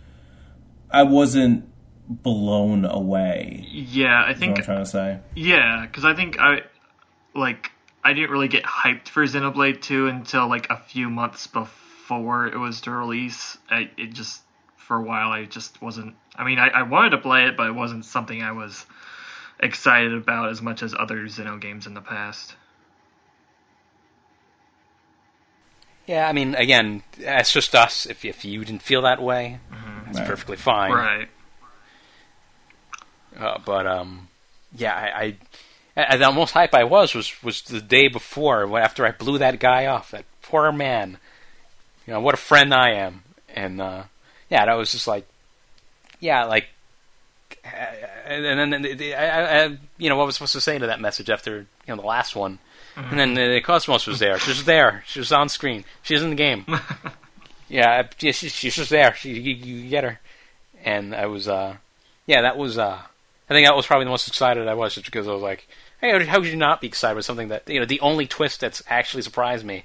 I 0.91 1.03
wasn't 1.03 1.69
blown 2.09 2.85
away. 2.85 3.67
Yeah, 3.69 4.23
I 4.23 4.31
Is 4.31 4.35
what 4.35 4.39
think 4.39 4.59
I'm 4.59 4.65
trying 4.65 4.85
to 4.85 4.91
say. 4.91 5.19
Yeah, 5.35 5.85
because 5.87 6.05
I 6.05 6.15
think 6.15 6.39
I 6.39 6.63
like 7.35 7.73
I 8.05 8.13
didn't 8.13 8.31
really 8.31 8.49
get 8.49 8.63
hyped 8.65 9.09
for 9.09 9.25
Xenoblade 9.25 9.83
2 9.83 10.07
until 10.07 10.49
like 10.49 10.71
a 10.71 10.77
few 10.77 11.11
months 11.11 11.47
before 11.49 11.86
it 12.11 12.59
was 12.59 12.81
to 12.83 12.91
release. 12.91 13.59
I, 13.71 13.91
it 13.97 14.13
just 14.13 14.43
for 14.77 14.97
a 14.97 15.03
while. 15.03 15.31
I 15.31 15.45
just 15.45 15.81
wasn't. 15.83 16.15
I 16.37 16.45
mean, 16.45 16.59
I, 16.59 16.69
I 16.69 16.83
wanted 16.83 17.11
to 17.11 17.19
play 17.19 17.47
it, 17.47 17.57
but 17.57 17.67
it 17.67 17.75
wasn't 17.75 18.05
something 18.05 18.43
I 18.43 18.53
was 18.53 18.87
excited 19.61 20.13
about 20.13 20.51
as 20.51 20.63
much 20.63 20.83
as 20.83 20.95
other 20.95 21.17
Xeno 21.27 21.61
games 21.61 21.87
in 21.87 21.95
the 21.95 22.01
past. 22.01 22.55
Yeah, 26.07 26.29
I 26.29 26.33
mean, 26.33 26.55
again, 26.55 27.03
that's 27.19 27.53
just 27.53 27.75
us. 27.75 28.07
If 28.07 28.25
if 28.25 28.45
you 28.45 28.65
didn't 28.65 28.83
feel 28.83 29.03
that 29.03 29.21
way, 29.21 29.59
that's 30.07 30.19
Right. 30.19 30.29
perfectly 30.29 30.57
fine. 30.57 30.93
Right. 30.93 31.29
Uh, 33.37 33.59
but 33.65 33.87
um, 33.87 34.29
yeah, 34.73 34.95
I, 34.95 35.37
I, 35.97 36.07
I 36.15 36.17
the 36.17 36.31
most 36.31 36.53
hype 36.53 36.75
I 36.75 36.85
was 36.85 37.15
was 37.15 37.43
was 37.43 37.63
the 37.63 37.81
day 37.81 38.09
before 38.09 38.79
after 38.79 39.05
I 39.05 39.11
blew 39.11 39.39
that 39.39 39.59
guy 39.59 39.87
off. 39.87 40.13
That 40.13 40.25
poor 40.43 40.71
man. 40.71 41.19
You 42.07 42.13
know 42.13 42.21
what 42.21 42.35
a 42.35 42.39
friend 42.39 42.73
I 42.73 42.93
am, 42.93 43.23
and 43.49 43.81
uh, 43.81 44.05
yeah, 44.49 44.65
that 44.65 44.75
was 44.75 44.93
just 44.93 45.09
like, 45.09 45.27
yeah, 46.21 46.45
like, 46.45 46.67
and 48.25 48.73
then 48.73 48.85
I, 48.85 49.15
I, 49.15 49.65
I, 49.65 49.79
you 49.99 50.09
know 50.09 50.17
what 50.17 50.27
was 50.27 50.37
supposed 50.37 50.53
to 50.53 50.61
say 50.61 50.79
to 50.79 50.87
that 50.87 51.01
message 51.01 51.31
after 51.31 51.59
you 51.59 51.67
know 51.89 51.97
the 51.97 52.07
last 52.07 52.37
one, 52.37 52.61
and 52.97 53.19
then 53.19 53.35
the 53.35 53.61
KOS-MOS 53.61 54.07
was 54.07 54.21
there. 54.21 54.39
She 54.39 54.51
was 54.51 54.65
there. 54.65 55.03
She 55.07 55.19
was 55.19 55.33
on 55.33 55.49
screen. 55.49 55.85
She 56.03 56.15
was 56.15 56.23
in 56.23 56.31
the 56.31 56.37
game. 56.37 56.65
yeah, 57.69 58.07
yeah, 58.21 58.33
she, 58.33 58.49
she's 58.49 58.77
just 58.77 58.91
there. 58.91 59.15
She, 59.15 59.33
you, 59.33 59.55
you 59.55 59.91
get 59.91 60.05
her, 60.05 60.21
and 60.85 61.15
I 61.15 61.27
was, 61.27 61.49
uh, 61.49 61.77
yeah, 62.27 62.43
that 62.43 62.57
was. 62.57 62.79
Uh, 62.79 63.01
I 63.49 63.53
think 63.53 63.67
that 63.67 63.77
was 63.77 63.87
probably 63.87 64.05
the 64.05 64.11
most 64.11 64.29
excited 64.29 64.67
I 64.67 64.75
was, 64.75 64.95
just 64.95 65.07
because 65.07 65.27
I 65.27 65.33
was 65.33 65.43
like, 65.43 65.67
"Hey, 66.01 66.25
how 66.25 66.39
could 66.39 66.47
you 66.47 66.57
not 66.57 66.81
be 66.81 66.87
excited 66.87 67.17
with 67.17 67.25
something 67.25 67.49
that 67.49 67.69
you 67.69 67.81
know?" 67.81 67.87
The 67.87 68.01
only 68.01 68.27
twist 68.27 68.61
that's 68.61 68.83
actually 68.89 69.23
surprised 69.23 69.65
me 69.65 69.85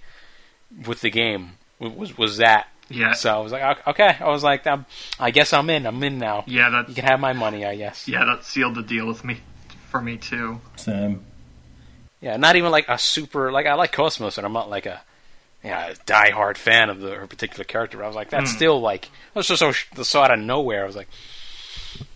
with 0.85 1.01
the 1.01 1.09
game 1.09 1.57
was 1.81 1.91
was, 1.93 2.17
was 2.17 2.37
that. 2.37 2.67
Yeah. 2.89 3.13
So 3.13 3.33
I 3.33 3.39
was 3.39 3.51
like, 3.51 3.63
"Ok- 3.63 3.81
"Okay," 3.87 4.17
I 4.19 4.27
was 4.29 4.43
like, 4.43 4.67
I'm, 4.67 4.85
"I 5.19 5.31
guess 5.31 5.53
I'm 5.53 5.69
in. 5.69 5.85
I'm 5.85 6.01
in 6.03 6.17
now. 6.19 6.43
Yeah, 6.45 6.69
that 6.69 6.89
You 6.89 6.95
can 6.95 7.05
have 7.05 7.19
my 7.19 7.33
money, 7.33 7.65
I 7.65 7.75
guess." 7.77 8.07
yeah 8.07 8.23
that 8.25 8.43
sealed 8.45 8.75
the 8.75 8.83
deal 8.83 9.07
with 9.07 9.23
me 9.23 9.39
for 9.89 10.01
me 10.01 10.17
too. 10.17 10.59
Same. 10.75 11.23
Yeah, 12.21 12.37
not 12.37 12.55
even 12.55 12.69
like 12.71 12.85
a 12.87 12.97
super 12.97 13.51
like 13.51 13.65
I 13.65 13.73
like 13.75 13.91
KOS-MOS, 13.93 14.37
and 14.37 14.45
I'm 14.45 14.53
not 14.53 14.69
like 14.69 14.85
a 14.85 15.01
yeah 15.63 15.87
a 15.89 15.95
diehard 15.95 16.57
fan 16.57 16.89
of 16.89 16.99
the 16.99 17.15
her 17.15 17.27
particular 17.27 17.63
character. 17.63 18.03
I 18.03 18.07
was 18.07 18.15
like, 18.15 18.29
that's 18.29 18.51
Mm. 18.51 18.55
still 18.55 18.81
like 18.81 19.05
I 19.35 19.39
was 19.39 19.47
just 19.47 19.59
so 19.59 19.71
the 19.95 20.03
saw 20.05 20.23
out 20.23 20.31
of 20.31 20.39
nowhere. 20.39 20.83
I 20.83 20.87
was 20.87 20.95
like, 20.95 21.07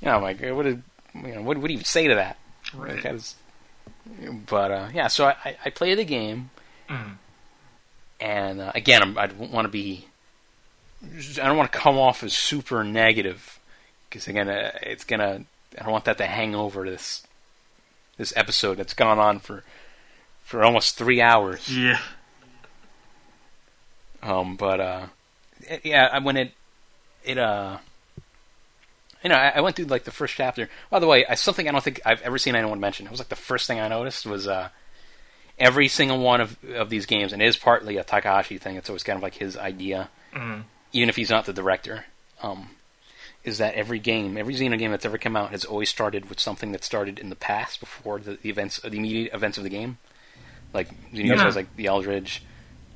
you 0.02 0.08
know, 0.08 0.16
I'm 0.18 0.22
like 0.22 0.42
what 0.42 0.64
did 0.64 0.84
you 1.16 1.22
know 1.36 1.42
what 1.42 1.58
what 1.58 1.68
do 1.68 1.74
you 1.74 1.78
even 1.80 1.86
say 1.86 2.08
to 2.10 2.16
that? 2.16 2.38
Right. 2.74 2.96
Like, 2.96 3.04
that 3.04 3.16
is- 3.16 3.36
but 4.48 4.72
uh, 4.72 4.88
yeah, 4.94 5.08
so 5.08 5.26
I, 5.26 5.36
I, 5.46 5.58
I 5.66 5.70
play 5.70 5.96
the 5.96 6.04
game, 6.06 6.50
Mm. 6.90 7.16
And 8.20 8.62
uh, 8.62 8.72
again, 8.76 9.02
I'm, 9.02 9.18
I 9.18 9.28
don't 9.28 9.52
want 9.52 9.66
to 9.66 9.72
be, 9.72 10.08
I 11.04 11.46
don't 11.48 11.58
want 11.58 11.72
to 11.72 11.78
come 11.78 11.98
off 11.98 12.24
as 12.24 12.34
super 12.34 12.84
negative, 12.84 13.60
because 14.10 14.28
again, 14.28 14.50
uh, 14.50 14.72
it's 14.82 15.04
gonna, 15.04 15.46
I 15.78 15.84
don't 15.84 15.92
want 15.92 16.06
that 16.06 16.18
to 16.20 16.26
hang 16.26 16.56
over 16.56 16.86
this, 16.86 17.26
this 18.18 18.34
episode 18.36 18.76
that's 18.78 18.94
gone 18.94 19.20
on 19.20 19.40
for, 19.40 19.64
for 20.44 20.64
almost 20.64 20.98
three 20.98 21.22
hours. 21.22 21.76
Yeah. 21.76 22.00
Um, 24.24 24.56
but 24.56 24.80
uh, 24.80 25.06
yeah, 25.84 26.10
I- 26.12 26.20
when 26.20 26.38
it, 26.38 26.52
it 27.24 27.38
uh, 27.38 27.78
you 29.24 29.30
know, 29.30 29.36
I, 29.36 29.54
I 29.56 29.62
went 29.62 29.76
through 29.76 29.86
like 29.86 30.04
the 30.04 30.12
first 30.12 30.36
chapter. 30.36 30.70
By 30.90 31.00
the 31.00 31.08
way, 31.08 31.26
I, 31.28 31.36
something 31.36 31.68
I 31.68 31.72
don't 31.72 31.84
think 31.84 32.00
I've 32.06 32.22
ever 32.22 32.38
seen 32.38 32.56
anyone 32.56 32.80
mention. 32.80 33.06
It 33.06 33.12
was 33.12 33.20
like 33.20 33.30
the 33.30 33.36
first 33.36 33.68
thing 33.68 33.80
I 33.80 33.88
noticed 33.88 34.26
was 34.26 34.48
uh, 34.48 34.70
every 35.60 35.88
single 35.88 36.20
one 36.20 36.42
of 36.42 36.58
of 36.76 36.90
these 36.90 37.06
games, 37.06 37.34
and 37.34 37.42
it 37.42 37.46
is 37.46 37.58
partly 37.58 37.98
a 37.98 38.04
Takahashi 38.04 38.58
thing. 38.58 38.76
It's 38.76 38.90
always 38.90 39.04
kind 39.04 39.18
of 39.18 39.24
like 39.24 39.36
his 39.36 39.58
idea, 39.58 40.10
Mm. 40.34 40.64
even 40.94 41.10
if 41.10 41.16
he's 41.16 41.30
not 41.30 41.46
the 41.46 41.54
director. 41.54 42.06
Um, 42.42 42.70
is 43.44 43.60
that 43.60 43.76
every 43.76 44.00
game, 44.00 44.38
every 44.38 44.56
Xeno 44.56 44.78
game 44.78 44.92
that's 44.92 45.06
ever 45.06 45.18
come 45.20 45.36
out, 45.36 45.52
has 45.52 45.64
always 45.66 45.88
started 45.90 46.30
with 46.30 46.40
something 46.40 46.72
that 46.72 46.84
started 46.84 47.20
in 47.20 47.30
the 47.30 47.36
past 47.36 47.80
before 47.80 48.20
the, 48.20 48.38
the 48.42 48.50
events, 48.50 48.80
the 48.80 48.88
immediate 48.98 49.34
events 49.34 49.58
of 49.60 49.64
the 49.64 49.70
game. 49.70 49.98
Like 50.74 50.90
Xenogears 51.14 51.38
Yeah. 51.38 51.44
has 51.44 51.56
like 51.56 51.76
the 51.76 51.86
Eldridge, 51.86 52.42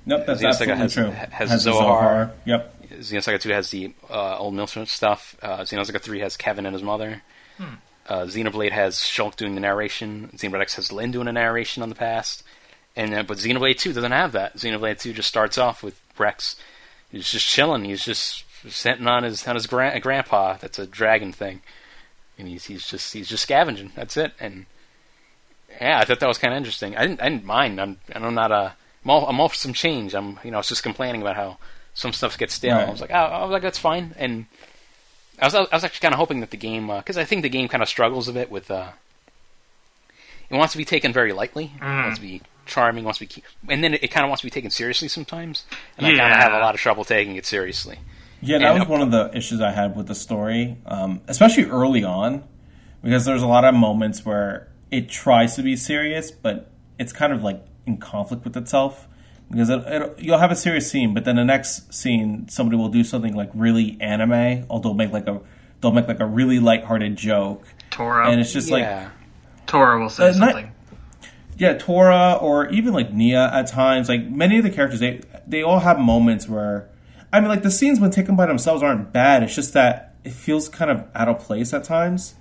Nope, 0.05 0.26
that's 0.26 0.41
Xenosaga 0.41 0.76
absolutely 0.76 0.76
has- 0.78 0.93
true. 0.93 1.12
has 1.38 1.49
the 1.51 1.57
Zohar. 1.60 2.32
Yep. 2.45 2.76
Xenosaga 2.93 3.39
2 3.39 3.49
has 3.51 3.70
the 3.70 3.93
uh, 4.10 4.38
old 4.39 4.55
Miltia 4.55 4.88
stuff. 4.88 5.36
Uh, 5.41 5.60
Xenosaga 5.60 6.01
3 6.01 6.20
has 6.22 6.36
Kevin 6.36 6.66
and 6.66 6.74
his 6.74 6.82
mother. 6.84 7.22
Uh, 7.60 8.22
Xenoblade 8.26 8.72
has 8.72 8.95
Shulk 8.95 9.36
doing 9.36 9.53
the 9.53 9.62
narration. 9.62 10.32
Xenoblade 10.36 10.62
X 10.62 10.76
has 10.76 10.91
Lynn 10.91 11.12
doing 11.12 11.26
the 11.28 11.32
narration 11.32 11.84
on 11.84 11.89
the 11.89 11.95
past. 11.95 12.41
And 13.00 13.14
uh, 13.14 13.24
but 13.24 13.38
Xenoblade 13.38 13.78
2 13.78 13.93
doesn't 13.93 14.12
have 14.12 14.34
that. 14.34 14.58
Xenoblade 14.58 15.00
2 15.00 15.14
just 15.14 15.30
starts 15.30 15.58
off 15.58 15.82
with 15.82 15.97
Rex. 16.18 16.58
He's 17.10 17.32
just 17.32 17.47
chilling. 17.47 17.86
He's 17.86 18.04
just 18.04 18.43
sitting 18.68 19.08
on 19.08 19.24
his 19.24 19.47
on 19.47 19.56
his 19.56 19.68
gra- 19.68 19.97
grandpa. 20.02 20.58
That's 20.58 20.80
a 20.80 20.86
dragon 20.86 21.32
thing, 21.32 21.62
and 22.38 22.50
he's 22.50 22.66
he's 22.66 22.86
just 22.86 23.14
he's 23.14 23.30
just 23.30 23.43
scavenging. 23.43 23.93
That's 23.95 24.18
it. 24.18 24.34
And 24.38 24.66
yeah, 25.80 26.00
I 26.00 26.04
thought 26.04 26.20
that 26.20 26.28
was 26.28 26.38
kind 26.38 26.54
of 26.54 26.58
interesting. 26.58 26.97
I 26.97 27.08
didn't 27.08 27.22
I 27.22 27.30
didn't 27.30 27.45
mind. 27.45 27.80
I'm 27.80 28.00
I'm 28.14 28.34
not 28.34 28.52
a 28.52 28.76
I'm 29.06 29.12
all, 29.12 29.28
I'm 29.28 29.39
all 29.39 29.47
for 29.47 29.56
some 29.56 29.74
change. 29.74 30.14
I'm 30.14 30.38
you 30.43 30.52
know 30.52 30.58
I 30.58 30.60
was 30.60 30.68
just 30.68 30.84
complaining 30.84 31.22
about 31.22 31.38
how 31.38 31.58
some 31.93 32.12
stuff 32.12 32.38
gets 32.38 32.56
stale. 32.56 32.76
Right. 32.76 32.88
I 32.89 32.91
was 32.91 33.00
like, 33.00 33.12
oh, 33.12 33.16
I 33.16 33.43
was 33.43 33.52
like, 33.52 33.62
that's 33.62 33.80
fine. 33.80 34.14
And 34.18 34.45
I 35.41 35.45
was, 35.45 35.56
I 35.56 35.68
was 35.72 35.84
actually 35.86 36.02
kind 36.02 36.14
of 36.14 36.20
hoping 36.20 36.41
that 36.41 36.52
the 36.52 36.58
game, 36.58 36.88
because 36.88 37.18
I 37.18 37.24
think 37.24 37.43
the 37.43 37.50
game 37.50 37.68
kind 37.70 37.82
of 37.82 37.89
struggles 37.89 38.28
a 38.28 38.34
bit 38.34 38.52
with, 38.52 38.70
uh, 38.70 38.91
it 40.50 40.56
wants 40.56 40.72
to 40.74 40.78
be 40.78 40.86
taken 40.86 41.14
very 41.14 41.34
lightly. 41.34 41.72
It 41.76 41.82
Mm. 41.82 42.04
wants 42.04 42.18
to 42.20 42.22
be 42.26 42.41
charming. 42.66 43.04
Wants 43.04 43.20
to 43.20 43.26
be, 43.28 43.43
and 43.68 43.84
then 43.84 43.93
it, 43.95 44.04
it 44.04 44.08
kind 44.10 44.24
of 44.24 44.30
wants 44.30 44.41
to 44.41 44.47
be 44.47 44.52
taken 44.52 44.70
seriously 44.70 45.08
sometimes. 45.08 45.66
And 45.97 46.06
I 46.08 46.10
kind 46.16 46.34
of 46.34 46.39
have 46.39 46.54
a 46.54 46.60
lot 46.60 46.76
of 46.76 46.82
trouble 46.82 47.04
taking 47.04 47.36
it 47.36 47.45
seriously. 47.45 48.00
Yeah, 48.41 48.60
that 48.60 48.66
And 48.66 48.74
was 48.76 48.82
up- 48.84 48.89
one 48.89 49.02
of 49.02 49.12
the 49.12 49.32
issues 49.36 49.60
I 49.62 49.72
had 49.72 49.95
with 49.97 50.08
the 50.08 50.16
story, 50.16 50.78
um, 50.86 51.22
especially 51.28 51.66
early 51.66 52.04
on, 52.04 52.43
because 53.04 53.26
there's 53.26 53.41
a 53.41 53.47
lot 53.47 53.66
of 53.66 53.74
moments 53.76 54.26
where 54.26 54.68
it 54.91 55.10
tries 55.10 55.56
to 55.56 55.62
be 55.64 55.76
serious, 55.76 56.32
but 56.32 56.72
it's 56.97 57.12
kind 57.14 57.34
of 57.34 57.43
like 57.43 57.62
in 57.86 57.97
conflict 57.97 58.43
with 58.43 58.56
itself. 58.56 59.08
Because 59.52 59.70
it, 59.72 59.80
it, 59.88 60.20
you'll 60.20 60.38
have 60.38 60.52
a 60.52 60.56
serious 60.56 60.89
scene, 60.91 61.14
but 61.16 61.26
then 61.26 61.36
the 61.36 61.43
next 61.43 61.91
scene, 61.91 62.47
somebody 62.50 62.78
will 62.78 62.89
do 62.89 63.04
something 63.04 63.34
like 63.36 63.50
really 63.56 63.97
anime, 64.00 64.66
or 64.70 64.80
they'll 64.80 64.93
make 64.93 65.12
like 65.12 65.28
a 65.28 65.41
they'll 65.82 65.91
make 65.91 66.08
like 66.08 66.20
a 66.20 66.26
really 66.26 66.60
lighthearted 66.60 67.16
joke, 67.16 67.66
Tora. 67.89 68.30
and 68.30 68.39
it's 68.39 68.54
just 68.54 68.70
like 68.70 68.84
Tora 69.70 69.99
will 69.99 70.09
say 70.09 70.30
Uh, 70.30 70.38
not- 70.38 70.51
something. 70.51 70.72
yeah, 71.57 71.74
Tora 71.74 72.34
or 72.34 72.67
even 72.70 72.93
like 72.93 73.13
Nia 73.13 73.49
at 73.53 73.67
times. 73.67 74.09
Like 74.09 74.28
many 74.30 74.57
of 74.57 74.63
the 74.63 74.70
characters, 74.70 74.99
they 74.99 75.22
they 75.47 75.61
all 75.63 75.80
have 75.80 75.99
moments 75.99 76.47
where, 76.49 76.89
I 77.34 77.39
mean, 77.39 77.49
like 77.49 77.63
the 77.63 77.72
scenes 77.72 77.99
when 77.99 78.11
taken 78.11 78.36
by 78.36 78.45
themselves 78.45 78.84
aren't 78.84 79.11
bad. 79.13 79.43
It's 79.43 79.55
just 79.55 79.74
that 79.74 80.15
it 80.24 80.32
feels 80.34 80.67
kind 80.70 80.91
of 80.91 81.03
out 81.15 81.28
of 81.30 81.39
place 81.39 81.74
at 81.74 81.84
times. 81.84 82.36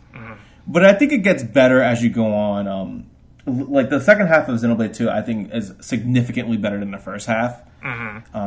But 0.67 0.85
I 0.85 0.93
think 0.93 1.13
it 1.13 1.19
gets 1.19 1.43
better 1.43 1.81
as 1.81 2.03
you 2.03 2.11
go 2.11 2.35
on. 2.35 2.69
Um, 2.69 3.07
like 3.47 3.89
the 3.89 4.01
second 4.01 4.27
half 4.27 4.49
of 4.51 4.61
Xenoblade 4.61 4.95
Two, 4.95 5.09
I 5.09 5.23
think 5.23 5.51
is 5.55 5.73
significantly 5.81 6.59
better 6.59 6.79
than 6.79 6.91
the 6.91 6.99
first 6.99 7.27
half 7.27 7.63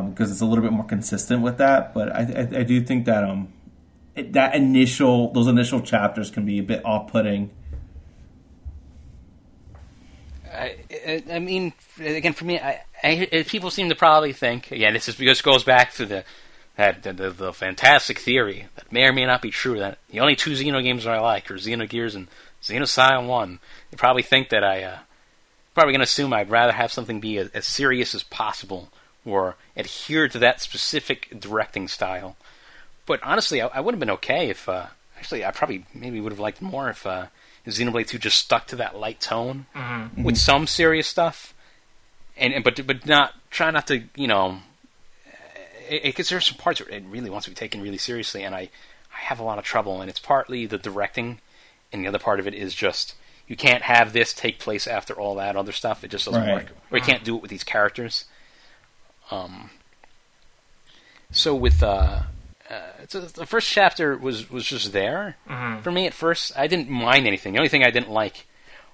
because 0.09 0.31
it's 0.31 0.41
a 0.41 0.45
little 0.45 0.61
bit 0.63 0.71
more 0.73 0.83
consistent 0.85 1.41
with 1.41 1.57
that. 1.57 1.93
But 1.95 2.13
I, 2.15 2.19
I, 2.19 2.59
I 2.59 2.63
do 2.63 2.81
think 2.81 3.05
that 3.05 3.23
um, 3.23 3.47
it, 4.15 4.33
that 4.33 4.53
initial 4.53 5.31
those 5.33 5.47
initial 5.47 5.81
chapters 5.81 6.29
can 6.29 6.45
be 6.45 6.59
a 6.59 6.63
bit 6.63 6.85
off-putting. 6.85 7.49
I, 7.49 7.49
I, 11.05 11.23
I 11.31 11.39
mean, 11.39 11.73
again, 11.99 12.33
for 12.33 12.45
me, 12.45 12.59
I, 12.59 12.81
I, 13.03 13.45
people 13.47 13.71
seem 13.71 13.89
to 13.89 13.95
probably 13.95 14.33
think, 14.33 14.71
yeah, 14.71 14.91
this 14.91 15.07
is 15.07 15.15
because 15.15 15.41
goes 15.41 15.63
back 15.63 15.93
to 15.93 16.05
the 16.05 16.23
that 16.77 17.03
the, 17.03 17.13
the, 17.13 17.29
the 17.29 17.53
fantastic 17.53 18.17
theory 18.17 18.67
that 18.75 18.91
may 18.91 19.03
or 19.03 19.13
may 19.13 19.25
not 19.25 19.41
be 19.41 19.51
true 19.51 19.79
that 19.79 19.97
the 20.09 20.19
only 20.19 20.35
two 20.35 20.51
Xeno 20.51 20.81
games 20.81 21.03
that 21.03 21.13
I 21.13 21.19
like 21.19 21.51
are 21.51 21.55
Xenogears 21.55 22.15
and 22.15 22.27
Xenosaga 22.63 23.27
One. 23.27 23.59
They 23.89 23.97
probably 23.97 24.23
think 24.23 24.49
that 24.49 24.63
I 24.63 24.83
uh, 24.83 24.97
probably 25.73 25.93
going 25.93 25.99
to 25.99 26.05
assume 26.05 26.33
I'd 26.33 26.49
rather 26.49 26.73
have 26.73 26.91
something 26.91 27.19
be 27.19 27.37
as, 27.37 27.49
as 27.49 27.65
serious 27.65 28.15
as 28.15 28.23
possible 28.23 28.89
or 29.25 29.55
adhere 29.75 30.27
to 30.27 30.39
that 30.39 30.61
specific 30.61 31.39
directing 31.39 31.87
style. 31.87 32.35
But 33.05 33.21
honestly, 33.23 33.61
I, 33.61 33.67
I 33.67 33.79
would 33.79 33.93
have 33.93 33.99
been 33.99 34.09
okay 34.11 34.49
if 34.49 34.67
uh, 34.67 34.87
actually 35.17 35.45
I 35.45 35.51
probably 35.51 35.85
maybe 35.93 36.21
would 36.21 36.31
have 36.31 36.39
liked 36.39 36.61
more 36.61 36.89
if 36.89 37.05
uh, 37.05 37.27
Xenoblade 37.67 38.07
Two 38.07 38.17
just 38.17 38.37
stuck 38.37 38.67
to 38.67 38.75
that 38.77 38.97
light 38.97 39.19
tone 39.19 39.65
with 40.17 40.37
some 40.37 40.65
serious 40.67 41.07
stuff, 41.07 41.53
and, 42.37 42.53
and 42.53 42.63
but 42.63 42.85
but 42.87 43.05
not 43.05 43.33
try 43.49 43.69
not 43.71 43.87
to 43.87 44.03
you 44.15 44.27
know 44.27 44.59
because 45.89 46.29
there's 46.29 46.47
some 46.47 46.57
parts 46.57 46.79
where 46.79 46.89
it 46.89 47.03
really 47.09 47.29
wants 47.29 47.45
to 47.45 47.51
be 47.51 47.55
taken 47.55 47.81
really 47.81 47.97
seriously, 47.97 48.43
and 48.43 48.55
I 48.55 48.69
I 49.13 49.19
have 49.25 49.39
a 49.39 49.43
lot 49.43 49.59
of 49.59 49.65
trouble, 49.65 50.01
and 50.01 50.09
it's 50.09 50.19
partly 50.19 50.65
the 50.65 50.77
directing, 50.77 51.39
and 51.91 52.03
the 52.03 52.07
other 52.07 52.19
part 52.19 52.39
of 52.39 52.47
it 52.47 52.53
is 52.53 52.73
just 52.73 53.15
you 53.47 53.55
can't 53.57 53.83
have 53.83 54.13
this 54.13 54.33
take 54.33 54.59
place 54.59 54.87
after 54.87 55.13
all 55.13 55.35
that 55.35 55.55
other 55.57 55.73
stuff. 55.73 56.03
It 56.03 56.11
just 56.11 56.25
doesn't 56.25 56.41
Right. 56.41 56.53
work, 56.53 56.67
or 56.89 56.97
you 56.97 57.03
can't 57.03 57.23
do 57.23 57.35
it 57.35 57.41
with 57.41 57.51
these 57.51 57.63
characters. 57.65 58.25
Um. 59.29 59.69
So 61.33 61.55
with 61.55 61.81
uh, 61.83 62.23
uh 62.71 63.05
so 63.07 63.21
the 63.21 63.45
first 63.45 63.69
chapter 63.69 64.15
was 64.17 64.49
was 64.49 64.65
just 64.65 64.91
there 64.93 65.35
for 65.81 65.91
me 65.91 66.07
at 66.07 66.13
first. 66.13 66.51
I 66.57 66.67
didn't 66.67 66.89
mind 66.89 67.27
anything. 67.27 67.53
The 67.53 67.59
only 67.59 67.69
thing 67.69 67.83
I 67.83 67.91
didn't 67.91 68.09
like, 68.11 68.45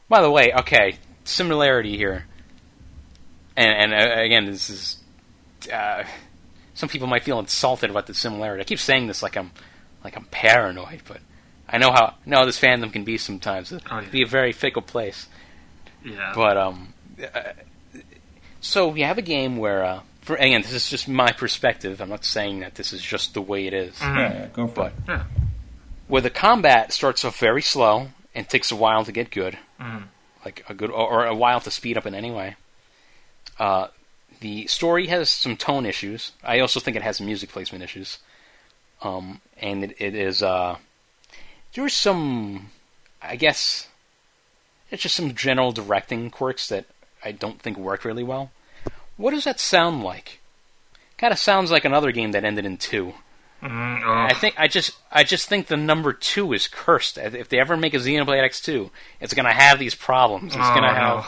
by 0.10 0.22
the 0.22 0.32
way, 0.32 0.52
okay, 0.54 0.98
similarity 1.24 1.98
here, 1.98 2.26
and 3.56 3.94
and 3.94 3.94
uh, 3.94 4.22
again, 4.22 4.46
this 4.46 4.70
is. 4.70 4.98
Uh, 5.72 6.04
some 6.74 6.88
people 6.90 7.08
might 7.08 7.24
feel 7.24 7.40
insulted 7.40 7.90
about 7.90 8.06
the 8.06 8.14
similarity. 8.14 8.62
I 8.62 8.64
keep 8.66 8.80
saying 8.80 9.08
this 9.08 9.24
like 9.24 9.36
I'm 9.36 9.52
like 10.04 10.16
I'm 10.16 10.26
paranoid, 10.26 11.02
but 11.08 11.20
I 11.68 11.78
know 11.80 11.92
how 11.92 12.14
I 12.26 12.30
know 12.30 12.38
how 12.38 12.46
this 12.46 12.60
fandom 12.60 12.94
can 12.94 13.04
be 13.04 13.18
sometimes. 13.18 13.72
It 13.72 13.84
Oh, 13.90 14.00
yeah. 14.00 14.10
be 14.10 14.22
a 14.22 14.28
very 14.28 14.52
fickle 14.52 14.84
place. 14.84 15.28
Yeah. 16.06 16.32
But 16.36 16.56
um, 16.58 16.94
uh, 17.34 17.54
so 18.62 18.88
we 18.90 19.02
have 19.02 19.18
a 19.18 19.22
game 19.24 19.58
where, 19.58 19.84
uh, 19.84 20.02
for 20.28 20.36
again, 20.36 20.62
this 20.62 20.74
is 20.74 20.90
just 20.90 21.08
my 21.08 21.32
perspective. 21.32 22.02
I'm 22.02 22.10
not 22.10 22.26
saying 22.26 22.60
that 22.60 22.76
this 22.76 22.94
is 22.94 23.02
just 23.02 23.34
the 23.34 23.42
way 23.42 23.66
it 23.66 23.74
is. 23.74 23.96
Mhm. 23.96 24.16
Yeah, 24.18 24.34
yeah, 24.34 24.46
go 24.54 24.68
for 24.68 24.74
But 24.76 24.86
it. 24.88 24.94
Yeah. 25.08 25.24
where 26.08 26.22
the 26.22 26.30
combat 26.30 26.92
starts 26.94 27.24
off 27.26 27.40
very 27.40 27.62
slow 27.62 28.10
and 28.36 28.48
takes 28.48 28.70
a 28.72 28.76
while 28.76 29.04
to 29.06 29.12
get 29.12 29.32
good, 29.32 29.58
Mhm. 29.80 30.04
like 30.46 30.64
a 30.70 30.74
good 30.74 30.92
or, 30.92 31.08
or 31.10 31.26
a 31.26 31.34
while 31.36 31.60
to 31.62 31.72
speed 31.72 31.98
up 31.98 32.06
in 32.06 32.14
any 32.14 32.30
way. 32.32 32.56
Uh, 33.58 33.88
the 34.40 34.68
story 34.68 35.08
has 35.08 35.30
some 35.30 35.58
tone 35.58 35.86
issues. 35.86 36.34
I 36.44 36.60
also 36.60 36.80
think 36.80 36.96
it 36.96 37.04
has 37.04 37.18
some 37.18 37.26
music 37.26 37.50
placement 37.50 37.84
issues. 37.84 38.20
Um, 39.02 39.42
and 39.60 39.84
it, 39.84 39.96
it 40.00 40.14
is 40.16 40.44
uh, 40.44 40.78
there's 41.74 41.94
some, 41.94 42.70
I 43.22 43.36
guess, 43.36 43.88
it's 44.92 45.04
just 45.04 45.16
some 45.16 45.34
general 45.36 45.72
directing 45.72 46.30
quirks 46.32 46.68
that 46.70 46.86
I 47.24 47.32
don't 47.32 47.62
think 47.62 47.78
work 47.78 48.04
really 48.06 48.24
well. 48.24 48.52
What 49.18 49.32
does 49.32 49.44
that 49.46 49.60
sound 49.60 50.04
like? 50.04 50.40
Kind 51.18 51.34
of 51.34 51.40
sounds 51.40 51.72
like 51.72 51.84
another 51.86 52.12
game 52.12 52.32
that 52.32 52.44
ended 52.46 52.66
in 52.66 52.78
two. 52.78 53.14
Mhm. 53.64 54.04
Oh. 54.06 54.14
I 54.30 54.34
think 54.34 54.54
I 54.58 54.68
just 54.68 54.96
I 55.12 55.24
just 55.24 55.50
think 55.50 55.66
the 55.68 55.78
number 55.78 56.14
two 56.14 56.54
is 56.54 56.68
cursed. 56.68 57.18
If 57.18 57.50
they 57.50 57.60
ever 57.60 57.76
make 57.76 57.96
a 57.96 57.98
Xenoblade 57.98 58.44
X 58.44 58.62
two, 58.62 58.92
it's 59.20 59.34
gonna 59.34 59.52
have 59.54 59.80
these 59.80 59.96
problems. 59.96 60.54
It's 60.56 60.64
Oh, 60.64 60.76
gonna 60.76 60.94
no. 60.94 60.94
have 61.22 61.26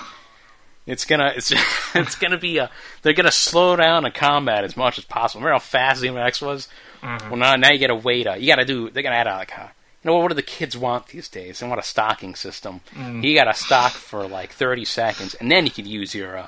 it's 0.86 1.06
gonna 1.06 1.34
it's 1.36 1.52
it's 1.96 2.16
gonna 2.16 2.38
be 2.38 2.60
a 2.60 2.70
they're 3.02 3.14
gonna 3.14 3.32
slow 3.32 3.76
down 3.76 4.04
the 4.04 4.12
combat 4.12 4.64
as 4.64 4.78
much 4.78 5.00
as 5.00 5.06
possible. 5.06 5.42
Remember 5.42 5.56
how 5.56 5.60
fast 5.60 6.04
Xenoblade 6.04 6.28
X 6.28 6.42
was? 6.42 6.68
Mhm. 7.02 7.30
Well, 7.32 7.38
now 7.38 7.56
now 7.56 7.72
you 7.72 7.80
gotta 7.80 7.96
wait. 7.96 8.28
Uh, 8.28 8.36
you 8.36 8.46
gotta 8.46 8.66
do. 8.66 8.92
They're 8.92 9.02
gonna 9.04 9.16
add 9.16 9.26
a, 9.28 9.38
like 9.38 9.52
a 9.54 9.72
you 10.04 10.12
know 10.12 10.18
what 10.20 10.28
do 10.28 10.36
the 10.36 10.44
kids 10.44 10.78
want 10.78 11.08
these 11.08 11.28
days? 11.30 11.60
They 11.60 11.68
want 11.68 11.80
a 11.80 11.84
stocking 11.84 12.36
system. 12.36 12.82
Mm. 12.96 13.24
You 13.24 13.34
got 13.36 13.46
to 13.46 13.54
stock 13.54 13.92
for 13.92 14.28
like 14.28 14.52
thirty 14.52 14.86
seconds, 14.86 15.34
and 15.34 15.52
then 15.52 15.66
you 15.66 15.72
could 15.72 15.88
use 15.88 16.14
your 16.16 16.38
uh, 16.38 16.48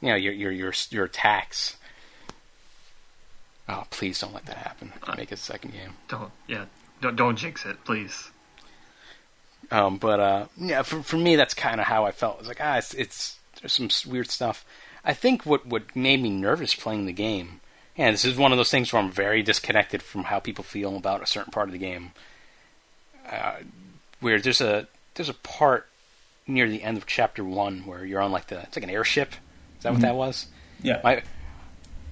you 0.00 0.08
know 0.08 0.16
your 0.16 0.32
your 0.32 0.50
your 0.50 0.72
your 0.90 1.04
attacks. 1.04 1.76
Oh, 3.68 3.84
please 3.90 4.18
don't 4.18 4.34
let 4.34 4.46
that 4.46 4.56
happen. 4.56 4.92
Make 5.16 5.30
a 5.30 5.36
second 5.36 5.72
game. 5.72 5.94
Don't. 6.08 6.32
Yeah. 6.48 6.64
Don't, 7.00 7.16
don't 7.16 7.36
jinx 7.36 7.64
it, 7.64 7.84
please. 7.84 8.30
Um, 9.70 9.98
but 9.98 10.20
uh, 10.20 10.46
yeah, 10.56 10.82
for 10.82 11.02
for 11.02 11.16
me, 11.16 11.36
that's 11.36 11.54
kind 11.54 11.80
of 11.80 11.86
how 11.86 12.04
I 12.04 12.10
felt. 12.10 12.40
It's 12.40 12.48
like 12.48 12.60
ah, 12.60 12.78
it's, 12.78 12.94
it's 12.94 13.38
there's 13.60 13.72
some 13.72 13.88
weird 14.10 14.30
stuff. 14.30 14.64
I 15.04 15.14
think 15.14 15.46
what 15.46 15.66
what 15.66 15.94
made 15.94 16.22
me 16.22 16.30
nervous 16.30 16.74
playing 16.74 17.06
the 17.06 17.12
game, 17.12 17.60
and 17.96 18.12
this 18.12 18.24
is 18.24 18.36
one 18.36 18.52
of 18.52 18.58
those 18.58 18.70
things 18.70 18.92
where 18.92 19.00
I'm 19.00 19.10
very 19.10 19.42
disconnected 19.42 20.02
from 20.02 20.24
how 20.24 20.40
people 20.40 20.64
feel 20.64 20.96
about 20.96 21.22
a 21.22 21.26
certain 21.26 21.52
part 21.52 21.68
of 21.68 21.72
the 21.72 21.78
game. 21.78 22.12
Uh, 23.30 23.56
where 24.18 24.40
there's 24.40 24.60
a 24.60 24.88
there's 25.14 25.28
a 25.28 25.34
part 25.34 25.86
near 26.46 26.68
the 26.68 26.82
end 26.82 26.96
of 26.96 27.06
chapter 27.06 27.44
one 27.44 27.86
where 27.86 28.04
you're 28.04 28.20
on 28.20 28.32
like 28.32 28.48
the 28.48 28.60
it's 28.62 28.76
like 28.76 28.84
an 28.84 28.90
airship. 28.90 29.34
Is 29.80 29.84
that 29.84 29.92
what 29.94 30.02
that 30.02 30.14
was? 30.14 30.46
Yeah. 30.82 31.00
My 31.02 31.22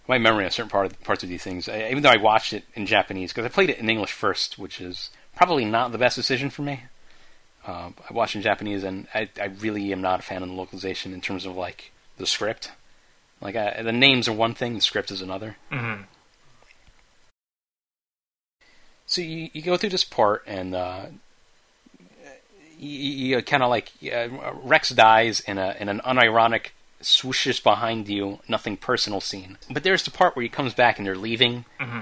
my 0.09 0.17
memory 0.17 0.47
of 0.47 0.55
certain 0.55 0.71
part 0.71 0.99
parts 1.05 1.23
of 1.23 1.29
these 1.29 1.43
things, 1.43 1.69
I, 1.69 1.91
even 1.91 2.03
though 2.03 2.09
I 2.09 2.17
watched 2.17 2.55
it 2.55 2.65
in 2.73 2.87
Japanese, 2.87 3.31
because 3.31 3.45
I 3.45 3.51
played 3.51 3.69
it 3.69 3.77
in 3.77 3.91
English 3.91 4.13
first, 4.13 4.59
which 4.59 4.81
is 4.81 5.11
probably 5.37 5.67
not 5.67 5.93
the 5.93 5.99
best 5.99 6.17
decision 6.17 6.49
for 6.49 6.63
me. 6.63 6.85
Uh, 7.67 7.91
I 8.09 8.15
watched 8.15 8.35
in 8.35 8.41
Japanese, 8.41 8.85
and 8.85 9.07
I, 9.15 9.29
I 9.39 9.45
really 9.61 9.93
am 9.93 10.01
not 10.01 10.21
a 10.21 10.23
fan 10.23 10.43
of 10.43 10.49
the 10.49 10.55
localization 10.55 11.13
in 11.13 11.21
terms 11.21 11.45
of 11.45 11.57
like 11.57 11.93
the 12.17 12.25
script. 12.25 12.73
Like 13.43 13.55
I, 13.55 13.83
the 13.83 13.93
names 13.93 14.29
are 14.29 14.33
one 14.33 14.55
thing, 14.55 14.75
the 14.75 14.81
script 14.81 15.11
is 15.11 15.21
another. 15.21 15.57
hmm 15.71 16.05
So 19.05 19.21
you, 19.21 19.51
you 19.53 19.61
go 19.61 19.77
through 19.77 19.91
this 19.91 20.05
part, 20.05 20.43
and 20.47 20.75
uh, 20.75 21.07
you, 22.79 23.37
you 23.37 23.43
kind 23.43 23.63
of 23.63 23.69
like 23.69 23.93
uh, 24.11 24.29
Rex 24.63 24.89
dies 24.89 25.41
in 25.41 25.59
a 25.59 25.77
in 25.79 25.91
an 25.91 26.01
unironic 26.07 26.69
swooshes 27.03 27.63
behind 27.63 28.09
you, 28.09 28.41
nothing 28.49 28.77
personal 28.77 29.21
scene. 29.21 29.59
But 29.71 29.83
there's 29.85 30.03
the 30.03 30.11
part 30.11 30.35
where 30.35 30.43
he 30.43 30.49
comes 30.49 30.75
back 30.75 30.99
and 30.99 31.07
they're 31.07 31.17
leaving, 31.17 31.65
hmm 31.79 32.01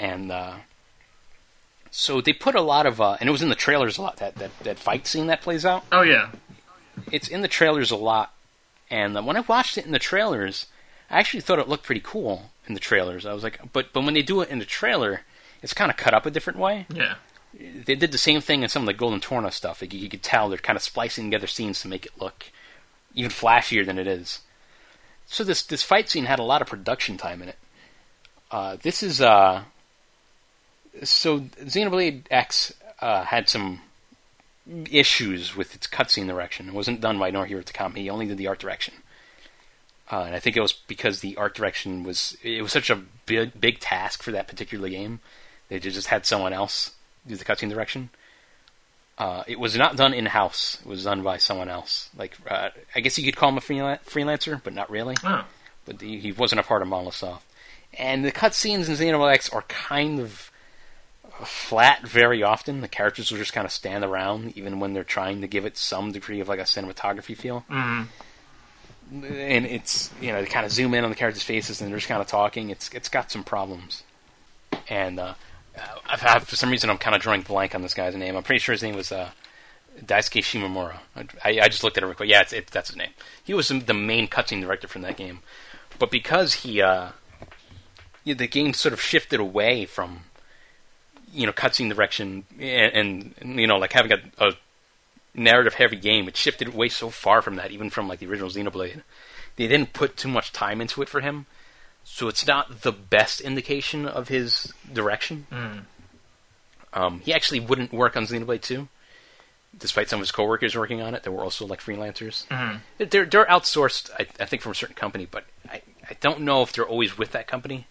and 0.00 0.30
uh, 0.30 0.54
so 1.90 2.20
they 2.20 2.32
put 2.32 2.54
a 2.54 2.60
lot 2.60 2.86
of 2.86 3.00
uh, 3.00 3.16
and 3.18 3.28
it 3.28 3.32
was 3.32 3.42
in 3.42 3.48
the 3.48 3.54
trailers 3.54 3.98
a 3.98 4.02
lot 4.02 4.18
that, 4.18 4.36
that 4.36 4.56
that 4.60 4.78
fight 4.78 5.06
scene 5.06 5.26
that 5.26 5.42
plays 5.42 5.64
out. 5.64 5.84
Oh 5.90 6.02
yeah. 6.02 6.30
It's 7.10 7.28
in 7.28 7.42
the 7.42 7.48
trailers 7.48 7.90
a 7.90 7.96
lot, 7.96 8.32
and 8.90 9.16
uh, 9.16 9.22
when 9.22 9.36
I 9.36 9.40
watched 9.40 9.78
it 9.78 9.86
in 9.86 9.92
the 9.92 9.98
trailers, 9.98 10.66
I 11.10 11.18
actually 11.18 11.40
thought 11.40 11.58
it 11.58 11.68
looked 11.68 11.84
pretty 11.84 12.02
cool 12.04 12.50
in 12.66 12.74
the 12.74 12.80
trailers. 12.80 13.24
I 13.26 13.32
was 13.32 13.42
like, 13.42 13.60
but 13.72 13.92
but 13.92 14.04
when 14.04 14.14
they 14.14 14.22
do 14.22 14.40
it 14.40 14.50
in 14.50 14.58
the 14.58 14.64
trailer, 14.64 15.22
it's 15.62 15.72
kind 15.74 15.90
of 15.90 15.96
cut 15.96 16.14
up 16.14 16.26
a 16.26 16.30
different 16.30 16.58
way. 16.58 16.86
Yeah. 16.92 17.14
They 17.54 17.94
did 17.94 18.12
the 18.12 18.18
same 18.18 18.40
thing 18.40 18.62
in 18.62 18.68
some 18.68 18.82
of 18.82 18.86
the 18.86 18.92
Golden 18.92 19.20
Torna 19.20 19.50
stuff. 19.50 19.80
Like, 19.80 19.94
you, 19.94 20.00
you 20.00 20.08
could 20.08 20.22
tell 20.22 20.48
they're 20.48 20.58
kind 20.58 20.76
of 20.76 20.82
splicing 20.82 21.24
together 21.24 21.46
scenes 21.46 21.80
to 21.80 21.88
make 21.88 22.04
it 22.04 22.20
look 22.20 22.52
even 23.18 23.30
flashier 23.30 23.84
than 23.84 23.98
it 23.98 24.06
is. 24.06 24.40
So 25.26 25.44
this 25.44 25.62
this 25.62 25.82
fight 25.82 26.08
scene 26.08 26.24
had 26.24 26.38
a 26.38 26.44
lot 26.44 26.62
of 26.62 26.68
production 26.68 27.18
time 27.18 27.42
in 27.42 27.48
it. 27.48 27.58
Uh, 28.50 28.76
this 28.80 29.02
is 29.02 29.20
uh, 29.20 29.64
so 31.02 31.40
Xenoblade 31.40 32.22
X 32.30 32.72
uh, 33.00 33.24
had 33.24 33.48
some 33.48 33.82
issues 34.90 35.56
with 35.56 35.74
its 35.74 35.86
cutscene 35.86 36.28
direction. 36.28 36.68
It 36.68 36.74
wasn't 36.74 37.00
done 37.00 37.18
by 37.18 37.30
Norihiro 37.30 37.64
Takami. 37.64 37.98
He 37.98 38.10
only 38.10 38.26
did 38.26 38.38
the 38.38 38.46
art 38.46 38.58
direction. 38.58 38.94
Uh, 40.10 40.22
and 40.22 40.34
I 40.34 40.38
think 40.38 40.56
it 40.56 40.62
was 40.62 40.72
because 40.72 41.20
the 41.20 41.36
art 41.36 41.54
direction 41.54 42.04
was 42.04 42.38
it 42.42 42.62
was 42.62 42.72
such 42.72 42.88
a 42.88 43.02
big 43.26 43.60
big 43.60 43.80
task 43.80 44.22
for 44.22 44.30
that 44.30 44.48
particular 44.48 44.88
game. 44.88 45.20
They 45.68 45.80
just 45.80 46.06
had 46.06 46.24
someone 46.24 46.52
else 46.52 46.92
do 47.26 47.36
the 47.36 47.44
cutscene 47.44 47.68
direction. 47.68 48.10
Uh, 49.18 49.42
it 49.48 49.58
was 49.58 49.76
not 49.76 49.96
done 49.96 50.14
in 50.14 50.26
house. 50.26 50.78
It 50.80 50.86
was 50.86 51.04
done 51.04 51.22
by 51.22 51.38
someone 51.38 51.68
else. 51.68 52.08
Like 52.16 52.36
uh, 52.48 52.70
I 52.94 53.00
guess 53.00 53.18
you 53.18 53.24
could 53.24 53.36
call 53.36 53.48
him 53.48 53.58
a 53.58 53.60
freelan- 53.60 54.04
freelancer, 54.04 54.62
but 54.62 54.74
not 54.74 54.90
really. 54.90 55.16
Oh. 55.24 55.44
But 55.84 56.00
he, 56.00 56.18
he 56.18 56.32
wasn't 56.32 56.60
a 56.60 56.64
part 56.64 56.82
of 56.82 56.88
Monolith. 56.88 57.24
And 57.94 58.24
the 58.24 58.30
cutscenes 58.30 58.88
in 58.88 58.94
Xenoblade 58.94 59.34
X 59.34 59.48
are 59.50 59.62
kind 59.62 60.20
of 60.20 60.52
flat 61.44 62.06
very 62.06 62.42
often. 62.42 62.80
The 62.80 62.88
characters 62.88 63.30
will 63.30 63.38
just 63.38 63.52
kind 63.52 63.64
of 63.64 63.72
stand 63.72 64.04
around, 64.04 64.56
even 64.56 64.78
when 64.78 64.92
they're 64.92 65.04
trying 65.04 65.40
to 65.40 65.48
give 65.48 65.64
it 65.64 65.76
some 65.76 66.12
degree 66.12 66.40
of 66.40 66.48
like 66.48 66.60
a 66.60 66.64
cinematography 66.64 67.36
feel 67.36 67.60
hmm 67.68 68.02
and 69.10 69.66
it's 69.66 70.10
you 70.20 70.32
know 70.32 70.42
they 70.42 70.48
kind 70.48 70.66
of 70.66 70.72
zoom 70.72 70.94
in 70.94 71.04
on 71.04 71.10
the 71.10 71.16
characters' 71.16 71.42
faces 71.42 71.80
and 71.80 71.90
they're 71.90 71.98
just 71.98 72.08
kind 72.08 72.20
of 72.20 72.26
talking. 72.26 72.70
It's 72.70 72.90
it's 72.92 73.08
got 73.08 73.30
some 73.30 73.44
problems, 73.44 74.02
and 74.88 75.18
uh, 75.18 75.34
I've 76.06 76.20
had, 76.20 76.46
for 76.46 76.56
some 76.56 76.70
reason 76.70 76.90
I'm 76.90 76.98
kind 76.98 77.14
of 77.16 77.22
drawing 77.22 77.42
blank 77.42 77.74
on 77.74 77.82
this 77.82 77.94
guy's 77.94 78.14
name. 78.16 78.36
I'm 78.36 78.42
pretty 78.42 78.60
sure 78.60 78.72
his 78.72 78.82
name 78.82 78.96
was 78.96 79.12
uh, 79.12 79.30
Daisuke 80.00 80.42
Shimomura. 80.42 80.98
I, 81.44 81.60
I 81.60 81.68
just 81.68 81.84
looked 81.84 81.96
at 81.96 82.02
it 82.02 82.06
real 82.06 82.14
quick. 82.14 82.28
Yeah, 82.28 82.42
it's, 82.42 82.52
it, 82.52 82.68
that's 82.68 82.90
his 82.90 82.96
name. 82.96 83.10
He 83.42 83.54
was 83.54 83.68
the 83.68 83.94
main 83.94 84.28
cutscene 84.28 84.60
director 84.60 84.88
from 84.88 85.02
that 85.02 85.16
game, 85.16 85.40
but 85.98 86.10
because 86.10 86.54
he 86.54 86.80
uh, 86.82 87.10
yeah, 88.24 88.34
the 88.34 88.46
game 88.46 88.74
sort 88.74 88.92
of 88.92 89.00
shifted 89.00 89.40
away 89.40 89.86
from 89.86 90.20
you 91.32 91.46
know 91.46 91.52
cutscene 91.52 91.94
direction 91.94 92.44
and, 92.58 93.34
and 93.38 93.60
you 93.60 93.66
know 93.66 93.78
like 93.78 93.92
having 93.92 94.12
a, 94.12 94.20
a 94.38 94.52
narrative 95.34 95.74
heavy 95.74 95.96
game. 95.96 96.28
It 96.28 96.36
shifted 96.36 96.68
away 96.68 96.88
so 96.88 97.10
far 97.10 97.42
from 97.42 97.56
that, 97.56 97.70
even 97.70 97.90
from 97.90 98.08
like 98.08 98.18
the 98.18 98.26
original 98.26 98.50
Xenoblade. 98.50 99.02
They 99.56 99.66
didn't 99.66 99.92
put 99.92 100.16
too 100.16 100.28
much 100.28 100.52
time 100.52 100.80
into 100.80 101.02
it 101.02 101.08
for 101.08 101.20
him, 101.20 101.46
so 102.10 102.26
it's 102.26 102.46
not 102.46 102.80
the 102.80 102.90
best 102.90 103.40
indication 103.40 104.06
of 104.06 104.28
his 104.28 104.72
direction. 104.92 105.46
Mm. 105.52 105.82
Um, 106.94 107.20
he 107.20 107.34
actually 107.34 107.60
wouldn't 107.60 107.92
work 107.92 108.16
on 108.16 108.24
Xenoblade 108.24 108.62
2, 108.62 108.88
despite 109.78 110.08
some 110.08 110.18
of 110.18 110.22
his 110.22 110.32
coworkers 110.32 110.74
working 110.74 111.02
on 111.02 111.14
it. 111.14 111.22
They 111.22 111.30
were 111.30 111.42
also 111.44 111.66
like 111.66 111.80
freelancers. 111.80 112.46
Mhm. 112.48 112.80
They're 112.96 113.26
they're 113.26 113.44
outsourced, 113.44 114.10
I, 114.18 114.26
I 114.40 114.46
think, 114.46 114.62
from 114.62 114.72
a 114.72 114.74
certain 114.74 114.96
company, 114.96 115.28
but 115.30 115.44
I, 115.70 115.82
I 116.08 116.16
don't 116.20 116.40
know 116.40 116.62
if 116.62 116.72
they're 116.72 116.88
always 116.88 117.18
with 117.18 117.32
that 117.32 117.46
company. 117.46 117.86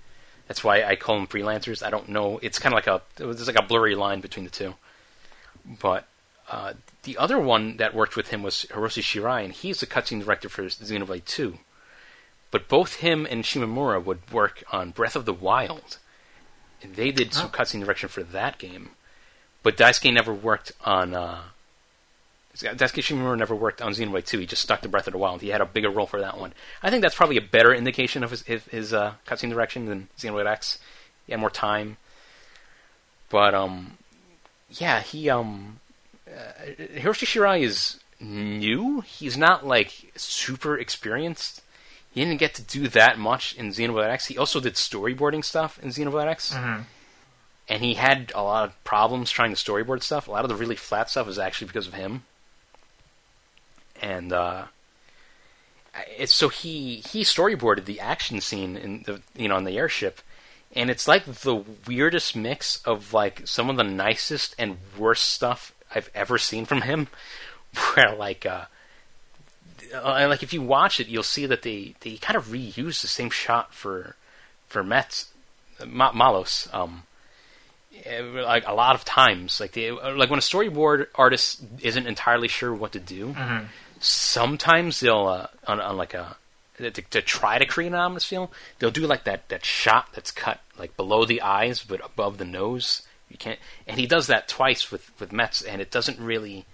That's 0.47 0.63
why 0.63 0.83
I 0.83 0.95
call 0.95 1.15
them 1.15 1.27
freelancers. 1.27 1.85
I 1.85 1.89
don't 1.89 2.09
know. 2.09 2.39
It's 2.41 2.57
kind 2.59 2.73
of 2.73 2.77
like 2.77 2.87
a 2.87 3.01
there's 3.15 3.47
like 3.47 3.59
a 3.59 3.61
blurry 3.61 3.95
line 3.95 4.19
between 4.19 4.45
the 4.45 4.51
two. 4.51 4.73
But 5.79 6.07
uh, 6.49 6.73
the 7.03 7.17
other 7.17 7.37
one 7.37 7.77
that 7.77 7.93
worked 7.93 8.15
with 8.17 8.29
him 8.29 8.41
was 8.41 8.65
Hiroshi 8.71 9.03
Shirai, 9.03 9.45
and 9.45 9.53
he's 9.53 9.79
the 9.79 9.85
cutscene 9.85 10.23
director 10.23 10.49
for 10.49 10.63
Xenoblade 10.63 11.25
2. 11.25 11.59
But 12.51 12.67
both 12.67 12.95
him 12.95 13.27
and 13.29 13.43
Shimomura 13.43 14.03
would 14.03 14.31
work 14.31 14.63
on 14.71 14.91
Breath 14.91 15.15
of 15.15 15.25
the 15.25 15.33
Wild. 15.33 15.97
And 16.81 16.95
they 16.95 17.11
did 17.11 17.33
some 17.33 17.47
Oh. 17.47 17.49
cutscene 17.49 17.83
direction 17.83 18.07
for 18.09 18.23
that 18.23 18.57
game. 18.57 18.91
But 19.63 19.75
Daisuke 19.77 20.13
never 20.13 20.33
worked 20.33 20.71
on. 20.85 21.13
Uh, 21.13 21.41
Daisuke 22.55 23.03
Shimomura 23.03 23.37
never 23.37 23.53
worked 23.55 23.81
on 23.81 23.91
Xenoblade 23.93 24.25
2. 24.25 24.39
He 24.39 24.45
just 24.45 24.61
stuck 24.63 24.81
to 24.81 24.87
Breath 24.89 25.07
of 25.07 25.11
the 25.13 25.17
Wild. 25.19 25.41
He 25.41 25.49
had 25.49 25.61
a 25.61 25.65
bigger 25.65 25.89
role 25.89 26.07
for 26.07 26.19
that 26.21 26.37
one. 26.39 26.53
I 26.81 26.89
think 26.89 27.01
that's 27.01 27.15
probably 27.15 27.37
a 27.37 27.41
better 27.41 27.73
indication 27.73 28.23
of 28.23 28.31
his 28.31 28.43
his, 28.43 28.63
his 28.65 28.93
uh, 28.93 29.13
cutscene 29.27 29.49
direction 29.49 29.85
than 29.85 30.07
Xenoblade 30.17 30.47
X. 30.47 30.79
He 31.25 31.33
had 31.33 31.39
more 31.39 31.49
time. 31.49 31.97
But 33.29 33.53
um, 33.53 33.97
yeah, 34.69 35.01
he 35.01 35.29
um, 35.29 35.79
uh, 36.27 36.51
Hiroshi 36.95 37.25
Shirai 37.25 37.61
is 37.61 37.99
new. 38.19 39.01
He's 39.01 39.37
not 39.37 39.65
like 39.67 40.11
super 40.15 40.77
experienced. 40.77 41.61
He 42.17 42.25
didn't 42.25 42.39
get 42.39 42.55
to 42.55 42.63
do 42.63 42.87
that 42.87 43.19
much 43.19 43.53
in 43.53 43.69
Xenoblade 43.69 44.09
X. 44.09 44.25
He 44.25 44.39
also 44.39 44.59
did 44.59 44.73
storyboarding 44.73 45.45
stuff 45.45 45.77
in 45.83 45.89
Xenoblade 45.89 46.25
X. 46.27 46.51
Mhm. 46.53 46.85
and 47.69 47.83
he 47.83 47.93
had 47.93 48.31
a 48.33 48.41
lot 48.41 48.63
of 48.67 48.83
problems 48.83 49.29
trying 49.29 49.53
to 49.53 49.55
storyboard 49.55 50.01
stuff. 50.01 50.27
A 50.27 50.31
lot 50.31 50.43
of 50.45 50.49
the 50.49 50.55
really 50.55 50.75
flat 50.77 51.09
stuff 51.11 51.27
is 51.27 51.37
actually 51.37 51.67
because 51.67 51.85
of 51.85 51.93
him. 51.93 52.23
And 54.01 54.31
uh, 54.33 54.63
it's 56.17 56.33
so 56.33 56.49
he 56.49 57.03
he 57.07 57.21
storyboarded 57.23 57.85
the 57.85 57.99
action 57.99 58.41
scene 58.41 58.77
in 58.77 59.03
the 59.03 59.21
you 59.35 59.47
know 59.47 59.57
in 59.57 59.63
the 59.65 59.77
airship, 59.77 60.21
and 60.75 60.89
it's 60.89 61.07
like 61.07 61.25
the 61.25 61.55
weirdest 61.85 62.35
mix 62.35 62.81
of 62.83 63.13
like 63.13 63.47
some 63.47 63.69
of 63.69 63.77
the 63.77 63.83
nicest 63.83 64.55
and 64.57 64.77
worst 64.97 65.25
stuff 65.29 65.71
I've 65.93 66.09
ever 66.15 66.37
seen 66.37 66.65
from 66.65 66.81
him. 66.81 67.07
Where 67.95 68.15
like 68.15 68.45
uh, 68.45 68.65
uh, 69.93 70.27
like 70.27 70.43
if 70.43 70.53
you 70.53 70.61
watch 70.61 70.99
it, 70.99 71.07
you'll 71.07 71.23
see 71.23 71.45
that 71.45 71.61
they 71.61 71.95
they 72.01 72.17
kind 72.17 72.37
of 72.37 72.47
reuse 72.47 73.01
the 73.01 73.07
same 73.07 73.29
shot 73.29 73.73
for 73.73 74.15
for 74.67 74.83
Metz 74.83 75.31
Ma- 75.85 76.11
Malos. 76.11 76.73
Um, 76.73 77.03
eh, 78.05 78.21
like 78.21 78.67
a 78.67 78.73
lot 78.73 78.95
of 78.95 79.05
times, 79.05 79.59
like 79.59 79.73
they, 79.73 79.91
like 79.91 80.29
when 80.29 80.39
a 80.39 80.41
storyboard 80.41 81.07
artist 81.15 81.61
isn't 81.81 82.07
entirely 82.07 82.47
sure 82.47 82.73
what 82.73 82.91
to 82.93 82.99
do, 82.99 83.35
sometimes 83.99 84.99
they'll 84.99 85.27
uh, 85.27 85.47
on, 85.67 85.79
on 85.79 85.97
like 85.97 86.13
a 86.13 86.37
to, 86.77 86.91
to 86.91 87.21
try 87.21 87.57
to 87.57 87.65
create 87.65 87.87
an 87.87 87.95
ominous 87.95 88.23
feel, 88.25 88.51
they'll 88.79 88.91
do 88.91 89.07
like 89.07 89.23
that 89.23 89.49
that 89.49 89.65
shot 89.65 90.09
that's 90.13 90.31
cut 90.31 90.59
like 90.77 90.95
below 90.95 91.25
the 91.25 91.41
eyes 91.41 91.83
but 91.83 92.03
above 92.05 92.37
the 92.37 92.45
nose. 92.45 93.01
You 93.29 93.37
can't, 93.37 93.59
and 93.85 93.99
he 93.99 94.05
does 94.07 94.27
that 94.27 94.47
twice 94.47 94.91
with 94.91 95.11
with 95.19 95.31
Metz, 95.31 95.61
and 95.61 95.81
it 95.81 95.91
doesn't 95.91 96.19
really. 96.19 96.65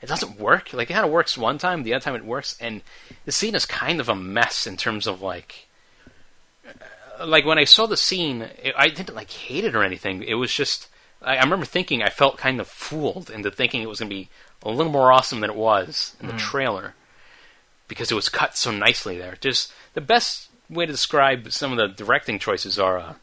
It 0.00 0.06
doesn't 0.06 0.38
work. 0.38 0.72
Like 0.72 0.90
it 0.90 0.94
kind 0.94 1.04
of 1.04 1.10
works 1.10 1.36
one 1.36 1.58
time, 1.58 1.82
the 1.82 1.94
other 1.94 2.02
time 2.02 2.14
it 2.14 2.24
works, 2.24 2.56
and 2.60 2.82
the 3.24 3.32
scene 3.32 3.54
is 3.54 3.66
kind 3.66 4.00
of 4.00 4.08
a 4.08 4.14
mess 4.14 4.66
in 4.66 4.76
terms 4.76 5.06
of 5.06 5.22
like 5.22 5.66
like 7.24 7.44
when 7.44 7.58
I 7.58 7.64
saw 7.64 7.86
the 7.86 7.96
scene, 7.96 8.42
it, 8.62 8.74
I 8.76 8.88
didn't 8.88 9.16
like 9.16 9.30
hate 9.30 9.64
it 9.64 9.74
or 9.74 9.82
anything. 9.82 10.22
It 10.22 10.34
was 10.34 10.52
just 10.52 10.88
I, 11.22 11.36
I 11.36 11.42
remember 11.42 11.66
thinking 11.66 12.02
I 12.02 12.10
felt 12.10 12.38
kind 12.38 12.60
of 12.60 12.68
fooled 12.68 13.30
into 13.30 13.50
thinking 13.50 13.82
it 13.82 13.88
was 13.88 13.98
going 13.98 14.10
to 14.10 14.14
be 14.14 14.28
a 14.62 14.70
little 14.70 14.92
more 14.92 15.12
awesome 15.12 15.40
than 15.40 15.50
it 15.50 15.56
was 15.56 16.16
in 16.20 16.26
the 16.26 16.32
trailer 16.34 16.94
because 17.86 18.10
it 18.10 18.14
was 18.14 18.28
cut 18.28 18.56
so 18.56 18.70
nicely 18.70 19.18
there. 19.18 19.36
Just 19.40 19.72
the 19.94 20.00
best 20.00 20.48
way 20.68 20.86
to 20.86 20.92
describe 20.92 21.50
some 21.52 21.72
of 21.72 21.78
the 21.78 21.88
directing 21.88 22.38
choices 22.38 22.78
are 22.78 22.98
uh, 22.98 23.14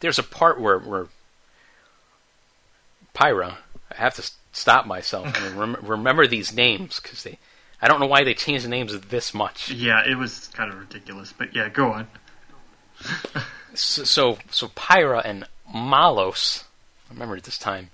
there's 0.00 0.18
a 0.18 0.22
part 0.22 0.60
where 0.60 0.78
where 0.78 1.06
Pyra, 3.14 3.56
I 3.90 3.96
have 3.96 4.14
to 4.14 4.30
stop 4.58 4.86
myself 4.86 5.26
and 5.36 5.54
rem- 5.58 5.76
remember 5.82 6.26
these 6.26 6.52
names 6.52 7.00
because 7.00 7.22
they. 7.22 7.38
I 7.80 7.86
don't 7.86 8.00
know 8.00 8.06
why 8.06 8.24
they 8.24 8.34
changed 8.34 8.64
the 8.64 8.68
names 8.68 8.98
this 9.02 9.32
much. 9.32 9.70
Yeah, 9.70 10.02
it 10.04 10.16
was 10.16 10.48
kind 10.48 10.72
of 10.72 10.80
ridiculous, 10.80 11.32
but 11.32 11.54
yeah, 11.54 11.68
go 11.68 11.92
on. 11.92 12.08
so 13.74 14.04
so, 14.04 14.38
so 14.50 14.68
Pyra 14.68 15.22
and 15.24 15.46
Malos, 15.72 16.64
I 17.08 17.12
remember 17.12 17.36
at 17.36 17.44
this 17.44 17.58
time, 17.58 17.90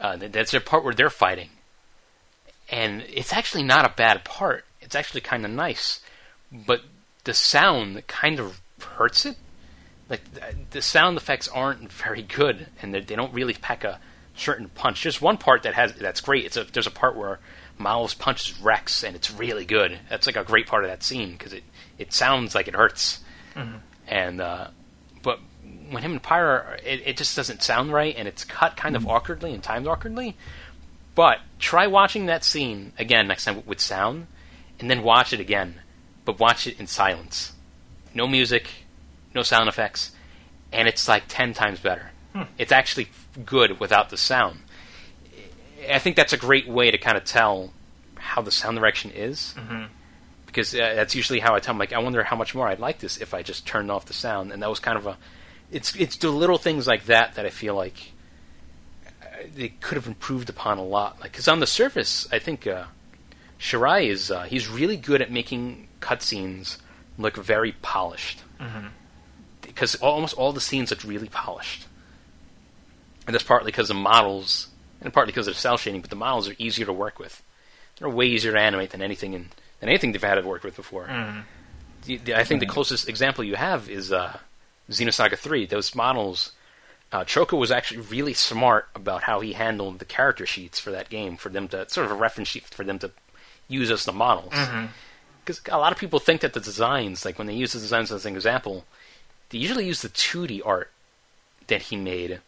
uh, 0.00 0.16
that's 0.16 0.52
their 0.52 0.60
part 0.60 0.84
where 0.84 0.94
they're 0.94 1.10
fighting, 1.10 1.50
and 2.70 3.02
it's 3.02 3.32
actually 3.32 3.64
not 3.64 3.84
a 3.84 3.94
bad 3.96 4.24
part. 4.24 4.64
It's 4.80 4.94
actually 4.94 5.22
kind 5.22 5.44
of 5.44 5.50
nice, 5.50 6.00
but 6.52 6.82
the 7.24 7.34
sound 7.34 8.06
kind 8.06 8.38
of 8.38 8.60
hurts 8.80 9.26
it. 9.26 9.36
Like 10.08 10.22
the 10.70 10.82
sound 10.82 11.16
effects 11.16 11.48
aren't 11.48 11.92
very 11.92 12.22
good, 12.22 12.68
and 12.80 12.94
they 12.94 13.00
don't 13.00 13.34
really 13.34 13.54
pack 13.54 13.82
a 13.84 14.00
certain 14.40 14.68
punch. 14.70 15.02
There's 15.02 15.20
one 15.20 15.36
part 15.36 15.62
that 15.64 15.74
has 15.74 15.92
that's 15.94 16.20
great. 16.20 16.44
It's 16.44 16.56
a 16.56 16.64
there's 16.64 16.86
a 16.86 16.90
part 16.90 17.16
where 17.16 17.38
Miles 17.78 18.14
punches 18.14 18.60
Rex, 18.60 19.02
and 19.04 19.16
it's 19.16 19.30
really 19.30 19.64
good. 19.64 19.98
That's 20.08 20.26
like 20.26 20.36
a 20.36 20.44
great 20.44 20.66
part 20.66 20.84
of 20.84 20.90
that 20.90 21.02
scene 21.02 21.32
because 21.32 21.52
it 21.52 21.64
it 21.98 22.12
sounds 22.12 22.54
like 22.54 22.68
it 22.68 22.74
hurts 22.74 23.20
and 24.06 24.40
uh, 24.40 24.68
but 25.22 25.40
when 25.90 26.02
him 26.02 26.12
and 26.12 26.22
Pyra, 26.22 26.78
it, 26.84 27.02
it 27.06 27.16
just 27.16 27.36
doesn't 27.36 27.62
sound 27.62 27.92
right, 27.92 28.14
and 28.16 28.28
it's 28.28 28.44
cut 28.44 28.76
kind 28.76 28.96
of 28.96 29.06
awkwardly 29.06 29.52
and 29.52 29.62
timed 29.62 29.86
awkwardly. 29.86 30.36
But 31.14 31.38
try 31.58 31.86
watching 31.86 32.26
that 32.26 32.44
scene 32.44 32.92
again 32.98 33.26
next 33.28 33.44
time 33.44 33.62
with 33.66 33.80
sound, 33.80 34.26
and 34.78 34.90
then 34.90 35.02
watch 35.02 35.32
it 35.32 35.40
again, 35.40 35.80
but 36.24 36.38
watch 36.38 36.66
it 36.66 36.78
in 36.78 36.86
silence, 36.86 37.52
no 38.14 38.26
music, 38.26 38.68
no 39.34 39.42
sound 39.42 39.68
effects, 39.68 40.12
and 40.72 40.88
it's 40.88 41.08
like 41.08 41.24
ten 41.28 41.52
times 41.52 41.80
better. 41.80 42.10
It's 42.58 42.72
actually 42.72 43.08
good 43.44 43.80
without 43.80 44.10
the 44.10 44.16
sound. 44.16 44.60
I 45.90 45.98
think 45.98 46.16
that's 46.16 46.32
a 46.32 46.36
great 46.36 46.68
way 46.68 46.90
to 46.90 46.98
kind 46.98 47.16
of 47.16 47.24
tell 47.24 47.72
how 48.16 48.42
the 48.42 48.50
sound 48.50 48.76
direction 48.76 49.10
is 49.10 49.54
because 50.46 50.74
uh, 50.74 50.78
that's 50.94 51.14
usually 51.14 51.40
how 51.40 51.54
I 51.54 51.60
tell 51.60 51.74
them. 51.74 51.78
Like, 51.78 51.92
I 51.92 51.98
wonder 51.98 52.22
how 52.24 52.36
much 52.36 52.54
more 52.54 52.66
I'd 52.68 52.80
like 52.80 52.98
this 52.98 53.18
if 53.18 53.32
I 53.34 53.42
just 53.42 53.66
turned 53.66 53.90
off 53.90 54.06
the 54.06 54.12
sound. 54.12 54.52
And 54.52 54.62
that 54.62 54.68
was 54.68 54.80
kind 54.80 54.98
of 54.98 55.06
a, 55.06 55.16
it's 55.70 55.94
it's 55.96 56.16
the 56.16 56.30
little 56.30 56.58
things 56.58 56.86
like 56.86 57.06
that 57.06 57.34
that 57.36 57.46
I 57.46 57.50
feel 57.50 57.74
like 57.74 58.12
uh, 59.22 59.26
they 59.54 59.68
could 59.68 59.96
have 59.96 60.06
improved 60.06 60.50
upon 60.50 60.78
a 60.78 60.84
lot. 60.84 61.20
Like, 61.20 61.32
because 61.32 61.48
on 61.48 61.60
the 61.60 61.66
surface, 61.66 62.28
I 62.32 62.38
think 62.40 62.66
uh, 62.66 62.84
Shirai 63.58 64.08
is 64.08 64.30
uh, 64.30 64.42
he's 64.42 64.68
really 64.68 64.96
good 64.96 65.22
at 65.22 65.30
making 65.30 65.88
cutscenes 66.00 66.78
look 67.16 67.36
very 67.36 67.72
polished. 67.72 68.42
Because 69.62 69.94
almost 69.96 70.34
all 70.34 70.52
the 70.52 70.60
scenes 70.60 70.90
look 70.90 71.04
really 71.04 71.28
polished, 71.28 71.86
and 73.26 73.34
that's 73.34 73.44
partly 73.44 73.70
because 73.70 73.88
the 73.88 73.94
models, 73.94 74.68
and 75.00 75.12
partly 75.12 75.32
because 75.32 75.48
of 75.48 75.56
cell 75.56 75.76
shading. 75.76 76.00
But 76.00 76.10
the 76.10 76.16
models 76.16 76.48
are 76.48 76.54
easier 76.58 76.86
to 76.86 76.92
work 76.92 77.18
with. 77.18 77.42
They're 77.98 78.08
way 78.08 78.26
easier 78.26 78.52
to 78.52 78.58
animate 78.60 78.90
than 78.90 79.02
anything 79.02 79.34
in 79.34 79.48
than 79.80 79.88
anything 79.88 80.12
they've 80.12 80.22
had 80.22 80.34
to 80.36 80.42
work 80.42 80.62
with 80.64 80.76
before. 80.76 81.06
The- 82.04 82.16
the- 82.18 82.34
I 82.34 82.44
think 82.44 82.60
the 82.60 82.66
closest 82.66 83.08
example 83.08 83.44
you 83.44 83.56
have 83.56 83.88
is 83.90 84.12
uh, 84.12 84.38
Xenosaga 84.90 85.36
3. 85.38 85.66
Those 85.66 85.94
models, 85.94 86.52
uh, 87.12 87.24
Choco 87.24 87.56
was 87.56 87.70
actually 87.70 88.00
really 88.00 88.34
smart 88.34 88.88
about 88.94 89.22
how 89.24 89.40
he 89.40 89.52
handled 89.54 89.98
the 89.98 90.04
character 90.04 90.44
sheets 90.46 90.78
for 90.78 90.90
that 90.90 91.08
game, 91.10 91.36
for 91.36 91.48
them 91.50 91.68
to 91.68 91.88
sort 91.88 92.04
of 92.06 92.10
a 92.12 92.14
reference 92.14 92.48
sheet 92.48 92.64
for 92.64 92.84
them 92.84 92.98
to 93.00 93.10
use 93.68 93.90
as 93.90 94.04
the 94.04 94.12
models. 94.12 94.52
Because 95.44 95.60
a 95.70 95.78
lot 95.78 95.92
of 95.92 95.98
people 95.98 96.18
think 96.18 96.40
that 96.42 96.52
the 96.52 96.60
designs, 96.60 97.24
like 97.24 97.38
when 97.38 97.46
they 97.46 97.54
use 97.54 97.72
the 97.72 97.78
designs 97.80 98.12
as 98.12 98.26
an 98.26 98.34
example, 98.34 98.84
they 99.50 99.58
usually 99.58 99.86
use 99.86 100.02
the 100.02 100.08
2D 100.10 100.60
art 100.64 100.90
that 101.68 101.82
he 101.82 101.96
made. 101.96 102.40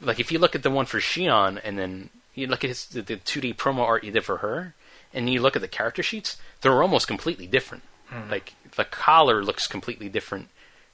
Like 0.00 0.18
if 0.20 0.32
you 0.32 0.38
look 0.38 0.54
at 0.54 0.62
the 0.62 0.70
one 0.70 0.86
for 0.86 0.98
Shion, 0.98 1.60
and 1.62 1.78
then 1.78 2.10
you 2.34 2.46
look 2.46 2.64
at 2.64 2.68
his, 2.68 2.86
the, 2.86 3.02
the 3.02 3.16
2D 3.16 3.56
promo 3.56 3.80
art 3.80 4.04
you 4.04 4.10
did 4.12 4.24
for 4.24 4.38
her, 4.38 4.74
and 5.12 5.28
you 5.28 5.40
look 5.40 5.56
at 5.56 5.62
the 5.62 5.68
character 5.68 6.02
sheets, 6.02 6.36
they're 6.60 6.82
almost 6.82 7.06
completely 7.08 7.46
different. 7.46 7.84
Like 8.28 8.54
the 8.76 8.84
collar 8.84 9.44
looks 9.44 9.66
completely 9.68 10.08
different, 10.08 10.48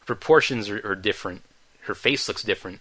proportions 0.05 0.69
are, 0.69 0.87
are 0.87 0.95
different, 0.95 1.43
her 1.83 1.95
face 1.95 2.29
looks 2.29 2.43
different. 2.43 2.81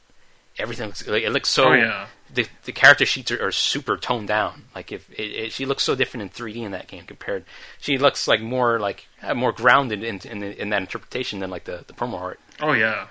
Everything 0.58 0.88
looks 0.88 1.06
like 1.08 1.24
it 1.24 1.32
looks 1.32 1.50
so. 1.50 1.70
Oh, 1.70 1.74
yeah. 1.74 2.08
The 2.34 2.48
the 2.64 2.72
character 2.72 3.06
sheets 3.06 3.30
are, 3.32 3.46
are 3.48 3.52
super 3.52 3.98
toned 3.98 4.28
down. 4.30 4.64
Like 4.74 4.92
if 4.92 5.10
it, 5.12 5.24
it, 5.24 5.52
she 5.52 5.66
looks 5.66 5.84
so 5.84 5.96
different 5.96 6.24
in 6.24 6.30
3D 6.30 6.64
in 6.64 6.72
that 6.72 6.88
game 6.88 7.04
compared, 7.06 7.44
she 7.80 7.98
looks 7.98 8.26
like 8.28 8.42
more 8.42 8.80
like 8.80 9.08
uh, 9.22 9.34
more 9.34 9.52
grounded 9.52 10.02
in 10.04 10.20
in, 10.24 10.44
in 10.44 10.70
that 10.70 10.82
interpretation 10.82 11.40
than 11.40 11.50
like 11.50 11.66
the 11.66 11.84
the 11.88 11.94
promo 11.94 12.20
art 12.20 12.40
Oh 12.62 12.72
yeah. 12.72 13.08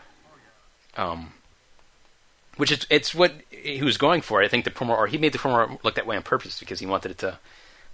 um, 0.97 1.33
which 2.57 2.73
is 2.73 2.87
it's 2.91 3.15
what 3.15 3.33
he 3.51 3.83
was 3.83 3.97
going 3.97 4.21
for. 4.21 4.43
I 4.43 4.49
think 4.49 4.65
the 4.65 4.71
promo 4.71 4.91
art 4.91 5.11
he 5.11 5.19
made 5.19 5.33
the 5.33 5.39
promo 5.39 5.55
art 5.55 5.85
look 5.85 5.95
that 5.97 6.07
way 6.07 6.17
on 6.17 6.23
purpose 6.23 6.59
because 6.59 6.81
he 6.81 6.87
wanted 6.87 7.13
it 7.13 7.19
to 7.19 7.39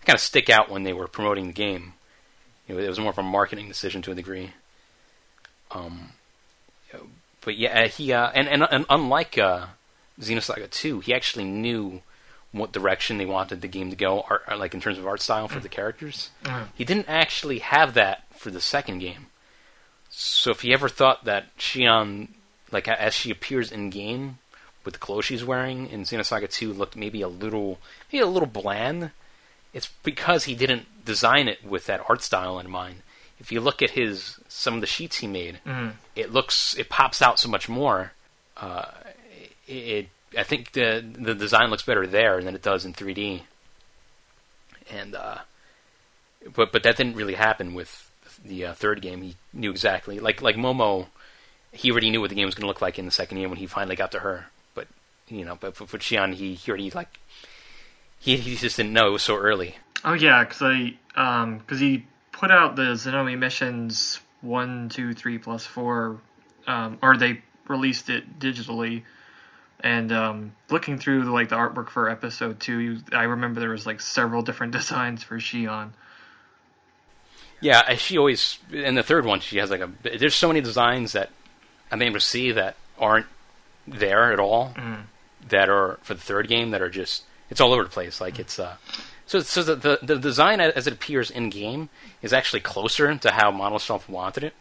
kind 0.04 0.14
of 0.14 0.20
stick 0.20 0.48
out 0.50 0.70
when 0.70 0.82
they 0.82 0.92
were 0.92 1.06
promoting 1.06 1.46
the 1.46 1.52
game. 1.52 1.94
You 2.66 2.74
know, 2.74 2.82
it 2.82 2.88
was 2.88 3.00
more 3.00 3.10
of 3.10 3.18
a 3.18 3.22
marketing 3.22 3.68
decision 3.68 4.02
to 4.02 4.12
a 4.12 4.14
degree. 4.14 4.52
Um, 5.70 6.12
but 7.42 7.56
yeah, 7.56 7.86
he 7.86 8.12
uh, 8.12 8.30
and, 8.34 8.48
and 8.48 8.66
and 8.70 8.86
unlike 8.90 9.38
uh, 9.38 9.66
Xenosaga 10.20 10.68
2, 10.70 11.00
he 11.00 11.14
actually 11.14 11.44
knew 11.44 12.02
what 12.52 12.72
direction 12.72 13.16
they 13.16 13.26
wanted 13.26 13.60
the 13.60 13.68
game 13.68 13.90
to 13.90 13.96
go, 13.96 14.24
art, 14.28 14.42
uh, 14.50 14.56
like 14.56 14.74
in 14.74 14.80
terms 14.80 14.98
of 14.98 15.06
art 15.06 15.20
style 15.20 15.48
for 15.48 15.60
the 15.60 15.68
characters. 15.68 16.30
He 16.74 16.84
didn't 16.84 17.08
actually 17.08 17.60
have 17.60 17.94
that 17.94 18.24
for 18.34 18.50
the 18.50 18.60
second 18.60 18.98
game. 18.98 19.26
So 20.10 20.50
if 20.50 20.64
you 20.64 20.74
ever 20.74 20.88
thought 20.88 21.24
that 21.24 21.56
Shion, 21.56 22.28
like 22.72 22.88
as 22.88 23.14
she 23.14 23.30
appears 23.30 23.70
in 23.70 23.88
game 23.90 24.38
with 24.90 25.00
the 25.00 25.06
clothes 25.06 25.24
she's 25.24 25.44
wearing 25.44 25.88
in 25.88 26.02
Xenosaga 26.02 26.50
2, 26.50 26.72
looked 26.72 26.96
maybe 26.96 27.22
a 27.22 27.28
little, 27.28 27.78
maybe 28.12 28.22
a 28.22 28.26
little 28.26 28.48
bland, 28.48 29.12
it's 29.72 29.88
because 30.02 30.44
he 30.44 30.54
didn't 30.56 31.04
design 31.04 31.46
it 31.46 31.64
with 31.64 31.86
that 31.86 32.04
art 32.08 32.22
style 32.22 32.58
in 32.58 32.68
mind. 32.68 32.96
If 33.38 33.52
you 33.52 33.60
look 33.60 33.82
at 33.82 33.90
his 33.90 34.38
some 34.48 34.74
of 34.74 34.80
the 34.80 34.86
sheets 34.86 35.18
he 35.18 35.26
made, 35.26 35.60
it 36.16 36.32
looks 36.32 36.76
it 36.76 36.88
pops 36.88 37.22
out 37.22 37.38
so 37.38 37.48
much 37.48 37.68
more. 37.68 38.12
Uh, 38.56 38.86
it, 39.66 39.72
it 39.72 40.08
I 40.36 40.42
think 40.42 40.72
the 40.72 41.02
the 41.12 41.34
design 41.34 41.70
looks 41.70 41.84
better 41.84 42.06
there 42.06 42.42
than 42.42 42.54
it 42.54 42.62
does 42.62 42.84
in 42.84 42.92
3D. 42.92 43.42
And 44.92 45.14
uh, 45.14 45.38
but 46.54 46.72
but 46.72 46.82
that 46.82 46.96
didn't 46.96 47.14
really 47.14 47.34
happen 47.34 47.72
with 47.74 48.10
the 48.44 48.66
uh, 48.66 48.74
third 48.74 49.00
game. 49.00 49.22
He 49.22 49.36
knew 49.52 49.70
exactly 49.70 50.18
like 50.18 50.42
like 50.42 50.56
Momo. 50.56 51.06
He 51.72 51.92
already 51.92 52.10
knew 52.10 52.20
what 52.20 52.30
the 52.30 52.36
game 52.36 52.46
was 52.46 52.56
going 52.56 52.64
to 52.64 52.68
look 52.68 52.82
like 52.82 52.98
in 52.98 53.04
the 53.04 53.12
second 53.12 53.38
game 53.38 53.48
when 53.48 53.58
he 53.58 53.66
finally 53.66 53.94
got 53.96 54.10
to 54.12 54.18
her. 54.18 54.46
You 55.30 55.44
know, 55.44 55.56
but 55.58 55.76
for, 55.76 55.86
for 55.86 55.98
Shion, 55.98 56.34
he, 56.34 56.54
he 56.54 56.70
already 56.70 56.90
like 56.90 57.18
he 58.18 58.36
he 58.36 58.56
just 58.56 58.76
didn't 58.76 58.92
know 58.92 59.08
it 59.08 59.12
was 59.12 59.22
so 59.22 59.36
early. 59.36 59.76
Oh 60.04 60.14
yeah, 60.14 60.44
because 60.44 60.62
I 60.62 60.94
um 61.16 61.58
because 61.58 61.80
he 61.80 62.06
put 62.32 62.50
out 62.50 62.76
the 62.76 62.94
Zenomi 62.94 63.38
missions 63.38 64.20
one, 64.40 64.88
two, 64.88 65.12
three 65.12 65.38
plus 65.38 65.66
four, 65.66 66.18
um, 66.66 66.98
or 67.02 67.16
they 67.16 67.42
released 67.68 68.08
it 68.10 68.38
digitally. 68.38 69.02
And 69.82 70.12
um, 70.12 70.52
looking 70.68 70.98
through 70.98 71.24
like 71.24 71.48
the 71.48 71.56
artwork 71.56 71.88
for 71.88 72.08
episode 72.08 72.60
two, 72.60 72.98
I 73.12 73.24
remember 73.24 73.60
there 73.60 73.70
was 73.70 73.86
like 73.86 74.00
several 74.00 74.42
different 74.42 74.72
designs 74.78 75.22
for 75.22 75.38
Shion. 75.38 75.90
Yeah, 77.60 77.94
she 77.96 78.16
always 78.16 78.58
in 78.72 78.94
the 78.94 79.02
third 79.02 79.26
one 79.26 79.40
she 79.40 79.58
has 79.58 79.70
like 79.70 79.80
a. 79.80 79.90
There's 80.18 80.34
so 80.34 80.48
many 80.48 80.62
designs 80.62 81.12
that 81.12 81.30
I'm 81.90 82.00
able 82.00 82.14
to 82.14 82.20
see 82.20 82.52
that 82.52 82.76
aren't 82.98 83.26
there 83.86 84.32
at 84.32 84.40
all. 84.40 84.72
That 85.48 85.68
are 85.68 85.98
for 86.02 86.14
the 86.14 86.20
third 86.20 86.48
game 86.48 86.70
that 86.70 86.82
are 86.82 86.90
just 86.90 87.24
it's 87.50 87.60
all 87.60 87.72
over 87.72 87.82
the 87.82 87.90
place. 87.90 88.20
Like 88.20 88.38
it's 88.38 88.58
uh. 88.58 88.76
So, 89.26 89.40
so 89.40 89.62
the, 89.62 89.76
the 89.76 89.98
the 90.02 90.18
design 90.18 90.60
as 90.60 90.86
it 90.86 90.92
appears 90.92 91.30
in 91.30 91.50
game 91.50 91.88
is 92.20 92.32
actually 92.32 92.60
closer 92.60 93.14
to 93.14 93.30
how 93.30 93.52
Monosoft 93.52 94.08
wanted 94.08 94.42
it, 94.44 94.54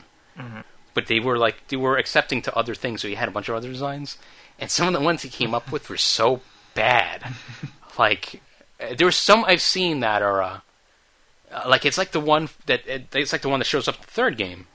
but 0.93 1.07
they 1.07 1.19
were 1.19 1.37
like 1.37 1.67
they 1.69 1.77
were 1.77 1.97
accepting 1.97 2.41
to 2.43 2.55
other 2.55 2.75
things. 2.75 3.01
So 3.01 3.07
he 3.07 3.15
had 3.15 3.27
a 3.27 3.31
bunch 3.31 3.49
of 3.49 3.55
other 3.55 3.69
designs, 3.69 4.17
and 4.59 4.69
some 4.69 4.87
of 4.87 4.93
the 4.93 4.99
ones 4.99 5.23
he 5.23 5.29
came 5.29 5.55
up 5.55 5.71
with 5.71 5.89
were 5.89 5.97
so 5.97 6.41
bad. 6.75 7.23
like 7.97 8.41
there 8.95 9.07
were 9.07 9.11
some 9.11 9.43
I've 9.45 9.61
seen 9.61 10.01
that 10.01 10.21
are 10.21 10.41
uh, 10.41 10.59
uh, 11.51 11.63
like 11.67 11.83
it's 11.85 11.97
like 11.97 12.11
the 12.11 12.19
one 12.19 12.49
that 12.67 12.81
it's 12.87 13.31
like 13.31 13.41
the 13.41 13.49
one 13.49 13.59
that 13.59 13.65
shows 13.65 13.87
up 13.87 13.95
in 13.95 14.01
the 14.01 14.07
third 14.07 14.37
game, 14.37 14.67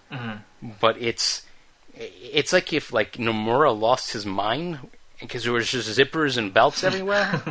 but 0.80 1.00
it's 1.00 1.42
it's 1.94 2.52
like 2.52 2.72
if 2.72 2.92
like 2.92 3.12
Nomura 3.12 3.78
lost 3.78 4.12
his 4.12 4.26
mind 4.26 4.78
because 5.20 5.44
there 5.44 5.52
was 5.52 5.70
just 5.70 5.98
zippers 5.98 6.36
and 6.36 6.52
belts 6.52 6.84
everywhere, 6.84 7.42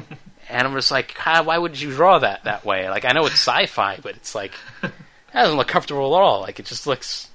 and 0.49 0.68
I'm 0.68 0.73
just 0.73 0.91
like, 0.91 1.15
God, 1.23 1.45
why 1.45 1.57
would 1.57 1.80
you 1.80 1.91
draw 1.91 2.19
that 2.19 2.44
that 2.44 2.65
way? 2.65 2.90
Like 2.90 3.06
I 3.06 3.11
know 3.11 3.26
it's 3.26 3.35
sci-fi, 3.35 3.99
but 4.02 4.15
it's 4.15 4.35
like 4.35 4.53
that 4.81 4.91
doesn't 5.34 5.57
look 5.57 5.68
comfortable 5.68 6.15
at 6.15 6.22
all. 6.22 6.41
Like 6.41 6.60
it 6.60 6.65
just 6.65 6.88
looks. 6.88 7.30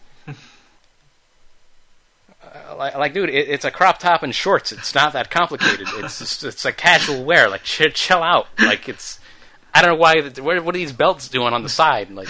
Uh, 2.41 2.77
like, 2.77 2.97
like, 2.97 3.13
dude, 3.13 3.29
it, 3.29 3.49
it's 3.49 3.67
a 3.67 3.71
crop 3.71 3.99
top 3.99 4.23
and 4.23 4.35
shorts. 4.35 4.73
It's 4.73 4.95
not 4.95 5.13
that 5.13 5.29
complicated. 5.29 5.87
It's 5.97 6.19
just, 6.19 6.45
it's 6.45 6.65
like 6.65 6.79
casual 6.79 7.23
wear. 7.23 7.51
Like, 7.51 7.63
ch- 7.63 7.93
chill 7.93 8.23
out. 8.23 8.47
Like, 8.59 8.89
it's 8.89 9.21
I 9.75 9.83
don't 9.83 9.93
know 9.93 10.01
why. 10.01 10.21
What, 10.21 10.65
what 10.65 10.75
are 10.75 10.79
these 10.79 10.93
belts 10.93 11.29
doing 11.29 11.53
on 11.53 11.63
the 11.63 11.69
side? 11.69 12.11
Like, 12.11 12.29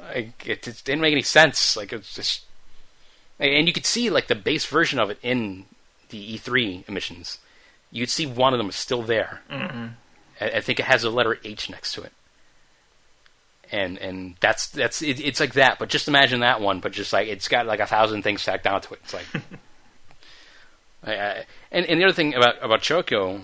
like 0.00 0.46
it, 0.46 0.66
it 0.66 0.82
didn't 0.84 1.00
make 1.00 1.12
any 1.12 1.22
sense. 1.22 1.76
Like, 1.76 1.92
it's 1.92 2.14
just, 2.14 2.44
and 3.38 3.66
you 3.66 3.72
could 3.72 3.86
see 3.86 4.10
like 4.10 4.26
the 4.26 4.34
base 4.34 4.66
version 4.66 4.98
of 4.98 5.10
it 5.10 5.18
in 5.22 5.66
the 6.08 6.38
E3 6.38 6.88
emissions. 6.88 7.38
You'd 7.90 8.10
see 8.10 8.26
one 8.26 8.52
of 8.52 8.58
them 8.58 8.68
is 8.68 8.76
still 8.76 9.02
there. 9.02 9.40
I, 10.40 10.50
I 10.56 10.60
think 10.60 10.78
it 10.78 10.86
has 10.86 11.04
a 11.04 11.10
letter 11.10 11.38
H 11.44 11.70
next 11.70 11.92
to 11.94 12.02
it, 12.02 12.12
and 13.72 13.98
and 13.98 14.36
that's 14.40 14.68
that's 14.68 15.02
it, 15.02 15.20
it's 15.20 15.40
like 15.40 15.54
that. 15.54 15.78
But 15.78 15.88
just 15.88 16.08
imagine 16.08 16.40
that 16.40 16.60
one, 16.60 16.80
but 16.80 16.92
just 16.92 17.12
like 17.12 17.28
it's 17.28 17.48
got 17.48 17.66
like 17.66 17.80
a 17.80 17.86
thousand 17.86 18.22
things 18.22 18.42
stacked 18.42 18.66
onto 18.66 18.94
it. 18.94 19.00
It's 19.04 19.14
like, 19.14 19.26
I, 21.04 21.14
I, 21.14 21.44
and 21.70 21.86
and 21.86 22.00
the 22.00 22.04
other 22.04 22.14
thing 22.14 22.34
about 22.34 22.62
about 22.62 22.82
Choco 22.82 23.40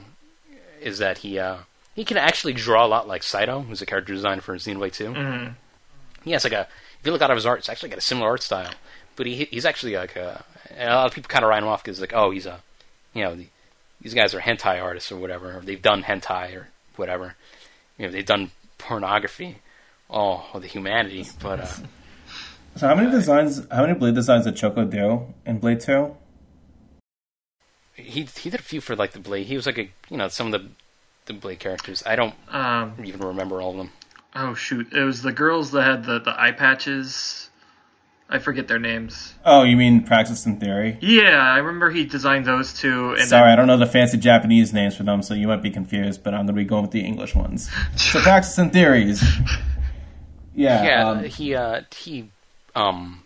is 0.80 0.98
that 0.98 1.18
he 1.18 1.38
uh, 1.38 1.58
he 1.94 2.04
can 2.04 2.16
actually 2.16 2.52
draw 2.52 2.84
a 2.84 2.88
lot 2.88 3.08
like 3.08 3.22
Saito, 3.22 3.62
who's 3.62 3.80
a 3.80 3.86
character 3.86 4.12
designer 4.12 4.40
for 4.42 4.54
Xenoblade 4.56 4.92
2. 4.92 5.12
He 6.24 6.32
has 6.32 6.44
like 6.44 6.52
a 6.52 6.68
if 7.00 7.06
you 7.06 7.12
look 7.12 7.22
out 7.22 7.30
of 7.30 7.36
his 7.36 7.46
art, 7.46 7.58
it's 7.60 7.68
actually 7.68 7.90
got 7.90 7.98
a 7.98 8.02
similar 8.02 8.28
art 8.28 8.42
style, 8.42 8.72
but 9.16 9.26
he 9.26 9.44
he's 9.50 9.64
actually 9.66 9.96
like 9.96 10.16
a, 10.16 10.44
and 10.70 10.90
a 10.90 10.94
lot 10.94 11.06
of 11.06 11.12
people 11.14 11.28
kind 11.28 11.44
of 11.44 11.48
write 11.50 11.62
him 11.62 11.68
off 11.68 11.82
because 11.84 12.00
like 12.00 12.12
oh 12.14 12.30
he's 12.30 12.46
a 12.46 12.60
you 13.12 13.22
know 13.24 13.34
the, 13.34 13.46
these 14.00 14.14
guys 14.14 14.34
are 14.34 14.40
hentai 14.40 14.82
artists 14.82 15.10
or 15.12 15.16
whatever, 15.16 15.58
or 15.58 15.60
they've 15.60 15.80
done 15.82 16.02
hentai 16.02 16.54
or 16.56 16.68
whatever, 16.96 17.34
you 17.98 18.06
know 18.06 18.12
they've 18.12 18.26
done 18.26 18.50
pornography. 18.78 19.58
Oh, 20.10 20.44
the 20.60 20.66
humanity, 20.66 21.26
but 21.42 21.60
uh, 21.60 21.66
So 22.76 22.88
how 22.88 22.94
many 22.96 23.10
designs? 23.10 23.66
How 23.70 23.82
many 23.86 23.94
blade 23.94 24.14
designs 24.16 24.44
did 24.44 24.56
Choco 24.56 24.84
do 24.84 25.32
in 25.46 25.58
Blade 25.58 25.80
Two? 25.80 26.16
he 27.94 28.22
he 28.22 28.50
did 28.50 28.58
a 28.58 28.62
few 28.62 28.80
for 28.80 28.96
like 28.96 29.12
the 29.12 29.20
blade. 29.20 29.46
He 29.46 29.56
was 29.56 29.66
like 29.66 29.78
a 29.78 29.88
you 30.10 30.16
know 30.16 30.28
some 30.28 30.52
of 30.52 30.60
the 30.60 30.68
the 31.26 31.32
blade 31.32 31.58
characters. 31.60 32.02
I 32.04 32.16
don't 32.16 32.34
Um, 32.48 32.94
even 33.04 33.20
remember 33.20 33.62
all 33.62 33.70
of 33.70 33.76
them. 33.76 33.90
oh 34.34 34.54
shoot, 34.54 34.92
it 34.92 35.04
was 35.04 35.22
the 35.22 35.32
girls 35.32 35.70
that 35.70 35.82
had 35.82 36.04
the, 36.04 36.18
the 36.18 36.38
eye 36.38 36.52
patches. 36.52 37.48
I 38.34 38.40
forget 38.40 38.66
their 38.66 38.80
names. 38.80 39.32
Oh, 39.44 39.62
you 39.62 39.76
mean 39.76 40.02
Praxis 40.02 40.44
and 40.44 40.58
Theory? 40.58 40.98
Yeah, 41.00 41.38
I 41.40 41.58
remember 41.58 41.88
he 41.90 42.04
designed 42.04 42.46
those 42.46 42.74
two. 42.74 43.12
And 43.12 43.28
Sorry, 43.28 43.52
I 43.52 43.54
don't 43.54 43.68
know 43.68 43.76
the 43.76 43.86
fancy 43.86 44.16
Japanese 44.18 44.72
names 44.72 44.96
for 44.96 45.04
them, 45.04 45.22
so 45.22 45.34
you 45.34 45.46
might 45.46 45.62
be 45.62 45.70
confused. 45.70 46.24
But 46.24 46.34
I'm 46.34 46.40
going 46.40 46.48
to 46.48 46.52
be 46.54 46.64
going 46.64 46.82
with 46.82 46.90
the 46.90 47.00
English 47.04 47.36
ones. 47.36 47.70
So 47.96 48.20
Praxis 48.20 48.58
and 48.58 48.72
Theories. 48.72 49.22
Yeah. 50.52 50.82
Yeah, 50.84 51.08
um, 51.10 51.24
he 51.24 51.54
uh 51.54 51.82
he 51.96 52.30
um 52.74 53.22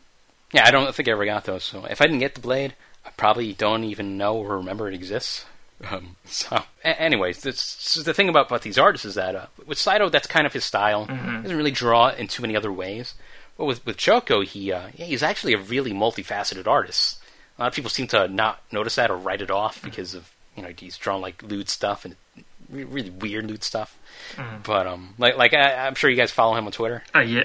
yeah, 0.53 0.67
I 0.67 0.71
don't 0.71 0.95
think 0.95 1.09
I 1.09 1.13
ever 1.13 1.25
got 1.25 1.45
those. 1.45 1.65
So 1.65 1.87
if 1.87 2.03
I 2.03 2.05
didn't 2.07 2.21
get 2.21 2.35
the 2.35 2.41
blade, 2.43 2.75
I 3.07 3.11
probably 3.17 3.55
don't 3.55 3.85
even 3.85 4.19
know 4.19 4.37
or 4.37 4.59
remember 4.59 4.89
it 4.89 4.95
exists. 4.95 5.47
Um, 5.91 6.17
so, 6.25 6.65
a- 6.85 7.01
anyways, 7.01 7.43
this, 7.43 7.77
this 7.77 7.97
is 7.97 8.05
the 8.05 8.13
thing 8.15 8.29
about, 8.29 8.47
about 8.49 8.63
these 8.63 8.79
artists 8.79 9.05
is 9.07 9.15
that 9.15 9.35
uh, 9.35 9.47
with 9.67 9.79
Saito, 9.79 10.09
that's 10.11 10.27
kind 10.27 10.47
of 10.47 10.53
his 10.53 10.65
style. 10.65 11.05
He 11.07 11.15
doesn't 11.15 11.57
really 11.57 11.71
draw 11.71 12.09
in 12.11 12.29
too 12.29 12.43
many 12.43 12.57
other 12.57 12.73
ways. 12.73 13.15
But 13.59 13.67
with 13.67 13.85
with 13.85 13.97
Choco, 13.99 14.41
he 14.41 14.73
uh, 14.73 14.89
yeah, 14.97 15.05
he's 15.07 15.23
actually 15.23 15.53
a 15.53 15.59
really 15.59 15.93
multifaceted 15.93 16.67
artist. 16.67 17.19
A 17.59 17.63
lot 17.63 17.69
of 17.69 17.75
people 17.75 17.91
seem 17.91 18.07
to 18.09 18.29
not 18.29 18.63
notice 18.73 18.95
that 18.95 19.11
or 19.11 19.17
write 19.17 19.43
it 19.43 19.51
off 19.51 19.83
because 19.83 20.15
of 20.15 20.31
you 20.57 20.63
know 20.63 20.71
he's 20.77 20.97
drawn 20.97 21.21
like 21.21 21.43
lewd 21.43 21.69
stuff 21.69 22.05
and 22.05 22.15
re- 22.71 22.85
really 22.85 23.11
weird 23.11 23.47
lewd 23.47 23.65
stuff. 23.65 23.99
But 24.65 24.87
um, 24.87 25.15
like 25.19 25.37
like 25.37 25.53
I, 25.55 25.87
I'm 25.87 25.95
sure 25.97 26.09
you 26.09 26.17
guys 26.17 26.31
follow 26.31 26.55
him 26.57 26.67
on 26.67 26.73
Twitter. 26.73 27.03
uh, 27.15 27.19
yeah, 27.21 27.45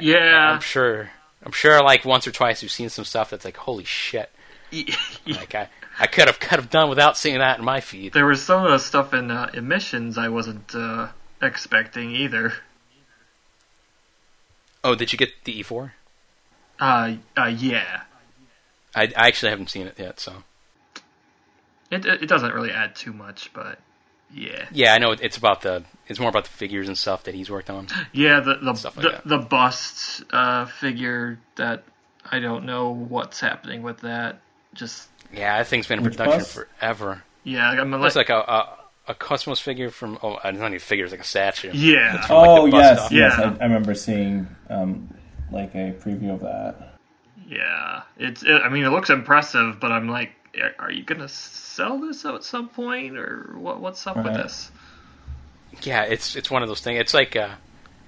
yeah. 0.00 0.52
I'm 0.52 0.60
sure. 0.60 1.10
I'm 1.42 1.52
sure, 1.52 1.82
like 1.82 2.04
once 2.04 2.26
or 2.26 2.32
twice, 2.32 2.62
you've 2.62 2.72
seen 2.72 2.88
some 2.90 3.04
stuff 3.04 3.30
that's 3.30 3.44
like, 3.44 3.56
holy 3.56 3.84
shit! 3.84 4.30
Like 5.26 5.54
I, 5.54 5.68
I 5.98 6.06
could 6.06 6.26
have 6.26 6.40
could 6.40 6.58
have 6.58 6.68
done 6.68 6.88
without 6.90 7.16
seeing 7.16 7.38
that 7.38 7.58
in 7.58 7.64
my 7.64 7.80
feed. 7.80 8.12
there 8.12 8.26
was 8.26 8.42
some 8.42 8.64
of 8.64 8.70
the 8.70 8.78
stuff 8.78 9.14
in 9.14 9.30
uh, 9.30 9.48
emissions 9.54 10.18
I 10.18 10.28
wasn't 10.28 10.74
uh, 10.74 11.08
expecting 11.40 12.10
either. 12.10 12.52
Oh, 14.84 14.94
did 14.94 15.12
you 15.12 15.18
get 15.18 15.30
the 15.44 15.60
E4? 15.62 15.92
Uh, 16.80 17.14
uh, 17.36 17.44
yeah. 17.46 18.02
I, 18.94 19.02
I 19.16 19.26
actually 19.28 19.50
haven't 19.50 19.70
seen 19.70 19.86
it 19.86 19.98
yet, 19.98 20.18
so 20.20 20.44
It 21.90 22.04
it 22.06 22.28
doesn't 22.28 22.52
really 22.54 22.70
add 22.70 22.94
too 22.94 23.12
much, 23.12 23.50
but 23.52 23.78
yeah, 24.32 24.66
yeah, 24.72 24.92
I 24.94 24.98
know 24.98 25.12
it's 25.12 25.36
about 25.36 25.62
the 25.62 25.84
it's 26.06 26.20
more 26.20 26.28
about 26.28 26.44
the 26.44 26.50
figures 26.50 26.86
and 26.88 26.96
stuff 26.96 27.24
that 27.24 27.34
he's 27.34 27.50
worked 27.50 27.70
on. 27.70 27.88
yeah. 28.12 28.40
The 28.40 28.56
the 28.56 28.74
Stuff 28.74 28.96
like 28.96 29.04
the, 29.06 29.10
that. 29.12 29.26
the 29.26 29.38
bust 29.38 30.22
uh, 30.30 30.66
figure 30.66 31.38
that 31.56 31.84
I 32.30 32.38
don't 32.38 32.64
know 32.66 32.90
what's 32.90 33.40
happening 33.40 33.82
with 33.82 34.00
that. 34.00 34.40
Just 34.74 35.08
Yeah, 35.32 35.58
that 35.58 35.66
thing's 35.66 35.86
been 35.86 35.98
in 35.98 36.04
production 36.04 36.40
bus? 36.40 36.52
forever. 36.52 37.22
yeah, 37.44 37.70
I'm 37.70 37.92
It's 38.02 38.16
like, 38.16 38.28
like 38.28 38.30
a 38.30 38.38
a, 38.50 38.77
a 39.08 39.14
KOS-MOS 39.14 39.58
figure 39.60 39.90
from 39.90 40.18
oh, 40.22 40.38
I 40.44 40.50
don't 40.52 40.62
even 40.66 40.78
figure 40.78 41.04
it's 41.04 41.12
like 41.12 41.20
a 41.22 41.24
statue. 41.24 41.70
yeah, 41.72 42.20
from, 42.26 42.36
like, 42.36 42.48
oh 42.48 42.66
yes, 42.66 42.98
stop. 42.98 43.12
yes. 43.12 43.34
Yeah. 43.38 43.44
I, 43.58 43.62
I 43.62 43.66
remember 43.66 43.94
seeing 43.94 44.46
um, 44.70 45.12
like 45.50 45.74
a 45.74 45.94
preview 46.00 46.34
of 46.34 46.40
that. 46.40 46.94
yeah. 47.48 48.02
It's 48.18 48.42
it, 48.42 48.50
I 48.62 48.68
mean 48.68 48.84
it 48.84 48.90
looks 48.90 49.10
impressive, 49.10 49.80
but 49.80 49.90
I'm 49.92 50.08
like, 50.08 50.30
are- 50.60 50.74
are 50.86 50.90
you 50.92 51.04
gonna 51.04 51.28
sell 51.28 51.98
this 51.98 52.24
at 52.24 52.44
some 52.44 52.68
point, 52.68 53.16
or 53.16 53.54
what? 53.58 53.80
What's 53.80 54.06
up 54.06 54.16
with 54.16 54.26
this? 54.34 54.70
Yeah, 55.82 56.02
it's 56.02 56.34
it's 56.36 56.50
one 56.50 56.62
of 56.62 56.68
those 56.68 56.80
things. 56.80 57.00
It's 57.00 57.14
like 57.14 57.36
uh, 57.36 57.50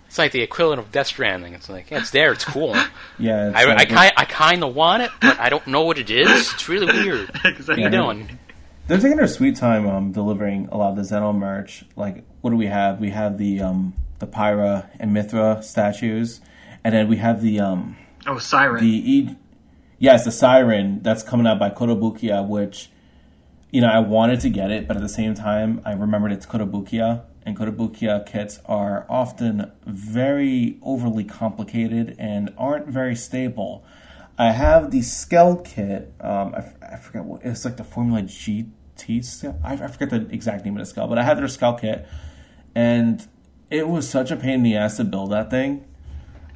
it's 0.08 0.18
like 0.18 0.32
the 0.32 0.42
equivalent 0.42 0.80
of 0.80 0.90
Death 0.90 1.06
Stranding. 1.08 1.54
It's 1.54 1.68
like 1.68 1.90
yeah, 1.90 1.98
it's 1.98 2.10
there, 2.10 2.32
it's 2.32 2.44
cool. 2.44 2.74
Yeah. 3.18 3.48
it's 3.50 3.56
I, 3.56 3.62
I, 3.62 3.74
like- 3.74 3.88
ki- 3.88 4.14
I 4.16 4.24
kind 4.24 4.64
of 4.64 4.74
want 4.74 5.02
it, 5.02 5.10
but 5.20 5.38
I 5.38 5.48
don't 5.50 5.66
know 5.66 5.82
what 5.82 5.98
it 5.98 6.10
is. 6.10 6.52
It's 6.54 6.68
really 6.68 6.86
weird. 6.86 7.28
What 7.34 7.44
are 7.44 7.50
exactly. 7.50 7.82
you 7.84 7.90
doing? 7.90 8.38
They're 8.90 8.98
taking 8.98 9.18
their 9.18 9.28
sweet 9.28 9.54
time 9.54 9.86
um, 9.86 10.10
delivering 10.10 10.66
a 10.72 10.76
lot 10.76 10.90
of 10.90 10.96
the 10.96 11.02
Xeno 11.02 11.32
merch. 11.32 11.84
Like, 11.94 12.24
what 12.40 12.50
do 12.50 12.56
we 12.56 12.66
have? 12.66 12.98
We 12.98 13.10
have 13.10 13.38
the 13.38 13.60
um, 13.60 13.94
the 14.18 14.26
Pyra 14.26 14.90
and 14.98 15.12
Mythra 15.14 15.62
statues, 15.62 16.40
and 16.82 16.92
then 16.92 17.06
we 17.06 17.18
have 17.18 17.40
the 17.40 17.60
um, 17.60 17.96
Oh, 18.26 18.38
Siren. 18.38 18.82
the 18.82 19.12
e- 19.12 19.36
yes, 20.00 20.24
the 20.24 20.32
Siren 20.32 21.02
that's 21.04 21.22
coming 21.22 21.46
out 21.46 21.60
by 21.60 21.70
Kotobukiya. 21.70 22.44
Which, 22.48 22.90
you 23.70 23.80
know, 23.80 23.86
I 23.86 24.00
wanted 24.00 24.40
to 24.40 24.50
get 24.50 24.72
it, 24.72 24.88
but 24.88 24.96
at 24.96 25.02
the 25.04 25.08
same 25.08 25.34
time, 25.34 25.80
I 25.84 25.92
remembered 25.92 26.32
it's 26.32 26.44
Kotobukiya, 26.46 27.22
and 27.46 27.56
Kotobukiya 27.56 28.26
kits 28.26 28.58
are 28.66 29.06
often 29.08 29.70
very 29.86 30.80
overly 30.82 31.22
complicated 31.22 32.16
and 32.18 32.52
aren't 32.58 32.88
very 32.88 33.14
stable. 33.14 33.84
I 34.36 34.50
have 34.50 34.90
the 34.90 35.02
Skell 35.02 35.58
kit. 35.58 36.12
Um, 36.20 36.54
I, 36.56 36.58
f- 36.58 36.74
I 36.94 36.96
forget 36.96 37.22
what 37.24 37.42
it's 37.44 37.64
like 37.64 37.76
the 37.76 37.84
Formula 37.84 38.22
GT 38.22 38.70
Skell. 39.22 39.58
I, 39.64 39.74
I 39.74 39.88
forget 39.88 40.10
the 40.10 40.28
exact 40.32 40.64
name 40.64 40.76
of 40.76 40.80
the 40.80 40.86
Skell, 40.86 41.08
but 41.08 41.18
I 41.18 41.22
had 41.22 41.38
their 41.38 41.48
Skell 41.48 41.74
kit, 41.74 42.06
and 42.74 43.26
it 43.70 43.88
was 43.88 44.08
such 44.08 44.30
a 44.30 44.36
pain 44.36 44.54
in 44.54 44.62
the 44.62 44.76
ass 44.76 44.96
to 44.96 45.04
build 45.04 45.32
that 45.32 45.50
thing. 45.50 45.84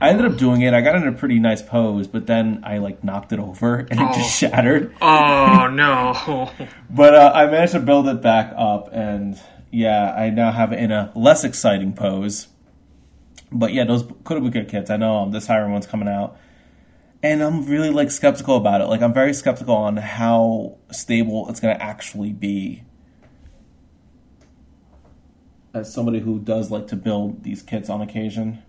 I 0.00 0.10
ended 0.10 0.26
up 0.26 0.36
doing 0.36 0.60
it. 0.62 0.74
I 0.74 0.80
got 0.80 0.96
in 0.96 1.06
a 1.06 1.12
pretty 1.12 1.38
nice 1.38 1.62
pose, 1.62 2.08
but 2.08 2.26
then 2.26 2.62
I 2.64 2.78
like 2.78 3.04
knocked 3.04 3.32
it 3.32 3.38
over 3.38 3.76
and 3.90 4.00
it 4.00 4.14
just 4.14 4.38
shattered. 4.38 4.94
oh 5.00 5.68
no. 5.72 6.50
But 6.90 7.14
uh, 7.14 7.32
I 7.34 7.46
managed 7.46 7.72
to 7.72 7.80
build 7.80 8.08
it 8.08 8.20
back 8.20 8.52
up, 8.56 8.90
and 8.92 9.40
yeah, 9.70 10.12
I 10.12 10.30
now 10.30 10.52
have 10.52 10.72
it 10.72 10.78
in 10.78 10.92
a 10.92 11.12
less 11.14 11.44
exciting 11.44 11.94
pose. 11.94 12.48
But 13.50 13.72
yeah, 13.72 13.84
those 13.84 14.02
could 14.24 14.34
have 14.34 14.42
been 14.42 14.52
good 14.52 14.68
kits. 14.68 14.90
I 14.90 14.96
know 14.96 15.18
um, 15.18 15.30
the 15.30 15.40
Siren 15.40 15.70
one's 15.70 15.86
coming 15.86 16.08
out, 16.08 16.36
and 17.24 17.42
I'm 17.42 17.64
really 17.64 17.88
like 17.88 18.10
skeptical 18.10 18.54
about 18.54 18.82
it. 18.82 18.84
Like 18.84 19.00
I'm 19.00 19.14
very 19.14 19.32
skeptical 19.32 19.74
on 19.74 19.96
how 19.96 20.76
stable 20.92 21.48
it's 21.48 21.58
going 21.58 21.74
to 21.74 21.82
actually 21.82 22.34
be. 22.34 22.84
As 25.72 25.92
somebody 25.92 26.20
who 26.20 26.38
does 26.38 26.70
like 26.70 26.86
to 26.88 26.96
build 26.96 27.42
these 27.42 27.62
kits 27.62 27.88
on 27.88 28.02
occasion, 28.02 28.62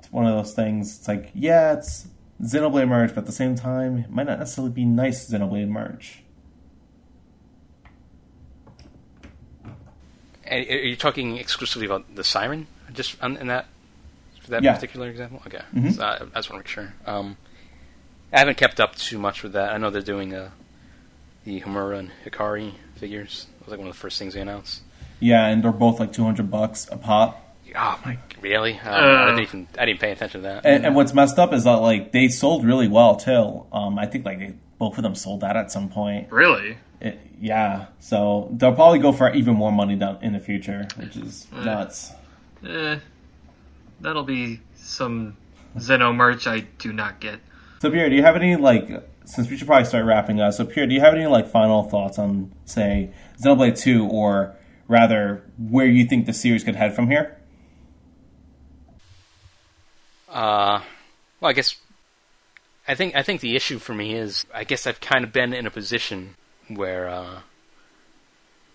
it's 0.00 0.10
one 0.10 0.26
of 0.26 0.36
those 0.36 0.52
things. 0.52 0.98
It's 0.98 1.06
like, 1.06 1.30
yeah, 1.32 1.74
it's 1.74 2.08
Xenoblade 2.42 2.88
merch, 2.88 3.10
but 3.10 3.18
at 3.18 3.26
the 3.26 3.32
same 3.32 3.54
time, 3.54 3.98
it 3.98 4.10
might 4.10 4.26
not 4.26 4.40
necessarily 4.40 4.72
be 4.72 4.84
nice 4.84 5.30
Xenoblade 5.30 5.68
merch. 5.68 6.24
Are 10.50 10.58
you 10.58 10.96
talking 10.96 11.36
exclusively 11.36 11.86
about 11.86 12.16
the 12.16 12.24
Siren? 12.24 12.66
Just 12.92 13.16
in 13.22 13.46
that 13.46 13.66
for 14.44 14.50
that 14.52 14.62
Yeah. 14.62 14.74
particular 14.74 15.08
example? 15.08 15.42
Okay, 15.46 15.60
Mhm. 15.74 15.92
so 15.94 16.04
I, 16.04 16.14
I 16.16 16.18
just 16.36 16.50
want 16.50 16.50
to 16.50 16.56
make 16.58 16.68
sure. 16.68 16.92
Um, 17.06 17.36
I 18.32 18.38
haven't 18.38 18.56
kept 18.56 18.78
up 18.80 18.94
too 18.96 19.18
much 19.18 19.42
with 19.42 19.52
that. 19.54 19.72
I 19.72 19.78
know 19.78 19.90
they're 19.90 20.02
doing 20.02 20.34
uh, 20.34 20.50
the 21.44 21.60
Homura 21.62 21.98
and 21.98 22.10
Hikari 22.24 22.72
figures. 22.96 23.46
That 23.58 23.66
was 23.66 23.70
like 23.72 23.78
one 23.78 23.88
of 23.88 23.94
the 23.94 23.98
first 24.00 24.18
things 24.18 24.34
they 24.34 24.40
announced. 24.40 24.82
Yeah, 25.20 25.46
and 25.46 25.62
they're 25.64 25.72
both 25.72 25.98
like 26.00 26.12
200 26.12 26.50
bucks 26.50 26.88
a 26.92 26.96
pop. 26.96 27.40
Oh 27.76 27.98
my, 28.04 28.18
really? 28.40 28.74
Um, 28.80 28.86
I 28.92 28.98
Uh. 28.98 29.26
didn't 29.30 29.40
even 29.40 29.66
I 29.78 29.84
didn't 29.86 30.00
pay 30.00 30.12
attention 30.12 30.42
to 30.42 30.48
that. 30.48 30.66
And, 30.66 30.86
and 30.86 30.94
what's 30.94 31.12
messed 31.14 31.38
up 31.38 31.52
is 31.52 31.64
that 31.64 31.76
like 31.76 32.12
they 32.12 32.28
sold 32.28 32.64
really 32.64 32.86
well 32.88 33.16
too. 33.16 33.64
Um, 33.72 33.98
I 33.98 34.06
think 34.06 34.24
like 34.24 34.38
they, 34.38 34.52
both 34.78 34.96
of 34.98 35.02
them 35.02 35.14
sold 35.16 35.42
out 35.42 35.56
at 35.56 35.72
some 35.72 35.88
point. 35.88 36.30
Really? 36.30 36.76
It, 37.00 37.18
yeah, 37.40 37.86
so 38.00 38.48
they'll 38.52 38.74
probably 38.74 38.98
go 39.00 39.12
for 39.12 39.32
even 39.32 39.54
more 39.54 39.72
money 39.72 39.96
down 39.96 40.18
in 40.22 40.32
the 40.34 40.38
future, 40.40 40.86
which 40.96 41.16
is 41.16 41.46
nuts. 41.52 42.12
Eh, 42.66 42.98
that'll 44.04 44.22
be 44.22 44.60
some 44.76 45.36
Xeno 45.76 46.14
merch 46.14 46.46
I 46.46 46.60
do 46.60 46.92
not 46.92 47.20
get. 47.20 47.40
So 47.80 47.90
Pierre, 47.90 48.08
do 48.08 48.14
you 48.14 48.22
have 48.22 48.36
any 48.36 48.54
like 48.54 48.88
since 49.24 49.50
we 49.50 49.56
should 49.56 49.66
probably 49.66 49.86
start 49.86 50.04
wrapping 50.04 50.40
up? 50.40 50.52
So 50.52 50.64
Pierre, 50.64 50.86
do 50.86 50.94
you 50.94 51.00
have 51.00 51.14
any 51.14 51.26
like 51.26 51.48
final 51.48 51.82
thoughts 51.82 52.18
on 52.18 52.52
say 52.64 53.10
Xenoblade 53.42 53.78
Two, 53.78 54.06
or 54.06 54.54
rather 54.86 55.42
where 55.58 55.86
you 55.86 56.04
think 56.04 56.26
the 56.26 56.32
series 56.32 56.62
could 56.62 56.76
head 56.76 56.94
from 56.94 57.10
here? 57.10 57.36
Uh, 60.28 60.80
well, 61.40 61.50
I 61.50 61.52
guess 61.52 61.76
I 62.86 62.94
think 62.94 63.16
I 63.16 63.22
think 63.22 63.40
the 63.40 63.56
issue 63.56 63.78
for 63.78 63.94
me 63.94 64.14
is 64.14 64.46
I 64.52 64.64
guess 64.64 64.86
I've 64.86 65.00
kind 65.00 65.24
of 65.24 65.32
been 65.32 65.52
in 65.52 65.66
a 65.66 65.70
position 65.70 66.36
where 66.68 67.08
uh, 67.08 67.40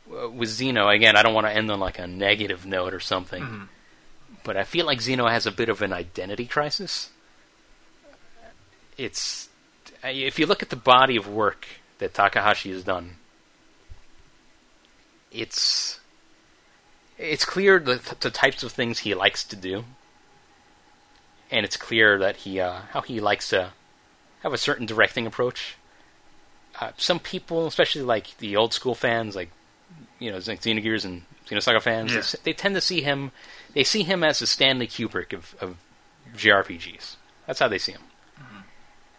with 0.09 0.49
Xeno 0.49 0.93
again. 0.93 1.15
I 1.15 1.23
don't 1.23 1.33
want 1.33 1.47
to 1.47 1.53
end 1.53 1.69
on 1.71 1.79
like 1.79 1.99
a 1.99 2.07
negative 2.07 2.65
note 2.65 2.93
or 2.93 2.99
something, 2.99 3.69
but 4.43 4.57
I 4.57 4.63
feel 4.63 4.85
like 4.85 4.99
Xeno 4.99 5.29
has 5.29 5.45
a 5.45 5.51
bit 5.51 5.69
of 5.69 5.81
an 5.81 5.93
identity 5.93 6.45
crisis. 6.45 7.09
It's 8.97 9.49
if 10.03 10.39
you 10.39 10.45
look 10.45 10.61
at 10.61 10.69
the 10.69 10.75
body 10.75 11.15
of 11.15 11.27
work 11.27 11.67
that 11.99 12.13
Takahashi 12.13 12.71
has 12.71 12.83
done, 12.83 13.15
it's 15.31 15.99
it's 17.17 17.45
clear 17.45 17.79
the, 17.79 18.01
the 18.19 18.31
types 18.31 18.63
of 18.63 18.71
things 18.71 18.99
he 18.99 19.13
likes 19.13 19.43
to 19.43 19.55
do 19.55 19.83
and 21.51 21.65
it's 21.65 21.77
clear 21.77 22.17
that 22.19 22.37
he 22.37 22.59
uh, 22.59 22.81
how 22.91 23.01
he 23.01 23.19
likes 23.19 23.49
to 23.49 23.71
have 24.41 24.53
a 24.53 24.57
certain 24.57 24.85
directing 24.85 25.25
approach. 25.25 25.75
Uh, 26.79 26.91
some 26.97 27.19
people, 27.19 27.67
especially 27.67 28.01
like 28.01 28.37
the 28.37 28.55
old 28.55 28.73
school 28.73 28.95
fans, 28.95 29.35
like 29.35 29.49
you 30.19 30.31
know, 30.31 30.37
Xenogears 30.37 31.05
and 31.05 31.23
Xenosaga 31.47 31.81
fans, 31.81 32.13
Yeah. 32.13 32.21
they, 32.43 32.51
they 32.51 32.53
tend 32.53 32.75
to 32.75 32.81
see 32.81 33.01
him. 33.01 33.31
They 33.73 33.83
see 33.83 34.03
him 34.03 34.23
as 34.23 34.39
the 34.39 34.47
Stanley 34.47 34.87
Kubrick 34.87 35.33
of, 35.33 35.55
of 35.61 35.77
JRPGs. 36.35 37.15
That's 37.47 37.59
how 37.59 37.67
they 37.67 37.77
see 37.79 37.93
him. 37.93 38.01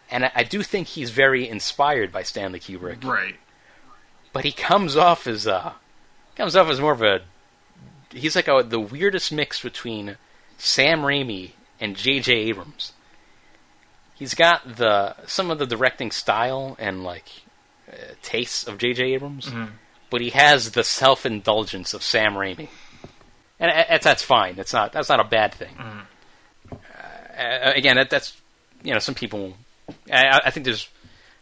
And 0.09 0.25
I, 0.25 0.31
I 0.35 0.43
do 0.43 0.61
think 0.63 0.87
he's 0.89 1.09
very 1.09 1.47
inspired 1.47 2.11
by 2.11 2.23
Stanley 2.23 2.59
Kubrick 2.59 3.03
Right. 3.03 3.35
but 4.33 4.43
he 4.43 4.51
comes 4.51 4.95
off 4.97 5.25
as 5.27 5.47
uh 5.47 5.73
comes 6.35 6.55
off 6.55 6.69
as 6.69 6.79
more 6.81 6.91
of 6.93 7.01
a 7.01 7.21
he's 8.11 8.35
like 8.35 8.47
a, 8.49 8.61
the 8.63 8.79
weirdest 8.79 9.31
mix 9.31 9.61
between 9.61 10.17
Sam 10.57 11.01
Raimi 11.01 11.51
and 11.79 11.95
J.J. 11.95 12.33
Abrams. 12.33 12.91
He's 14.15 14.33
got 14.33 14.75
the 14.77 15.15
some 15.27 15.49
of 15.49 15.59
the 15.59 15.65
directing 15.65 16.11
style 16.11 16.75
and 16.77 17.03
like 17.05 17.29
uh, 17.91 17.95
tastes 18.21 18.67
of 18.67 18.77
J.J. 18.77 19.13
Abrams, 19.13 19.49
but 20.11 20.21
he 20.21 20.29
has 20.29 20.71
the 20.71 20.83
self 20.83 21.25
indulgence 21.25 21.95
of 21.95 22.03
Sam 22.03 22.33
Raimi, 22.33 22.67
and 23.59 23.71
uh, 23.71 23.85
that's 23.89 24.03
that's 24.03 24.21
fine. 24.21 24.55
That's 24.55 24.73
not 24.73 24.91
that's 24.91 25.09
not 25.09 25.19
a 25.19 25.23
bad 25.23 25.55
thing. 25.55 25.75
Uh, 26.71 27.41
uh, 27.41 27.71
again, 27.73 27.95
that, 27.95 28.11
that's 28.11 28.39
you 28.83 28.93
know 28.93 28.99
some 28.99 29.15
people. 29.15 29.55
I, 30.11 30.41
I 30.45 30.51
think 30.51 30.65
there's 30.65 30.87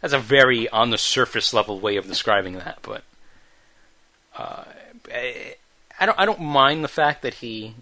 that's 0.00 0.14
a 0.14 0.18
very 0.18 0.68
on 0.70 0.90
the 0.90 0.98
surface 0.98 1.52
level 1.52 1.78
way 1.80 1.96
of 1.96 2.06
describing 2.06 2.54
that, 2.54 2.78
but 2.82 3.02
uh, 4.38 4.64
I, 5.98 6.06
don't 6.06 6.18
I 6.18 6.24
don't 6.24 6.40
mind 6.40 6.84
the 6.84 6.88
fact 6.88 7.22
that 7.22 7.34
he, 7.34 7.74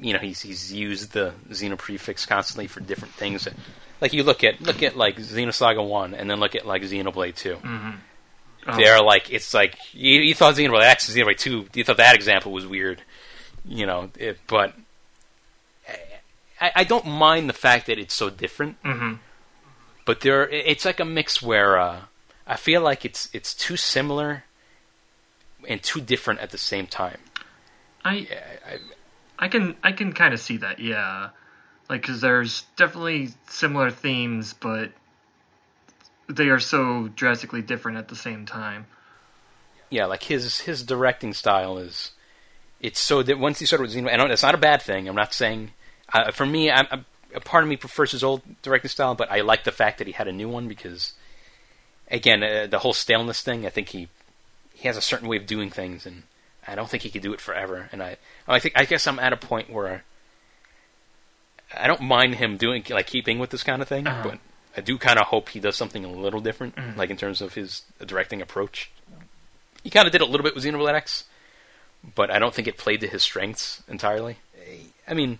you 0.00 0.12
know, 0.12 0.18
he's 0.18 0.42
he's 0.42 0.72
used 0.72 1.12
the 1.12 1.32
Xeno 1.50 1.78
prefix 1.78 2.26
constantly 2.26 2.66
for 2.66 2.80
different 2.80 3.14
things. 3.14 3.46
Like 4.00 4.12
you 4.12 4.24
look 4.24 4.42
at 4.42 4.60
look 4.60 4.82
at 4.82 4.96
like 4.96 5.18
Xenosaga 5.18 5.86
one, 5.88 6.14
and 6.14 6.28
then 6.28 6.40
look 6.40 6.56
at 6.56 6.66
like 6.66 6.82
Xenoblade 6.82 7.36
2 7.36 7.58
Oh. 8.66 8.76
They're 8.76 9.02
like 9.02 9.32
it's 9.32 9.52
like 9.54 9.76
you, 9.92 10.20
you 10.20 10.34
thought 10.34 10.54
Xenoblade 10.54 10.82
X 10.82 11.08
and 11.08 11.16
Xenoblade 11.16 11.38
two. 11.38 11.66
You 11.74 11.84
thought 11.84 11.96
that 11.96 12.14
example 12.14 12.52
was 12.52 12.66
weird, 12.66 13.02
you 13.64 13.86
know, 13.86 14.10
it, 14.18 14.38
but. 14.46 14.74
I, 16.60 16.70
I 16.76 16.84
don't 16.84 17.06
mind 17.06 17.48
the 17.48 17.54
fact 17.54 17.86
that 17.86 17.98
it's 17.98 18.14
so 18.14 18.30
different 18.30 18.76
hmm 18.84 19.14
but 20.04 20.20
there 20.20 20.48
it's 20.48 20.84
like 20.84 21.00
a 21.00 21.04
mix 21.04 21.40
where 21.42 21.78
uh, 21.78 22.00
I 22.46 22.56
feel 22.56 22.82
like 22.82 23.04
it's 23.04 23.28
it's 23.32 23.54
too 23.54 23.76
similar 23.76 24.44
and 25.68 25.82
too 25.82 26.00
different 26.00 26.40
at 26.40 26.50
the 26.50 26.58
same 26.58 26.86
time. 26.86 27.18
I 28.04 28.26
I, 28.66 28.78
I 29.38 29.48
can 29.48 29.76
I 29.82 29.92
can 29.92 30.12
kind 30.12 30.34
of 30.34 30.40
see 30.40 30.56
that. 30.58 30.80
Yeah. 30.80 31.30
Like 31.88 32.02
cuz 32.02 32.20
there's 32.20 32.62
definitely 32.76 33.30
similar 33.48 33.90
themes 33.90 34.54
but 34.54 34.90
they 36.28 36.48
are 36.48 36.60
so 36.60 37.08
drastically 37.08 37.62
different 37.62 37.98
at 37.98 38.08
the 38.08 38.16
same 38.16 38.46
time. 38.46 38.86
yeah, 39.90 40.06
like 40.06 40.22
his 40.24 40.60
his 40.60 40.82
directing 40.82 41.32
style 41.34 41.78
is 41.78 42.12
it's 42.80 42.98
so 43.00 43.22
that 43.22 43.38
once 43.38 43.58
he 43.60 43.66
started 43.66 43.82
with 43.84 43.94
Xeno, 43.94 44.08
and 44.10 44.32
it's 44.32 44.42
not 44.42 44.54
a 44.54 44.58
bad 44.58 44.82
thing. 44.82 45.08
I'm 45.08 45.14
not 45.16 45.32
saying 45.34 45.70
uh, 46.12 46.30
for 46.32 46.44
me, 46.46 46.70
I'm, 46.70 46.86
I'm, 46.90 47.04
a 47.34 47.40
part 47.40 47.62
of 47.64 47.68
me 47.70 47.76
prefers 47.76 48.12
his 48.12 48.22
old 48.24 48.42
directing 48.62 48.88
style, 48.90 49.14
but 49.14 49.30
I 49.30 49.40
like 49.40 49.64
the 49.64 49.72
fact 49.72 49.98
that 49.98 50.06
he 50.06 50.12
had 50.12 50.28
a 50.28 50.32
new 50.32 50.48
one 50.48 50.68
because 50.68 51.12
again, 52.10 52.42
uh, 52.42 52.66
the 52.66 52.80
whole 52.80 52.92
staleness 52.92 53.40
thing. 53.42 53.64
I 53.66 53.70
think 53.70 53.88
he 53.90 54.08
he 54.74 54.88
has 54.88 54.96
a 54.96 55.02
certain 55.02 55.28
way 55.28 55.36
of 55.36 55.46
doing 55.46 55.70
things, 55.70 56.04
and 56.06 56.24
I 56.66 56.74
don't 56.74 56.88
think 56.90 57.02
he 57.04 57.10
could 57.10 57.22
do 57.22 57.32
it 57.32 57.40
forever. 57.40 57.88
And 57.92 58.02
I 58.02 58.16
I 58.48 58.58
think 58.58 58.74
I 58.76 58.84
guess 58.84 59.06
I'm 59.06 59.18
at 59.18 59.32
a 59.32 59.36
point 59.36 59.70
where 59.70 60.04
I 61.74 61.86
don't 61.86 62.02
mind 62.02 62.34
him 62.34 62.56
doing 62.56 62.84
like 62.90 63.06
keeping 63.06 63.38
with 63.38 63.50
this 63.50 63.62
kind 63.62 63.80
of 63.80 63.88
thing, 63.88 64.06
Uh-huh. 64.06 64.30
but 64.30 64.38
I 64.76 64.80
do 64.80 64.96
kind 64.98 65.18
of 65.18 65.26
hope 65.26 65.50
he 65.50 65.60
does 65.60 65.76
something 65.76 66.04
a 66.04 66.10
little 66.10 66.40
different, 66.40 66.76
like 66.96 67.10
in 67.10 67.16
terms 67.16 67.40
of 67.42 67.54
his 67.54 67.82
directing 68.04 68.40
approach. 68.40 68.90
He 69.84 69.90
kind 69.90 70.06
of 70.06 70.12
did 70.12 70.20
a 70.20 70.24
little 70.24 70.44
bit 70.44 70.54
with 70.54 70.64
Xenoblade 70.64 70.94
X, 70.94 71.24
but 72.14 72.30
I 72.30 72.38
don't 72.38 72.54
think 72.54 72.68
it 72.68 72.78
played 72.78 73.00
to 73.00 73.06
his 73.06 73.22
strengths 73.22 73.82
entirely. 73.88 74.36
I 75.06 75.14
mean, 75.14 75.38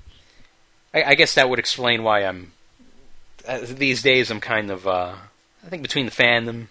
I, 0.93 1.03
I 1.05 1.15
guess 1.15 1.35
that 1.35 1.49
would 1.49 1.59
explain 1.59 2.03
why 2.03 2.25
I'm 2.25 2.53
uh, 3.47 3.61
these 3.63 4.03
days. 4.03 4.31
I'm 4.31 4.41
kind 4.41 4.71
of 4.71 4.87
uh, 4.87 5.15
I 5.65 5.69
think 5.69 5.83
between 5.83 6.07
the 6.07 6.13
fandom 6.13 6.49
and 6.49 6.69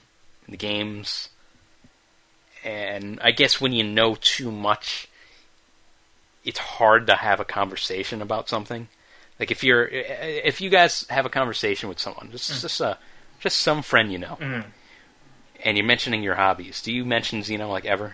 the 0.49 0.57
games, 0.57 1.29
and 2.63 3.19
I 3.21 3.31
guess 3.31 3.59
when 3.59 3.73
you 3.73 3.83
know 3.83 4.15
too 4.19 4.51
much, 4.51 5.07
it's 6.43 6.59
hard 6.59 7.07
to 7.07 7.15
have 7.15 7.39
a 7.39 7.45
conversation 7.45 8.21
about 8.21 8.49
something. 8.49 8.87
Like 9.41 9.49
if 9.51 9.63
you're 9.63 9.85
if 9.87 10.61
you 10.61 10.69
guys 10.69 11.05
have 11.09 11.25
a 11.25 11.29
conversation 11.29 11.89
with 11.89 11.97
someone, 11.99 12.29
just 12.31 12.61
just 12.61 12.79
uh, 12.79 12.93
just 13.39 13.57
some 13.57 13.81
friend 13.81 14.11
you 14.11 14.19
know, 14.19 14.37
Mhm. 14.39 14.65
and 15.65 15.77
you're 15.77 15.85
mentioning 15.85 16.21
your 16.21 16.35
hobbies. 16.35 16.79
Do 16.83 16.93
you 16.93 17.03
mention 17.03 17.41
Xeno 17.41 17.67
like 17.67 17.85
ever? 17.85 18.13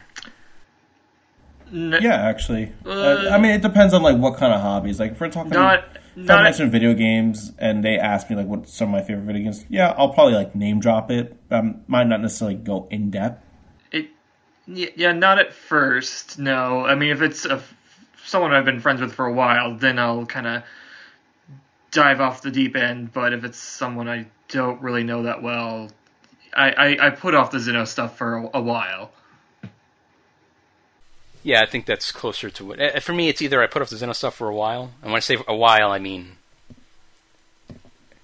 N- 1.71 1.97
Yeah, 2.01 2.15
actually. 2.15 2.71
Uh, 2.85 2.89
Uh, 2.89 3.29
I 3.33 3.37
mean, 3.39 3.51
it 3.51 3.61
depends 3.61 3.93
on 3.93 4.01
like 4.01 4.15
what 4.17 4.37
kind 4.37 4.53
of 4.53 4.61
hobbies. 4.61 4.99
Like 5.01 5.11
if 5.11 5.19
we're 5.19 5.29
talking, 5.29 5.51
Not 5.51 5.79
if 6.15 6.29
I 6.29 6.35
not 6.35 6.43
mention 6.43 6.71
video 6.71 6.93
games 6.93 7.51
and 7.59 7.83
they 7.83 7.99
ask 7.99 8.29
me 8.29 8.37
like 8.37 8.47
what 8.47 8.69
some 8.69 8.87
of 8.87 8.93
my 8.93 9.01
favorite 9.01 9.25
video 9.25 9.43
games, 9.43 9.65
yeah, 9.67 9.93
I'll 9.97 10.13
probably 10.13 10.33
like 10.35 10.55
name 10.55 10.79
drop 10.79 11.11
it. 11.11 11.35
I 11.51 11.73
might 11.87 12.07
not 12.07 12.21
necessarily 12.21 12.55
go 12.55 12.87
in 12.89 13.11
depth. 13.11 13.43
It, 13.91 14.07
y- 14.65 14.93
yeah, 14.95 15.11
not 15.11 15.39
at 15.39 15.51
first. 15.53 16.39
No, 16.39 16.85
I 16.85 16.95
mean 16.95 17.09
if 17.11 17.21
it's 17.21 17.43
a, 17.45 17.61
someone 18.23 18.53
I've 18.53 18.63
been 18.63 18.79
friends 18.79 19.01
with 19.01 19.13
for 19.13 19.25
a 19.25 19.33
while, 19.33 19.75
then 19.75 19.99
I'll 19.99 20.25
kind 20.25 20.47
of 20.47 20.63
dive 21.97 22.21
off 22.21 22.43
the 22.43 22.51
deep 22.51 22.75
end. 22.75 23.11
But 23.11 23.33
if 23.33 23.43
it's 23.43 23.57
someone 23.57 24.07
I 24.07 24.27
don't 24.49 24.79
really 24.81 25.03
know 25.03 25.23
that 25.23 25.41
well, 25.41 25.89
I, 26.55 26.69
I, 26.69 27.07
I 27.07 27.09
put 27.09 27.33
off 27.33 27.49
the 27.49 27.57
Xeno 27.57 27.87
stuff 27.87 28.17
for 28.17 28.37
a, 28.37 28.49
a 28.53 28.61
while. 28.61 29.11
Yeah, 31.41 31.61
I 31.61 31.65
think 31.65 31.87
that's 31.87 32.11
closer 32.11 32.49
to 32.51 32.71
it. 32.73 32.95
Uh, 32.95 32.99
For 32.99 33.13
me, 33.13 33.29
it's 33.29 33.41
either 33.41 33.63
I 33.63 33.67
put 33.67 33.81
off 33.81 33.89
the 33.89 33.95
Xeno 33.95 34.15
stuff 34.15 34.35
for 34.35 34.47
a 34.47 34.55
while, 34.55 34.91
and 35.01 35.11
when 35.11 35.17
I 35.17 35.21
say 35.21 35.37
a 35.47 35.55
while, 35.55 35.91
I 35.91 35.99
mean 35.99 36.37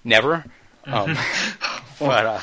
never. 0.02 0.44
Um, 0.86 1.16
but 1.98 2.26
uh, 2.26 2.40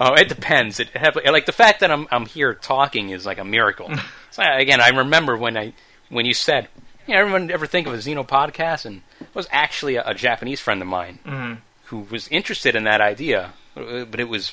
oh, 0.00 0.14
it 0.14 0.30
depends. 0.30 0.80
It 0.80 0.88
have, 0.96 1.14
like 1.26 1.44
the 1.44 1.52
fact 1.52 1.80
that 1.80 1.90
I'm 1.90 2.08
I'm 2.10 2.24
here 2.24 2.54
talking 2.54 3.10
is 3.10 3.26
like 3.26 3.36
a 3.36 3.44
miracle. 3.44 3.90
so 4.30 4.42
again, 4.42 4.80
I 4.80 4.88
remember 4.88 5.36
when 5.36 5.58
I 5.58 5.74
when 6.08 6.24
you 6.24 6.32
said, 6.32 6.68
you 7.06 7.12
know, 7.12 7.20
everyone 7.20 7.50
ever 7.50 7.66
think 7.66 7.86
of 7.86 7.92
a 7.92 7.98
Xeno 7.98 8.26
podcast, 8.26 8.86
and 8.86 9.02
was 9.36 9.46
actually 9.52 9.94
a, 9.96 10.02
a 10.04 10.14
Japanese 10.14 10.60
friend 10.60 10.82
of 10.82 10.88
mine 10.88 11.18
Mhm. 11.24 11.58
who 11.84 12.00
was 12.10 12.26
interested 12.28 12.74
in 12.74 12.84
that 12.84 13.00
idea, 13.00 13.52
uh, 13.76 14.04
but 14.04 14.18
it 14.18 14.28
was 14.28 14.52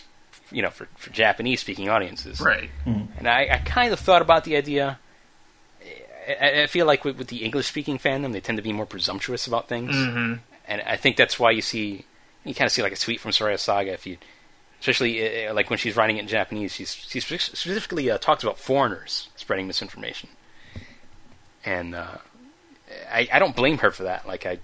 you 0.51 0.61
know 0.61 0.69
for, 0.69 0.87
for 0.95 1.09
Japanese 1.09 1.61
speaking 1.61 1.89
audiences, 1.89 2.39
Right. 2.39 2.69
and 2.85 3.27
I, 3.27 3.47
I 3.51 3.57
kind 3.65 3.91
of 3.93 3.99
thought 3.99 4.21
about 4.21 4.43
the 4.43 4.55
idea. 4.55 4.99
I, 6.39 6.61
I 6.63 6.67
feel 6.67 6.85
like 6.85 7.03
with, 7.03 7.17
with 7.17 7.27
the 7.27 7.43
English 7.43 7.67
speaking 7.67 7.97
fandom, 7.97 8.31
they 8.31 8.39
tend 8.41 8.57
to 8.57 8.61
be 8.61 8.71
more 8.73 8.85
presumptuous 8.85 9.47
about 9.47 9.67
things, 9.67 9.95
hmm 9.95 10.35
and 10.65 10.81
I 10.81 10.95
think 10.95 11.17
that's 11.17 11.37
why 11.39 11.51
you 11.51 11.61
see 11.61 12.05
you 12.45 12.53
kind 12.53 12.67
of 12.67 12.71
see 12.71 12.81
like 12.83 12.93
a 12.93 12.97
tweet 12.97 13.19
from 13.19 13.31
Soraya 13.31 13.59
Saga 13.59 13.91
if 13.93 14.05
you, 14.07 14.17
especially 14.79 15.47
uh, 15.47 15.53
like 15.53 15.69
when 15.69 15.77
she's 15.79 15.95
writing 15.97 16.17
it 16.17 16.21
in 16.21 16.27
Japanese, 16.27 16.73
she's 16.73 16.93
she 16.93 17.19
specifically 17.19 18.09
uh, 18.11 18.17
talks 18.17 18.43
about 18.43 18.57
foreigners 18.59 19.29
spreading 19.35 19.65
misinformation, 19.67 20.29
and 21.65 21.95
uh, 21.95 22.17
I 23.11 23.27
I 23.33 23.39
don't 23.39 23.55
blame 23.55 23.79
her 23.79 23.91
for 23.91 24.03
that. 24.03 24.25
Like 24.27 24.45
I 24.45 24.59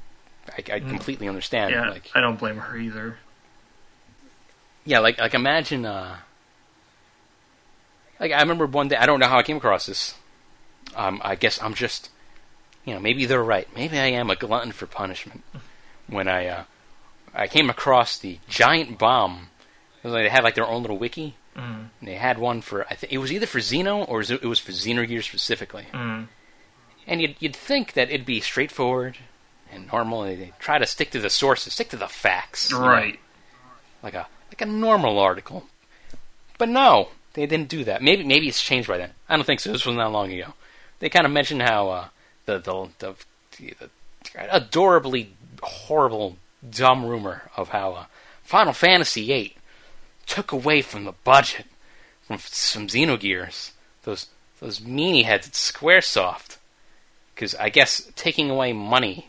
I, 0.57 0.75
I 0.75 0.79
completely 0.79 1.27
understand. 1.27 1.71
Yeah, 1.71 1.89
Like 1.89 2.09
I 2.15 2.21
don't 2.21 2.37
blame 2.39 2.57
her 2.57 2.77
either. 2.77 3.17
yeah, 4.85 4.99
like 4.99 5.19
like 5.19 5.33
imagine 5.33 5.85
uh 5.85 6.17
like 8.19 8.31
I 8.31 8.41
remember 8.41 8.65
one 8.65 8.87
day 8.89 8.95
I 8.95 9.05
don't 9.05 9.19
know 9.19 9.27
how 9.27 9.39
I 9.39 9.43
came 9.43 9.57
across 9.57 9.85
this. 9.85 10.15
Um 10.95 11.21
I 11.23 11.35
guess 11.35 11.61
I'm 11.61 11.73
just 11.73 12.09
you 12.85 12.93
know, 12.93 12.99
maybe 12.99 13.25
they're 13.25 13.43
right. 13.43 13.67
Maybe 13.75 13.99
I 13.99 14.07
am 14.07 14.29
a 14.29 14.35
glutton 14.35 14.71
for 14.71 14.87
punishment. 14.87 15.43
When 16.07 16.27
I 16.27 16.47
uh 16.47 16.63
I 17.33 17.47
came 17.47 17.69
across 17.69 18.17
the 18.17 18.39
giant 18.47 18.97
bomb. 18.97 19.49
It 20.03 20.07
was 20.07 20.13
like 20.13 20.23
They 20.25 20.29
had 20.29 20.43
like 20.43 20.55
their 20.55 20.67
own 20.67 20.81
little 20.81 20.97
wiki. 20.97 21.35
Mm. 21.55 21.89
And 21.99 22.07
they 22.07 22.15
had 22.15 22.37
one 22.39 22.61
for 22.61 22.85
I 22.89 22.95
think 22.95 23.13
it 23.13 23.17
was 23.19 23.31
either 23.31 23.45
for 23.45 23.59
Xeno 23.59 24.07
or 24.07 24.21
it 24.21 24.43
was 24.43 24.59
for 24.59 24.71
Xenogears 24.71 25.23
specifically. 25.25 25.87
Mm. 25.93 26.27
And 27.05 27.21
you'd 27.21 27.35
you'd 27.39 27.55
think 27.55 27.93
that 27.93 28.09
it'd 28.09 28.25
be 28.25 28.39
straightforward 28.39 29.17
and 29.71 29.87
normally 29.91 30.35
They 30.35 30.53
try 30.59 30.77
to 30.77 30.85
stick 30.85 31.11
to 31.11 31.19
the 31.19 31.29
sources, 31.29 31.73
stick 31.73 31.89
to 31.89 31.97
the 31.97 32.07
facts. 32.07 32.71
you 32.71 32.79
know? 32.79 32.87
Right. 32.87 33.19
like 34.03 34.13
a 34.13 34.27
like 34.49 34.61
a 34.61 34.65
normal 34.65 35.19
article. 35.19 35.67
But 36.57 36.69
no, 36.69 37.09
they 37.33 37.45
didn't 37.45 37.69
do 37.69 37.83
that. 37.85 38.01
Maybe 38.01 38.23
maybe 38.23 38.47
it's 38.47 38.61
changed 38.61 38.87
by 38.87 38.97
then. 38.97 39.11
I 39.27 39.35
don't 39.35 39.45
think 39.45 39.59
so. 39.59 39.71
This 39.71 39.85
was 39.85 39.95
not 39.95 40.11
long 40.11 40.31
ago. 40.31 40.53
They 40.99 41.09
kind 41.09 41.25
of 41.25 41.31
mentioned 41.31 41.61
how 41.61 41.89
uh, 41.89 42.07
the, 42.45 42.59
the 42.59 42.89
the 42.99 43.15
the 43.57 43.89
adorably 44.49 45.33
horrible 45.61 46.37
dumb 46.69 47.05
rumor 47.05 47.49
of 47.55 47.69
how 47.69 47.93
uh, 47.93 48.05
Final 48.43 48.73
Fantasy 48.73 49.25
VIII 49.27 49.55
took 50.25 50.51
away 50.51 50.81
from 50.81 51.05
the 51.05 51.13
budget 51.23 51.65
from 52.21 52.37
some 52.39 52.87
Xenogears. 52.87 53.71
Those 54.03 54.27
those 54.59 54.79
meanie 54.79 55.23
heads 55.23 55.47
at 55.47 55.53
SquareSoft. 55.53 56.57
Because 57.33 57.55
I 57.55 57.69
guess 57.69 58.11
taking 58.17 58.49
away 58.49 58.73
money 58.73 59.28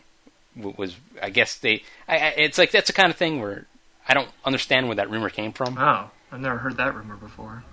was 0.63 0.97
I 1.23 1.31
guess 1.31 1.57
they. 1.57 1.83
I, 2.09 2.17
I, 2.19 2.27
it's 2.37 2.59
like 2.59 2.71
that's 2.71 2.87
the 2.87 2.93
kind 2.93 3.11
of 3.11 3.17
thing 3.17 3.41
where 3.41 3.67
I 4.09 4.15
don't 4.15 4.29
understand 4.45 4.87
where 4.87 4.97
that 4.97 5.11
rumor 5.11 5.31
came 5.31 5.53
from. 5.53 5.77
Oh, 5.79 6.11
I've 6.33 6.41
never 6.41 6.59
heard 6.59 6.77
that 6.79 6.95
rumor 6.95 7.17
before. 7.17 7.65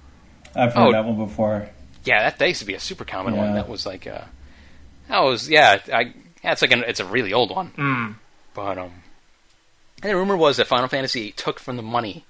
I've 0.56 0.74
heard 0.74 0.88
Oh. 0.88 0.92
that 0.92 1.06
one 1.06 1.18
before. 1.18 1.70
Yeah, 2.04 2.24
that, 2.24 2.40
that 2.40 2.48
used 2.48 2.60
to 2.62 2.66
be 2.66 2.74
a 2.74 2.80
super 2.80 3.04
common 3.06 3.36
one. 3.36 3.54
That 3.56 3.68
was 3.70 3.86
like 3.86 4.08
uh 4.08 4.22
that 5.10 5.20
was 5.20 5.50
yeah. 5.50 5.80
I 5.94 6.14
yeah, 6.44 6.52
it's 6.52 6.62
like 6.62 6.72
an, 6.72 6.84
it's 6.88 7.00
a 7.00 7.06
really 7.06 7.34
old 7.34 7.50
one. 7.56 7.72
Mm. 7.78 8.16
But 8.54 8.78
um, 8.78 8.92
and 10.04 10.12
the 10.12 10.16
rumor 10.16 10.38
was 10.38 10.58
that 10.58 10.68
Final 10.68 10.88
Fantasy 10.88 11.32
took 11.32 11.60
from 11.60 11.76
the 11.76 11.82
money, 11.84 12.26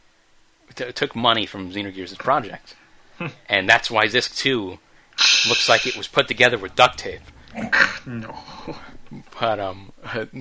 t- 0.75 0.91
took 0.93 1.15
money 1.15 1.45
from 1.45 1.71
Xenogears' 1.71 2.17
project, 2.17 2.75
and 3.49 3.67
that's 3.69 3.91
why 3.91 4.07
Disc 4.07 4.35
Two 4.35 4.79
looks 5.47 5.67
like 5.69 5.85
it 5.85 5.95
was 5.97 6.07
put 6.07 6.27
together 6.27 6.57
with 6.57 6.75
duct 6.75 6.97
tape. 6.99 7.21
No. 8.05 8.33
But 9.39 9.59
um, 9.59 9.91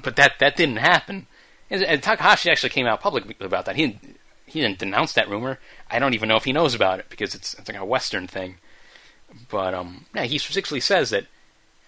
but 0.03 0.17
that 0.17 0.39
that 0.41 0.57
didn't 0.57 0.77
happen. 0.77 1.27
And, 1.71 1.83
and 1.83 2.03
Takahashi 2.03 2.51
actually 2.51 2.71
came 2.71 2.87
out 2.87 3.01
publicly 3.01 3.35
about 3.41 3.65
that. 3.65 3.75
He 3.77 3.87
didn't, 3.89 4.21
he 4.47 4.61
didn't 4.61 4.79
denounce 4.79 5.13
that 5.15 5.29
rumor. 5.29 5.59
I 5.91 5.99
don't 5.99 6.15
even 6.15 6.29
know 6.29 6.37
if 6.37 6.45
he 6.45 6.53
knows 6.53 6.75
about 6.75 7.01
it 7.01 7.07
because 7.09 7.35
it's 7.35 7.55
it's 7.55 7.69
like 7.69 7.79
a 7.79 7.85
Western 7.85 8.27
thing. 8.27 8.57
But 9.51 9.75
um, 9.75 10.07
yeah, 10.15 10.25
he 10.25 10.39
specifically 10.39 10.81
says 10.81 11.11
that 11.11 11.27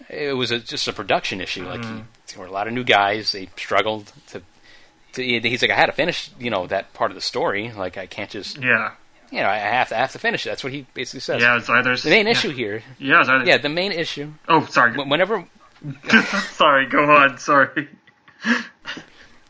it 0.08 0.36
was 0.36 0.50
a, 0.50 0.58
just 0.58 0.88
a 0.88 0.92
production 0.92 1.40
issue. 1.40 1.64
Like 1.66 1.84
he, 1.84 1.90
there 1.90 2.38
were 2.40 2.46
a 2.46 2.50
lot 2.50 2.66
of 2.66 2.72
new 2.74 2.84
guys. 2.84 3.32
They 3.32 3.48
struggled 3.56 4.12
to. 4.28 4.42
to 5.12 5.22
he's 5.22 5.62
like, 5.62 5.70
I 5.70 5.76
had 5.76 5.86
to 5.86 5.92
finish, 5.92 6.30
you 6.38 6.50
know, 6.50 6.66
that 6.66 6.92
part 6.94 7.10
of 7.10 7.14
the 7.14 7.20
story. 7.20 7.70
Like 7.72 7.96
I 7.96 8.06
can't 8.06 8.30
just, 8.30 8.58
Yeah. 8.58 8.92
you 9.30 9.40
know, 9.40 9.48
I 9.48 9.56
have 9.58 9.88
to 9.90 9.96
I 9.96 10.00
have 10.00 10.12
to 10.12 10.18
finish 10.18 10.44
it. 10.46 10.48
That's 10.50 10.64
what 10.64 10.72
he 10.72 10.86
basically 10.94 11.20
says. 11.20 11.40
Yeah, 11.40 11.56
it's 11.56 11.68
either. 11.70 11.96
The 11.96 12.10
main 12.10 12.26
yeah. 12.26 12.32
issue 12.32 12.50
here, 12.50 12.82
Yeah, 12.98 13.20
it's 13.20 13.28
either. 13.28 13.44
yeah, 13.44 13.58
the 13.58 13.68
main 13.68 13.92
issue. 13.92 14.32
Oh, 14.48 14.64
sorry. 14.66 14.92
Whenever 14.96 15.44
sorry, 16.52 16.86
go 16.86 17.04
on. 17.04 17.38
Sorry. 17.38 17.88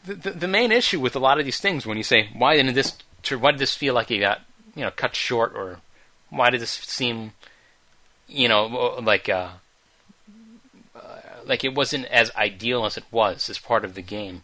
the, 0.04 0.14
the, 0.14 0.30
the 0.30 0.48
main 0.48 0.72
issue 0.72 1.00
with 1.00 1.16
a 1.16 1.18
lot 1.18 1.38
of 1.38 1.44
these 1.44 1.60
things 1.60 1.86
when 1.86 1.96
you 1.96 2.02
say 2.02 2.30
why 2.34 2.56
didn't 2.56 2.74
this 2.74 2.96
why 3.38 3.50
did 3.50 3.60
this 3.60 3.74
feel 3.74 3.94
like 3.94 4.10
it 4.10 4.20
got 4.20 4.40
you 4.74 4.82
know 4.82 4.90
cut 4.90 5.14
short 5.14 5.52
or 5.54 5.80
why 6.30 6.48
did 6.50 6.60
this 6.60 6.70
seem 6.70 7.32
you 8.26 8.48
know 8.48 8.66
like 9.02 9.28
uh, 9.28 9.48
uh, 10.94 11.00
like 11.44 11.64
it 11.64 11.74
wasn't 11.74 12.06
as 12.06 12.30
ideal 12.34 12.86
as 12.86 12.96
it 12.96 13.04
was 13.10 13.50
as 13.50 13.58
part 13.58 13.84
of 13.84 13.94
the 13.94 14.02
game 14.02 14.42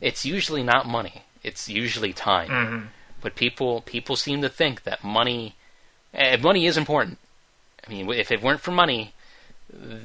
it's 0.00 0.24
usually 0.24 0.62
not 0.62 0.86
money 0.86 1.24
it's 1.42 1.68
usually 1.68 2.12
time 2.12 2.48
hmm 2.48 2.86
but 3.20 3.34
people 3.34 3.82
people 3.82 4.16
seem 4.16 4.40
to 4.42 4.48
think 4.48 4.84
that 4.84 5.04
money 5.04 5.54
eh, 6.14 6.36
money 6.36 6.66
is 6.66 6.76
important 6.76 7.18
i 7.86 7.90
mean 7.90 8.08
if 8.10 8.30
it 8.30 8.42
weren't 8.42 8.60
for 8.60 8.70
money 8.70 9.12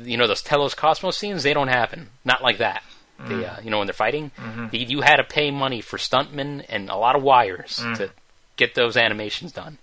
you 0.03 0.17
know 0.17 0.27
those 0.27 0.41
T-elos 0.41 0.75
KOS-MOS 0.75 1.17
scenes 1.17 1.43
they 1.43 1.53
don't 1.53 1.67
happen. 1.69 2.09
Not 2.23 2.41
like 2.43 2.57
that. 2.59 2.83
They, 3.17 3.45
uh, 3.45 3.61
you 3.61 3.69
know 3.69 3.77
when 3.77 3.87
they're 3.87 3.93
fighting 3.93 4.31
you, 4.73 4.85
you 4.85 5.01
had 5.01 5.17
to 5.17 5.23
pay 5.23 5.49
money 5.49 5.79
for 5.79 5.97
stuntmen 5.97 6.65
and 6.67 6.89
a 6.89 6.95
lot 6.97 7.15
of 7.15 7.23
wires 7.23 7.77
to 7.95 8.11
get 8.57 8.75
those 8.75 8.97
animations 8.97 9.53
done. 9.53 9.77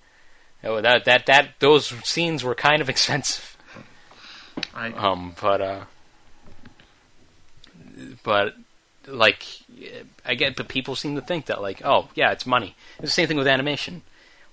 Oh, 0.63 0.81
that 0.81 1.07
that 1.07 1.27
that 1.27 1.55
those 1.59 1.87
scenes 2.05 2.45
were 2.45 2.55
kind 2.55 2.83
of 2.83 2.89
expensive. 2.95 3.57
I. 4.75 4.91
um, 4.93 5.35
but 5.41 5.61
uh, 5.63 5.85
but 8.23 8.55
like 9.07 9.45
I 10.27 10.35
get, 10.35 10.55
but 10.57 10.69
people 10.69 10.95
seem 10.95 11.15
to 11.17 11.23
think 11.23 11.47
that 11.47 11.61
like, 11.63 11.83
oh 11.85 12.09
yeah, 12.15 12.33
it's 12.33 12.47
money. 12.47 12.77
It's 12.99 13.07
the 13.07 13.11
same 13.11 13.29
thing 13.29 13.39
with 13.39 13.49
animation. 13.49 14.03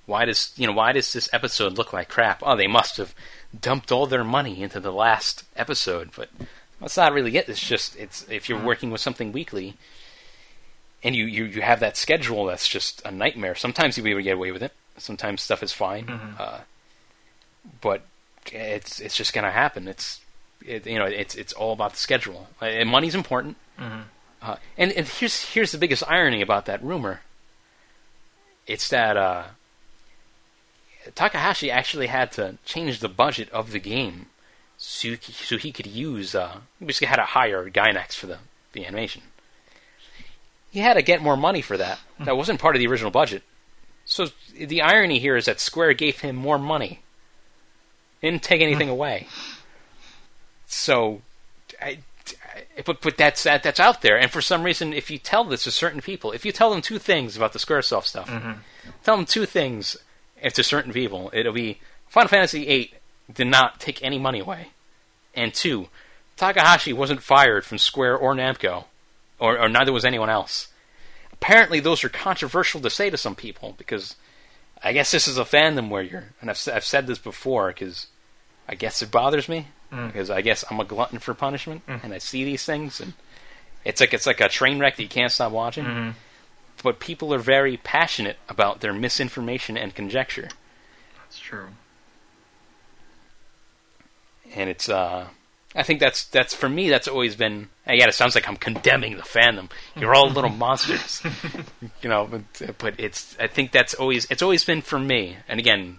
Why 0.09 0.25
does 0.25 0.51
you 0.57 0.65
know 0.67 0.73
why 0.73 0.91
does 0.91 1.13
this 1.13 1.29
episode 1.31 1.77
look 1.77 1.93
like 1.93 2.09
crap? 2.09 2.41
Oh, 2.43 2.55
they 2.55 2.67
must 2.67 2.97
have 2.97 3.13
dumped 3.57 3.91
all 3.91 4.07
their 4.07 4.23
money 4.23 4.61
into 4.63 4.79
the 4.79 4.91
last 4.91 5.43
episode, 5.55 6.09
but 6.15 6.29
that's 6.81 6.97
not 6.97 7.13
really 7.13 7.37
it. 7.37 7.47
It's 7.47 7.59
just 7.65 7.95
it's 7.95 8.27
if 8.29 8.49
you're 8.49 8.59
working 8.59 8.89
with 8.91 9.01
something 9.01 9.31
weekly. 9.31 9.75
And 11.01 11.15
you, 11.15 11.25
you, 11.27 11.45
you 11.45 11.61
have 11.61 11.79
that 11.79 11.95
schedule 11.95 12.45
that's 12.47 12.67
just 12.67 13.01
a 13.05 13.11
nightmare. 13.11 13.55
Sometimes 13.55 13.95
you'll 13.95 14.03
be 14.03 14.09
able 14.11 14.19
to 14.19 14.23
get 14.23 14.33
away 14.35 14.51
with 14.51 14.61
it. 14.61 14.73
Sometimes 14.97 15.41
stuff 15.41 15.63
is 15.63 15.71
fine. 15.71 16.09
Uh, 16.37 16.59
but 17.79 18.01
it's 18.51 18.99
it's 18.99 19.15
just 19.15 19.31
gonna 19.31 19.51
happen. 19.51 19.87
It's 19.87 20.19
it, 20.65 20.85
you 20.87 20.97
know 20.99 21.05
it's 21.05 21.35
it's 21.35 21.53
all 21.53 21.71
about 21.71 21.91
the 21.91 21.97
schedule. 21.97 22.47
Uh, 22.61 22.65
And 22.65 22.89
money's 22.89 23.15
important. 23.15 23.55
Uh, 24.41 24.55
and 24.77 24.91
and 24.91 25.07
here's 25.07 25.43
here's 25.53 25.71
the 25.71 25.77
biggest 25.77 26.03
irony 26.07 26.41
about 26.41 26.65
that 26.65 26.83
rumor. 26.83 27.21
It's 28.67 28.89
that 28.89 29.15
uh, 29.15 29.43
Takahashi 31.15 31.71
actually 31.71 32.07
had 32.07 32.31
to 32.33 32.57
change 32.65 32.99
the 32.99 33.09
budget 33.09 33.49
of 33.51 33.71
the 33.71 33.79
game 33.79 34.27
so 34.77 35.09
he, 35.09 35.33
so 35.33 35.57
he 35.57 35.71
could 35.71 35.87
use 35.87 36.33
uh, 36.33 36.59
he 36.79 36.85
basically 36.85 37.07
had 37.07 37.17
to 37.17 37.23
hire 37.23 37.69
Gainax 37.69 38.13
for 38.13 38.27
the 38.27 38.37
the 38.71 38.85
animation. 38.85 39.23
He 40.71 40.79
had 40.79 40.93
to 40.93 41.01
get 41.01 41.21
more 41.21 41.35
money 41.35 41.61
for 41.61 41.77
that. 41.77 41.99
Hmm. 42.17 42.25
That 42.25 42.37
wasn't 42.37 42.61
part 42.61 42.75
of 42.75 42.79
the 42.79 42.87
original 42.87 43.11
budget. 43.11 43.43
So 44.05 44.27
the 44.55 44.81
irony 44.81 45.19
here 45.19 45.35
is 45.35 45.45
that 45.45 45.59
Square 45.59 45.93
gave 45.95 46.21
him 46.21 46.35
more 46.35 46.57
money. 46.57 47.01
Didn't 48.21 48.43
take 48.43 48.61
anything 48.61 48.87
hmm. 48.87 48.93
away. 48.93 49.27
So, 50.65 51.21
I, 51.81 51.99
I- 52.77 52.81
but 52.85 53.01
but 53.01 53.17
that's 53.17 53.43
that, 53.43 53.63
that's 53.63 53.79
out 53.79 54.01
there. 54.01 54.17
And 54.17 54.31
for 54.31 54.41
some 54.41 54.63
reason, 54.63 54.93
if 54.93 55.11
you 55.11 55.17
tell 55.17 55.43
this 55.43 55.63
to 55.63 55.71
certain 55.71 56.01
people, 56.01 56.31
if 56.31 56.45
you 56.45 56.51
tell 56.51 56.69
them 56.69 56.81
two 56.81 56.99
things 56.99 57.35
about 57.35 57.53
the 57.53 57.59
SquareSoft 57.59 58.05
stuff, 58.05 58.29
mm-hmm. 58.29 58.53
tell 59.03 59.17
them 59.17 59.25
two 59.25 59.45
things 59.45 59.97
if 60.41 60.53
to 60.53 60.63
certain 60.63 60.93
people, 60.93 61.29
it'll 61.33 61.53
be 61.53 61.79
Final 62.07 62.29
Fantasy 62.29 62.65
VIII 62.65 62.93
did 63.33 63.47
not 63.47 63.79
take 63.79 64.03
any 64.03 64.17
money 64.17 64.39
away, 64.39 64.69
and 65.35 65.53
two, 65.53 65.87
Takahashi 66.37 66.93
wasn't 66.93 67.21
fired 67.21 67.65
from 67.65 67.77
Square 67.77 68.17
or 68.17 68.33
Namco, 68.33 68.85
or, 69.39 69.59
or 69.59 69.69
neither 69.69 69.91
was 69.91 70.05
anyone 70.05 70.29
else. 70.29 70.69
Apparently 71.31 71.79
those 71.79 72.03
are 72.03 72.09
controversial 72.09 72.81
to 72.81 72.89
say 72.89 73.09
to 73.09 73.17
some 73.17 73.35
people 73.35 73.75
because 73.77 74.15
I 74.83 74.93
guess 74.93 75.11
this 75.11 75.27
is 75.27 75.37
a 75.37 75.43
fandom 75.43 75.89
where 75.89 76.01
you're, 76.01 76.25
and 76.41 76.49
I've, 76.49 76.67
I've 76.73 76.85
said 76.85 77.07
this 77.07 77.19
before 77.19 77.67
because 77.67 78.07
I 78.67 78.75
guess 78.75 79.01
it 79.01 79.11
bothers 79.11 79.49
me 79.49 79.67
mm. 79.91 80.07
because 80.07 80.29
I 80.29 80.41
guess 80.41 80.63
I'm 80.69 80.79
a 80.79 80.85
glutton 80.85 81.19
for 81.19 81.33
punishment 81.33 81.85
mm. 81.87 82.03
and 82.03 82.13
I 82.13 82.17
see 82.17 82.43
these 82.43 82.65
things 82.65 82.99
and 82.99 83.13
it's 83.85 84.01
like 84.01 84.13
it's 84.13 84.25
like 84.25 84.41
a 84.41 84.49
train 84.49 84.79
wreck 84.79 84.97
that 84.97 85.03
you 85.03 85.09
can't 85.09 85.31
stop 85.31 85.51
watching. 85.51 85.85
Mm-hmm. 85.85 86.11
But 86.83 86.99
people 86.99 87.33
are 87.33 87.39
very 87.39 87.77
passionate 87.77 88.37
about 88.47 88.81
their 88.81 88.93
misinformation 88.93 89.77
and 89.77 89.93
conjecture, 89.95 90.49
That's 91.17 91.39
true. 91.39 91.67
and 94.53 94.69
it's 94.69 94.89
uh, 94.89 95.27
I 95.75 95.83
think 95.83 95.99
that's 95.99 96.25
that's 96.25 96.53
for 96.55 96.67
me. 96.67 96.89
That's 96.89 97.07
always 97.07 97.35
been. 97.35 97.69
Again, 97.85 98.09
it 98.09 98.15
sounds 98.15 98.33
like 98.35 98.47
I'm 98.47 98.55
condemning 98.55 99.17
the 99.17 99.23
fandom. 99.23 99.69
You're 99.95 100.15
all 100.15 100.29
little 100.29 100.49
monsters, 100.65 101.21
you 102.01 102.09
know. 102.09 102.27
But, 102.29 102.77
but 102.79 102.93
it's. 102.99 103.37
I 103.39 103.47
think 103.47 103.71
that's 103.71 103.93
always. 103.93 104.25
It's 104.31 104.41
always 104.41 104.65
been 104.65 104.81
for 104.81 104.97
me. 104.99 105.37
And 105.47 105.59
again, 105.59 105.97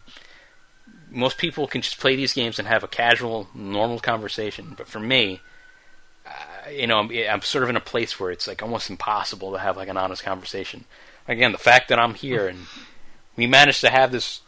most 1.09 1.39
people 1.39 1.69
can 1.69 1.83
just 1.83 2.01
play 2.01 2.17
these 2.17 2.33
games 2.33 2.59
and 2.59 2.67
have 2.67 2.83
a 2.83 2.89
casual, 2.89 3.49
normal 3.55 4.01
conversation. 4.01 4.75
But 4.77 4.89
for 4.89 4.99
me, 5.01 5.35
uh, 5.35 5.39
you 6.73 6.87
know, 6.87 6.99
I'm, 6.99 7.11
I'm 7.11 7.43
sort 7.43 7.65
of 7.65 7.71
in 7.71 7.77
a 7.77 7.81
place 7.81 8.19
where 8.19 8.31
it's 8.31 8.47
like 8.47 8.63
almost 8.63 8.91
impossible 8.91 9.53
to 9.53 9.59
have 9.59 9.77
like 9.77 9.89
an 9.89 9.97
honest 9.97 10.23
conversation. 10.23 10.85
Again, 11.29 11.53
the 11.53 11.59
fact 11.59 11.89
that 11.89 11.99
I'm 11.99 12.15
here 12.15 12.49
and 12.49 12.67
we 13.37 13.47
managed 13.47 13.81
to 13.83 13.91
have 13.91 14.13
this 14.13 14.41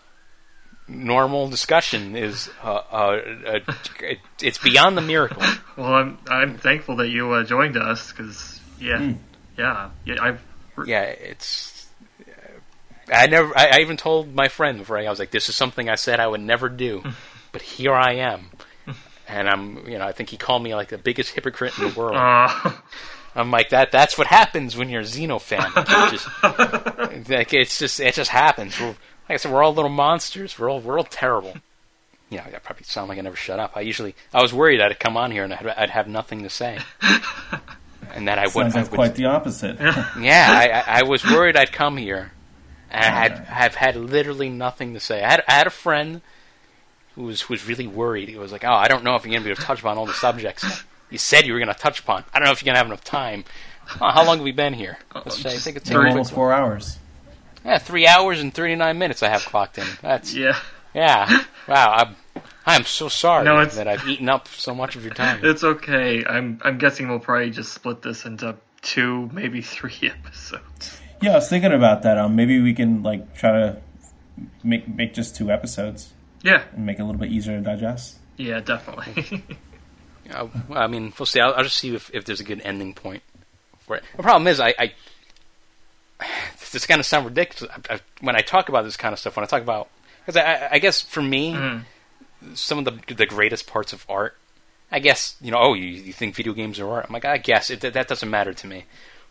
normal 0.89 1.49
discussion 1.49 2.17
is 2.17 2.51
uh, 2.63 2.83
uh, 2.91 3.21
uh, 3.47 3.61
it, 4.01 4.19
it's 4.41 4.59
beyond 4.59 4.97
the 4.97 5.03
miracle. 5.03 5.43
Well, 5.77 5.95
I'm 5.95 6.19
I'm 6.29 6.59
thankful 6.59 6.97
that 6.97 7.09
you 7.09 7.33
uh, 7.33 7.45
joined 7.45 7.77
us 7.77 8.13
because 8.13 8.61
yeah, 8.79 9.15
yeah, 9.57 9.91
yeah. 10.05 10.17
I've 10.21 10.43
Yeah, 10.87 11.03
it's. 11.03 11.89
I 13.13 13.27
never. 13.27 13.57
I, 13.57 13.79
I 13.79 13.81
even 13.81 13.97
told 13.97 14.35
my 14.35 14.49
friend 14.49 14.79
before 14.79 14.99
I 14.99 15.09
was 15.09 15.19
like, 15.19 15.31
"This 15.31 15.49
is 15.49 15.57
something 15.57 15.89
I 15.89 15.97
said 15.97 16.21
I 16.21 16.27
would 16.27 16.41
never 16.41 16.69
do," 16.69 17.03
but 17.53 17.63
here 17.63 17.95
I 17.95 18.15
am, 18.15 18.51
and 19.33 19.49
I'm. 19.49 19.89
You 19.89 19.99
know, 19.99 20.07
I 20.07 20.13
think 20.13 20.31
he 20.31 20.37
called 20.37 20.63
me 20.63 20.75
like 20.75 20.89
the 20.89 20.99
biggest 20.99 21.31
hypocrite 21.31 21.79
in 21.79 21.89
the 21.89 21.99
world. 21.99 22.17
uh, 22.17 22.73
I'm 23.35 23.51
like 23.51 23.71
that. 23.71 23.91
That's 23.91 24.19
what 24.19 24.27
happens 24.27 24.77
when 24.77 24.89
you're 24.89 25.01
a 25.01 25.05
Xeno 25.05 25.41
fan. 25.41 25.71
You 25.77 26.11
just, 26.11 27.29
like 27.31 27.53
it's 27.55 27.79
just 27.79 28.01
it 28.01 28.15
just 28.15 28.31
happens. 28.31 28.79
We're, 28.79 28.89
like 28.89 28.97
I 29.31 29.37
said, 29.37 29.53
we're 29.53 29.63
all 29.63 29.75
little 29.75 29.91
monsters. 29.91 30.59
We're 30.59 30.71
all 30.71 30.81
we're 30.81 30.99
all 30.99 31.05
terrible. 31.05 31.55
You 32.29 32.39
know, 32.39 32.45
I 32.45 32.59
probably 32.59 32.85
sound 32.85 33.09
like 33.09 33.19
I 33.19 33.23
never 33.23 33.37
shut 33.37 33.59
up. 33.59 33.73
I 33.75 33.81
usually 33.81 34.15
I 34.33 34.43
was 34.43 34.53
worried 34.53 34.81
I'd 34.81 34.99
come 34.99 35.17
on 35.17 35.31
here 35.31 35.45
and 35.45 35.53
I'd, 35.53 35.67
I'd 35.67 35.91
have 35.91 36.09
nothing 36.09 36.43
to 36.43 36.51
say, 36.51 36.79
and 38.13 38.29
that 38.29 38.39
I 38.39 38.45
would. 38.45 38.53
Sounds 38.53 38.77
I 38.77 38.81
like 38.81 38.91
would 38.91 38.97
quite 38.97 39.15
the 39.15 39.27
opposite. 39.27 39.79
yeah, 39.81 40.47
I, 40.51 40.69
I, 40.69 40.99
I 41.01 41.03
was 41.05 41.25
worried 41.25 41.57
I'd 41.57 41.73
come 41.73 41.97
here, 41.97 42.33
and 42.91 43.05
I 43.05 43.09
had 43.09 43.39
have 43.39 43.75
had 43.75 43.97
literally 43.97 44.51
nothing 44.51 44.95
to 44.95 45.01
say. 45.01 45.23
I 45.23 45.31
had 45.31 45.45
I 45.49 45.53
had 45.53 45.67
a 45.67 45.71
friend 45.71 46.21
who 47.15 47.25
was 47.25 47.43
who 47.43 47.55
was 47.55 47.67
really 47.67 47.87
worried. 47.87 48.29
He 48.29 48.37
was 48.37 48.53
like, 48.53 48.65
"Oh, 48.65 48.73
I 48.73 48.89
don't 48.89 49.05
know 49.05 49.17
if 49.17 49.25
you're 49.25 49.33
gonna 49.33 49.45
be 49.45 49.51
able 49.51 49.61
to 49.61 49.67
touch 49.67 49.81
upon 49.81 49.99
all 49.99 50.07
the 50.07 50.15
subjects 50.15 50.85
you 51.11 51.19
said 51.19 51.47
you 51.47 51.53
were 51.53 51.59
gonna 51.59 51.75
touch 51.75 52.01
upon. 52.01 52.25
I 52.33 52.39
don't 52.39 52.47
know 52.47 52.53
if 52.53 52.63
you're 52.63 52.67
gonna 52.73 52.79
have 52.79 52.87
enough 52.87 53.05
time." 53.05 53.45
Oh, 54.01 54.11
how 54.11 54.25
long 54.25 54.37
have 54.39 54.45
we 54.45 54.53
been 54.53 54.73
here? 54.75 54.99
Let's 55.15 55.39
say, 55.39 55.51
I 55.51 55.57
think 55.59 55.77
it's 55.77 55.91
It's 55.91 55.97
almost 55.99 56.33
four 56.33 56.53
hours. 56.53 56.99
yeah, 57.65 57.79
three 57.79 58.07
hours 58.07 58.41
and 58.41 58.55
thirty 58.55 58.77
nine 58.77 58.97
minutes. 58.99 59.23
I 59.23 59.29
have 59.29 59.45
clocked 59.45 59.77
in. 59.79 59.87
That's 60.01 60.33
yeah, 60.35 60.57
yeah. 60.95 61.43
Wow, 61.69 61.93
I'm 61.97 62.43
I'm 62.65 62.85
so 62.85 63.09
sorry 63.09 63.45
No, 63.45 63.61
it's- 63.61 63.77
that 63.77 63.89
I've 63.89 64.07
eaten 64.09 64.29
up 64.29 64.49
so 64.49 64.75
much 64.75 64.97
of 64.97 65.05
your 65.05 65.13
time. 65.15 65.41
it's 65.45 65.65
okay. 65.65 66.25
I'm 66.25 66.61
I'm 66.65 66.79
guessing 66.79 67.09
we'll 67.09 67.19
probably 67.19 67.51
just 67.51 67.73
split 67.75 68.03
this 68.03 68.25
into 68.25 68.55
two, 68.81 69.29
maybe 69.33 69.61
three 69.63 69.99
episodes. 70.03 70.99
Yeah, 71.21 71.33
I 71.33 71.35
was 71.35 71.49
thinking 71.49 71.73
about 71.73 72.03
that. 72.03 72.19
Um, 72.19 72.35
maybe 72.37 72.61
we 72.61 72.73
can 72.75 73.03
like 73.03 73.37
try 73.37 73.51
to 73.53 73.83
make 74.65 74.89
make 74.89 75.13
just 75.13 75.37
two 75.37 75.51
episodes 75.51 76.15
Yeah, 76.43 76.65
and 76.75 76.85
make 76.87 76.99
it 76.99 77.03
a 77.03 77.05
little 77.05 77.21
bit 77.21 77.31
easier 77.31 77.57
to 77.59 77.63
digest. 77.65 78.17
yeah, 78.37 78.61
definitely. 78.61 79.43
Uh, 80.33 80.47
well, 80.69 80.79
I 80.83 80.87
mean, 80.87 81.13
we'll 81.19 81.27
see. 81.27 81.41
I'll, 81.41 81.53
I'll 81.53 81.65
just 81.65 81.77
see 81.79 81.93
if, 81.95 82.09
if 82.15 82.25
there's 82.25 82.39
a 82.41 82.45
good 82.45 82.61
ending 82.65 82.95
point 82.95 83.23
for 83.81 83.97
it. 83.97 84.05
The 84.17 84.23
problem 84.23 84.47
is, 84.47 84.61
I, 84.61 84.73
I 84.79 84.93
this 86.61 86.75
is 86.77 86.87
going 86.87 86.99
to 87.01 87.05
sound 87.05 87.27
ridiculous 87.27 87.75
I, 87.91 87.95
I, 87.95 88.01
when 88.21 88.37
I 88.37 88.41
talk 88.41 88.69
about 88.69 88.85
this 88.85 88.97
kind 88.97 89.13
of 89.13 89.19
stuff. 89.19 89.37
When 89.37 89.45
I 89.45 89.49
talk 89.49 89.63
about 89.63 89.89
because 90.25 90.37
I, 90.37 90.69
I 90.73 90.79
guess 90.79 91.01
for 91.03 91.21
me, 91.23 91.53
Mhm. 91.55 91.85
some 92.55 92.79
of 92.79 92.85
the 92.85 93.15
the 93.15 93.27
greatest 93.27 93.67
parts 93.67 93.93
of 93.93 94.07
art. 94.09 94.37
I 94.91 95.01
guess 95.01 95.35
you 95.41 95.51
know. 95.51 95.59
Oh, 95.59 95.75
you, 95.75 95.87
you 95.87 96.13
think 96.13 96.35
video 96.37 96.53
games 96.53 96.79
are 96.79 96.89
art? 96.89 97.07
I'm 97.09 97.13
like, 97.13 97.25
I 97.25 97.39
guess 97.39 97.71
it, 97.71 97.81
that 97.81 98.07
doesn't 98.09 98.31
matter 98.31 98.55
to 98.55 98.67
me. 98.67 98.85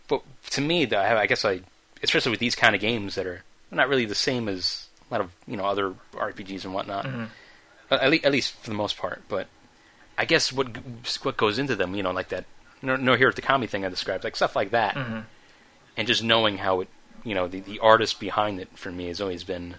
But 0.10 0.24
to 0.52 0.62
me, 0.62 0.86
the, 0.86 0.98
I, 0.98 1.22
I 1.22 1.26
guess 1.28 1.46
I, 1.46 1.62
especially 2.04 2.32
with 2.32 2.40
these 2.42 2.56
kind 2.56 2.76
of 2.76 2.82
games 2.82 3.16
that 3.16 3.26
are 3.26 3.44
not 3.72 3.88
really 3.88 4.06
the 4.06 4.14
same 4.16 4.50
as 4.50 4.88
a 5.12 5.14
lot 5.14 5.22
of 5.22 5.32
you 5.46 5.58
know 5.58 5.66
other 5.66 5.94
RPGs 6.14 6.64
and 6.66 6.74
whatnot. 6.74 7.06
Mhm. 7.06 7.28
At, 7.92 8.10
le- 8.10 8.16
at 8.24 8.32
least 8.32 8.54
for 8.64 8.70
the 8.70 8.76
most 8.76 8.98
part. 8.98 9.22
But 9.28 9.48
I 10.18 10.26
guess 10.26 10.52
what 10.54 10.68
what 11.24 11.38
goes 11.38 11.60
into 11.60 11.76
them, 11.76 11.94
you 11.96 12.04
know, 12.04 12.12
like 12.12 12.30
that 12.30 12.46
no, 12.82 12.96
Norihiro 12.98 13.34
Takami 13.34 13.70
thing 13.70 13.86
I 13.86 13.90
described, 13.90 14.24
like 14.24 14.36
stuff 14.36 14.56
like 14.56 14.72
that, 14.72 14.96
Mhm. 14.96 15.26
and 15.98 16.08
just 16.08 16.24
knowing 16.24 16.58
how 16.60 16.82
it, 16.82 16.88
you 17.24 17.36
know, 17.36 17.48
the 17.48 17.60
the 17.60 17.80
artist 17.80 18.20
behind 18.20 18.60
it 18.60 18.70
for 18.78 18.92
me 18.92 19.08
has 19.08 19.20
always 19.22 19.44
been 19.44 19.76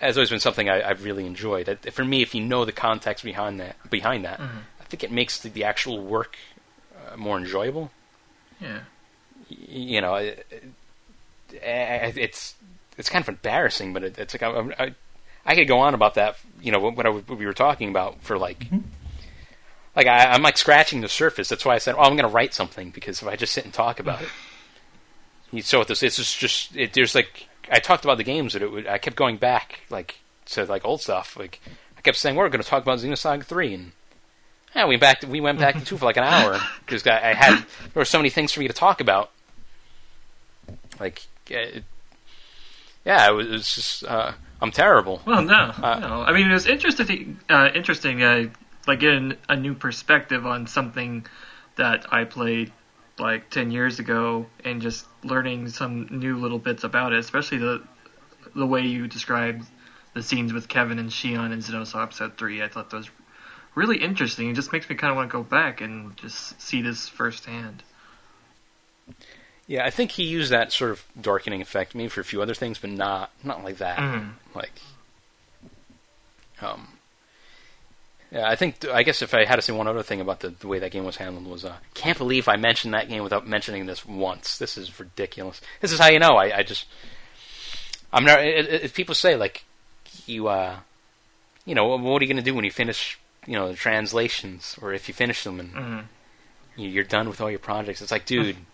has 0.00 0.16
always 0.16 0.30
been 0.30 0.40
something 0.40 0.68
I, 0.70 0.82
I've 0.88 1.04
really 1.04 1.26
enjoyed. 1.26 1.66
That, 1.66 1.92
for 1.92 2.04
me, 2.04 2.22
if 2.22 2.34
you 2.34 2.40
know 2.42 2.64
the 2.64 2.72
context 2.72 3.22
behind 3.22 3.60
that, 3.60 3.76
behind 3.90 4.24
that, 4.24 4.38
Mhm. 4.40 4.62
I 4.80 4.84
think 4.84 5.04
it 5.04 5.10
makes 5.12 5.38
the, 5.40 5.50
the 5.50 5.64
actual 5.64 6.00
work 6.02 6.36
uh, 7.12 7.16
more 7.18 7.36
enjoyable. 7.36 7.90
Yeah. 8.60 8.80
Y- 9.50 9.56
You 9.68 10.00
know, 10.00 10.14
it, 10.14 10.46
it, 11.52 12.16
it's 12.18 12.54
it's 13.00 13.08
kind 13.08 13.22
of 13.22 13.28
embarrassing, 13.28 13.92
but 13.92 14.04
it, 14.04 14.18
it's 14.18 14.34
like 14.34 14.42
I, 14.42 14.50
I, 14.78 14.94
I 15.44 15.54
could 15.54 15.66
go 15.66 15.80
on 15.80 15.94
about 15.94 16.14
that. 16.14 16.36
You 16.62 16.70
know, 16.70 16.78
what, 16.78 17.06
I, 17.06 17.08
what 17.08 17.28
we 17.28 17.46
were 17.46 17.52
talking 17.52 17.88
about 17.88 18.22
for 18.22 18.38
like. 18.38 18.66
Like 19.96 20.06
I, 20.06 20.26
I'm 20.26 20.42
like 20.42 20.56
scratching 20.56 21.00
the 21.00 21.08
surface. 21.08 21.48
That's 21.48 21.64
why 21.64 21.74
I 21.74 21.78
said, 21.78 21.96
"Oh, 21.96 22.02
I'm 22.02 22.16
going 22.16 22.28
to 22.28 22.28
write 22.28 22.54
something." 22.54 22.90
Because 22.90 23.20
if 23.20 23.26
I 23.26 23.34
just 23.34 23.52
sit 23.52 23.64
and 23.64 23.74
talk 23.74 23.98
about 23.98 24.22
it, 24.22 24.28
you 25.50 25.62
so 25.62 25.80
with 25.80 25.88
this, 25.88 26.04
it's 26.04 26.16
just, 26.16 26.38
just 26.38 26.76
it, 26.76 26.92
there's 26.92 27.16
like 27.16 27.48
I 27.70 27.80
talked 27.80 28.04
about 28.04 28.16
the 28.16 28.24
games 28.24 28.52
that 28.52 28.62
it 28.62 28.70
would. 28.70 28.86
I 28.86 28.98
kept 28.98 29.16
going 29.16 29.36
back 29.36 29.80
like 29.90 30.20
to 30.46 30.64
like 30.64 30.84
old 30.84 31.00
stuff. 31.00 31.36
Like 31.36 31.60
I 31.98 32.02
kept 32.02 32.18
saying, 32.18 32.36
"We're 32.36 32.48
going 32.50 32.62
to 32.62 32.68
talk 32.68 32.84
about 32.84 33.00
Xenosaga 33.00 33.44
3 33.44 33.74
and 33.74 33.92
yeah, 34.74 34.86
we 34.86 34.96
back 34.96 35.24
we 35.26 35.40
went 35.40 35.58
back 35.58 35.76
to 35.76 35.84
two 35.84 35.96
for 35.96 36.04
like 36.04 36.16
an 36.16 36.24
hour 36.24 36.60
because 36.86 37.04
I, 37.06 37.30
I 37.30 37.34
had 37.34 37.56
there 37.56 37.66
were 37.96 38.04
so 38.04 38.18
many 38.18 38.30
things 38.30 38.52
for 38.52 38.60
me 38.60 38.68
to 38.68 38.74
talk 38.74 39.00
about. 39.00 39.30
Like, 41.00 41.22
uh, 41.50 41.80
yeah, 43.10 43.28
it 43.28 43.34
was, 43.34 43.46
it 43.46 43.52
was 43.52 43.74
just 43.74 44.04
uh, 44.04 44.32
I'm 44.60 44.70
terrible. 44.70 45.20
Well, 45.26 45.42
no, 45.42 45.72
Uh, 45.82 45.98
no. 45.98 46.22
I 46.22 46.32
mean, 46.32 46.48
it 46.48 46.52
was 46.52 46.66
interesting. 46.66 47.38
Uh, 47.48 47.68
interesting, 47.74 48.22
uh, 48.22 48.44
like 48.86 49.00
getting 49.00 49.36
a 49.48 49.56
new 49.56 49.74
perspective 49.74 50.46
on 50.46 50.66
something 50.68 51.26
that 51.76 52.12
I 52.12 52.24
played 52.24 52.72
like 53.18 53.50
ten 53.50 53.70
years 53.72 53.98
ago, 53.98 54.46
and 54.64 54.80
just 54.80 55.06
learning 55.24 55.68
some 55.70 56.06
new 56.10 56.36
little 56.38 56.58
bits 56.60 56.84
about 56.84 57.12
it. 57.12 57.18
Especially 57.18 57.58
the 57.58 57.82
the 58.54 58.66
way 58.66 58.82
you 58.82 59.08
described 59.08 59.66
the 60.14 60.22
scenes 60.22 60.52
with 60.52 60.68
Kevin 60.68 60.98
and 60.98 61.10
Shion 61.10 61.52
in 61.52 61.58
Xenosaga 61.58 62.04
Episode 62.04 62.38
Three. 62.38 62.62
I 62.62 62.68
thought 62.68 62.90
that 62.90 62.96
was 62.96 63.10
really 63.74 63.98
interesting. 63.98 64.50
It 64.50 64.54
just 64.54 64.72
makes 64.72 64.88
me 64.88 64.94
kind 64.94 65.10
of 65.10 65.16
want 65.16 65.30
to 65.30 65.32
go 65.32 65.42
back 65.42 65.80
and 65.80 66.16
just 66.16 66.60
see 66.60 66.82
this 66.82 67.08
firsthand. 67.08 67.82
Yeah, 69.70 69.84
I 69.86 69.90
think 69.90 70.10
he 70.10 70.24
used 70.24 70.50
that 70.50 70.72
sort 70.72 70.90
of 70.90 71.04
darkening 71.20 71.62
effect 71.62 71.94
maybe 71.94 72.08
for 72.08 72.20
a 72.20 72.24
few 72.24 72.42
other 72.42 72.54
things, 72.54 72.78
but 72.78 72.90
not 72.90 73.30
not 73.44 73.62
like 73.62 73.76
that. 73.78 73.98
Mhm. 73.98 74.32
Like, 74.52 74.72
um, 76.60 76.88
yeah, 78.32 78.48
I 78.48 78.56
think 78.56 78.84
I 78.88 79.04
guess 79.04 79.22
if 79.22 79.32
I 79.32 79.44
had 79.44 79.54
to 79.56 79.62
say 79.62 79.72
one 79.72 79.86
other 79.86 80.02
thing 80.02 80.20
about 80.20 80.40
the, 80.40 80.48
the 80.50 80.66
way 80.66 80.80
that 80.80 80.90
game 80.90 81.04
was 81.04 81.16
handled 81.18 81.46
was, 81.46 81.64
uh, 81.64 81.76
can't 81.94 82.18
believe 82.18 82.48
I 82.48 82.56
mentioned 82.56 82.94
that 82.94 83.08
game 83.08 83.22
without 83.22 83.46
mentioning 83.46 83.86
this 83.86 84.04
once. 84.04 84.58
This 84.58 84.76
is 84.76 84.98
ridiculous. 84.98 85.60
This 85.80 85.92
is 85.92 86.00
how 86.00 86.08
you 86.08 86.18
know. 86.18 86.34
I, 86.36 86.58
I 86.58 86.62
just, 86.64 86.86
I'm 88.12 88.24
not. 88.24 88.40
If 88.44 88.92
people 88.92 89.14
say 89.14 89.36
like, 89.36 89.62
you, 90.26 90.48
uh, 90.48 90.78
you 91.64 91.76
know, 91.76 91.86
what 91.96 92.20
are 92.20 92.24
you 92.24 92.32
going 92.32 92.42
to 92.44 92.50
do 92.50 92.54
when 92.56 92.64
you 92.64 92.72
finish, 92.72 93.20
you 93.46 93.54
know, 93.54 93.68
the 93.68 93.74
translations, 93.74 94.76
or 94.82 94.92
if 94.92 95.06
you 95.06 95.14
finish 95.14 95.44
them 95.44 95.60
and 95.60 95.72
Mhm. 95.74 96.04
you're 96.76 97.04
done 97.04 97.28
with 97.28 97.40
all 97.40 97.50
your 97.50 97.60
projects? 97.60 98.02
It's 98.02 98.10
like, 98.10 98.26
dude. 98.26 98.56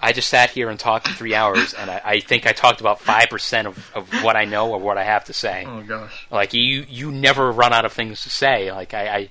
I 0.00 0.12
just 0.12 0.28
sat 0.28 0.50
here 0.50 0.68
and 0.68 0.78
talked 0.78 1.08
for 1.08 1.14
three 1.14 1.34
hours, 1.34 1.72
and 1.72 1.90
I, 1.90 2.00
I 2.04 2.20
think 2.20 2.46
I 2.46 2.52
talked 2.52 2.80
about 2.80 3.00
five 3.00 3.28
percent 3.30 3.66
of, 3.66 3.90
of 3.94 4.12
what 4.22 4.36
I 4.36 4.44
know 4.44 4.70
or 4.70 4.78
what 4.78 4.98
I 4.98 5.04
have 5.04 5.24
to 5.24 5.32
say. 5.32 5.64
Oh 5.66 5.82
gosh. 5.82 6.26
Like 6.30 6.52
you, 6.54 6.84
you 6.88 7.10
never 7.10 7.50
run 7.50 7.72
out 7.72 7.84
of 7.84 7.92
things 7.92 8.22
to 8.22 8.30
say. 8.30 8.70
Like 8.70 8.94
I, 8.94 9.08
I 9.08 9.30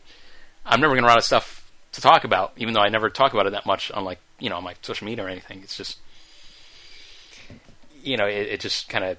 I'm 0.65 0.81
never 0.81 0.95
gonna 0.95 1.05
run 1.05 1.13
out 1.13 1.19
of 1.19 1.23
stuff 1.23 1.71
to 1.93 2.01
talk 2.01 2.23
about, 2.23 2.53
even 2.57 2.73
though 2.73 2.81
I 2.81 2.89
never 2.89 3.09
talk 3.09 3.33
about 3.33 3.47
it 3.47 3.51
that 3.51 3.65
much 3.65 3.91
on 3.91 4.03
like 4.03 4.19
you 4.39 4.49
know 4.49 4.57
on 4.57 4.63
my 4.63 4.75
social 4.81 5.05
media 5.05 5.25
or 5.25 5.29
anything. 5.29 5.61
It's 5.63 5.77
just, 5.77 5.99
you 8.03 8.17
know, 8.17 8.25
it, 8.25 8.47
it 8.47 8.59
just 8.59 8.89
kind 8.89 9.05
of, 9.05 9.17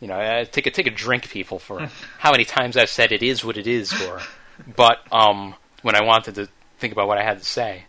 you 0.00 0.08
know, 0.08 0.18
I 0.18 0.44
take 0.44 0.66
a 0.66 0.70
take 0.70 0.86
a 0.86 0.90
drink, 0.90 1.30
people, 1.30 1.58
for 1.58 1.88
how 2.18 2.30
many 2.30 2.44
times 2.44 2.76
I've 2.76 2.90
said 2.90 3.10
it 3.10 3.22
is 3.22 3.44
what 3.44 3.56
it 3.56 3.66
is, 3.66 3.92
or, 4.02 4.20
but 4.76 4.98
um, 5.10 5.54
when 5.82 5.94
I 5.94 6.02
wanted 6.02 6.34
to 6.36 6.48
think 6.78 6.92
about 6.92 7.08
what 7.08 7.18
I 7.18 7.22
had 7.24 7.38
to 7.38 7.44
say. 7.44 7.84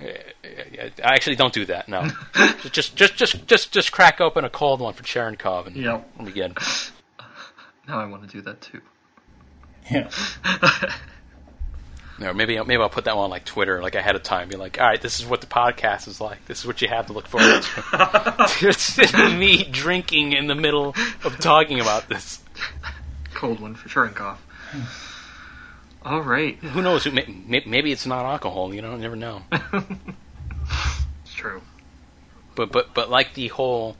I 0.00 0.90
actually 1.02 1.36
don't 1.36 1.52
do 1.52 1.64
that. 1.66 1.88
No, 1.88 2.08
just 2.72 2.96
just 2.96 3.16
just 3.16 3.46
just 3.46 3.72
just 3.72 3.92
crack 3.92 4.20
open 4.20 4.44
a 4.44 4.50
cold 4.50 4.80
one 4.80 4.92
for 4.94 5.02
Cherenkov 5.04 5.66
and 5.66 5.76
Yep. 5.76 6.10
we'll. 6.18 6.48
Now 7.86 8.00
I 8.00 8.06
want 8.06 8.22
to 8.22 8.28
do 8.28 8.40
that 8.40 8.62
too. 8.62 8.80
Yeah. 9.90 10.08
no, 12.18 12.32
maybe 12.32 12.56
maybe 12.64 12.82
I'll 12.82 12.88
put 12.88 13.04
that 13.04 13.14
one 13.14 13.24
on 13.24 13.30
like 13.30 13.44
Twitter, 13.44 13.82
like 13.82 13.94
ahead 13.94 14.16
of 14.16 14.22
time. 14.22 14.48
Be 14.48 14.56
like, 14.56 14.80
all 14.80 14.86
right, 14.86 15.00
this 15.00 15.20
is 15.20 15.26
what 15.26 15.42
the 15.42 15.46
podcast 15.46 16.08
is 16.08 16.18
like. 16.18 16.42
This 16.46 16.60
is 16.60 16.66
what 16.66 16.80
you 16.80 16.88
have 16.88 17.06
to 17.08 17.12
look 17.12 17.26
forward 17.26 17.62
to. 17.62 18.46
it's 18.62 18.96
just 18.96 19.14
me 19.34 19.64
drinking 19.64 20.32
in 20.32 20.46
the 20.46 20.54
middle 20.54 20.94
of 21.24 21.38
talking 21.40 21.78
about 21.78 22.08
this. 22.08 22.42
Cold 23.34 23.60
one 23.60 23.74
for 23.74 23.88
Cherenkov. 23.90 24.38
All 26.04 26.20
right, 26.22 26.56
Who 26.58 26.82
knows? 26.82 27.04
Who- 27.04 27.12
may- 27.12 27.24
may- 27.46 27.62
Maybe 27.66 27.90
it's 27.90 28.04
not 28.06 28.24
alcohol. 28.26 28.74
You 28.74 28.82
know, 28.82 28.94
never 28.96 29.16
know. 29.16 29.42
it's 31.24 31.34
true. 31.34 31.62
But 32.54 32.70
but 32.70 32.94
but 32.94 33.08
like 33.10 33.34
the 33.34 33.48
whole, 33.48 33.96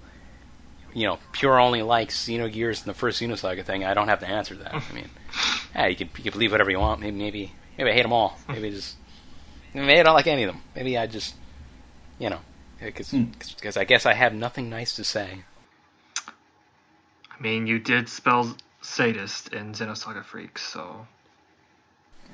you 0.93 1.07
know, 1.07 1.19
pure 1.33 1.59
only 1.59 1.83
likes 1.83 2.27
Xenogears 2.29 2.79
and 2.85 2.87
the 2.87 2.95
first 2.95 3.21
Xenosaga 3.23 3.65
thing, 3.65 3.85
I 3.85 3.95
don't 3.95 4.09
have 4.09 4.21
to 4.21 4.29
answer 4.29 4.55
that. 4.57 4.75
I 4.75 4.83
mean, 4.93 5.09
yeah, 5.75 5.87
you 5.87 5.97
can 5.97 6.09
you 6.19 6.25
can 6.25 6.33
believe 6.33 6.53
whatever 6.53 6.71
you 6.71 6.79
want. 6.79 7.01
Maybe 7.01 7.17
maybe 7.17 7.53
maybe 7.79 7.91
I 7.91 7.95
hate 7.95 8.03
them 8.03 8.13
all. 8.13 8.39
Maybe 8.49 8.71
just 8.71 8.97
maybe 9.73 9.99
I 9.99 10.03
don't 10.03 10.15
like 10.15 10.27
any 10.27 10.43
of 10.45 10.53
them. 10.53 10.63
Maybe 10.77 10.97
I 10.99 11.07
just 11.07 11.35
you 12.19 12.29
know 12.31 12.41
because 12.81 13.11
Hmm. 13.13 13.25
I 13.79 13.85
guess 13.85 14.05
I 14.05 14.13
have 14.13 14.35
nothing 14.35 14.69
nice 14.69 14.95
to 14.97 15.05
say. 15.05 15.45
I 16.19 17.41
mean, 17.43 17.67
you 17.67 17.79
did 17.79 18.09
spell 18.09 18.57
sadist 18.83 19.49
in 19.55 19.73
Xenosaga 19.73 20.23
Freaks, 20.25 20.63
so 20.63 21.07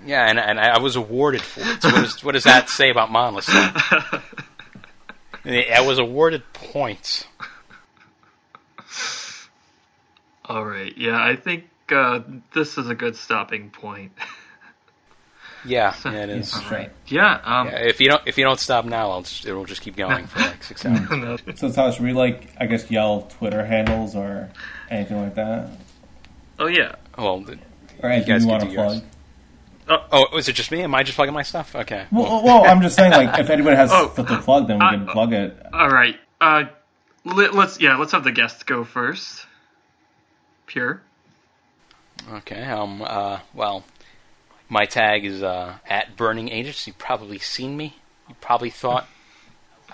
Yeah, 0.06 0.27
and 0.28 0.39
and 0.39 0.59
I 0.59 0.78
was 0.78 0.97
awarded 0.97 1.43
for 1.43 1.60
it. 1.60 1.82
So 1.82 1.90
what, 1.90 2.05
is, 2.05 2.24
what 2.24 2.32
does 2.32 2.44
that 2.44 2.68
say 2.70 2.90
about 2.90 3.10
Monolith? 3.10 3.47
Then? 3.47 4.22
I 5.74 5.81
was 5.82 5.98
awarded 5.98 6.43
points. 6.52 7.27
all 10.47 10.64
right. 10.64 10.97
Yeah, 10.97 11.22
I 11.22 11.36
think 11.36 11.64
uh, 11.93 12.20
this 12.55 12.78
is 12.78 12.89
a 12.89 12.94
good 12.94 13.16
stopping 13.16 13.70
point. 13.70 14.12
Yeah, 15.64 15.94
yeah 16.05 16.12
it 16.12 16.31
is. 16.31 16.52
Yes, 16.55 16.62
sure. 16.68 16.86
yeah. 17.09 17.40
Um, 17.44 17.68
Yeah, 17.68 17.78
if 17.81 18.01
you 18.01 18.09
don't 18.09 18.22
if 18.27 18.39
you 18.39 18.44
don't 18.44 18.60
stop 18.60 18.85
now, 18.85 19.10
I'll 19.10 19.22
just, 19.22 19.47
it'll 19.47 19.64
just 19.66 19.82
keep 19.82 19.97
going 19.97 20.27
for 20.27 20.40
like 20.40 20.62
six 20.64 20.85
hours. 20.86 21.10
no, 21.10 21.36
So, 21.55 21.70
Tyler, 21.70 21.93
should 21.93 22.05
we 22.05 22.12
like, 22.12 22.48
I 22.59 22.66
guess, 22.66 22.90
yell 22.90 23.22
Twitter 23.39 23.64
handles 23.64 24.16
or 24.16 24.51
anything 24.90 25.20
like 25.20 25.35
that, 25.35 25.70
oh 26.59 26.66
yeah. 26.66 26.94
Well, 27.18 27.40
the- 27.40 27.59
or 28.02 28.09
anything 28.10 28.32
guys 28.32 28.44
you 28.44 28.48
want 28.51 28.62
to 28.62 28.68
plug? 28.74 28.93
yours. 28.94 29.02
Oh, 30.12 30.36
is 30.36 30.48
it 30.48 30.52
just 30.54 30.70
me? 30.70 30.82
Am 30.82 30.94
I 30.94 31.02
just 31.02 31.16
plugging 31.16 31.34
my 31.34 31.42
stuff? 31.42 31.74
Okay. 31.74 32.06
Well, 32.10 32.42
well, 32.44 32.64
I'm 32.64 32.80
just 32.82 32.96
saying, 32.96 33.12
like, 33.12 33.38
if 33.38 33.50
anybody 33.50 33.76
has 33.76 33.90
Oh, 33.92 34.10
stuff 34.12 34.26
to 34.28 34.38
plug, 34.38 34.68
then 34.68 34.78
we 34.78 34.84
uh, 34.84 34.90
can 34.90 35.06
plug 35.06 35.32
it. 35.32 35.56
All 35.72 35.90
right. 35.90 36.18
Uh, 36.40 36.64
let, 37.24 37.54
let's 37.54 37.80
yeah. 37.80 37.96
Let's 37.96 38.12
have 38.12 38.24
the 38.24 38.32
guests 38.32 38.62
go 38.62 38.84
first. 38.84 39.46
Pure. 40.66 41.02
Okay. 42.32 42.62
Um. 42.64 43.02
Uh. 43.02 43.40
Well, 43.54 43.84
my 44.68 44.84
tag 44.86 45.24
is 45.24 45.42
uh, 45.42 45.74
at 45.88 46.16
Burning 46.16 46.48
Ages. 46.48 46.86
You've 46.86 46.98
probably 46.98 47.38
seen 47.38 47.76
me. 47.76 47.96
You 48.28 48.34
probably 48.40 48.70
thought 48.70 49.08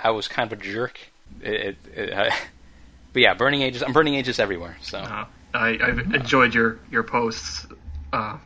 I 0.03 0.11
was 0.11 0.29
kind 0.29 0.53
of 0.53 0.59
a 0.59 0.63
jerk. 0.63 0.99
It, 1.41 1.55
it, 1.55 1.77
it, 1.97 2.13
uh, 2.13 2.31
but 3.13 3.23
yeah, 3.23 3.35
Burning 3.35 3.63
Ages. 3.63 3.83
I'm 3.83 3.93
Burning 3.93 4.15
Ages 4.15 4.39
everywhere. 4.39 4.77
So 4.83 4.99
Uh, 4.99 5.25
I, 5.55 5.79
I've 5.83 6.15
enjoyed 6.15 6.55
your 6.55 6.79
your 6.91 7.03
posts, 7.03 7.67
uh, 8.13 8.37
s- 8.37 8.41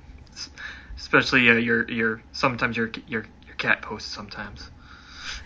especially 1.11 1.51
uh, 1.51 1.55
your 1.55 1.91
your 1.91 2.23
sometimes 2.32 2.77
your 2.77 2.91
your 3.09 3.24
your 3.47 3.55
cat 3.57 3.82
posts 3.82 4.12
sometimes. 4.12 4.70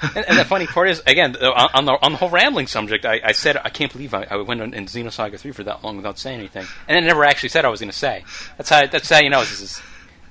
and, 0.03 0.24
and 0.28 0.39
the 0.39 0.45
funny 0.45 0.66
part 0.66 0.91
is, 0.91 1.03
again, 1.07 1.36
on 1.36 1.70
on 1.73 1.85
the 1.86 1.93
on 2.03 2.12
the 2.12 2.19
whole 2.19 2.28
rambling 2.28 2.66
subject, 2.66 3.07
I, 3.07 3.20
I 3.24 3.32
said 3.32 3.57
I 3.57 3.70
can't 3.70 3.91
believe 3.91 4.12
I, 4.12 4.27
I 4.31 4.36
went 4.36 4.61
on 4.61 4.74
in 4.74 4.85
Xenosaga 4.85 5.39
three 5.39 5.53
for 5.53 5.65
that 5.65 5.82
long 5.82 5.97
without 5.97 6.19
saying 6.19 6.39
anything, 6.39 6.66
and 6.86 6.97
then 6.97 7.05
never 7.07 7.24
actually 7.24 7.49
said 7.49 7.65
I 7.65 7.69
was 7.69 7.81
going 7.81 7.91
to 7.91 7.97
say. 7.97 8.24
That's 8.59 8.69
how 8.69 8.86
that's 8.86 9.09
how 9.09 9.20
you 9.20 9.31
know 9.31 9.41
this 9.41 9.61
is. 9.61 9.82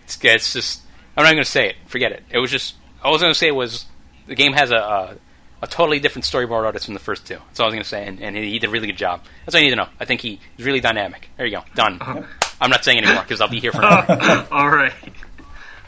It's, 0.03 0.19
it's 0.23 0.53
just 0.53 0.81
I'm 1.18 1.23
not 1.23 1.31
going 1.31 1.43
to 1.43 1.49
say 1.49 1.69
it. 1.69 1.76
Forget 1.88 2.11
it. 2.11 2.23
It 2.30 2.38
was 2.38 2.51
just 2.51 2.76
all 3.03 3.10
I 3.10 3.14
was 3.14 3.22
going 3.22 3.34
to 3.34 3.39
say 3.39 3.49
was 3.49 3.85
the 4.27 4.35
game 4.35 4.53
has 4.53 4.69
a, 4.69 4.76
a 4.76 5.15
a 5.64 5.68
totally 5.68 5.99
different 5.99 6.26
storyboard 6.26 6.65
artist 6.65 6.85
from 6.85 6.93
the 6.93 6.99
first 6.99 7.26
two. 7.26 7.38
That's 7.47 7.60
all 7.60 7.65
I 7.65 7.68
was 7.68 7.73
going 7.73 7.84
to 7.84 7.89
say, 7.89 8.05
and, 8.05 8.19
and 8.19 8.35
he 8.35 8.60
did 8.60 8.68
a 8.68 8.72
really 8.72 8.88
good 8.88 8.97
job. 8.97 9.23
That's 9.45 9.55
all 9.55 9.61
you 9.61 9.68
need 9.68 9.76
to 9.76 9.77
know. 9.77 9.89
I 9.99 10.05
think 10.05 10.22
he 10.22 10.39
is 10.57 10.65
really 10.65 10.81
dynamic. 10.81 11.30
There 11.38 11.45
you 11.47 11.57
go, 11.57 11.64
done. 11.73 12.27
I'm 12.64 12.69
not 12.69 12.85
saying 12.85 12.99
anymore 12.99 13.23
because 13.23 13.41
I'll 13.41 13.49
be 13.49 13.60
here 13.60 13.73
for. 13.73 13.84
All 14.51 14.69
right. 14.69 14.93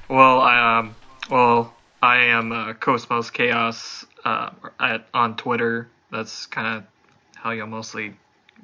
Well, 0.08 0.40
I, 0.40 0.80
um, 0.80 0.96
well, 1.32 1.74
I 2.02 2.26
am 2.26 2.52
uh, 2.52 2.74
Cosmos 2.74 3.32
Chaos 3.32 4.06
uh, 4.24 4.52
at 4.80 5.08
on 5.14 5.36
Twitter. 5.36 5.90
That's 6.12 6.46
kind 6.46 6.78
of 6.78 6.84
how 7.36 7.52
you'll 7.52 7.68
mostly 7.68 8.14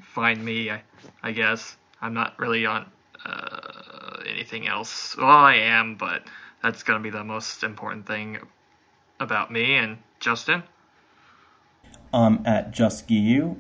find 0.02 0.44
me, 0.44 0.70
I, 0.70 0.84
I 1.24 1.32
guess. 1.32 1.76
I'm 2.00 2.14
not 2.14 2.38
really 2.38 2.68
on 2.68 2.86
uh, 3.26 4.18
anything 4.28 4.68
else. 4.68 5.18
Well, 5.18 5.28
I 5.28 5.56
am, 5.56 5.96
but 5.96 6.24
that's 6.62 6.84
gonna 6.84 7.00
be 7.00 7.10
the 7.10 7.24
most 7.24 7.64
important 7.64 8.06
thing 8.06 8.38
about 9.20 9.52
me 9.52 9.78
and 9.78 9.98
Justin. 10.20 10.62
um, 12.14 12.44
at 12.46 12.72
Just 12.72 13.08
Giyu. 13.08 13.58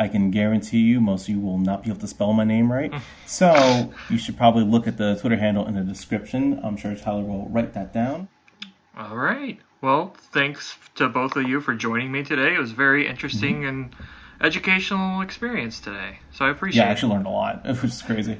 I 0.00 0.08
can 0.08 0.30
guarantee 0.32 0.78
you 0.80 1.00
most 1.00 1.24
of 1.24 1.28
you 1.28 1.40
will 1.40 1.58
not 1.58 1.84
be 1.84 1.90
able 1.90 2.00
to 2.00 2.08
spell 2.08 2.32
my 2.32 2.42
name 2.44 2.72
right. 2.72 2.92
So 3.26 3.92
you 4.08 4.18
should 4.18 4.36
probably 4.36 4.64
look 4.64 4.88
at 4.88 4.96
the 4.96 5.16
Twitter 5.20 5.36
handle 5.36 5.66
in 5.66 5.74
the 5.74 5.82
description. 5.82 6.58
I'm 6.64 6.76
sure 6.76 6.94
Tyler 6.96 7.22
will 7.22 7.46
write 7.50 7.74
that 7.74 7.92
down. 7.92 8.28
All 8.96 9.16
right. 9.16 9.58
Well, 9.82 10.14
thanks 10.32 10.76
to 10.96 11.08
both 11.08 11.36
of 11.36 11.46
you 11.48 11.60
for 11.60 11.74
joining 11.74 12.10
me 12.10 12.24
today. 12.24 12.54
It 12.54 12.58
was 12.58 12.72
very 12.72 13.06
interesting 13.06 13.64
and 13.64 13.94
educational 14.40 15.20
experience 15.20 15.80
today. 15.80 16.18
So 16.32 16.44
I 16.46 16.50
appreciate 16.50 16.80
Yeah, 16.82 16.86
I 16.86 16.90
it. 16.90 16.92
actually 16.92 17.12
learned 17.14 17.26
a 17.26 17.30
lot, 17.30 17.64
which 17.66 17.84
is 17.84 18.02
crazy. 18.02 18.38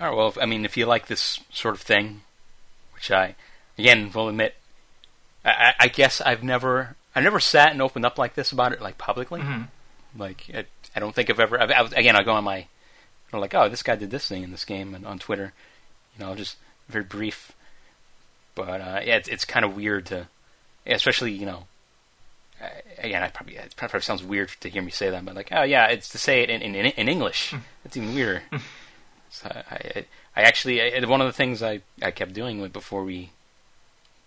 All 0.00 0.08
right. 0.08 0.16
Well, 0.16 0.28
if, 0.28 0.38
I 0.38 0.46
mean, 0.46 0.64
if 0.64 0.76
you 0.76 0.86
like 0.86 1.06
this 1.06 1.40
sort 1.50 1.74
of 1.74 1.80
thing, 1.80 2.22
which 2.94 3.10
I, 3.10 3.34
again, 3.78 4.10
will 4.14 4.28
admit, 4.28 4.54
I, 5.44 5.50
I- 5.50 5.74
I 5.80 5.88
guess 5.88 6.20
I've 6.20 6.42
never, 6.42 6.96
I 7.14 7.20
never 7.20 7.40
sat 7.40 7.72
and 7.72 7.80
opened 7.80 8.04
up 8.06 8.18
like 8.18 8.34
this 8.34 8.52
about 8.52 8.72
it, 8.72 8.80
like 8.82 8.98
publicly. 8.98 9.40
Mhm. 9.40 9.68
Like, 10.16 10.44
I, 10.54 10.64
I 10.94 11.00
don't 11.00 11.14
think 11.14 11.30
I've 11.30 11.40
ever. 11.40 11.60
I've, 11.60 11.70
I 11.70 11.98
again, 11.98 12.16
I 12.16 12.22
go 12.22 12.32
on 12.32 12.44
my, 12.44 12.58
you 12.58 12.64
know, 13.32 13.40
like, 13.40 13.54
oh, 13.54 13.68
this 13.68 13.82
guy 13.82 13.96
did 13.96 14.10
this 14.10 14.28
thing 14.28 14.42
in 14.42 14.50
this 14.50 14.64
game, 14.64 14.94
and 14.94 15.06
on 15.06 15.18
Twitter, 15.18 15.52
you 16.18 16.24
know, 16.24 16.34
just 16.34 16.56
very 16.88 17.04
brief. 17.04 17.52
But 18.54 18.80
uh, 18.80 19.00
yeah, 19.04 19.16
it's, 19.16 19.28
it's 19.28 19.44
kind 19.44 19.64
of 19.64 19.76
weird 19.76 20.06
to, 20.06 20.28
especially 20.86 21.32
you 21.32 21.46
know. 21.46 21.64
uh, 22.62 22.68
Again, 22.98 23.22
I 23.22 23.28
probably 23.28 23.56
it 23.56 23.74
probably 23.76 24.00
sounds 24.00 24.24
weird 24.24 24.48
to 24.60 24.70
hear 24.70 24.80
me 24.82 24.90
say 24.90 25.10
that, 25.10 25.24
but 25.24 25.34
like, 25.34 25.48
oh 25.52 25.62
yeah, 25.64 25.86
it's 25.88 26.08
to 26.10 26.18
say 26.18 26.42
it 26.42 26.48
in 26.50 26.62
in, 26.62 26.74
in 26.74 27.08
English. 27.08 27.52
That's 27.84 27.96
even 27.96 28.14
weirder. 28.14 28.42
So 29.28 29.48
I, 29.70 29.74
I, 29.74 30.04
I 30.34 30.42
actually 30.42 30.80
I, 30.80 31.04
one 31.04 31.20
of 31.20 31.26
the 31.26 31.32
things 31.34 31.62
I, 31.62 31.82
I 32.00 32.10
kept 32.10 32.32
doing 32.32 32.58
with 32.62 32.72
before 32.72 33.04
we, 33.04 33.30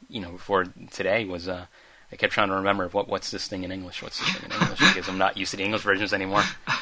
you 0.07 0.21
know, 0.21 0.29
before 0.31 0.65
today 0.91 1.25
was 1.25 1.47
uh, 1.47 1.65
I 2.11 2.15
kept 2.15 2.33
trying 2.33 2.49
to 2.49 2.55
remember 2.55 2.87
what 2.89 3.07
what's 3.07 3.31
this 3.31 3.47
thing 3.47 3.63
in 3.63 3.71
English, 3.71 4.01
what's 4.01 4.19
this 4.19 4.29
thing 4.33 4.51
in 4.51 4.61
English 4.61 4.79
because 4.79 5.09
I'm 5.09 5.17
not 5.17 5.37
used 5.37 5.51
to 5.51 5.57
the 5.57 5.63
English 5.63 5.83
versions 5.83 6.13
anymore. 6.13 6.43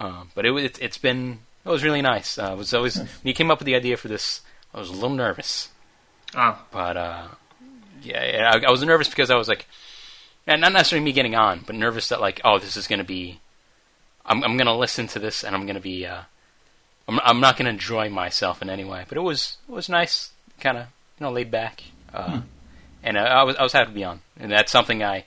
Um, 0.00 0.30
but 0.36 0.46
it 0.46 0.54
it's, 0.54 0.78
it's 0.78 0.96
been 0.96 1.40
it 1.64 1.68
was 1.68 1.82
really 1.82 2.02
nice. 2.02 2.38
Uh, 2.38 2.50
it 2.52 2.56
was 2.56 2.72
always 2.72 2.96
when 2.98 3.08
you 3.24 3.34
came 3.34 3.50
up 3.50 3.58
with 3.58 3.66
the 3.66 3.74
idea 3.74 3.96
for 3.96 4.06
this, 4.06 4.42
I 4.72 4.78
was 4.78 4.90
a 4.90 4.92
little 4.92 5.10
nervous, 5.10 5.70
Oh, 6.36 6.58
but 6.70 6.96
uh, 6.96 7.28
yeah, 8.02 8.52
I, 8.54 8.66
I 8.66 8.70
was 8.70 8.82
nervous 8.82 9.08
because 9.08 9.30
I 9.30 9.36
was 9.36 9.48
like, 9.48 9.66
and 10.46 10.60
not 10.60 10.72
necessarily 10.72 11.04
me 11.04 11.12
getting 11.12 11.34
on, 11.34 11.64
but 11.66 11.74
nervous 11.74 12.08
that 12.10 12.20
like, 12.20 12.40
oh, 12.44 12.58
this 12.58 12.76
is 12.76 12.86
going 12.86 12.98
to 12.98 13.04
be, 13.04 13.40
I'm 14.26 14.44
I'm 14.44 14.56
going 14.56 14.66
to 14.66 14.74
listen 14.74 15.06
to 15.08 15.18
this 15.18 15.42
and 15.42 15.54
I'm 15.54 15.64
going 15.64 15.76
to 15.76 15.80
be, 15.80 16.06
uh, 16.06 16.22
I'm 17.08 17.20
I'm 17.20 17.40
not 17.40 17.56
going 17.56 17.66
to 17.66 17.70
enjoy 17.72 18.08
myself 18.08 18.60
in 18.60 18.68
any 18.68 18.84
way. 18.84 19.04
But 19.08 19.16
it 19.16 19.22
was 19.22 19.56
it 19.68 19.72
was 19.72 19.88
nice, 19.88 20.30
kind 20.60 20.76
of 20.76 20.86
you 21.18 21.24
know 21.26 21.32
laid 21.32 21.50
back, 21.50 21.82
uh, 22.12 22.42
and 23.08 23.16
uh, 23.16 23.22
I 23.22 23.42
was 23.42 23.56
I 23.56 23.62
was 23.62 23.72
happy 23.72 23.88
to 23.88 23.94
be 23.94 24.04
on, 24.04 24.20
and 24.38 24.52
that's 24.52 24.70
something 24.70 25.02
I 25.02 25.24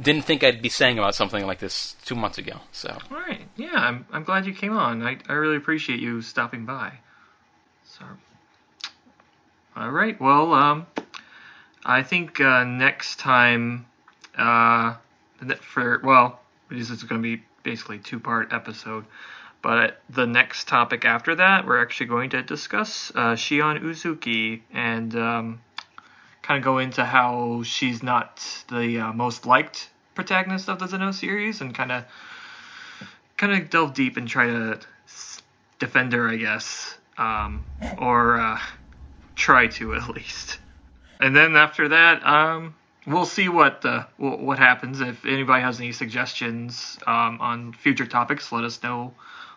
didn't 0.00 0.22
think 0.22 0.42
I'd 0.42 0.62
be 0.62 0.70
saying 0.70 0.98
about 0.98 1.14
something 1.14 1.46
like 1.46 1.58
this 1.58 1.96
two 2.06 2.14
months 2.14 2.38
ago. 2.38 2.60
So 2.72 2.96
all 3.10 3.18
right. 3.18 3.42
Yeah, 3.56 3.74
I'm 3.74 4.06
I'm 4.10 4.24
glad 4.24 4.46
you 4.46 4.54
came 4.54 4.72
on. 4.72 5.02
I 5.02 5.18
I 5.28 5.34
really 5.34 5.56
appreciate 5.56 6.00
you 6.00 6.22
stopping 6.22 6.64
by. 6.64 6.94
So, 7.84 8.04
all 9.76 9.90
right. 9.90 10.18
Well, 10.18 10.54
um, 10.54 10.86
I 11.84 12.02
think 12.02 12.40
uh, 12.40 12.64
next 12.64 13.18
time, 13.18 13.84
uh, 14.36 14.94
for 15.60 16.00
well, 16.02 16.40
this 16.70 16.88
is 16.88 17.02
going 17.02 17.22
to 17.22 17.36
be 17.36 17.42
basically 17.62 17.98
two 17.98 18.18
part 18.18 18.52
episode. 18.52 19.04
But 19.60 20.00
the 20.08 20.26
next 20.26 20.68
topic 20.68 21.04
after 21.04 21.34
that, 21.34 21.66
we're 21.66 21.82
actually 21.82 22.06
going 22.06 22.30
to 22.30 22.42
discuss 22.42 23.10
uh, 23.14 23.34
Shion 23.34 23.82
Uzuki 23.82 24.60
and 24.72 25.14
um, 25.16 25.60
kind 26.46 26.58
of 26.58 26.64
go 26.64 26.78
into 26.78 27.04
how 27.04 27.62
she's 27.64 28.04
not 28.04 28.64
the 28.68 29.00
uh, 29.00 29.12
most 29.12 29.46
liked 29.46 29.90
protagonist 30.14 30.68
of 30.68 30.78
the 30.78 30.86
Xeno 30.86 31.12
series, 31.12 31.60
and 31.60 31.74
kind 31.74 31.90
of 31.90 32.04
kind 33.36 33.52
of 33.52 33.68
delve 33.68 33.94
deep 33.94 34.16
and 34.16 34.28
try 34.28 34.46
to 34.46 34.78
defend 35.80 36.12
her, 36.12 36.28
I 36.28 36.36
guess, 36.36 36.96
um, 37.18 37.64
or 37.98 38.38
uh, 38.38 38.60
try 39.34 39.66
to 39.66 39.94
at 39.96 40.08
least. 40.08 40.58
And 41.18 41.34
then 41.34 41.56
after 41.56 41.88
that, 41.88 42.24
um, 42.24 42.76
we'll 43.06 43.26
see 43.26 43.48
what 43.48 43.82
wh- 44.16 44.40
what 44.40 44.58
happens. 44.58 45.00
If 45.00 45.26
anybody 45.26 45.62
has 45.62 45.80
any 45.80 45.92
suggestions 45.92 46.96
um, 47.08 47.40
on 47.40 47.72
future 47.72 48.06
topics, 48.06 48.52
let 48.52 48.62
us 48.62 48.80
know 48.84 49.14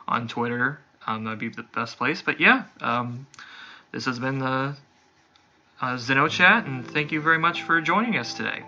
on 0.07 0.27
Twitter. 0.27 0.79
Um, 1.05 1.23
that'd 1.23 1.39
be 1.39 1.49
the 1.49 1.63
best 1.63 1.97
place. 1.97 2.23
But 2.23 2.39
yeah, 2.39 2.63
um, 2.81 3.27
this 3.91 4.05
has 4.05 4.17
been 4.17 4.39
the 4.39 4.75
uh, 5.81 5.95
Xenochat, 5.95 6.65
and 6.65 6.85
thank 6.85 7.11
you 7.11 7.21
very 7.21 7.37
much 7.39 7.63
for 7.63 7.81
joining 7.81 8.17
us 8.17 8.33
today. 8.33 8.63